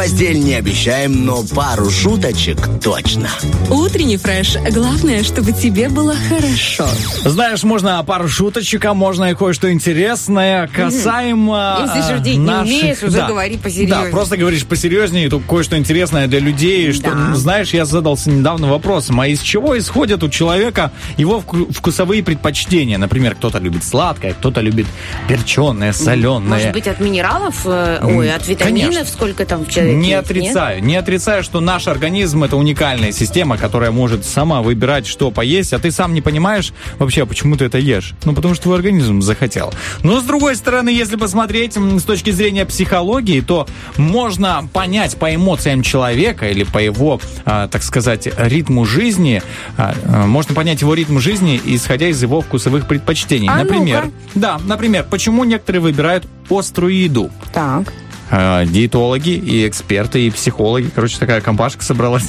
постель 0.00 0.38
не 0.42 0.54
обещаем, 0.54 1.26
но 1.26 1.42
пару 1.54 1.90
шуточек 1.90 2.56
точно. 2.82 3.28
Утренний 3.68 4.16
фреш. 4.16 4.56
Главное, 4.70 5.22
чтобы 5.22 5.52
тебе 5.52 5.90
было 5.90 6.14
хорошо. 6.30 6.86
Знаешь, 7.26 7.64
можно 7.64 8.02
пару 8.02 8.26
шуточек, 8.26 8.82
а 8.86 8.94
можно 8.94 9.30
и 9.30 9.34
кое-что 9.34 9.70
интересное 9.70 10.68
касаемо 10.68 11.80
Если 11.86 12.00
же 12.08 12.14
а, 12.14 12.18
день 12.18 12.40
не 12.40 12.46
наших- 12.46 12.64
умеешь, 12.82 13.02
уже 13.02 13.16
Да. 13.18 13.28
говори 13.28 13.58
посерьезнее. 13.58 14.04
Да, 14.06 14.10
просто 14.10 14.38
говоришь 14.38 14.64
посерьезнее, 14.64 15.28
тут 15.28 15.42
кое-что 15.46 15.76
интересное 15.76 16.26
для 16.28 16.38
людей, 16.38 16.92
что, 16.94 17.10
Да. 17.10 17.34
знаешь, 17.34 17.74
я 17.74 17.84
задался 17.84 18.30
недавно 18.30 18.68
вопросом, 18.68 19.20
а 19.20 19.28
из 19.28 19.42
чего 19.42 19.76
исходят 19.78 20.22
у 20.22 20.30
человека 20.30 20.92
его 21.18 21.40
вку- 21.46 21.70
вкусовые 21.70 22.22
предпочтения? 22.22 22.96
Например, 22.96 23.34
кто-то 23.34 23.58
любит 23.58 23.84
сладкое, 23.84 24.32
кто-то 24.32 24.62
любит 24.62 24.86
перченое, 25.28 25.92
соленое. 25.92 26.40
Может 26.48 26.72
быть, 26.72 26.86
от 26.88 27.00
минералов, 27.00 27.54
э, 27.66 28.00
ой, 28.02 28.32
от 28.32 28.48
витаминов, 28.48 28.88
Конечно. 28.94 29.12
сколько 29.12 29.44
там 29.44 29.66
в 29.66 29.68
человеке? 29.70 29.89
Не 29.94 30.10
есть, 30.10 30.30
отрицаю, 30.30 30.82
не 30.82 30.96
отрицаю, 30.96 31.42
что 31.42 31.60
наш 31.60 31.88
организм 31.88 32.44
это 32.44 32.56
уникальная 32.56 33.12
система, 33.12 33.56
которая 33.56 33.90
может 33.90 34.24
сама 34.24 34.62
выбирать, 34.62 35.06
что 35.06 35.30
поесть, 35.30 35.72
а 35.72 35.78
ты 35.78 35.90
сам 35.90 36.14
не 36.14 36.20
понимаешь 36.20 36.72
вообще, 36.98 37.26
почему 37.26 37.56
ты 37.56 37.66
это 37.66 37.78
ешь. 37.78 38.14
Ну, 38.24 38.34
потому 38.34 38.54
что 38.54 38.64
твой 38.64 38.76
организм 38.76 39.20
захотел. 39.22 39.72
Но 40.02 40.20
с 40.20 40.24
другой 40.24 40.56
стороны, 40.56 40.88
если 40.88 41.16
посмотреть 41.16 41.76
с 41.76 42.02
точки 42.02 42.30
зрения 42.30 42.64
психологии, 42.64 43.40
то 43.40 43.66
можно 43.96 44.68
понять 44.72 45.16
по 45.16 45.34
эмоциям 45.34 45.82
человека 45.82 46.48
или 46.48 46.64
по 46.64 46.78
его, 46.78 47.20
а, 47.44 47.68
так 47.68 47.82
сказать, 47.82 48.28
ритму 48.36 48.84
жизни, 48.84 49.42
а, 49.76 49.94
а, 50.06 50.26
можно 50.26 50.54
понять 50.54 50.80
его 50.80 50.94
ритм 50.94 51.18
жизни, 51.18 51.60
исходя 51.64 52.08
из 52.08 52.22
его 52.22 52.40
вкусовых 52.40 52.86
предпочтений. 52.86 53.48
А 53.48 53.56
например, 53.56 54.06
ну-ка. 54.06 54.14
да, 54.34 54.60
например, 54.64 55.06
почему 55.08 55.44
некоторые 55.44 55.82
выбирают 55.82 56.26
острую 56.48 56.96
еду. 56.96 57.30
Так. 57.52 57.92
Э, 58.30 58.64
диетологи 58.66 59.30
и 59.30 59.66
эксперты 59.66 60.26
и 60.26 60.30
психологи. 60.30 60.88
Короче, 60.94 61.18
такая 61.18 61.40
компашка 61.40 61.82
собралась. 61.84 62.28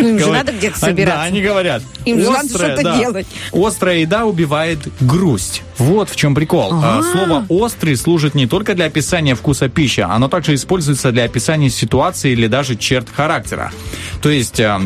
Ну, 0.00 0.08
им 0.08 0.18
же 0.18 0.26
надо 0.30 0.52
где-то 0.52 0.76
А, 0.80 0.86
собираться. 0.86 1.20
Да, 1.20 1.22
они 1.24 1.40
говорят. 1.42 1.82
Им 2.04 2.20
же 2.20 2.30
надо 2.30 2.48
что-то 2.48 2.82
да, 2.82 2.98
делать. 2.98 3.26
Острая 3.52 3.98
еда 3.98 4.26
убивает 4.26 4.78
грусть. 5.00 5.62
Вот 5.78 6.08
в 6.08 6.16
чем 6.16 6.34
прикол. 6.34 6.70
А, 6.72 7.02
Слово 7.02 7.44
«острый» 7.48 7.96
служит 7.96 8.34
не 8.34 8.46
только 8.46 8.74
для 8.74 8.86
описания 8.86 9.34
вкуса 9.34 9.68
пищи, 9.68 10.00
оно 10.00 10.28
также 10.28 10.54
используется 10.54 11.10
для 11.10 11.24
описания 11.24 11.70
ситуации 11.70 12.32
или 12.32 12.46
даже 12.46 12.76
черт 12.76 13.08
характера. 13.12 13.72
То 14.22 14.30
есть... 14.30 14.60
э, 14.60 14.78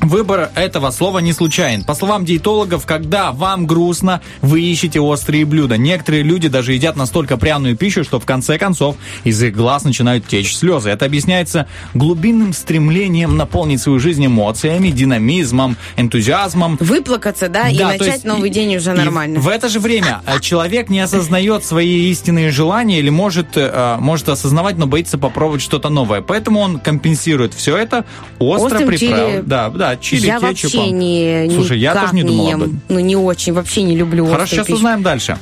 Выбор 0.00 0.50
этого 0.54 0.90
слова 0.90 1.18
не 1.18 1.32
случайен. 1.32 1.82
По 1.84 1.92
словам 1.94 2.24
диетологов, 2.24 2.86
когда 2.86 3.32
вам 3.32 3.66
грустно, 3.66 4.20
вы 4.42 4.60
ищете 4.62 5.00
острые 5.00 5.44
блюда. 5.44 5.76
Некоторые 5.76 6.22
люди 6.22 6.48
даже 6.48 6.72
едят 6.72 6.96
настолько 6.96 7.36
пряную 7.36 7.76
пищу, 7.76 8.04
что 8.04 8.20
в 8.20 8.24
конце 8.24 8.58
концов 8.58 8.96
из 9.24 9.42
их 9.42 9.54
глаз 9.56 9.84
начинают 9.84 10.26
течь 10.26 10.54
слезы. 10.56 10.90
Это 10.90 11.04
объясняется 11.04 11.66
глубинным 11.94 12.52
стремлением 12.52 13.36
наполнить 13.36 13.82
свою 13.82 13.98
жизнь 13.98 14.24
эмоциями, 14.24 14.90
динамизмом, 14.90 15.76
энтузиазмом. 15.96 16.76
Выплакаться, 16.80 17.48
да, 17.48 17.68
и 17.68 17.76
Да, 17.76 17.86
то 17.92 17.98
начать 17.98 18.06
есть 18.14 18.24
новый 18.24 18.50
и- 18.50 18.52
день 18.52 18.76
уже 18.76 18.92
и 18.92 18.96
нормально. 18.96 19.40
В 19.40 19.48
это 19.48 19.68
же 19.68 19.80
время 19.80 20.20
э, 20.26 20.38
человек 20.40 20.90
не 20.90 21.00
осознает 21.00 21.64
свои 21.64 22.08
истинные 22.10 22.50
желания 22.50 23.00
или 23.00 23.10
может, 23.10 23.48
э, 23.56 23.96
может 23.98 24.28
осознавать, 24.28 24.78
но 24.78 24.86
боится 24.86 25.18
попробовать 25.18 25.60
что-то 25.60 25.88
новое. 25.90 26.22
Поэтому 26.22 26.60
он 26.60 26.78
компенсирует 26.78 27.52
все 27.52 27.76
это 27.76 28.04
остро 28.38 28.78
приправ- 28.78 28.98
чили. 28.98 29.42
Да, 29.44 29.68
да, 29.90 29.96
чили 29.96 30.26
я 30.26 30.40
кетчупом. 30.40 30.80
вообще 30.80 30.90
не, 30.92 31.50
Слушай, 31.54 31.78
я 31.78 31.94
тоже 31.94 32.14
не 32.14 32.22
думал 32.22 32.46
об 32.46 32.50
ем. 32.50 32.62
этом. 32.62 32.80
Ну, 32.88 32.98
не 33.00 33.16
очень, 33.16 33.52
вообще 33.52 33.82
не 33.82 33.96
люблю 33.96 34.26
Хорошо, 34.26 34.56
сейчас 34.56 34.66
пищу. 34.66 34.76
узнаем 34.76 35.02
дальше. 35.02 35.38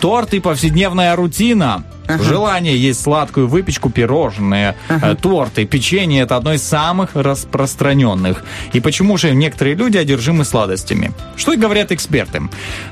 Торт 0.00 0.32
и 0.34 0.40
повседневная 0.40 1.16
рутина. 1.16 1.84
Желание 2.22 2.74
есть 2.74 3.02
сладкую 3.02 3.48
выпечку, 3.48 3.90
пирожные, 3.90 4.76
э, 4.88 5.14
торты, 5.20 5.66
печенье– 5.66 6.22
это 6.22 6.36
одно 6.36 6.54
из 6.54 6.62
самых 6.62 7.10
распространенных. 7.14 8.44
И 8.72 8.80
почему 8.80 9.18
же 9.18 9.32
некоторые 9.34 9.74
люди 9.76 9.98
одержимы 9.98 10.46
сладостями? 10.46 11.12
Что 11.36 11.52
и 11.52 11.56
говорят 11.56 11.92
эксперты. 11.92 12.42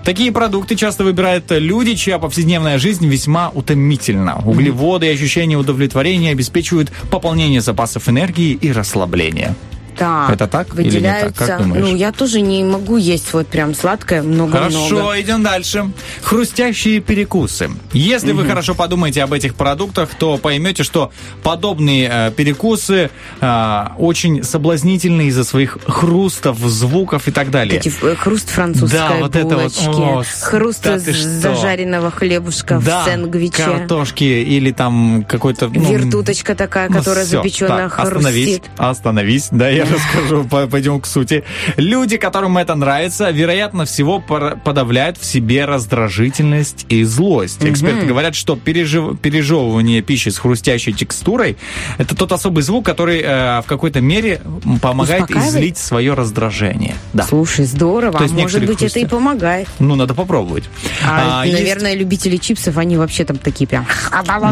Такие 0.05 0.33
продукты 0.33 0.77
часто 0.77 1.03
выбирают 1.05 1.45
люди, 1.49 1.95
чья 1.95 2.19
повседневная 2.19 2.79
жизнь 2.79 3.07
весьма 3.07 3.51
утомительна. 3.55 4.43
Углеводы 4.45 5.07
и 5.07 5.11
ощущение 5.15 5.57
удовлетворения 5.57 6.33
обеспечивают 6.33 6.91
пополнение 7.11 7.63
запасов 7.63 8.09
энергии 8.11 8.53
и 8.53 8.71
расслабления. 8.71 9.55
Так, 9.99 10.31
Это 10.31 10.47
так 10.47 10.69
или 10.75 10.83
не 10.85 10.85
так? 10.85 10.93
выделяются. 10.95 11.47
Как 11.47 11.63
думаешь? 11.63 11.85
Ну, 11.85 11.97
я 11.97 12.13
тоже 12.13 12.41
не 12.41 12.63
могу 12.65 12.97
есть 12.97 13.33
вот 13.33 13.47
прям 13.47 13.75
сладкое 13.75 14.23
много-много. 14.23 14.59
Хорошо, 14.71 15.21
идем 15.21 15.43
дальше. 15.43 15.91
Хрустящие 16.23 17.01
перекусы. 17.01 17.71
Если 17.93 18.33
вы 18.33 18.45
хорошо 18.45 18.75
подумаете 18.75 19.23
об 19.23 19.33
этих 19.33 19.55
продуктах, 19.55 20.11
то 20.19 20.37
поймете, 20.39 20.83
что 20.83 21.13
подобные 21.43 22.11
э, 22.13 22.31
перекусы 22.37 23.11
э, 23.41 23.85
очень 23.99 24.43
соблазнительны 24.43 25.29
из-за 25.29 25.45
своих 25.45 25.79
хрустов, 25.87 26.59
звуков 26.59 27.29
и 27.29 27.31
так 27.31 27.51
далее. 27.51 27.79
Эти 27.79 27.89
ф- 27.89 28.19
хруст 28.19 28.49
французской 28.51 28.97
Да, 28.99 29.17
вот 29.21 29.35
это 29.35 29.47
вот, 29.47 29.57
булочки, 29.57 29.87
о, 29.89 30.23
хруст 30.43 30.83
да 30.85 30.99
зажаренного 30.99 32.11
хлебушка 32.11 32.81
да, 32.85 33.03
в 33.03 33.05
сэндвиче. 33.07 33.63
картошки 33.63 34.25
или 34.25 34.73
там 34.73 35.25
какой-то... 35.29 35.69
ну, 35.69 35.91
Вертуточка 35.91 36.55
такая, 36.55 36.89
ну, 36.91 36.97
которая 36.99 37.25
всё. 37.25 37.39
запеченная, 37.39 37.89
Так, 37.89 37.99
Остановись, 38.01 38.45
хрустит. 38.57 38.71
остановись, 38.77 39.49
да, 39.51 39.69
я 39.69 39.86
расскажу, 39.93 40.45
по- 40.45 40.67
пойдем 40.67 41.01
к 41.01 41.07
сути. 41.07 41.45
Люди, 41.77 42.17
которым 42.17 42.59
это 42.59 42.75
нравится, 42.75 43.31
вероятно 43.31 43.85
всего 43.85 44.21
подавляют 44.21 45.19
в 45.19 45.25
себе 45.25 45.65
раздражительность 45.65 46.87
и 46.89 47.05
злость. 47.05 47.65
Эксперты 47.65 48.07
говорят, 48.07 48.35
что 48.35 48.55
пережив- 48.57 49.17
пережевывание 49.17 50.03
пищи 50.03 50.29
с 50.29 50.39
хрустящей 50.39 50.93
текстурой– 50.93 51.57
это 51.99 52.15
тот 52.17 52.33
особый 52.33 52.63
звук, 52.63 52.85
который 52.85 53.21
э, 53.23 53.61
в 53.63 53.65
какой-то 53.67 54.01
мере 54.01 54.41
помогает 54.83 55.31
излить 55.31 55.79
свое 55.79 56.15
раздражение. 56.15 56.95
Да. 57.13 57.25
Слушай, 57.25 57.65
здорово. 57.67 58.19
То 58.19 58.25
есть 58.25 58.35
а 58.35 58.39
Может 58.39 58.67
быть, 58.67 58.83
это 58.83 58.99
и 58.99 59.07
помогает. 59.07 59.69
Ну, 59.79 59.95
надо 59.95 60.15
попробовать. 60.15 60.65
А, 61.05 61.43
А, 61.43 61.47
есть- 61.47 61.59
наверное, 61.59 61.95
любители 61.95 62.37
чипсов, 62.37 62.77
они 62.77 62.97
вообще 62.97 63.25
там 63.25 63.37
такие 63.39 63.67
прям... 63.67 63.87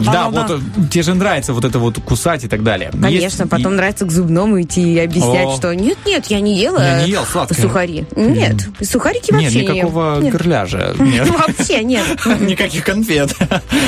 Да, 0.04 0.28
вот 0.30 0.50
э, 0.50 0.58
тебе 0.90 1.02
же 1.02 1.14
нравится 1.14 1.52
вот 1.52 1.64
это 1.64 1.78
вот 1.78 1.98
кусать 2.00 2.44
и 2.44 2.48
так 2.48 2.62
далее. 2.62 2.90
Конечно, 2.90 3.42
Есть- 3.42 3.50
потом 3.50 3.76
нравится 3.76 4.04
к 4.04 4.10
зубному 4.10 4.60
идти 4.60 4.94
и 4.94 4.98
объяснять, 4.98 5.23
О. 5.32 5.56
что 5.56 5.74
нет-нет, 5.74 6.26
я 6.26 6.40
не 6.40 6.56
ела 6.56 6.78
Я 6.82 7.02
не 7.04 7.10
ел 7.10 7.24
сладкое. 7.24 7.60
сухари. 7.60 8.06
Нет, 8.16 8.68
сухарики 8.82 9.32
Нет, 9.32 9.42
вообще 9.42 9.60
не 9.60 9.66
ем. 9.66 9.74
никакого 9.76 10.20
Нет. 10.20 10.34
Нет. 10.98 11.28
Вообще 11.28 11.82
нет. 11.84 12.04
Никаких 12.40 12.84
конфет. 12.84 13.34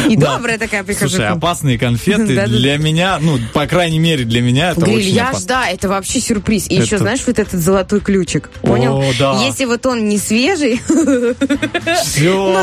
И 0.08 0.16
добрая 0.16 0.58
такая 0.58 0.84
прихожу. 0.84 1.16
Слушай, 1.16 1.28
опасные 1.28 1.78
конфеты 1.78 2.46
для 2.46 2.78
меня, 2.78 3.18
ну, 3.20 3.38
по 3.52 3.66
крайней 3.66 3.98
мере, 3.98 4.24
для 4.24 4.40
меня 4.42 4.70
это 4.70 4.80
очень 4.80 5.18
опасно. 5.18 5.48
да, 5.48 5.68
это 5.68 5.88
вообще 5.88 6.20
сюрприз. 6.20 6.68
И 6.68 6.76
еще, 6.76 6.98
знаешь, 6.98 7.22
вот 7.26 7.38
этот 7.38 7.60
золотой 7.60 8.00
ключик. 8.00 8.50
Понял? 8.62 9.02
Если 9.44 9.64
вот 9.64 9.84
он 9.86 10.08
не 10.08 10.18
свежий, 10.18 10.80
ну 10.88 11.34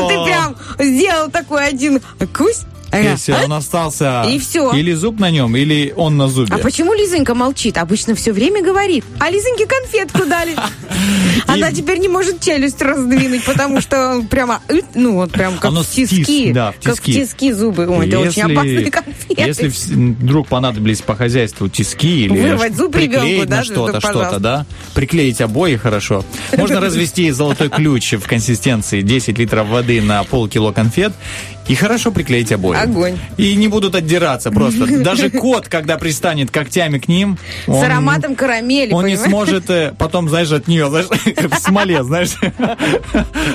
ты 0.08 0.24
прям 0.24 0.56
сделал 0.78 1.30
такой 1.30 1.66
один 1.68 2.00
кусь. 2.36 2.62
Если 3.02 3.32
он 3.32 3.52
остался... 3.52 4.24
И 4.28 4.38
всё. 4.38 4.72
Или 4.72 4.92
зуб 4.92 5.18
на 5.18 5.30
нем, 5.30 5.56
или 5.56 5.92
он 5.96 6.16
на 6.16 6.28
зубе. 6.28 6.54
А 6.54 6.58
почему 6.58 6.94
Лизонька 6.94 7.34
молчит? 7.34 7.78
Обычно 7.78 8.14
все 8.14 8.32
время 8.32 8.62
говорит. 8.62 9.04
А 9.18 9.30
Лизоньке 9.30 9.66
конфетку 9.66 10.26
дали. 10.26 10.54
Она 11.46 11.72
теперь 11.72 11.98
не 11.98 12.08
может 12.08 12.40
челюсть 12.40 12.80
раздвинуть, 12.80 13.44
потому 13.44 13.80
что 13.80 14.24
прямо, 14.30 14.60
ы, 14.68 14.82
ну 14.94 15.14
вот 15.14 15.32
прям 15.32 15.58
как 15.58 15.72
в 15.72 15.84
тиски. 15.84 16.52
да, 16.52 16.72
в 16.72 16.82
Как 16.82 16.96
в 16.96 17.02
тиски. 17.02 17.24
тиски 17.24 17.52
зубы. 17.52 17.86
Ой, 17.86 18.08
это 18.08 18.20
очень 18.20 18.42
опасные 18.42 18.90
конфеты. 18.90 19.42
Если 19.42 19.68
вдруг 19.68 20.48
понадобились 20.48 21.00
по 21.00 21.14
хозяйству 21.14 21.68
тиски 21.68 22.24
или 22.24 22.40
Вырвать 22.40 22.76
зуб 22.76 22.92
приклеить 22.92 23.42
ребенку, 23.42 23.50
да, 23.50 23.64
что-то, 23.64 24.00
что, 24.00 24.10
что-то, 24.10 24.38
да, 24.38 24.66
приклеить 24.94 25.40
обои 25.40 25.76
хорошо. 25.76 26.24
Можно 26.56 26.80
развести 26.80 27.30
золотой 27.30 27.68
ключ 27.68 28.14
в 28.14 28.26
консистенции 28.26 29.02
10 29.02 29.38
литров 29.38 29.68
воды 29.68 30.00
на 30.00 30.24
полкило 30.24 30.72
конфет 30.72 31.12
и 31.68 31.74
хорошо 31.74 32.10
приклеить 32.10 32.52
обои. 32.52 32.76
Огонь. 32.76 33.18
И 33.36 33.54
не 33.56 33.68
будут 33.68 33.94
отдираться 33.94 34.50
просто. 34.50 34.86
Даже 35.02 35.30
кот, 35.30 35.68
когда 35.68 35.96
пристанет 35.96 36.50
когтями 36.50 36.98
к 36.98 37.08
ним, 37.08 37.38
С 37.66 37.68
он- 37.70 37.84
ароматом 37.84 38.34
карамели, 38.34 38.92
он 38.92 39.06
не 39.06 39.12
понимаешь? 39.16 39.30
сможет 39.30 39.70
э, 39.70 39.94
потом, 39.96 40.28
знаешь, 40.28 40.52
от 40.52 40.68
нее, 40.68 40.88
знаешь, 40.90 41.06
в 41.50 41.58
смоле, 41.58 42.02
знаешь. 42.04 42.30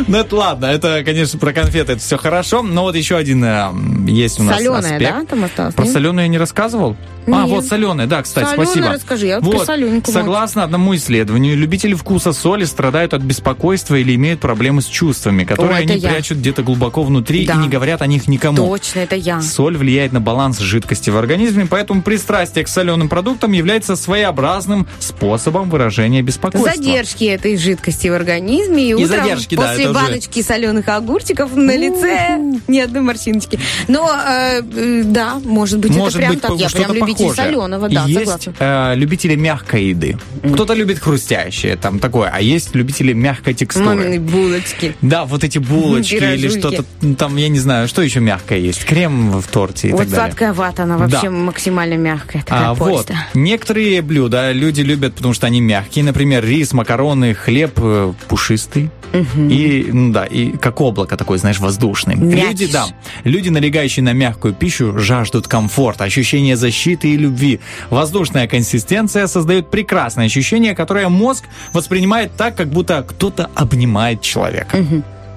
Ну, 0.07 0.17
это 0.17 0.35
ладно, 0.35 0.65
это, 0.67 1.03
конечно, 1.03 1.39
про 1.39 1.53
конфеты 1.53 1.93
это 1.93 2.01
все 2.01 2.17
хорошо, 2.17 2.61
но 2.63 2.83
вот 2.83 2.95
еще 2.95 3.15
один 3.17 3.43
э, 3.43 3.69
есть 4.07 4.39
у 4.39 4.43
нас 4.43 4.57
Соленая, 4.57 4.79
аспект. 4.95 5.01
да, 5.11 5.25
там 5.25 5.43
осталось? 5.43 5.75
Про 5.75 5.85
соленую 5.85 6.23
я 6.23 6.27
не 6.29 6.37
рассказывал? 6.37 6.95
А, 7.27 7.43
Нет. 7.43 7.49
вот 7.49 7.65
соленая, 7.65 8.07
да, 8.07 8.23
кстати, 8.23 8.45
Соленая 8.47 8.65
спасибо. 8.65 8.93
расскажи, 8.93 9.27
я 9.27 9.39
вот 9.39 9.55
про 9.57 9.65
солененькую 9.65 10.11
Согласно 10.13 10.63
одному 10.63 10.95
исследованию, 10.95 11.55
любители 11.55 11.93
вкуса 11.93 12.33
соли 12.33 12.63
страдают 12.65 13.13
от 13.13 13.21
беспокойства 13.21 13.95
или 13.95 14.15
имеют 14.15 14.39
проблемы 14.39 14.81
с 14.81 14.85
чувствами, 14.87 15.43
которые 15.43 15.77
О, 15.77 15.79
они 15.81 15.97
я. 15.97 16.09
прячут 16.09 16.39
где-то 16.39 16.63
глубоко 16.63 17.03
внутри 17.03 17.45
Да. 17.45 17.53
и 17.53 17.57
не 17.57 17.69
говорят 17.69 17.98
говорят 17.99 18.01
о 18.01 18.07
них 18.07 18.27
никому. 18.27 18.57
Точно, 18.57 18.99
это 18.99 19.15
я. 19.15 19.41
Соль 19.41 19.77
влияет 19.77 20.11
на 20.13 20.21
баланс 20.21 20.59
жидкости 20.59 21.09
в 21.09 21.17
организме, 21.17 21.67
поэтому 21.69 22.01
пристрастие 22.01 22.63
к 22.63 22.67
соленым 22.67 23.09
продуктам 23.09 23.51
является 23.51 23.95
своеобразным 23.95 24.87
способом 24.99 25.69
выражения 25.69 26.21
беспокойства. 26.21 26.71
Задержки 26.75 27.25
этой 27.25 27.57
жидкости 27.57 28.07
в 28.07 28.13
организме 28.13 28.89
и, 28.89 28.93
утром 28.93 29.07
задержки, 29.07 29.55
да, 29.55 29.67
после 29.67 29.89
уже- 29.89 29.93
баночки 29.93 30.41
соленых 30.41 30.87
огурчиков 30.87 31.55
на 31.55 31.75
лице 31.75 32.37
ни 32.67 32.79
одной 32.79 33.01
морщиночки. 33.01 33.59
Но 33.87 34.09
э, 34.09 34.61
э, 34.75 35.03
да, 35.05 35.35
может 35.43 35.79
быть, 35.79 35.91
Может 35.91 36.09
это 36.15 36.17
прям 36.19 36.31
быть, 36.33 36.41
так. 36.41 36.51
по- 36.51 36.55
Я 36.55 36.69
что-то 36.69 36.83
прям 36.85 36.95
любитель 36.97 37.23
похожее. 37.25 37.45
соленого, 37.45 37.89
да, 37.89 38.05
есть 38.05 38.19
согласна. 38.19 38.53
э, 38.59 38.95
любители 38.95 39.35
мягкой 39.35 39.85
еды. 39.85 40.17
Кто-то 40.53 40.73
любит 40.73 40.99
хрустящее, 40.99 41.75
там 41.75 41.99
такое, 41.99 42.29
а 42.33 42.41
есть 42.41 42.73
любители 42.75 43.13
мягкой 43.13 43.53
текстуры. 43.53 43.85
Мамины 43.87 44.19
булочки. 44.19 44.95
Да, 45.01 45.25
вот 45.25 45.43
эти 45.43 45.57
булочки 45.57 46.15
или 46.15 46.49
что-то 46.49 46.85
там, 47.17 47.35
я 47.37 47.49
не 47.49 47.59
знаю, 47.59 47.87
что 47.89 48.01
еще 48.01 48.19
мягкое 48.21 48.59
есть. 48.59 48.85
Крем 48.85 49.31
в 49.41 49.47
торте 49.47 49.89
и 49.89 49.91
вот 49.91 49.99
так 50.01 50.09
далее. 50.09 50.25
сладкая 50.27 50.53
вата, 50.53 50.83
она 50.83 50.97
вообще 50.97 51.23
Да. 51.23 51.31
максимально 51.31 51.95
мягкая, 51.95 52.43
такая 52.43 52.69
А, 52.69 52.73
вот. 52.73 53.11
Некоторые 53.33 54.01
блюда 54.01 54.51
люди 54.51 54.81
любят, 54.81 55.15
потому 55.15 55.33
что 55.33 55.47
они 55.47 55.59
мягкие. 55.59 56.05
Например, 56.05 56.43
рис, 56.45 56.71
макароны, 56.73 57.33
хлеб 57.33 57.73
э, 57.77 58.13
пушистый. 58.27 58.89
И, 59.35 59.89
ну 59.91 60.11
да, 60.13 60.25
и 60.25 60.51
как 60.55 60.81
облако 60.81 61.17
такое, 61.17 61.39
знаешь, 61.39 61.57
воздушный. 61.59 62.15
Мякиш. 62.15 62.43
Люди, 62.47 62.71
да, 62.71 62.85
люди, 63.23 63.49
налегающие 63.49 64.03
на 64.03 64.13
мягкую 64.13 64.53
пищу, 64.53 64.99
жаждут 64.99 65.47
комфорта, 65.47 66.03
ощущения 66.03 66.55
защиты 66.55 67.09
и 67.09 67.17
любви. 67.17 67.59
Воздушная 67.89 68.47
консистенция 68.47 69.25
создает 69.25 69.71
прекрасное 69.71 70.27
ощущение, 70.27 70.75
которое 70.75 71.09
мозг 71.09 71.45
воспринимает 71.73 72.35
так, 72.37 72.55
как 72.55 72.67
будто 72.69 73.01
кто-то 73.01 73.49
обнимает 73.55 74.21
человека. 74.21 74.77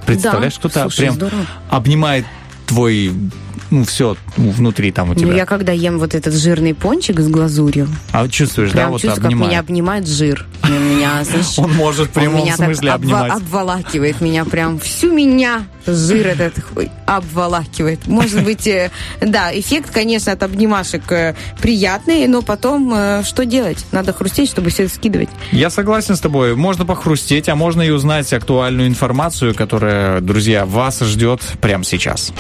Представляешь, 0.05 0.55
Да, 0.55 0.59
кто-то 0.69 0.89
прям 0.95 1.15
здорово. 1.15 1.47
обнимает 1.71 2.27
твой, 2.73 3.13
ну, 3.73 3.85
все 3.85 4.17
внутри 4.37 4.93
там 4.93 5.11
у 5.11 5.15
тебя. 5.15 5.27
Ну, 5.27 5.33
я 5.35 5.47
когда 5.47 5.73
ем 5.73 5.99
вот 5.99 6.15
этот 6.15 6.35
жирный 6.35 6.75
пончик 6.75 7.19
с 7.21 7.29
глазурью, 7.29 7.89
А 8.13 8.29
чувствуешь, 8.29 8.71
да, 8.71 8.77
прям 8.77 8.91
вот 8.93 9.01
чувствую, 9.01 9.31
как 9.31 9.41
меня 9.49 9.61
обнимает 9.61 10.07
жир. 10.07 10.47
Меня, 10.65 11.25
знаешь, 11.25 11.59
Он 11.59 11.73
может 11.73 12.09
в 12.09 12.13
прямом 12.13 12.49
смысле 12.53 12.91
обва- 12.91 12.95
обнимать. 12.95 13.33
обволакивает 13.33 14.21
меня 14.21 14.45
прям 14.45 14.79
всю 14.79 15.13
меня 15.13 15.65
жир 15.87 16.29
этот 16.29 16.55
обволакивает. 17.07 18.07
Может 18.07 18.45
быть, 18.45 18.67
э, 18.67 18.91
да, 19.21 19.51
эффект, 19.59 19.91
конечно, 19.93 20.33
от 20.33 20.43
обнимашек 20.43 21.11
э, 21.11 21.35
приятный, 21.61 22.27
но 22.29 22.43
потом 22.43 22.93
э, 22.95 23.23
что 23.25 23.45
делать? 23.45 23.85
Надо 23.93 24.13
хрустеть, 24.13 24.49
чтобы 24.49 24.71
все 24.71 24.85
это 24.85 24.95
скидывать. 24.95 25.29
Я 25.51 25.71
согласен 25.71 26.17
с 26.17 26.21
тобой. 26.21 26.55
Можно 26.55 26.85
похрустеть, 26.87 27.49
а 27.49 27.57
можно 27.57 27.83
и 27.83 27.91
узнать 27.91 28.33
актуальную 28.33 28.89
информацию, 28.89 29.55
которая, 29.55 30.21
друзья, 30.21 30.65
вас 30.65 31.01
ждет 31.01 31.41
прямо 31.61 31.85
сейчас. 31.85 32.33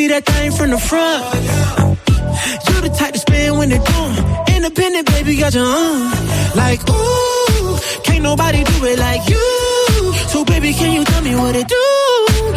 See 0.00 0.08
that 0.08 0.24
thing 0.24 0.50
from 0.58 0.70
the 0.70 0.80
front. 0.90 1.22
You 2.66 2.76
the 2.86 2.92
type 3.00 3.12
to 3.16 3.20
spend 3.26 3.58
when 3.58 3.68
they're 3.72 3.86
doing. 3.92 4.16
Independent, 4.56 5.04
baby, 5.14 5.32
got 5.42 5.52
your 5.58 5.70
own. 5.82 6.00
Like, 6.62 6.80
ooh, 6.88 7.68
can't 8.06 8.22
nobody 8.30 8.60
do 8.72 8.76
it 8.92 8.98
like 9.06 9.22
you. 9.32 9.48
So, 10.32 10.38
baby, 10.52 10.70
can 10.80 10.90
you 10.96 11.02
tell 11.10 11.22
me 11.28 11.34
what 11.42 11.54
it 11.60 11.68
do? 11.78 11.86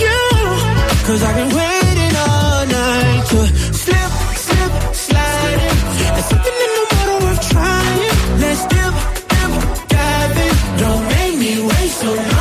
Yeah. 0.06 1.06
Cause 1.08 1.22
I've 1.28 1.38
been 1.42 1.54
waiting 1.62 2.14
all 2.26 2.62
night 2.82 3.24
to 3.32 3.40
slip, 3.82 4.12
slip, 4.46 4.72
slide 5.08 5.60
in. 5.68 5.78
There's 6.14 6.30
something 6.32 6.58
in 6.66 6.72
the 6.78 6.84
water 6.94 7.18
worth 7.26 7.42
trying. 7.52 8.16
Let's 8.44 8.64
dip, 8.74 8.94
dip, 9.32 9.52
dive 9.96 10.38
in. 10.46 10.54
Don't 10.84 11.04
make 11.16 11.36
me 11.44 11.52
wait 11.70 11.92
so 12.02 12.10
long. 12.14 12.33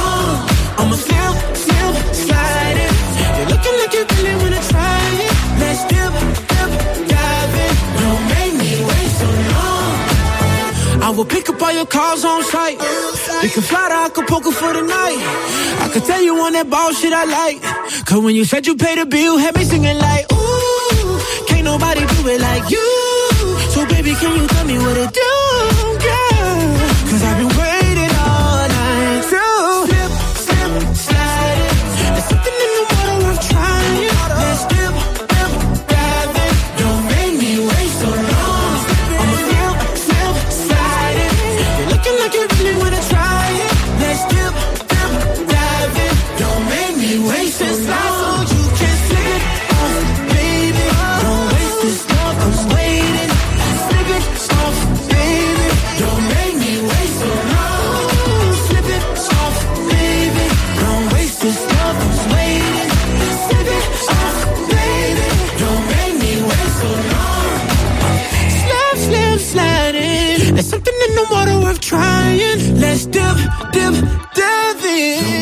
Will 11.16 11.24
pick 11.24 11.48
up 11.48 11.60
all 11.60 11.72
your 11.72 11.86
calls 11.86 12.24
on 12.24 12.42
site. 12.44 12.78
We 13.42 13.48
can 13.48 13.62
fly 13.62 13.88
to 13.88 13.94
Acapulco 14.06 14.50
for 14.50 14.72
the 14.72 14.82
night. 14.82 15.20
I 15.84 15.90
could 15.92 16.04
tell 16.04 16.22
you 16.22 16.36
on 16.40 16.52
that 16.54 16.70
ball 16.70 16.92
shit 16.92 17.12
I 17.12 17.24
like. 17.24 17.60
Cause 18.06 18.22
when 18.22 18.34
you 18.34 18.44
said 18.44 18.66
you 18.66 18.76
paid 18.76 18.98
the 18.98 19.06
bill, 19.06 19.36
had 19.38 19.54
me 19.56 19.64
singing 19.64 19.98
like, 19.98 20.24
ooh, 20.32 21.20
can't 21.48 21.64
nobody 21.64 22.00
do 22.00 22.28
it 22.28 22.40
like 22.40 22.70
you. 22.70 22.88
So 23.70 23.86
baby, 23.86 24.14
can 24.14 24.40
you 24.40 24.46
tell 24.46 24.64
me 24.66 24.78
what 24.78 24.96
it 24.96 25.12
do? 25.12 25.71
no 71.22 71.36
matter 71.36 71.58
worth 71.58 71.80
trying. 71.80 72.38
Let's 72.80 73.06
dip, 73.06 73.36
dip, 73.72 73.94
dive 74.34 74.84
in. 74.84 75.41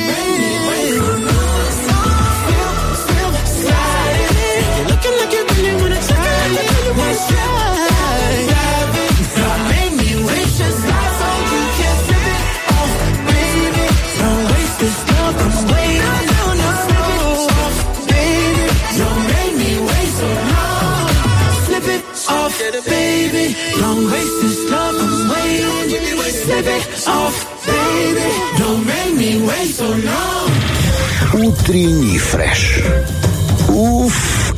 Утренний 31.71 32.19
фреш. 32.19 32.83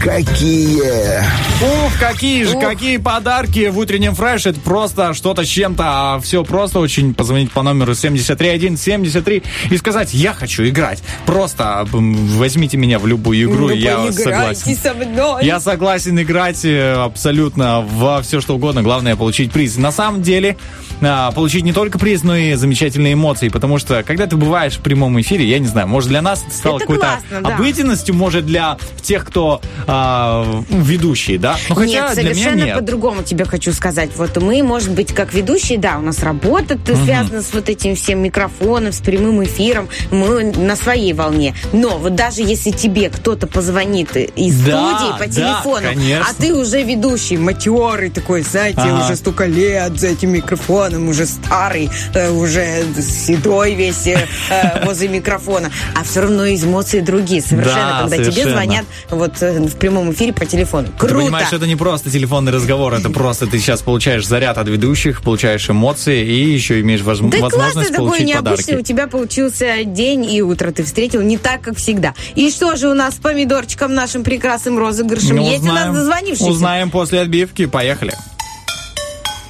Какие! 0.02 1.20
Ух, 1.62 1.92
какие 2.00 2.42
же, 2.42 2.58
какие 2.58 2.96
подарки 2.96 3.68
в 3.68 3.78
утреннем 3.78 4.16
фреш. 4.16 4.46
Это 4.46 4.58
просто 4.58 5.14
что-то 5.14 5.44
с 5.44 5.46
чем-то. 5.46 5.84
А 5.86 6.20
все 6.20 6.42
просто 6.42 6.80
очень 6.80 7.14
позвонить 7.14 7.52
по 7.52 7.62
номеру 7.62 7.94
73173 7.94 9.42
и 9.70 9.76
сказать, 9.76 10.12
я 10.12 10.32
хочу 10.32 10.66
играть. 10.66 11.04
Просто 11.24 11.86
возьмите 11.92 12.76
меня 12.76 12.98
в 12.98 13.06
любую 13.06 13.44
игру, 13.44 13.70
и 13.70 13.78
я 13.78 14.10
согласен. 14.10 14.76
со 14.76 14.92
мной. 14.92 15.44
Я 15.44 15.60
согласен 15.60 16.20
играть 16.20 16.64
э, 16.64 16.94
абсолютно 16.94 17.82
во 17.82 18.22
все 18.22 18.40
что 18.40 18.56
угодно. 18.56 18.82
Главное 18.82 19.14
получить 19.14 19.52
приз. 19.52 19.76
На 19.76 19.92
самом 19.92 20.22
деле, 20.22 20.56
а, 21.00 21.30
получить 21.30 21.62
не 21.62 21.72
только 21.72 22.00
приз, 22.00 22.24
но 22.24 22.36
и 22.36 22.54
замечательные 22.54 23.12
эмоции. 23.12 23.48
Потому 23.48 23.78
что, 23.78 24.02
когда 24.02 24.26
ты 24.26 24.36
бываешь 24.36 24.74
в 24.74 24.80
прямом 24.80 25.20
эфире, 25.20 25.44
я 25.44 25.60
не 25.60 25.66
знаю, 25.68 25.86
может 25.86 26.08
для 26.08 26.22
нас 26.22 26.42
это 26.44 26.56
стало 26.56 26.78
какой-то 26.80 27.20
да. 27.30 27.54
обыденностью, 27.54 28.16
может 28.16 28.46
для 28.46 28.78
тех, 29.00 29.24
кто 29.24 29.60
а, 29.94 30.62
ведущие, 30.70 31.39
да? 31.39 31.56
Ну, 31.69 31.74
хотя 31.74 31.86
нет, 31.86 32.14
для 32.14 32.23
меня 32.23 32.35
совершенно 32.35 32.64
нет. 32.64 32.78
по-другому 32.78 33.23
тебе 33.23 33.44
хочу 33.44 33.73
сказать. 33.73 34.10
Вот 34.16 34.40
мы, 34.40 34.62
может 34.62 34.90
быть, 34.93 35.12
как 35.12 35.35
ведущие, 35.35 35.78
да, 35.78 35.98
у 35.98 36.01
нас 36.02 36.20
работа 36.23 36.78
связана 37.05 37.43
с 37.43 37.52
вот 37.52 37.69
этим 37.69 37.94
всем 37.94 38.20
микрофоном, 38.20 38.93
с 38.93 39.01
прямым 39.01 39.44
эфиром. 39.44 39.89
Мы 40.10 40.44
на 40.44 40.77
своей 40.77 41.12
волне. 41.12 41.55
Но 41.73 41.98
вот 41.98 42.14
даже 42.14 42.40
если 42.43 42.70
тебе 42.70 43.10
кто-то 43.10 43.47
позвонит 43.47 44.16
из 44.16 44.59
Да, 44.62 44.97
студии 44.97 45.12
по 45.19 45.27
да, 45.27 45.32
телефону, 45.32 45.86
конечно. 45.89 46.27
а 46.31 46.35
ты 46.43 46.55
уже 46.55 46.82
ведущий, 46.82 47.36
матерый 47.36 48.09
такой, 48.10 48.43
знаете, 48.43 48.81
Ага. 48.81 49.05
уже 49.05 49.16
столько 49.16 49.44
лет 49.44 49.98
за 50.01 50.09
этим 50.09 50.31
микрофоном, 50.31 51.09
уже 51.09 51.27
старый, 51.27 51.90
э, 52.14 52.31
уже 52.31 52.85
седой 53.02 53.74
весь 53.74 54.06
э, 54.06 54.27
э, 54.51 54.85
возле 54.86 55.09
микрофона, 55.09 55.70
а 55.94 56.02
все 56.05 56.20
равно 56.23 56.47
эмоции 56.48 57.01
другие 57.01 57.43
совершенно, 57.43 57.74
Да, 57.74 57.98
когда 58.02 58.16
тебе 58.16 58.24
совершенно. 58.32 58.52
звонят 58.56 58.85
вот 59.10 59.40
в 59.40 59.77
прямом 59.82 60.12
эфире 60.12 60.32
по 60.32 60.46
телефону. 60.46 60.86
Ты 60.88 60.92
Круто! 61.09 61.14
понимаешь, 61.16 61.52
это 61.52 61.66
не 61.66 61.74
просто 61.76 62.09
телефонный 62.10 62.52
разговор, 62.52 62.94
это 62.94 63.10
просто 63.10 63.46
ты 63.46 63.59
сейчас 63.59 63.82
получаешь 63.82 64.24
заряд 64.26 64.56
от 64.59 64.68
ведущих, 64.68 65.22
получаешь 65.22 65.68
эмоции 65.68 66.24
и 66.24 66.50
еще 66.52 66.80
имеешь 66.80 67.00
воз- 67.02 67.18
Да 67.18 67.26
возможность 67.38 67.52
классно 67.74 67.82
такой 67.90 67.96
получить 68.06 68.26
необычный 68.28 68.74
у 68.74 68.76
подарки. 68.78 68.88
тебя 68.88 69.06
получился 69.09 69.84
день 69.84 70.24
и 70.32 70.40
утро 70.40 70.70
ты 70.70 70.84
встретил 70.84 71.20
не 71.22 71.36
так, 71.36 71.60
как 71.62 71.76
всегда. 71.76 72.14
И 72.36 72.48
что 72.50 72.76
же 72.76 72.88
у 72.88 72.94
нас 72.94 73.14
с 73.14 73.18
помидорчиком 73.18 73.92
нашим 73.94 74.22
прекрасным 74.22 74.78
розыгрышем? 74.78 75.36
Ну, 75.36 75.50
Есть 75.50 75.62
у 75.64 75.66
нас 75.66 75.74
узнаем. 75.88 75.94
дозвонившийся? 75.94 76.50
Узнаем 76.50 76.90
после 76.90 77.20
отбивки. 77.20 77.66
Поехали. 77.66 78.14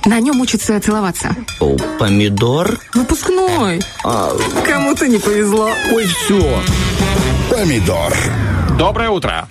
На 0.06 0.18
нем 0.18 0.40
учатся 0.40 0.80
целоваться. 0.80 1.36
Помидор? 1.98 2.80
Выпускной. 2.94 3.80
Кому-то 4.02 5.06
не 5.06 5.18
повезло. 5.18 5.70
Ой, 5.92 6.06
все. 6.06 6.60
Помидор. 7.50 8.12
Доброе 8.78 9.10
утро. 9.10 9.46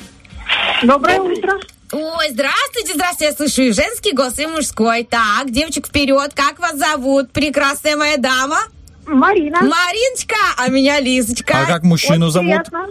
Доброе 0.83 1.19
утро. 1.19 1.59
Ой, 1.91 2.29
здравствуйте, 2.31 2.93
здравствуйте. 2.93 3.25
Я 3.25 3.33
слышу 3.33 3.61
и 3.61 3.71
женский 3.71 4.13
голос, 4.13 4.39
и 4.39 4.47
мужской. 4.47 5.03
Так, 5.03 5.51
девочек, 5.51 5.87
вперед. 5.87 6.33
Как 6.33 6.59
вас 6.59 6.75
зовут, 6.77 7.31
прекрасная 7.31 7.95
моя 7.97 8.17
дама? 8.17 8.59
Марина. 9.05 9.59
Мариночка, 9.61 10.35
а 10.57 10.69
меня 10.69 10.99
Лизочка. 10.99 11.63
А 11.63 11.65
как 11.65 11.83
мужчину 11.83 12.27
Очень 12.27 12.31
зовут? 12.31 12.47
приятно. 12.49 12.87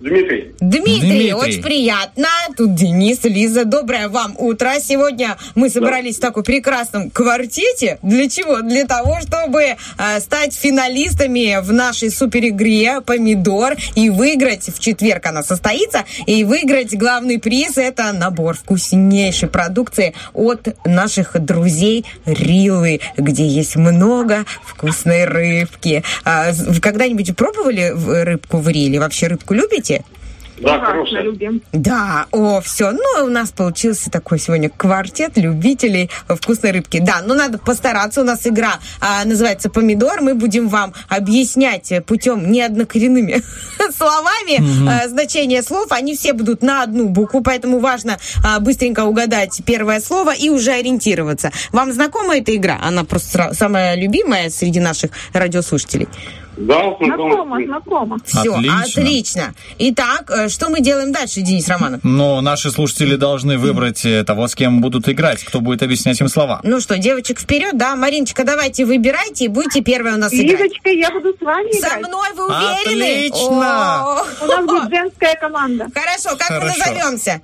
Дмитрий. 0.00 0.54
Дмитрий, 0.60 1.00
Дмитрий. 1.00 1.32
очень 1.34 1.62
приятно. 1.62 2.26
Тут 2.56 2.74
Денис, 2.74 3.18
Лиза, 3.22 3.66
доброе 3.66 4.08
вам 4.08 4.34
утро. 4.38 4.72
Сегодня 4.80 5.36
мы 5.54 5.68
собрались 5.68 6.16
в 6.16 6.20
такой 6.20 6.42
прекрасном 6.42 7.10
квартете. 7.10 7.98
Для 8.02 8.26
чего? 8.30 8.62
Для 8.62 8.86
того, 8.86 9.18
чтобы 9.20 9.62
э, 9.62 9.76
стать 10.20 10.54
финалистами 10.54 11.60
в 11.60 11.70
нашей 11.74 12.10
суперигре 12.10 13.02
«Помидор» 13.02 13.76
и 13.94 14.08
выиграть, 14.08 14.74
в 14.74 14.80
четверг 14.80 15.26
она 15.26 15.42
состоится, 15.42 16.06
и 16.26 16.44
выиграть 16.44 16.96
главный 16.96 17.38
приз– 17.38 17.72
это 17.76 18.12
набор 18.14 18.56
вкуснейшей 18.56 19.50
продукции 19.50 20.14
от 20.32 20.78
наших 20.86 21.38
друзей 21.44 22.06
Рилы, 22.24 23.00
где 23.18 23.46
есть 23.46 23.76
много 23.76 24.46
вкусной 24.64 25.26
рыбки. 25.26 26.02
Вы 26.24 26.80
когда-нибудь 26.80 27.36
пробовали 27.36 27.92
рыбку 28.24 28.58
в 28.58 28.68
Риле? 28.68 28.98
Вообще 28.98 29.26
рыбку 29.26 29.52
любите? 29.52 29.89
Да, 30.60 30.74
Ужасно 30.74 30.86
хорошая. 30.86 31.22
любим. 31.22 31.62
Да, 31.72 32.26
о, 32.32 32.60
все. 32.60 32.90
Ну, 32.90 33.24
у 33.24 33.28
нас 33.28 33.50
получился 33.50 34.10
такой 34.10 34.38
сегодня 34.38 34.68
квартет 34.68 35.36
любителей 35.36 36.10
вкусной 36.28 36.72
рыбки. 36.72 37.00
Да, 37.00 37.22
но 37.24 37.34
надо 37.34 37.58
постараться. 37.58 38.20
У 38.20 38.24
нас 38.24 38.46
игра 38.46 38.74
а, 39.00 39.24
называется 39.24 39.70
«Помидор». 39.70 40.20
Мы 40.20 40.34
будем 40.34 40.68
вам 40.68 40.92
объяснять 41.08 41.92
путем 42.04 42.50
неоднокоренными 42.52 43.42
словами 43.96 44.60
а, 44.86 45.08
значение 45.08 45.62
слов. 45.62 45.92
Они 45.92 46.14
все 46.14 46.34
будут 46.34 46.62
на 46.62 46.82
одну 46.82 47.08
букву, 47.08 47.40
поэтому 47.40 47.78
важно 47.78 48.18
а, 48.44 48.60
быстренько 48.60 49.04
угадать 49.04 49.62
первое 49.64 50.00
слово 50.00 50.34
и 50.34 50.50
уже 50.50 50.72
ориентироваться. 50.72 51.52
Вам 51.72 51.90
знакома 51.92 52.36
эта 52.36 52.54
игра? 52.54 52.78
Она 52.82 53.04
просто 53.04 53.54
самая 53.54 53.94
любимая 53.96 54.50
среди 54.50 54.78
наших 54.80 55.12
радиослушателей. 55.32 56.08
Да, 56.60 56.94
Знакомо, 57.00 57.56
знакомо. 57.64 58.18
Все, 58.24 58.52
Отлично. 58.54 58.80
отлично. 58.82 59.54
Итак, 59.78 60.30
э, 60.30 60.48
что 60.50 60.68
мы 60.68 60.80
делаем 60.80 61.10
дальше, 61.10 61.40
Денис 61.40 61.66
Романов? 61.68 62.00
Но 62.02 62.40
наши 62.42 62.70
слушатели 62.70 63.16
должны 63.16 63.56
выбрать 63.56 64.04
э, 64.04 64.24
того, 64.24 64.46
с 64.46 64.54
кем 64.54 64.82
будут 64.82 65.08
играть, 65.08 65.42
кто 65.42 65.60
будет 65.60 65.82
объяснять 65.82 66.20
им 66.20 66.28
слова. 66.28 66.60
Ну 66.62 66.80
что, 66.80 66.98
девочек, 66.98 67.40
вперед, 67.40 67.78
да? 67.78 67.96
Мариночка, 67.96 68.44
давайте 68.44 68.84
выбирайте 68.84 69.46
и 69.46 69.48
будете 69.48 69.80
первой 69.80 70.12
у 70.12 70.16
нас 70.18 70.34
играть. 70.34 70.60
Лизочка, 70.60 70.90
я 70.90 71.10
буду 71.10 71.32
с 71.32 71.40
вами 71.40 71.72
Со 71.72 71.78
играть. 71.88 71.98
мной 72.08 72.28
вы 72.36 72.44
уверены? 72.46 73.26
Отлично. 73.28 74.04
О, 74.04 74.24
У 74.42 74.46
нас 74.46 74.66
будет 74.66 74.90
женская 74.90 75.36
команда. 75.36 75.86
Хорошо, 75.94 76.36
как 76.38 76.50
мы 76.50 76.60
Хорошо. 76.68 76.78
назовемся? 76.78 77.40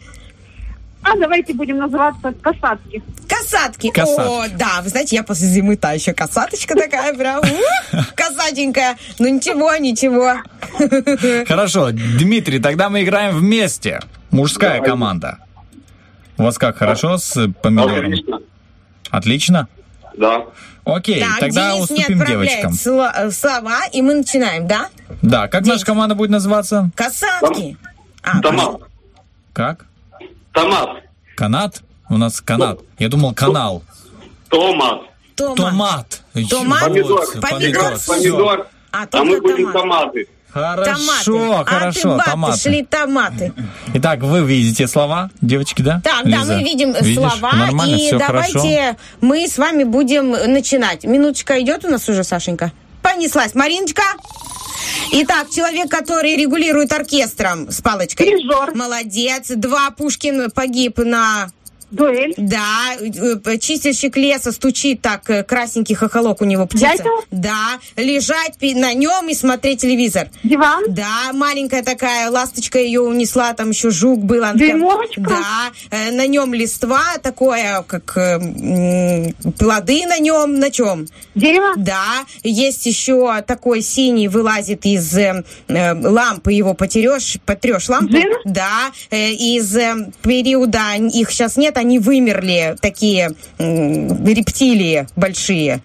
А 1.02 1.16
давайте 1.16 1.55
будем 1.55 1.78
называться 1.78 2.32
касатки. 2.43 3.02
Касатки. 3.28 3.90
Касатки. 3.90 4.28
О, 4.28 4.48
да, 4.59 4.81
вы 4.82 4.89
знаете, 4.89 5.14
я 5.16 5.23
после 5.23 5.47
зимы 5.47 5.77
та 5.77 5.93
еще 5.93 6.12
касаточка 6.12 6.74
такая 6.74 7.14
прям, 7.14 7.43
касатенькая. 8.16 8.97
Ну 9.18 9.28
ничего, 9.28 9.74
ничего. 9.77 10.35
Хорошо, 11.47 11.90
Дмитрий, 11.93 12.59
тогда 12.59 12.89
мы 12.89 13.02
играем 13.05 13.36
вместе. 13.36 14.01
Мужская 14.31 14.81
команда. 14.81 15.39
У 16.39 16.43
вас 16.43 16.59
как, 16.59 16.77
хорошо 16.78 17.18
с 17.18 17.48
помидором? 17.62 18.06
Отлично. 18.12 18.40
Отлично? 19.10 19.68
Да. 20.18 20.43
Окей, 20.85 21.20
Так, 21.20 21.40
тогда 21.40 21.73
Денис 21.73 21.90
не 21.90 21.97
уступим 21.97 22.20
отправляет 22.23 22.60
девочкам. 22.62 22.73
сло- 22.73 23.12
э, 23.14 23.31
слова, 23.31 23.86
и 23.93 24.02
мы 24.02 24.14
начинаем, 24.14 24.66
да? 24.66 24.89
Да, 25.23 25.48
как 25.48 25.66
наша 25.66 25.85
команда 25.86 26.14
будет 26.14 26.31
называться? 26.31 26.90
Касатки. 26.94 27.77
А, 28.23 28.40
Томат. 28.40 28.77
Как? 29.52 29.86
Томат. 30.57 30.89
Канат? 31.37 31.83
У 32.09 32.16
нас 32.16 32.41
канат. 32.41 32.78
Я 32.99 33.09
думал 33.09 33.35
канал. 33.35 33.83
Томат. 34.49 35.01
Томат. 35.35 35.57
Томат. 35.59 36.23
Томат? 36.51 36.81
Помидор. 36.83 37.20
Помидор. 37.43 37.99
Помидор. 38.07 38.66
А, 38.93 39.07
А 39.12 39.24
мы 39.24 39.41
будем 39.41 39.70
томат. 39.73 40.12
томаты. 40.15 40.28
Хорошо, 40.49 41.33
Томаты. 41.33 41.70
хорошо, 41.70 42.15
а 42.15 42.19
ты, 42.24 42.31
томаты. 42.31 42.59
шли 42.61 42.83
томаты. 42.83 43.53
Итак, 43.93 44.20
вы 44.23 44.41
видите 44.43 44.87
слова, 44.87 45.28
девочки, 45.43 45.83
да? 45.83 46.01
Так, 46.03 46.24
да, 46.24 46.39
Лиза? 46.39 46.55
мы 46.55 46.62
видим 46.62 46.93
Видишь? 46.95 47.16
слова, 47.16 47.53
Нормально, 47.55 47.95
и 47.95 47.99
все 47.99 48.19
давайте 48.19 48.59
хорошо. 48.59 48.97
мы 49.20 49.47
с 49.47 49.59
вами 49.59 49.85
будем 49.85 50.31
начинать. 50.31 51.05
Минуточка 51.05 51.61
идет 51.61 51.85
у 51.85 51.89
нас 51.91 52.09
уже, 52.09 52.24
Сашенька? 52.24 52.73
Понеслась. 53.03 53.55
Мариночка? 53.55 54.03
Итак, 55.12 55.48
человек, 55.51 55.90
который 55.90 56.36
регулирует 56.36 56.93
оркестром 56.93 57.70
с 57.70 57.81
палочкой. 57.81 58.27
Дирижер. 58.27 58.74
Молодец. 58.74 59.48
Два 59.48 59.90
Пушкин 59.90 60.51
погиб 60.51 60.98
на... 60.98 61.51
Дуэль. 61.90 62.34
Да, 62.36 62.94
э, 62.98 63.58
чистильщик 63.58 64.16
леса 64.16 64.52
стучит 64.52 65.02
так, 65.02 65.28
э, 65.30 65.42
красненький 65.42 65.94
хохолок 65.94 66.42
у 66.42 66.44
него 66.44 66.66
птица. 66.66 66.96
Дятел? 66.96 67.24
Да, 67.30 67.78
лежать 67.96 68.56
на 68.60 68.92
нем 68.94 69.28
и 69.28 69.34
смотреть 69.34 69.82
телевизор. 69.82 70.28
Диван. 70.42 70.84
Да, 70.88 71.32
маленькая 71.32 71.82
такая 71.82 72.30
ласточка 72.30 72.78
ее 72.78 73.00
унесла, 73.00 73.52
там 73.54 73.70
еще 73.70 73.90
жук 73.90 74.20
был. 74.24 74.44
Дюймовочка? 74.54 75.20
Да, 75.20 75.72
э, 75.90 76.10
на 76.12 76.26
нем 76.26 76.54
листва 76.54 77.18
такое, 77.22 77.82
как 77.86 78.14
плоды 79.58 80.06
на 80.06 80.18
нем, 80.18 80.58
на 80.58 80.70
чем? 80.70 81.06
Дерево. 81.34 81.72
Да, 81.76 82.24
есть 82.42 82.86
еще 82.86 83.42
такой 83.46 83.82
синий 83.82 84.28
вылазит 84.28 84.84
из 84.86 85.16
э, 85.16 85.44
э, 85.68 85.94
лампы, 85.94 86.52
его 86.52 86.74
потерешь, 86.74 87.38
потрешь 87.44 87.88
лампу. 87.88 88.12
Джин? 88.12 88.32
Да, 88.44 88.92
э, 89.10 89.30
из 89.32 89.76
э, 89.76 90.12
периода, 90.22 90.94
их 90.96 91.30
сейчас 91.30 91.56
нет, 91.56 91.76
они 91.77 91.98
вымерли, 91.98 92.77
такие 92.81 93.31
рептилии 93.59 95.07
большие. 95.16 95.82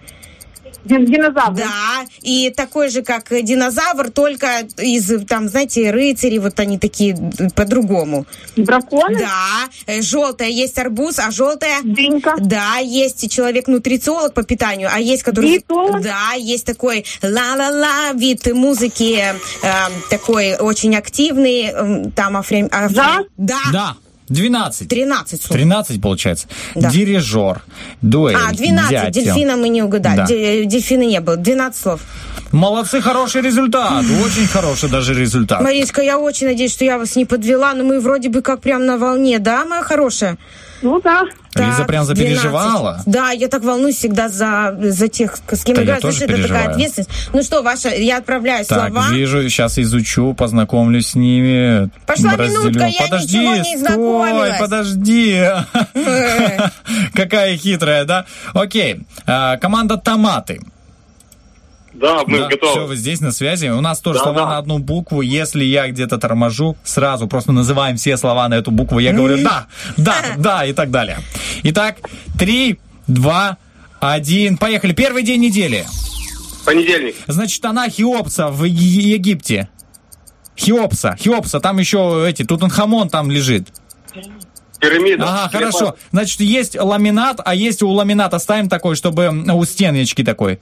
Дин- 0.84 1.06
Динозавр. 1.06 1.54
Да, 1.54 2.04
и 2.22 2.50
такой 2.50 2.88
же, 2.88 3.02
как 3.02 3.28
динозавр, 3.30 4.10
только 4.10 4.66
из, 4.78 5.24
там, 5.28 5.48
знаете, 5.48 5.92
рыцари, 5.92 6.38
вот 6.38 6.58
они 6.58 6.76
такие 6.76 7.16
по-другому. 7.54 8.26
Драконы. 8.56 9.16
Да, 9.16 10.00
желтая 10.00 10.48
есть 10.48 10.76
арбуз, 10.78 11.20
а 11.20 11.30
желтая... 11.30 11.82
Дынька. 11.84 12.34
Да, 12.40 12.78
есть 12.78 13.30
человек-нутрициолог 13.30 14.34
по 14.34 14.42
питанию, 14.42 14.88
а 14.92 14.98
есть 14.98 15.22
который... 15.22 15.50
Диетолог. 15.50 16.02
Да, 16.02 16.32
есть 16.36 16.66
такой 16.66 17.04
ла-ла-ла 17.22 18.10
вид 18.14 18.52
музыки, 18.52 19.22
э, 19.62 19.68
такой 20.10 20.56
очень 20.56 20.96
активный, 20.96 21.70
э, 21.72 22.10
там 22.16 22.36
афрем... 22.36 22.66
афрем- 22.66 22.92
Да? 22.94 23.20
Да. 23.36 23.58
Да, 23.72 23.96
12. 24.28 24.88
13 24.88 25.42
слов. 25.42 25.56
13 25.58 26.00
получается. 26.00 26.46
Да. 26.74 26.90
Дирижер, 26.90 27.62
дуэль, 28.00 28.36
А, 28.36 28.52
12, 28.52 28.90
дятел. 28.90 29.10
дельфина 29.22 29.56
мы 29.56 29.68
не 29.68 29.82
угадали. 29.82 30.16
Да. 30.16 30.26
Де- 30.26 30.64
Дельфина 30.64 31.02
не 31.02 31.20
было. 31.20 31.36
12 31.36 31.80
слов. 31.82 32.00
Молодцы, 32.52 33.00
хороший 33.00 33.42
результат. 33.42 34.04
Очень 34.24 34.46
хороший 34.46 34.88
даже 34.90 35.14
результат. 35.14 35.60
Мариночка, 35.62 36.02
я 36.02 36.18
очень 36.18 36.46
надеюсь, 36.46 36.72
что 36.72 36.84
я 36.84 36.98
вас 36.98 37.16
не 37.16 37.24
подвела, 37.24 37.74
но 37.74 37.84
мы 37.84 38.00
вроде 38.00 38.28
бы 38.28 38.42
как 38.42 38.60
прям 38.60 38.84
на 38.86 38.96
волне, 38.98 39.38
да, 39.38 39.64
моя 39.64 39.82
хорошая? 39.82 40.38
Ну 40.82 41.00
да. 41.00 41.22
Лиза 41.54 41.78
Так, 41.78 41.86
прям 41.86 42.04
12. 42.04 42.06
запереживала. 42.06 43.00
Да, 43.06 43.30
я 43.30 43.48
так 43.48 43.62
волнуюсь 43.62 43.96
всегда 43.96 44.28
за, 44.28 44.76
за 44.80 45.08
тех, 45.08 45.36
с 45.50 45.64
кем 45.64 45.76
Да, 45.76 45.84
играю. 45.84 46.00
тоже 46.00 46.18
Знаешь, 46.18 46.40
это 46.40 46.48
такая 46.48 46.68
ответственность. 46.70 47.10
Ну 47.32 47.42
что, 47.42 47.62
ваша, 47.62 47.90
я 47.90 48.18
отправляю 48.18 48.64
Так, 48.64 48.90
слова. 48.90 49.08
вижу, 49.10 49.42
сейчас 49.48 49.78
изучу, 49.78 50.34
познакомлюсь 50.34 51.08
с 51.08 51.14
ними. 51.14 51.90
Пошла 52.06 52.36
разделю. 52.36 52.60
минутка, 52.62 52.86
я 52.86 53.00
подожди, 53.02 53.38
ничего 53.38 53.54
не 53.54 53.62
стой, 53.64 53.78
знакомилась. 53.78 54.58
подожди. 54.58 55.44
Какая 57.14 57.56
хитрая, 57.56 58.04
да? 58.04 58.24
Окей, 58.54 59.00
а, 59.26 59.56
команда 59.58 59.96
«Томаты». 59.96 60.60
Да, 61.94 62.22
мы 62.26 62.38
Да, 62.38 62.48
готовы. 62.48 62.72
Все, 62.72 62.86
вы 62.86 62.96
здесь 62.96 63.20
на 63.20 63.32
связи. 63.32 63.66
У 63.68 63.80
нас 63.80 64.00
тоже 64.00 64.18
Да, 64.18 64.24
слова 64.24 64.40
да. 64.40 64.46
на 64.46 64.58
одну 64.58 64.78
букву. 64.78 65.20
Если 65.20 65.64
я 65.64 65.88
где-то 65.88 66.18
торможу, 66.18 66.76
сразу 66.84 67.26
просто 67.28 67.52
называем 67.52 67.96
все 67.96 68.16
слова 68.16 68.48
на 68.48 68.54
эту 68.54 68.70
букву. 68.70 68.98
Я 68.98 69.12
говорю 69.12 69.42
«да», 69.44 69.66
«да», 69.96 70.14
«да» 70.38 70.64
и 70.64 70.72
так 70.72 70.90
далее. 70.90 71.18
Итак, 71.64 71.96
три, 72.38 72.78
два, 73.06 73.58
один. 74.00 74.56
Поехали. 74.56 74.92
Первый 74.92 75.22
день 75.22 75.40
недели. 75.40 75.86
Понедельник. 76.64 77.16
Значит, 77.26 77.64
она 77.64 77.88
Хеопса 77.90 78.48
в 78.48 78.64
Е- 78.64 79.12
Египте. 79.14 79.68
Хеопса, 80.56 81.16
Хеопса, 81.20 81.60
там 81.60 81.78
еще 81.78 82.24
эти, 82.28 82.44
Тутанхамон 82.44 83.08
там 83.08 83.30
лежит. 83.30 83.68
Пирамида. 84.82 85.24
Ага, 85.24 85.48
хорошо. 85.48 85.94
Значит, 86.10 86.40
есть 86.40 86.76
ламинат, 86.78 87.40
а 87.44 87.54
есть 87.54 87.82
у 87.84 87.88
ламината 87.88 88.40
ставим 88.40 88.68
такой, 88.68 88.96
чтобы 88.96 89.28
у 89.54 89.64
стеночки 89.64 90.24
такой. 90.24 90.58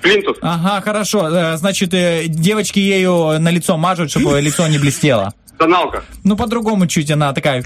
Плинтус. 0.00 0.36
Ага, 0.42 0.80
хорошо. 0.80 1.28
Э, 1.28 1.56
Значит, 1.56 1.92
э, 1.92 2.26
девочки 2.28 2.78
ею 2.78 3.40
на 3.40 3.50
лицо 3.50 3.76
мажут, 3.76 4.10
чтобы 4.10 4.40
лицо 4.40 4.68
не 4.68 4.78
блестело. 4.78 5.34
Тоналка. 5.58 6.04
Ну, 6.22 6.36
по-другому 6.36 6.86
чуть 6.86 7.10
она 7.10 7.32
такая. 7.32 7.64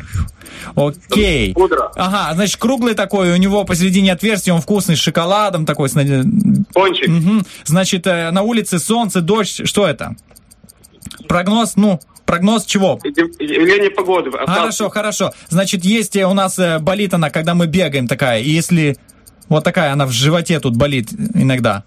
Окей. 0.75 1.53
Пудра. 1.53 1.91
Ага, 1.97 2.35
значит, 2.35 2.57
круглый 2.57 2.95
такой, 2.95 3.33
у 3.33 3.37
него 3.37 3.65
посередине 3.65 4.13
отверстия, 4.13 4.55
он 4.55 4.63
вкусный, 4.63 4.97
с 4.97 5.01
шоколадом 5.01 5.67
такой. 5.67 5.91
Пончик. 5.91 7.09
Мгм. 7.09 7.45
Значит, 7.65 8.07
э, 8.07 8.31
на 8.31 8.43
улице 8.43 8.79
солнце, 8.79 9.21
дождь, 9.21 9.69
что 9.69 9.87
это? 9.87 10.17
Прогноз, 11.29 11.77
ну, 11.77 12.01
прогноз 12.29 12.67
чего? 12.67 13.01
Явление 13.03 13.91
погоды. 13.91 14.29
Осадки. 14.29 14.51
Хорошо, 14.51 14.91
хорошо. 14.91 15.33
Значит, 15.49 15.85
есть 15.85 16.15
э, 16.15 16.27
у 16.27 16.35
нас 16.35 16.59
э, 16.59 16.79
болит 16.79 17.15
она, 17.15 17.31
когда 17.31 17.55
мы 17.55 17.67
бегаем 17.67 18.07
такая. 18.07 18.43
И 18.43 18.51
если 18.51 18.99
вот 19.49 19.65
такая 19.65 19.93
она 19.93 20.05
в 20.05 20.13
животе 20.13 20.61
тут 20.61 20.77
болит 20.77 21.09
иногда. 21.35 21.85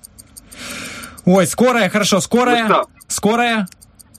Ой, 1.25 1.45
скорая, 1.45 1.89
хорошо, 1.89 2.19
скорая. 2.19 2.63
Мышца. 2.63 2.83
Скорая. 3.07 3.67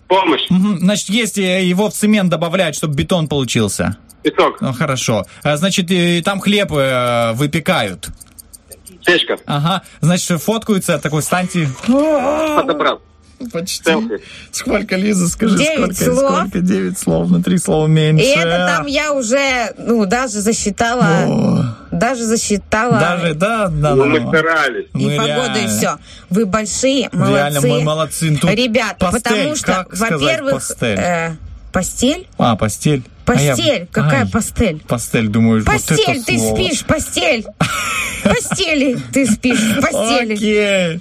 Помощь. 0.06 0.46
Значит, 0.48 1.08
есть 1.10 1.38
э, 1.38 1.64
его 1.64 1.90
в 1.90 1.92
цемент 1.92 2.30
добавляют, 2.30 2.76
чтобы 2.76 2.94
бетон 2.94 3.26
получился. 3.26 3.96
Песок. 4.22 4.60
Ну, 4.60 4.72
хорошо. 4.72 5.24
Значит, 5.42 5.90
там 6.24 6.38
хлеб 6.38 6.70
выпекают. 6.70 8.10
Печка. 9.04 9.36
Ага. 9.46 9.82
Значит, 10.00 10.40
фоткаются, 10.40 11.00
такой 11.00 11.22
станьте. 11.22 11.66
Фотоаппарат. 11.66 13.00
Почти. 13.50 13.84
Селфи. 13.84 14.20
Сколько, 14.50 14.96
Лиза, 14.96 15.28
скажи, 15.28 15.56
Девять 15.58 15.96
сколько, 15.96 16.14
слов. 16.18 16.36
сколько? 16.40 16.60
Девять 16.60 16.98
слов, 16.98 17.30
на 17.30 17.42
три 17.42 17.58
слова 17.58 17.86
меньше. 17.86 18.24
И 18.24 18.28
это 18.28 18.74
там 18.76 18.86
я 18.86 19.12
уже, 19.12 19.72
ну, 19.78 20.04
даже 20.06 20.40
засчитала, 20.40 21.76
даже 21.90 22.24
засчитала. 22.24 22.98
Даже, 22.98 23.34
да, 23.34 23.68
да, 23.68 23.94
Ну, 23.94 24.04
да. 24.04 24.08
мы 24.20 24.28
старались. 24.28 24.86
И 24.94 24.98
Мы 25.06 25.16
погода, 25.16 25.52
и 25.58 25.60
реально. 25.62 25.68
все. 25.78 25.98
Вы 26.30 26.46
большие, 26.46 27.08
молодцы. 27.12 27.34
Реально, 27.34 27.60
мы 27.60 27.82
молодцы. 27.82 28.36
Тут 28.40 28.50
Ребят, 28.50 28.98
пастель, 28.98 29.22
потому 29.22 29.56
что, 29.56 29.86
во-первых, 29.90 30.54
пастель? 30.54 30.98
э, 30.98 31.36
постель? 31.72 32.26
А, 32.38 32.56
постель. 32.56 33.02
Постель, 33.24 33.50
А 33.60 33.78
я- 33.80 33.86
какая 33.90 34.22
Ай, 34.24 34.28
постель? 34.30 34.80
Постель, 34.88 35.28
думаю, 35.28 35.64
вот 35.64 35.74
это 35.74 35.94
Постель, 35.94 36.22
ты 36.24 36.38
слово. 36.38 36.56
спишь, 36.56 36.84
постель. 36.84 37.46
Постели, 38.24 38.96
ты 39.12 39.26
спишь, 39.26 39.58
постели. 39.80 40.34
Окей. 40.34 41.00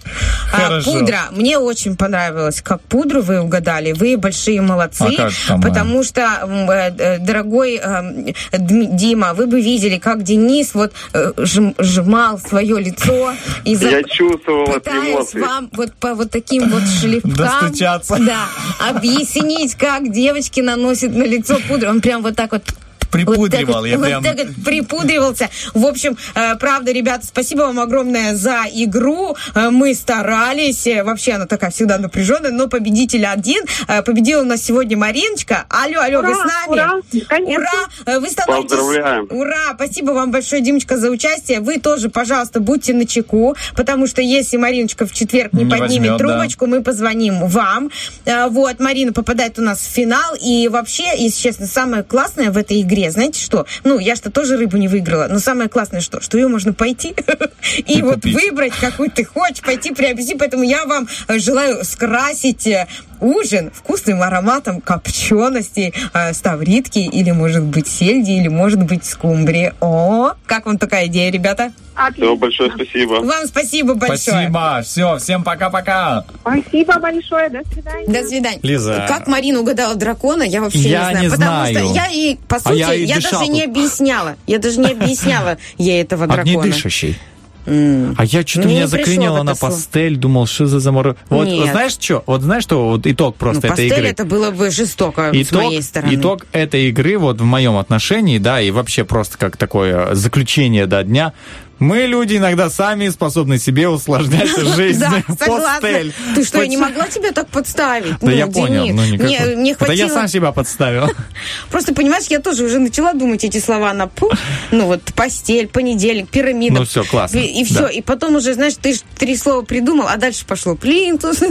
А, 0.53 0.81
пудра. 0.81 1.19
Мне 1.31 1.57
очень 1.59 1.95
понравилось, 1.95 2.61
как 2.61 2.81
пудру 2.81 3.21
вы 3.21 3.39
угадали. 3.41 3.91
Вы 3.93 4.17
большие 4.17 4.61
молодцы. 4.61 5.05
А 5.47 5.57
потому 5.59 6.03
что, 6.03 6.21
э, 6.47 6.91
э, 6.97 7.17
дорогой 7.19 7.75
э, 7.81 8.31
Дм- 8.53 8.95
Дима, 8.95 9.33
вы 9.33 9.45
бы 9.47 9.61
видели, 9.61 9.97
как 9.97 10.23
Денис 10.23 10.73
вот 10.73 10.93
э, 11.13 11.31
жм- 11.37 11.75
сжимал 11.77 12.39
свое 12.39 12.79
лицо 12.81 13.33
и 13.65 13.75
за- 13.75 13.89
Я 13.89 14.03
чувствовал 14.03 14.65
эти 14.75 14.89
эмоции. 14.89 15.39
вам 15.39 15.69
вот 15.73 15.93
по 15.93 16.15
вот 16.15 16.31
таким 16.31 16.69
вот 16.69 16.83
шлифкам 17.01 17.33
Достучаться. 17.33 18.17
да, 18.19 18.45
объяснить, 18.89 19.75
как 19.75 20.11
девочки 20.11 20.59
наносят 20.59 21.13
на 21.15 21.23
лицо 21.23 21.57
пудру. 21.67 21.89
Он 21.89 22.01
прям 22.01 22.10
вот 22.19 22.35
так 22.35 22.51
вот 22.51 22.63
Припудривал, 23.11 23.41
вот 23.41 23.51
так, 23.51 23.89
я 23.89 23.97
вот 23.97 24.05
прям... 24.05 24.23
так 24.23 24.37
вот 24.37 24.63
припудривался. 24.63 25.49
В 25.73 25.85
общем, 25.85 26.17
э, 26.33 26.55
правда, 26.55 26.91
ребята, 26.91 27.27
спасибо 27.27 27.61
вам 27.63 27.79
огромное 27.79 28.35
за 28.35 28.63
игру. 28.73 29.35
Э, 29.53 29.69
мы 29.69 29.93
старались. 29.93 30.87
Э, 30.87 31.03
Вообще 31.03 31.33
она 31.33 31.45
такая 31.45 31.71
всегда 31.71 31.97
напряженная, 31.97 32.51
но 32.51 32.67
победитель 32.67 33.25
один. 33.25 33.63
Победила 34.05 34.41
у 34.41 34.45
нас 34.45 34.61
сегодня 34.61 34.97
Мариночка. 34.97 35.65
Алло, 35.69 35.99
алло, 36.01 36.21
вы 36.21 36.29
Ура, 36.29 36.35
с 36.35 36.45
нами? 36.45 36.71
ура, 36.71 36.91
конечно. 37.27 37.63
Ура! 38.05 38.19
Вы 38.19 38.29
становитесь... 38.29 38.71
Поздравляем. 38.71 39.27
Ура! 39.29 39.73
Спасибо 39.75 40.11
вам 40.11 40.31
большое, 40.31 40.61
Димочка, 40.61 40.97
за 40.97 41.09
участие. 41.09 41.59
Вы 41.59 41.79
тоже, 41.79 42.09
пожалуйста, 42.09 42.59
будьте 42.59 42.93
на 42.93 43.05
чеку, 43.05 43.55
потому 43.75 44.07
что 44.07 44.21
если 44.21 44.57
Мариночка 44.57 45.05
в 45.05 45.11
четверг 45.11 45.53
не, 45.53 45.63
Не 45.63 45.69
поднимет 45.69 45.89
возьмет, 45.89 46.11
да. 46.11 46.17
трубочку, 46.17 46.65
мы 46.67 46.81
позвоним 46.81 47.45
вам. 47.47 47.91
Вот, 48.25 48.79
Марина 48.79 49.11
попадает 49.11 49.59
у 49.59 49.61
нас 49.61 49.79
в 49.79 49.89
финал. 49.91 50.35
И 50.41 50.67
вообще, 50.67 51.05
если 51.17 51.41
честно, 51.41 51.65
самое 51.67 52.03
классное 52.03 52.51
в 52.51 52.57
этой 52.57 52.81
игре, 52.81 53.00
знаете 53.09 53.41
что? 53.41 53.65
Ну, 53.83 53.97
я 53.97 54.15
что 54.15 54.29
тоже 54.29 54.57
рыбу 54.57 54.77
не 54.77 54.87
выиграла, 54.87 55.27
но 55.27 55.39
самое 55.39 55.69
классное 55.69 56.01
что? 56.01 56.21
Что 56.21 56.37
ее 56.37 56.47
можно 56.47 56.73
пойти 56.73 57.15
и 57.77 58.01
вот 58.01 58.23
выбрать, 58.25 58.73
какую 58.79 59.09
ты 59.09 59.23
хочешь, 59.23 59.61
пойти 59.61 59.93
приобрести. 59.93 60.35
Поэтому 60.35 60.63
я 60.63 60.85
вам 60.85 61.07
э, 61.27 61.39
желаю 61.39 61.83
скрасить 61.83 62.67
э, 62.67 62.87
ужин 63.21 63.71
вкусным 63.73 64.21
ароматом 64.23 64.81
копчености, 64.81 65.93
э, 66.13 66.33
ставритки 66.33 66.99
или, 66.99 67.31
может 67.31 67.63
быть, 67.63 67.87
сельди, 67.87 68.31
или, 68.31 68.47
может 68.47 68.83
быть, 68.83 69.05
скумбрии. 69.05 69.73
О, 69.79 70.33
как 70.45 70.65
вам 70.65 70.77
такая 70.77 71.07
идея, 71.07 71.31
ребята? 71.31 71.71
Все, 72.15 72.35
большое 72.35 72.71
спасибо. 72.73 73.13
Вам 73.21 73.45
спасибо 73.45 73.93
большое. 73.93 74.17
Спасибо. 74.17 74.81
Все, 74.83 75.17
всем 75.17 75.43
пока-пока. 75.43 76.25
Спасибо 76.41 76.99
большое. 76.99 77.49
До 77.49 77.61
свидания. 77.71 78.07
До 78.07 78.27
свидания. 78.27 78.59
Лиза. 78.63 79.05
Как 79.07 79.27
Марина 79.27 79.59
угадала 79.59 79.93
дракона, 79.95 80.41
я 80.43 80.61
вообще 80.61 80.79
Я 80.89 81.11
не 81.11 81.11
знаю. 81.11 81.23
не 81.25 81.29
потому 81.29 81.51
знаю. 81.67 81.75
что 81.75 81.93
я 81.93 82.07
и, 82.11 82.35
по 82.47 82.55
А 82.55 82.59
сути, 82.59 82.79
я 82.79 82.93
я, 82.93 83.15
дышал 83.15 83.39
даже 83.41 83.51
не 83.51 83.63
объясняла. 83.63 84.35
Я 84.47 84.57
даже 84.57 84.79
не 84.79 84.91
объясняла 84.91 85.57
ей 85.77 86.01
этого 86.01 86.25
дракона. 86.27 86.59
Огнедышащий. 86.59 87.17
А 87.65 88.23
я 88.25 88.45
что-то 88.45 88.67
Не 88.67 88.75
меня 88.75 88.87
заклинило 88.87 89.43
на 89.43 89.55
пастель, 89.55 90.15
думал, 90.17 90.45
что 90.47 90.65
за 90.65 90.79
заморозка. 90.79 91.19
Вот, 91.29 91.47
Нет. 91.47 91.71
знаешь 91.71 91.93
что? 91.93 92.23
Вот 92.25 92.41
знаешь 92.41 92.63
что? 92.63 92.87
Вот 92.87 93.05
итог 93.05 93.35
Ну, 93.35 93.39
просто 93.39 93.67
этой 93.67 93.69
пастель 93.69 93.93
игры. 93.93 94.07
это 94.07 94.25
было 94.25 94.51
бы 94.51 94.69
жестоко 94.71 95.31
с 95.31 95.35
Итог, 95.35 95.63
моей 95.63 95.81
стороны. 95.81 96.15
итог 96.15 96.45
этой 96.51 96.89
игры 96.89 97.17
вот 97.17 97.39
в 97.39 97.43
моем 97.43 97.77
отношении, 97.77 98.37
да, 98.39 98.61
и 98.61 98.71
вообще 98.71 99.03
просто 99.03 99.37
как 99.37 99.57
такое 99.57 100.15
заключение 100.15 100.85
до 100.87 101.03
дня. 101.03 101.33
Мы, 101.81 102.05
люди, 102.05 102.37
иногда 102.37 102.69
сами 102.69 103.09
способны 103.09 103.57
себе 103.57 103.89
усложнять 103.89 104.55
жизнь. 104.75 104.99
Да, 104.99 105.23
согласна. 105.27 105.89
Ты 106.35 106.45
что, 106.45 106.61
я 106.61 106.67
не 106.67 106.77
могла 106.77 107.07
тебя 107.07 107.31
так 107.31 107.47
подставить? 107.47 108.11
Да 108.11 108.17
Ну, 108.21 108.29
я 108.29 108.45
понял. 108.45 108.85
Мне, 108.85 109.39
мне 109.55 109.71
Это 109.71 109.91
я 109.91 110.07
сам 110.07 110.27
себя 110.27 110.51
подставил. 110.51 111.09
Просто, 111.71 111.95
понимаешь, 111.95 112.25
я 112.29 112.37
тоже 112.37 112.65
уже 112.65 112.77
начала 112.77 113.13
думать 113.13 113.43
эти 113.43 113.57
слова 113.57 113.93
на 113.95 114.05
пу. 114.05 114.29
Ну 114.69 114.85
вот, 114.85 115.01
постель, 115.15 115.67
понедельник, 115.67 116.29
пирамида. 116.29 116.75
Ну, 116.75 116.85
всё, 116.85 117.03
классно. 117.03 117.39
И, 117.39 117.63
все. 117.63 117.87
И 117.87 118.03
потом 118.03 118.35
уже, 118.35 118.53
знаешь, 118.53 118.75
ты 118.79 118.93
ж 118.93 118.99
три 119.17 119.35
слова 119.35 119.63
придумал, 119.63 120.05
а 120.07 120.17
дальше 120.17 120.45
пошло 120.45 120.75
плинтус. 120.75 121.39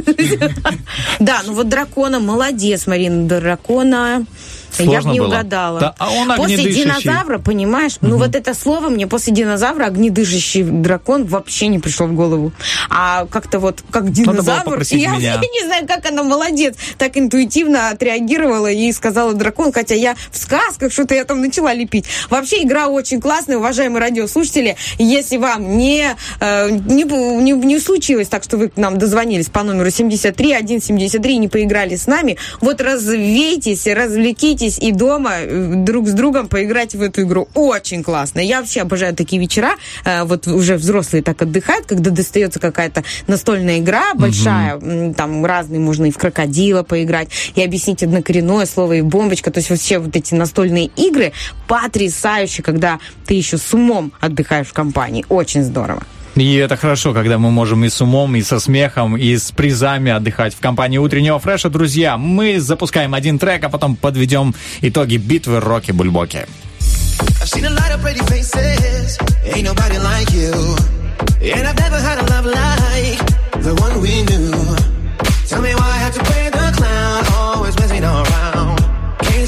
Да, 1.18 1.42
ну 1.44 1.54
вот 1.54 1.68
дракона, 1.68 2.20
молодец, 2.20 2.86
Марина, 2.86 3.26
дракона. 3.26 4.24
Я 4.78 4.84
бы 4.84 4.92
Сложно 4.92 5.12
не 5.12 5.20
было? 5.20 5.28
угадала. 5.28 5.80
Да, 5.80 5.94
а 5.98 6.10
он 6.12 6.32
после 6.36 6.72
динозавра, 6.72 7.38
понимаешь, 7.38 7.96
ну 8.00 8.18
вот 8.18 8.34
это 8.34 8.54
слово 8.54 8.88
мне 8.88 9.06
после 9.06 9.32
динозавра 9.32 9.86
огнедышащий 9.86 10.62
дракон 10.62 11.24
вообще 11.24 11.68
не 11.68 11.78
пришло 11.78 12.06
в 12.06 12.14
голову. 12.14 12.52
А 12.88 13.26
как-то 13.26 13.58
вот 13.58 13.82
как 13.90 14.10
динозавр, 14.10 14.64
попросить 14.64 15.00
я 15.00 15.12
вообще 15.12 15.38
не 15.52 15.66
знаю, 15.66 15.86
как 15.86 16.06
она 16.06 16.22
молодец, 16.22 16.74
так 16.98 17.16
интуитивно 17.16 17.90
отреагировала 17.90 18.70
и 18.70 18.92
сказала 18.92 19.34
дракон, 19.34 19.72
хотя 19.72 19.94
я 19.94 20.14
в 20.30 20.36
сказках 20.36 20.92
что-то 20.92 21.14
я 21.14 21.24
там 21.24 21.40
начала 21.40 21.72
лепить. 21.72 22.06
Вообще 22.28 22.62
игра 22.62 22.88
очень 22.88 23.20
классная, 23.20 23.58
уважаемые 23.58 24.00
радиослушатели. 24.00 24.76
Если 24.98 25.36
вам 25.36 25.76
не, 25.76 26.16
э, 26.40 26.70
не, 26.70 27.04
не, 27.04 27.52
не 27.52 27.78
случилось 27.78 28.28
так, 28.28 28.44
что 28.44 28.56
вы 28.56 28.68
к 28.68 28.76
нам 28.76 28.98
дозвонились 28.98 29.48
по 29.48 29.62
номеру 29.62 29.90
73 29.90 30.50
173 30.80 31.34
и 31.34 31.38
не 31.38 31.48
поиграли 31.48 31.96
с 31.96 32.06
нами, 32.06 32.36
вот 32.60 32.80
развейтесь, 32.80 33.86
развлекитесь, 33.86 34.59
соберитесь 34.60 34.78
и 34.78 34.92
дома 34.92 35.32
э, 35.40 35.74
друг 35.76 36.08
с 36.08 36.12
другом 36.12 36.48
поиграть 36.48 36.94
в 36.94 37.02
эту 37.02 37.22
игру. 37.22 37.48
Очень 37.54 38.02
классно. 38.02 38.40
Я 38.40 38.60
вообще 38.60 38.82
обожаю 38.82 39.14
такие 39.14 39.40
вечера. 39.40 39.70
Э, 40.04 40.24
Вот 40.24 40.46
уже 40.46 40.76
взрослые 40.76 41.22
так 41.22 41.42
отдыхают, 41.42 41.86
когда 41.86 42.10
достается 42.10 42.60
какая-то 42.60 43.02
настольная 43.26 43.78
игра 43.78 44.14
большая, 44.14 44.76
м, 44.78 45.14
там 45.14 45.44
разные, 45.44 45.80
можно 45.80 46.06
и 46.06 46.10
в 46.10 46.18
крокодила 46.18 46.82
поиграть, 46.82 47.28
и 47.54 47.62
объяснить 47.62 48.02
однокоренное 48.02 48.66
слово, 48.66 48.94
и 48.94 49.02
бомбочка. 49.02 49.50
То 49.50 49.58
есть 49.58 49.70
вообще 49.70 49.98
вот 49.98 50.14
эти 50.16 50.34
настольные 50.34 50.86
игры 50.96 51.32
потрясающие, 51.68 52.62
когда 52.62 52.98
ты 53.26 53.34
еще 53.34 53.56
с 53.58 53.74
умом 53.74 54.12
отдыхаешь 54.20 54.66
в 54.66 54.72
компании. 54.72 55.24
Очень 55.28 55.62
здорово. 55.62 56.02
И 56.36 56.54
это 56.54 56.76
хорошо, 56.76 57.12
когда 57.12 57.38
мы 57.38 57.50
можем 57.50 57.84
и 57.84 57.88
с 57.88 58.00
умом, 58.00 58.36
и 58.36 58.42
со 58.42 58.60
смехом, 58.60 59.16
и 59.16 59.36
с 59.36 59.50
призами 59.50 60.12
отдыхать 60.12 60.54
в 60.54 60.60
компании 60.60 60.98
утреннего 60.98 61.38
фреша. 61.38 61.70
Друзья, 61.70 62.16
мы 62.16 62.60
запускаем 62.60 63.14
один 63.14 63.38
трек, 63.38 63.64
а 63.64 63.68
потом 63.68 63.96
подведем 63.96 64.54
итоги 64.80 65.16
битвы 65.16 65.60
Рокки 65.60 65.92
Бульбоки. 65.92 66.46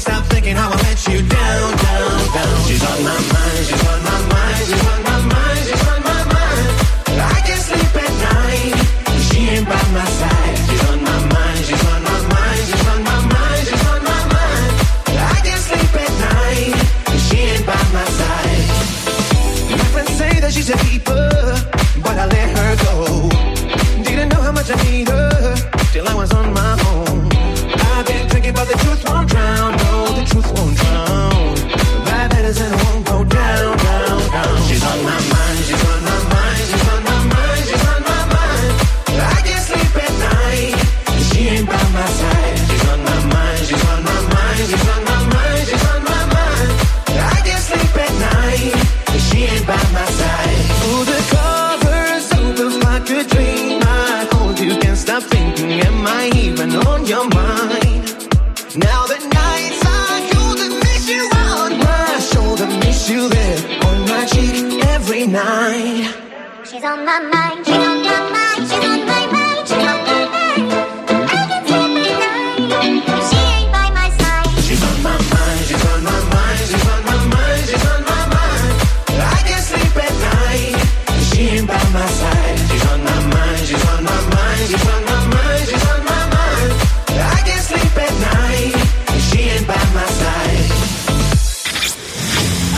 Stop 0.03 0.25
thinking 0.25 0.55
how 0.55 0.69
I 0.69 0.75
let 0.75 1.07
you 1.07 1.21
down, 1.21 1.77
down, 1.77 2.33
down. 2.33 2.67
She's 2.67 2.83
on 2.83 3.03
my 3.05 3.15
mind, 3.31 3.65
she's 3.67 3.87
on 3.87 4.03
my 4.03 4.19
mind, 4.33 4.65
she's 4.65 4.73
on 4.73 4.91
my 4.91 4.97
mind, 4.97 5.02
she's 20.53 20.69
a 20.69 20.77
keeper, 20.77 21.29
but 22.03 22.15
I 22.17 22.25
let 22.27 22.49
her 22.57 22.75
go. 22.85 23.29
Didn't 24.03 24.29
know 24.29 24.41
how 24.41 24.51
much 24.51 24.69
I 24.69 24.75
need 24.83 25.07
her 25.09 25.55
till 25.91 26.07
I 26.07 26.13
was 26.13 26.31
on 26.31 26.53
my 26.53 26.73
own. 26.89 27.27
I've 27.91 28.05
been 28.05 28.27
drinking, 28.27 28.53
but 28.53 28.67
the 28.67 28.77
truth 28.77 29.03
won't 29.09 29.29
drown. 29.29 29.82
She's 65.33 66.83
on 66.83 67.03
my 67.05 67.19
mind. 67.19 67.92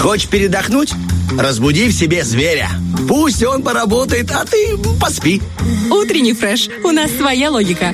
Хочешь 0.06 0.30
передохнуть? 0.30 0.94
Разбуди 1.36 1.88
в 1.88 1.91
себе 1.91 2.23
зверя. 2.23 2.69
Пусть 3.07 3.44
он 3.44 3.64
поработает, 3.64 4.30
а 4.30 4.45
ты 4.45 4.77
поспи. 5.02 5.41
Утренний 5.90 6.34
фреш. 6.34 6.69
У 6.84 6.91
нас 6.91 7.10
своя 7.10 7.49
логика. 7.49 7.91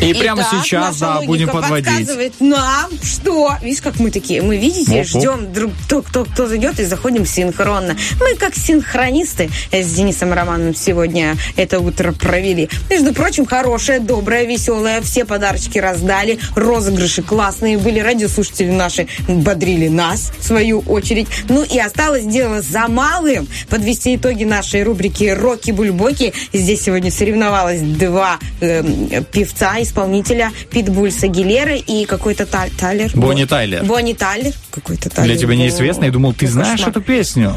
И 0.00 0.14
прямо 0.14 0.42
Итак, 0.42 0.64
сейчас, 0.64 0.98
да, 0.98 1.20
будем 1.22 1.48
подводить. 1.48 1.86
подсказывает 1.86 2.40
нам, 2.40 2.90
что... 3.02 3.54
Видишь, 3.62 3.82
как 3.82 3.98
мы 4.00 4.10
такие? 4.10 4.40
Мы, 4.42 4.56
видите, 4.56 5.00
Оп-оп. 5.00 5.06
ждем, 5.06 5.52
друг, 5.52 5.72
кто, 5.84 6.02
кто, 6.02 6.24
кто 6.24 6.46
зайдет, 6.46 6.80
и 6.80 6.84
заходим 6.84 7.26
синхронно. 7.26 7.96
Мы, 8.18 8.34
как 8.36 8.54
синхронисты, 8.54 9.50
с 9.70 9.92
Денисом 9.92 10.32
Романовым 10.32 10.74
сегодня 10.74 11.36
это 11.56 11.80
утро 11.80 12.12
провели. 12.12 12.68
Между 12.88 13.12
прочим, 13.12 13.44
хорошее, 13.44 14.00
доброе, 14.00 14.46
веселое. 14.46 15.02
Все 15.02 15.24
подарочки 15.24 15.78
раздали. 15.78 16.38
Розыгрыши 16.56 17.22
классные 17.22 17.76
были. 17.76 18.00
Радиослушатели 18.00 18.70
наши 18.70 19.06
бодрили 19.28 19.88
нас, 19.88 20.32
в 20.38 20.44
свою 20.44 20.80
очередь. 20.80 21.28
Ну 21.48 21.62
и 21.62 21.78
осталось 21.78 22.24
дело 22.24 22.62
за 22.62 22.88
малым. 22.88 23.46
Подвести 23.68 24.16
итоги 24.16 24.44
нашей 24.44 24.82
рубрики 24.82 25.24
«Роки-бульбоки». 25.24 26.32
Здесь 26.52 26.82
сегодня 26.82 27.10
соревновалось 27.10 27.80
два 27.80 28.38
эм, 28.60 29.24
певца, 29.30 29.78
исполнителя 29.90 30.52
Питбуль 30.70 31.10
с 31.10 31.22
Агилеры 31.24 31.78
и 31.78 32.04
какой-то 32.04 32.46
Та- 32.46 32.68
Тайлер. 32.78 33.10
Бонни 33.14 33.44
Тайлер. 33.44 33.84
Бонни 33.84 34.12
Тайлер. 34.14 34.52
Какой-то 34.70 35.10
Тайлер. 35.10 35.32
Для 35.34 35.40
тебя 35.40 35.56
неизвестно, 35.56 36.04
я 36.04 36.10
думал, 36.12 36.32
ты 36.32 36.46
знаешь 36.46 36.80
эту 36.80 37.02
песню. 37.02 37.54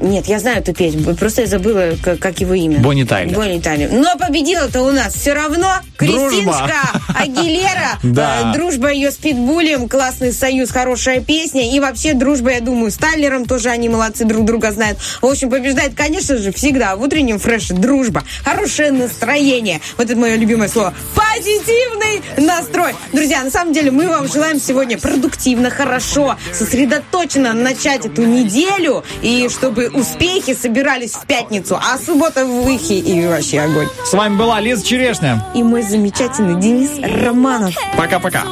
Нет, 0.00 0.26
я 0.26 0.38
знаю 0.38 0.58
эту 0.58 0.74
песню, 0.74 1.14
просто 1.14 1.42
я 1.42 1.46
забыла, 1.46 1.92
как, 2.02 2.40
его 2.40 2.54
имя. 2.54 2.78
Бонни 2.78 3.04
Тайлер. 3.04 3.34
Бонни 3.34 3.60
Тайлер. 3.60 3.90
Но 3.90 4.16
победила-то 4.18 4.82
у 4.82 4.90
нас 4.90 5.14
все 5.14 5.32
равно 5.32 5.68
Кристинушка 5.96 6.74
Агилера. 7.14 7.98
Да. 8.02 8.52
Э, 8.52 8.56
Дружба 8.56 8.92
ее 8.92 9.10
с 9.10 9.16
Питбулем, 9.16 9.88
классный 9.88 10.32
союз, 10.32 10.70
хорошая 10.70 11.20
песня. 11.20 11.72
И 11.74 11.80
вообще 11.80 12.14
дружба, 12.14 12.52
я 12.52 12.60
думаю, 12.60 12.90
с 12.90 12.96
Тайлером 12.96 13.46
тоже 13.46 13.70
они 13.70 13.88
молодцы, 13.88 14.24
друг 14.24 14.44
друга 14.44 14.72
знают. 14.72 14.98
В 15.20 15.26
общем, 15.26 15.50
побеждает, 15.50 15.94
конечно 15.94 16.36
же, 16.36 16.52
всегда 16.52 16.96
в 16.96 17.02
утреннем 17.02 17.38
фреше 17.38 17.74
дружба, 17.74 18.22
хорошее 18.44 18.92
настроение. 18.92 19.80
Вот 19.96 20.10
это 20.10 20.18
мое 20.18 20.36
любимое 20.36 20.68
слово. 20.68 20.94
Позитивный 21.14 22.22
настрой. 22.36 22.94
Друзья, 23.12 23.42
на 23.42 23.50
самом 23.50 23.72
деле 23.72 23.90
мы 23.90 24.08
вам 24.08 24.28
желаем 24.28 24.60
сегодня 24.60 24.98
продуктивно, 24.98 25.70
хорошо, 25.70 26.36
сосредоточенно 26.52 27.52
начать 27.52 28.06
эту 28.06 28.22
неделю. 28.22 29.04
И 29.22 29.48
чтобы 29.48 29.85
успехи 29.92 30.54
собирались 30.54 31.12
в 31.12 31.26
пятницу, 31.26 31.76
а 31.76 31.98
суббота 31.98 32.44
в 32.44 32.64
выхе 32.64 32.98
и 32.98 33.26
вообще 33.26 33.60
огонь. 33.60 33.88
С 34.04 34.12
вами 34.12 34.36
была 34.36 34.60
Лиза 34.60 34.84
Черешня. 34.84 35.44
И 35.54 35.62
мой 35.62 35.82
замечательный 35.82 36.60
Денис 36.60 36.90
Романов. 37.02 37.74
Пока-пока. 37.96 38.44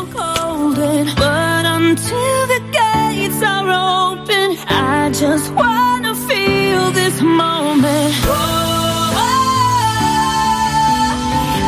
I 4.67 5.11
just 5.11 5.53
wanna 5.55 6.15
feel 6.27 6.91
this 6.93 7.21
moment. 7.21 8.15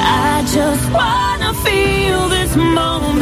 I 0.03 0.43
just 0.53 0.91
wanna 0.91 1.53
feel 1.65 2.29
this 2.29 2.57
moment. 2.57 3.16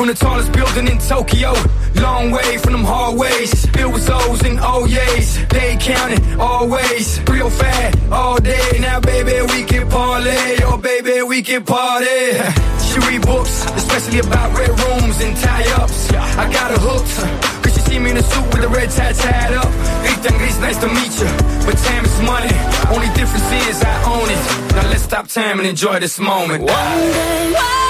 From 0.00 0.08
the 0.08 0.14
tallest 0.14 0.50
building 0.52 0.88
in 0.88 0.96
Tokyo. 0.96 1.52
Long 1.96 2.30
way 2.30 2.56
from 2.56 2.72
them 2.72 2.84
hallways. 2.84 3.66
Filled 3.66 3.92
with 3.92 4.08
O's 4.08 4.42
and 4.46 4.58
oh 4.62 4.88
O's. 4.88 5.46
They 5.48 5.76
counting 5.76 6.40
always. 6.40 7.20
Real 7.28 7.50
fat 7.50 8.10
all 8.10 8.40
day. 8.40 8.78
Now, 8.80 8.98
baby, 9.00 9.36
we 9.52 9.62
can 9.64 9.86
parlay. 9.90 10.56
Oh, 10.64 10.78
baby, 10.78 11.20
we 11.20 11.42
can 11.42 11.64
party. 11.64 12.32
She 12.80 12.98
read 13.08 13.20
books, 13.26 13.66
especially 13.76 14.20
about 14.20 14.56
red 14.56 14.70
rooms 14.70 15.20
and 15.20 15.36
tie-ups. 15.36 16.10
I 16.14 16.50
got 16.50 16.70
her 16.70 16.80
hooked. 16.80 17.62
Cause 17.62 17.74
she 17.74 17.80
see 17.82 17.98
me 17.98 18.12
in 18.12 18.16
a 18.16 18.22
suit 18.22 18.46
with 18.54 18.64
a 18.64 18.68
red 18.68 18.88
tie 18.88 19.12
tied 19.12 19.52
up. 19.52 19.68
Ethan, 20.08 20.34
it's 20.48 20.58
nice 20.60 20.78
to 20.78 20.88
meet 20.88 21.12
you. 21.20 21.28
But 21.66 21.76
time 21.76 22.06
is 22.06 22.20
money. 22.22 22.56
Only 22.88 23.12
difference 23.12 23.52
is 23.68 23.84
I 23.84 23.96
own 24.08 24.28
it. 24.32 24.72
Now 24.76 24.88
let's 24.88 25.02
stop 25.02 25.28
time 25.28 25.58
and 25.60 25.68
enjoy 25.68 26.00
this 26.00 26.18
moment. 26.18 26.62
One 26.62 27.00
day 27.12 27.52
while 27.52 27.89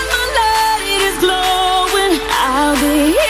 be 2.81 3.13
here. 3.13 3.30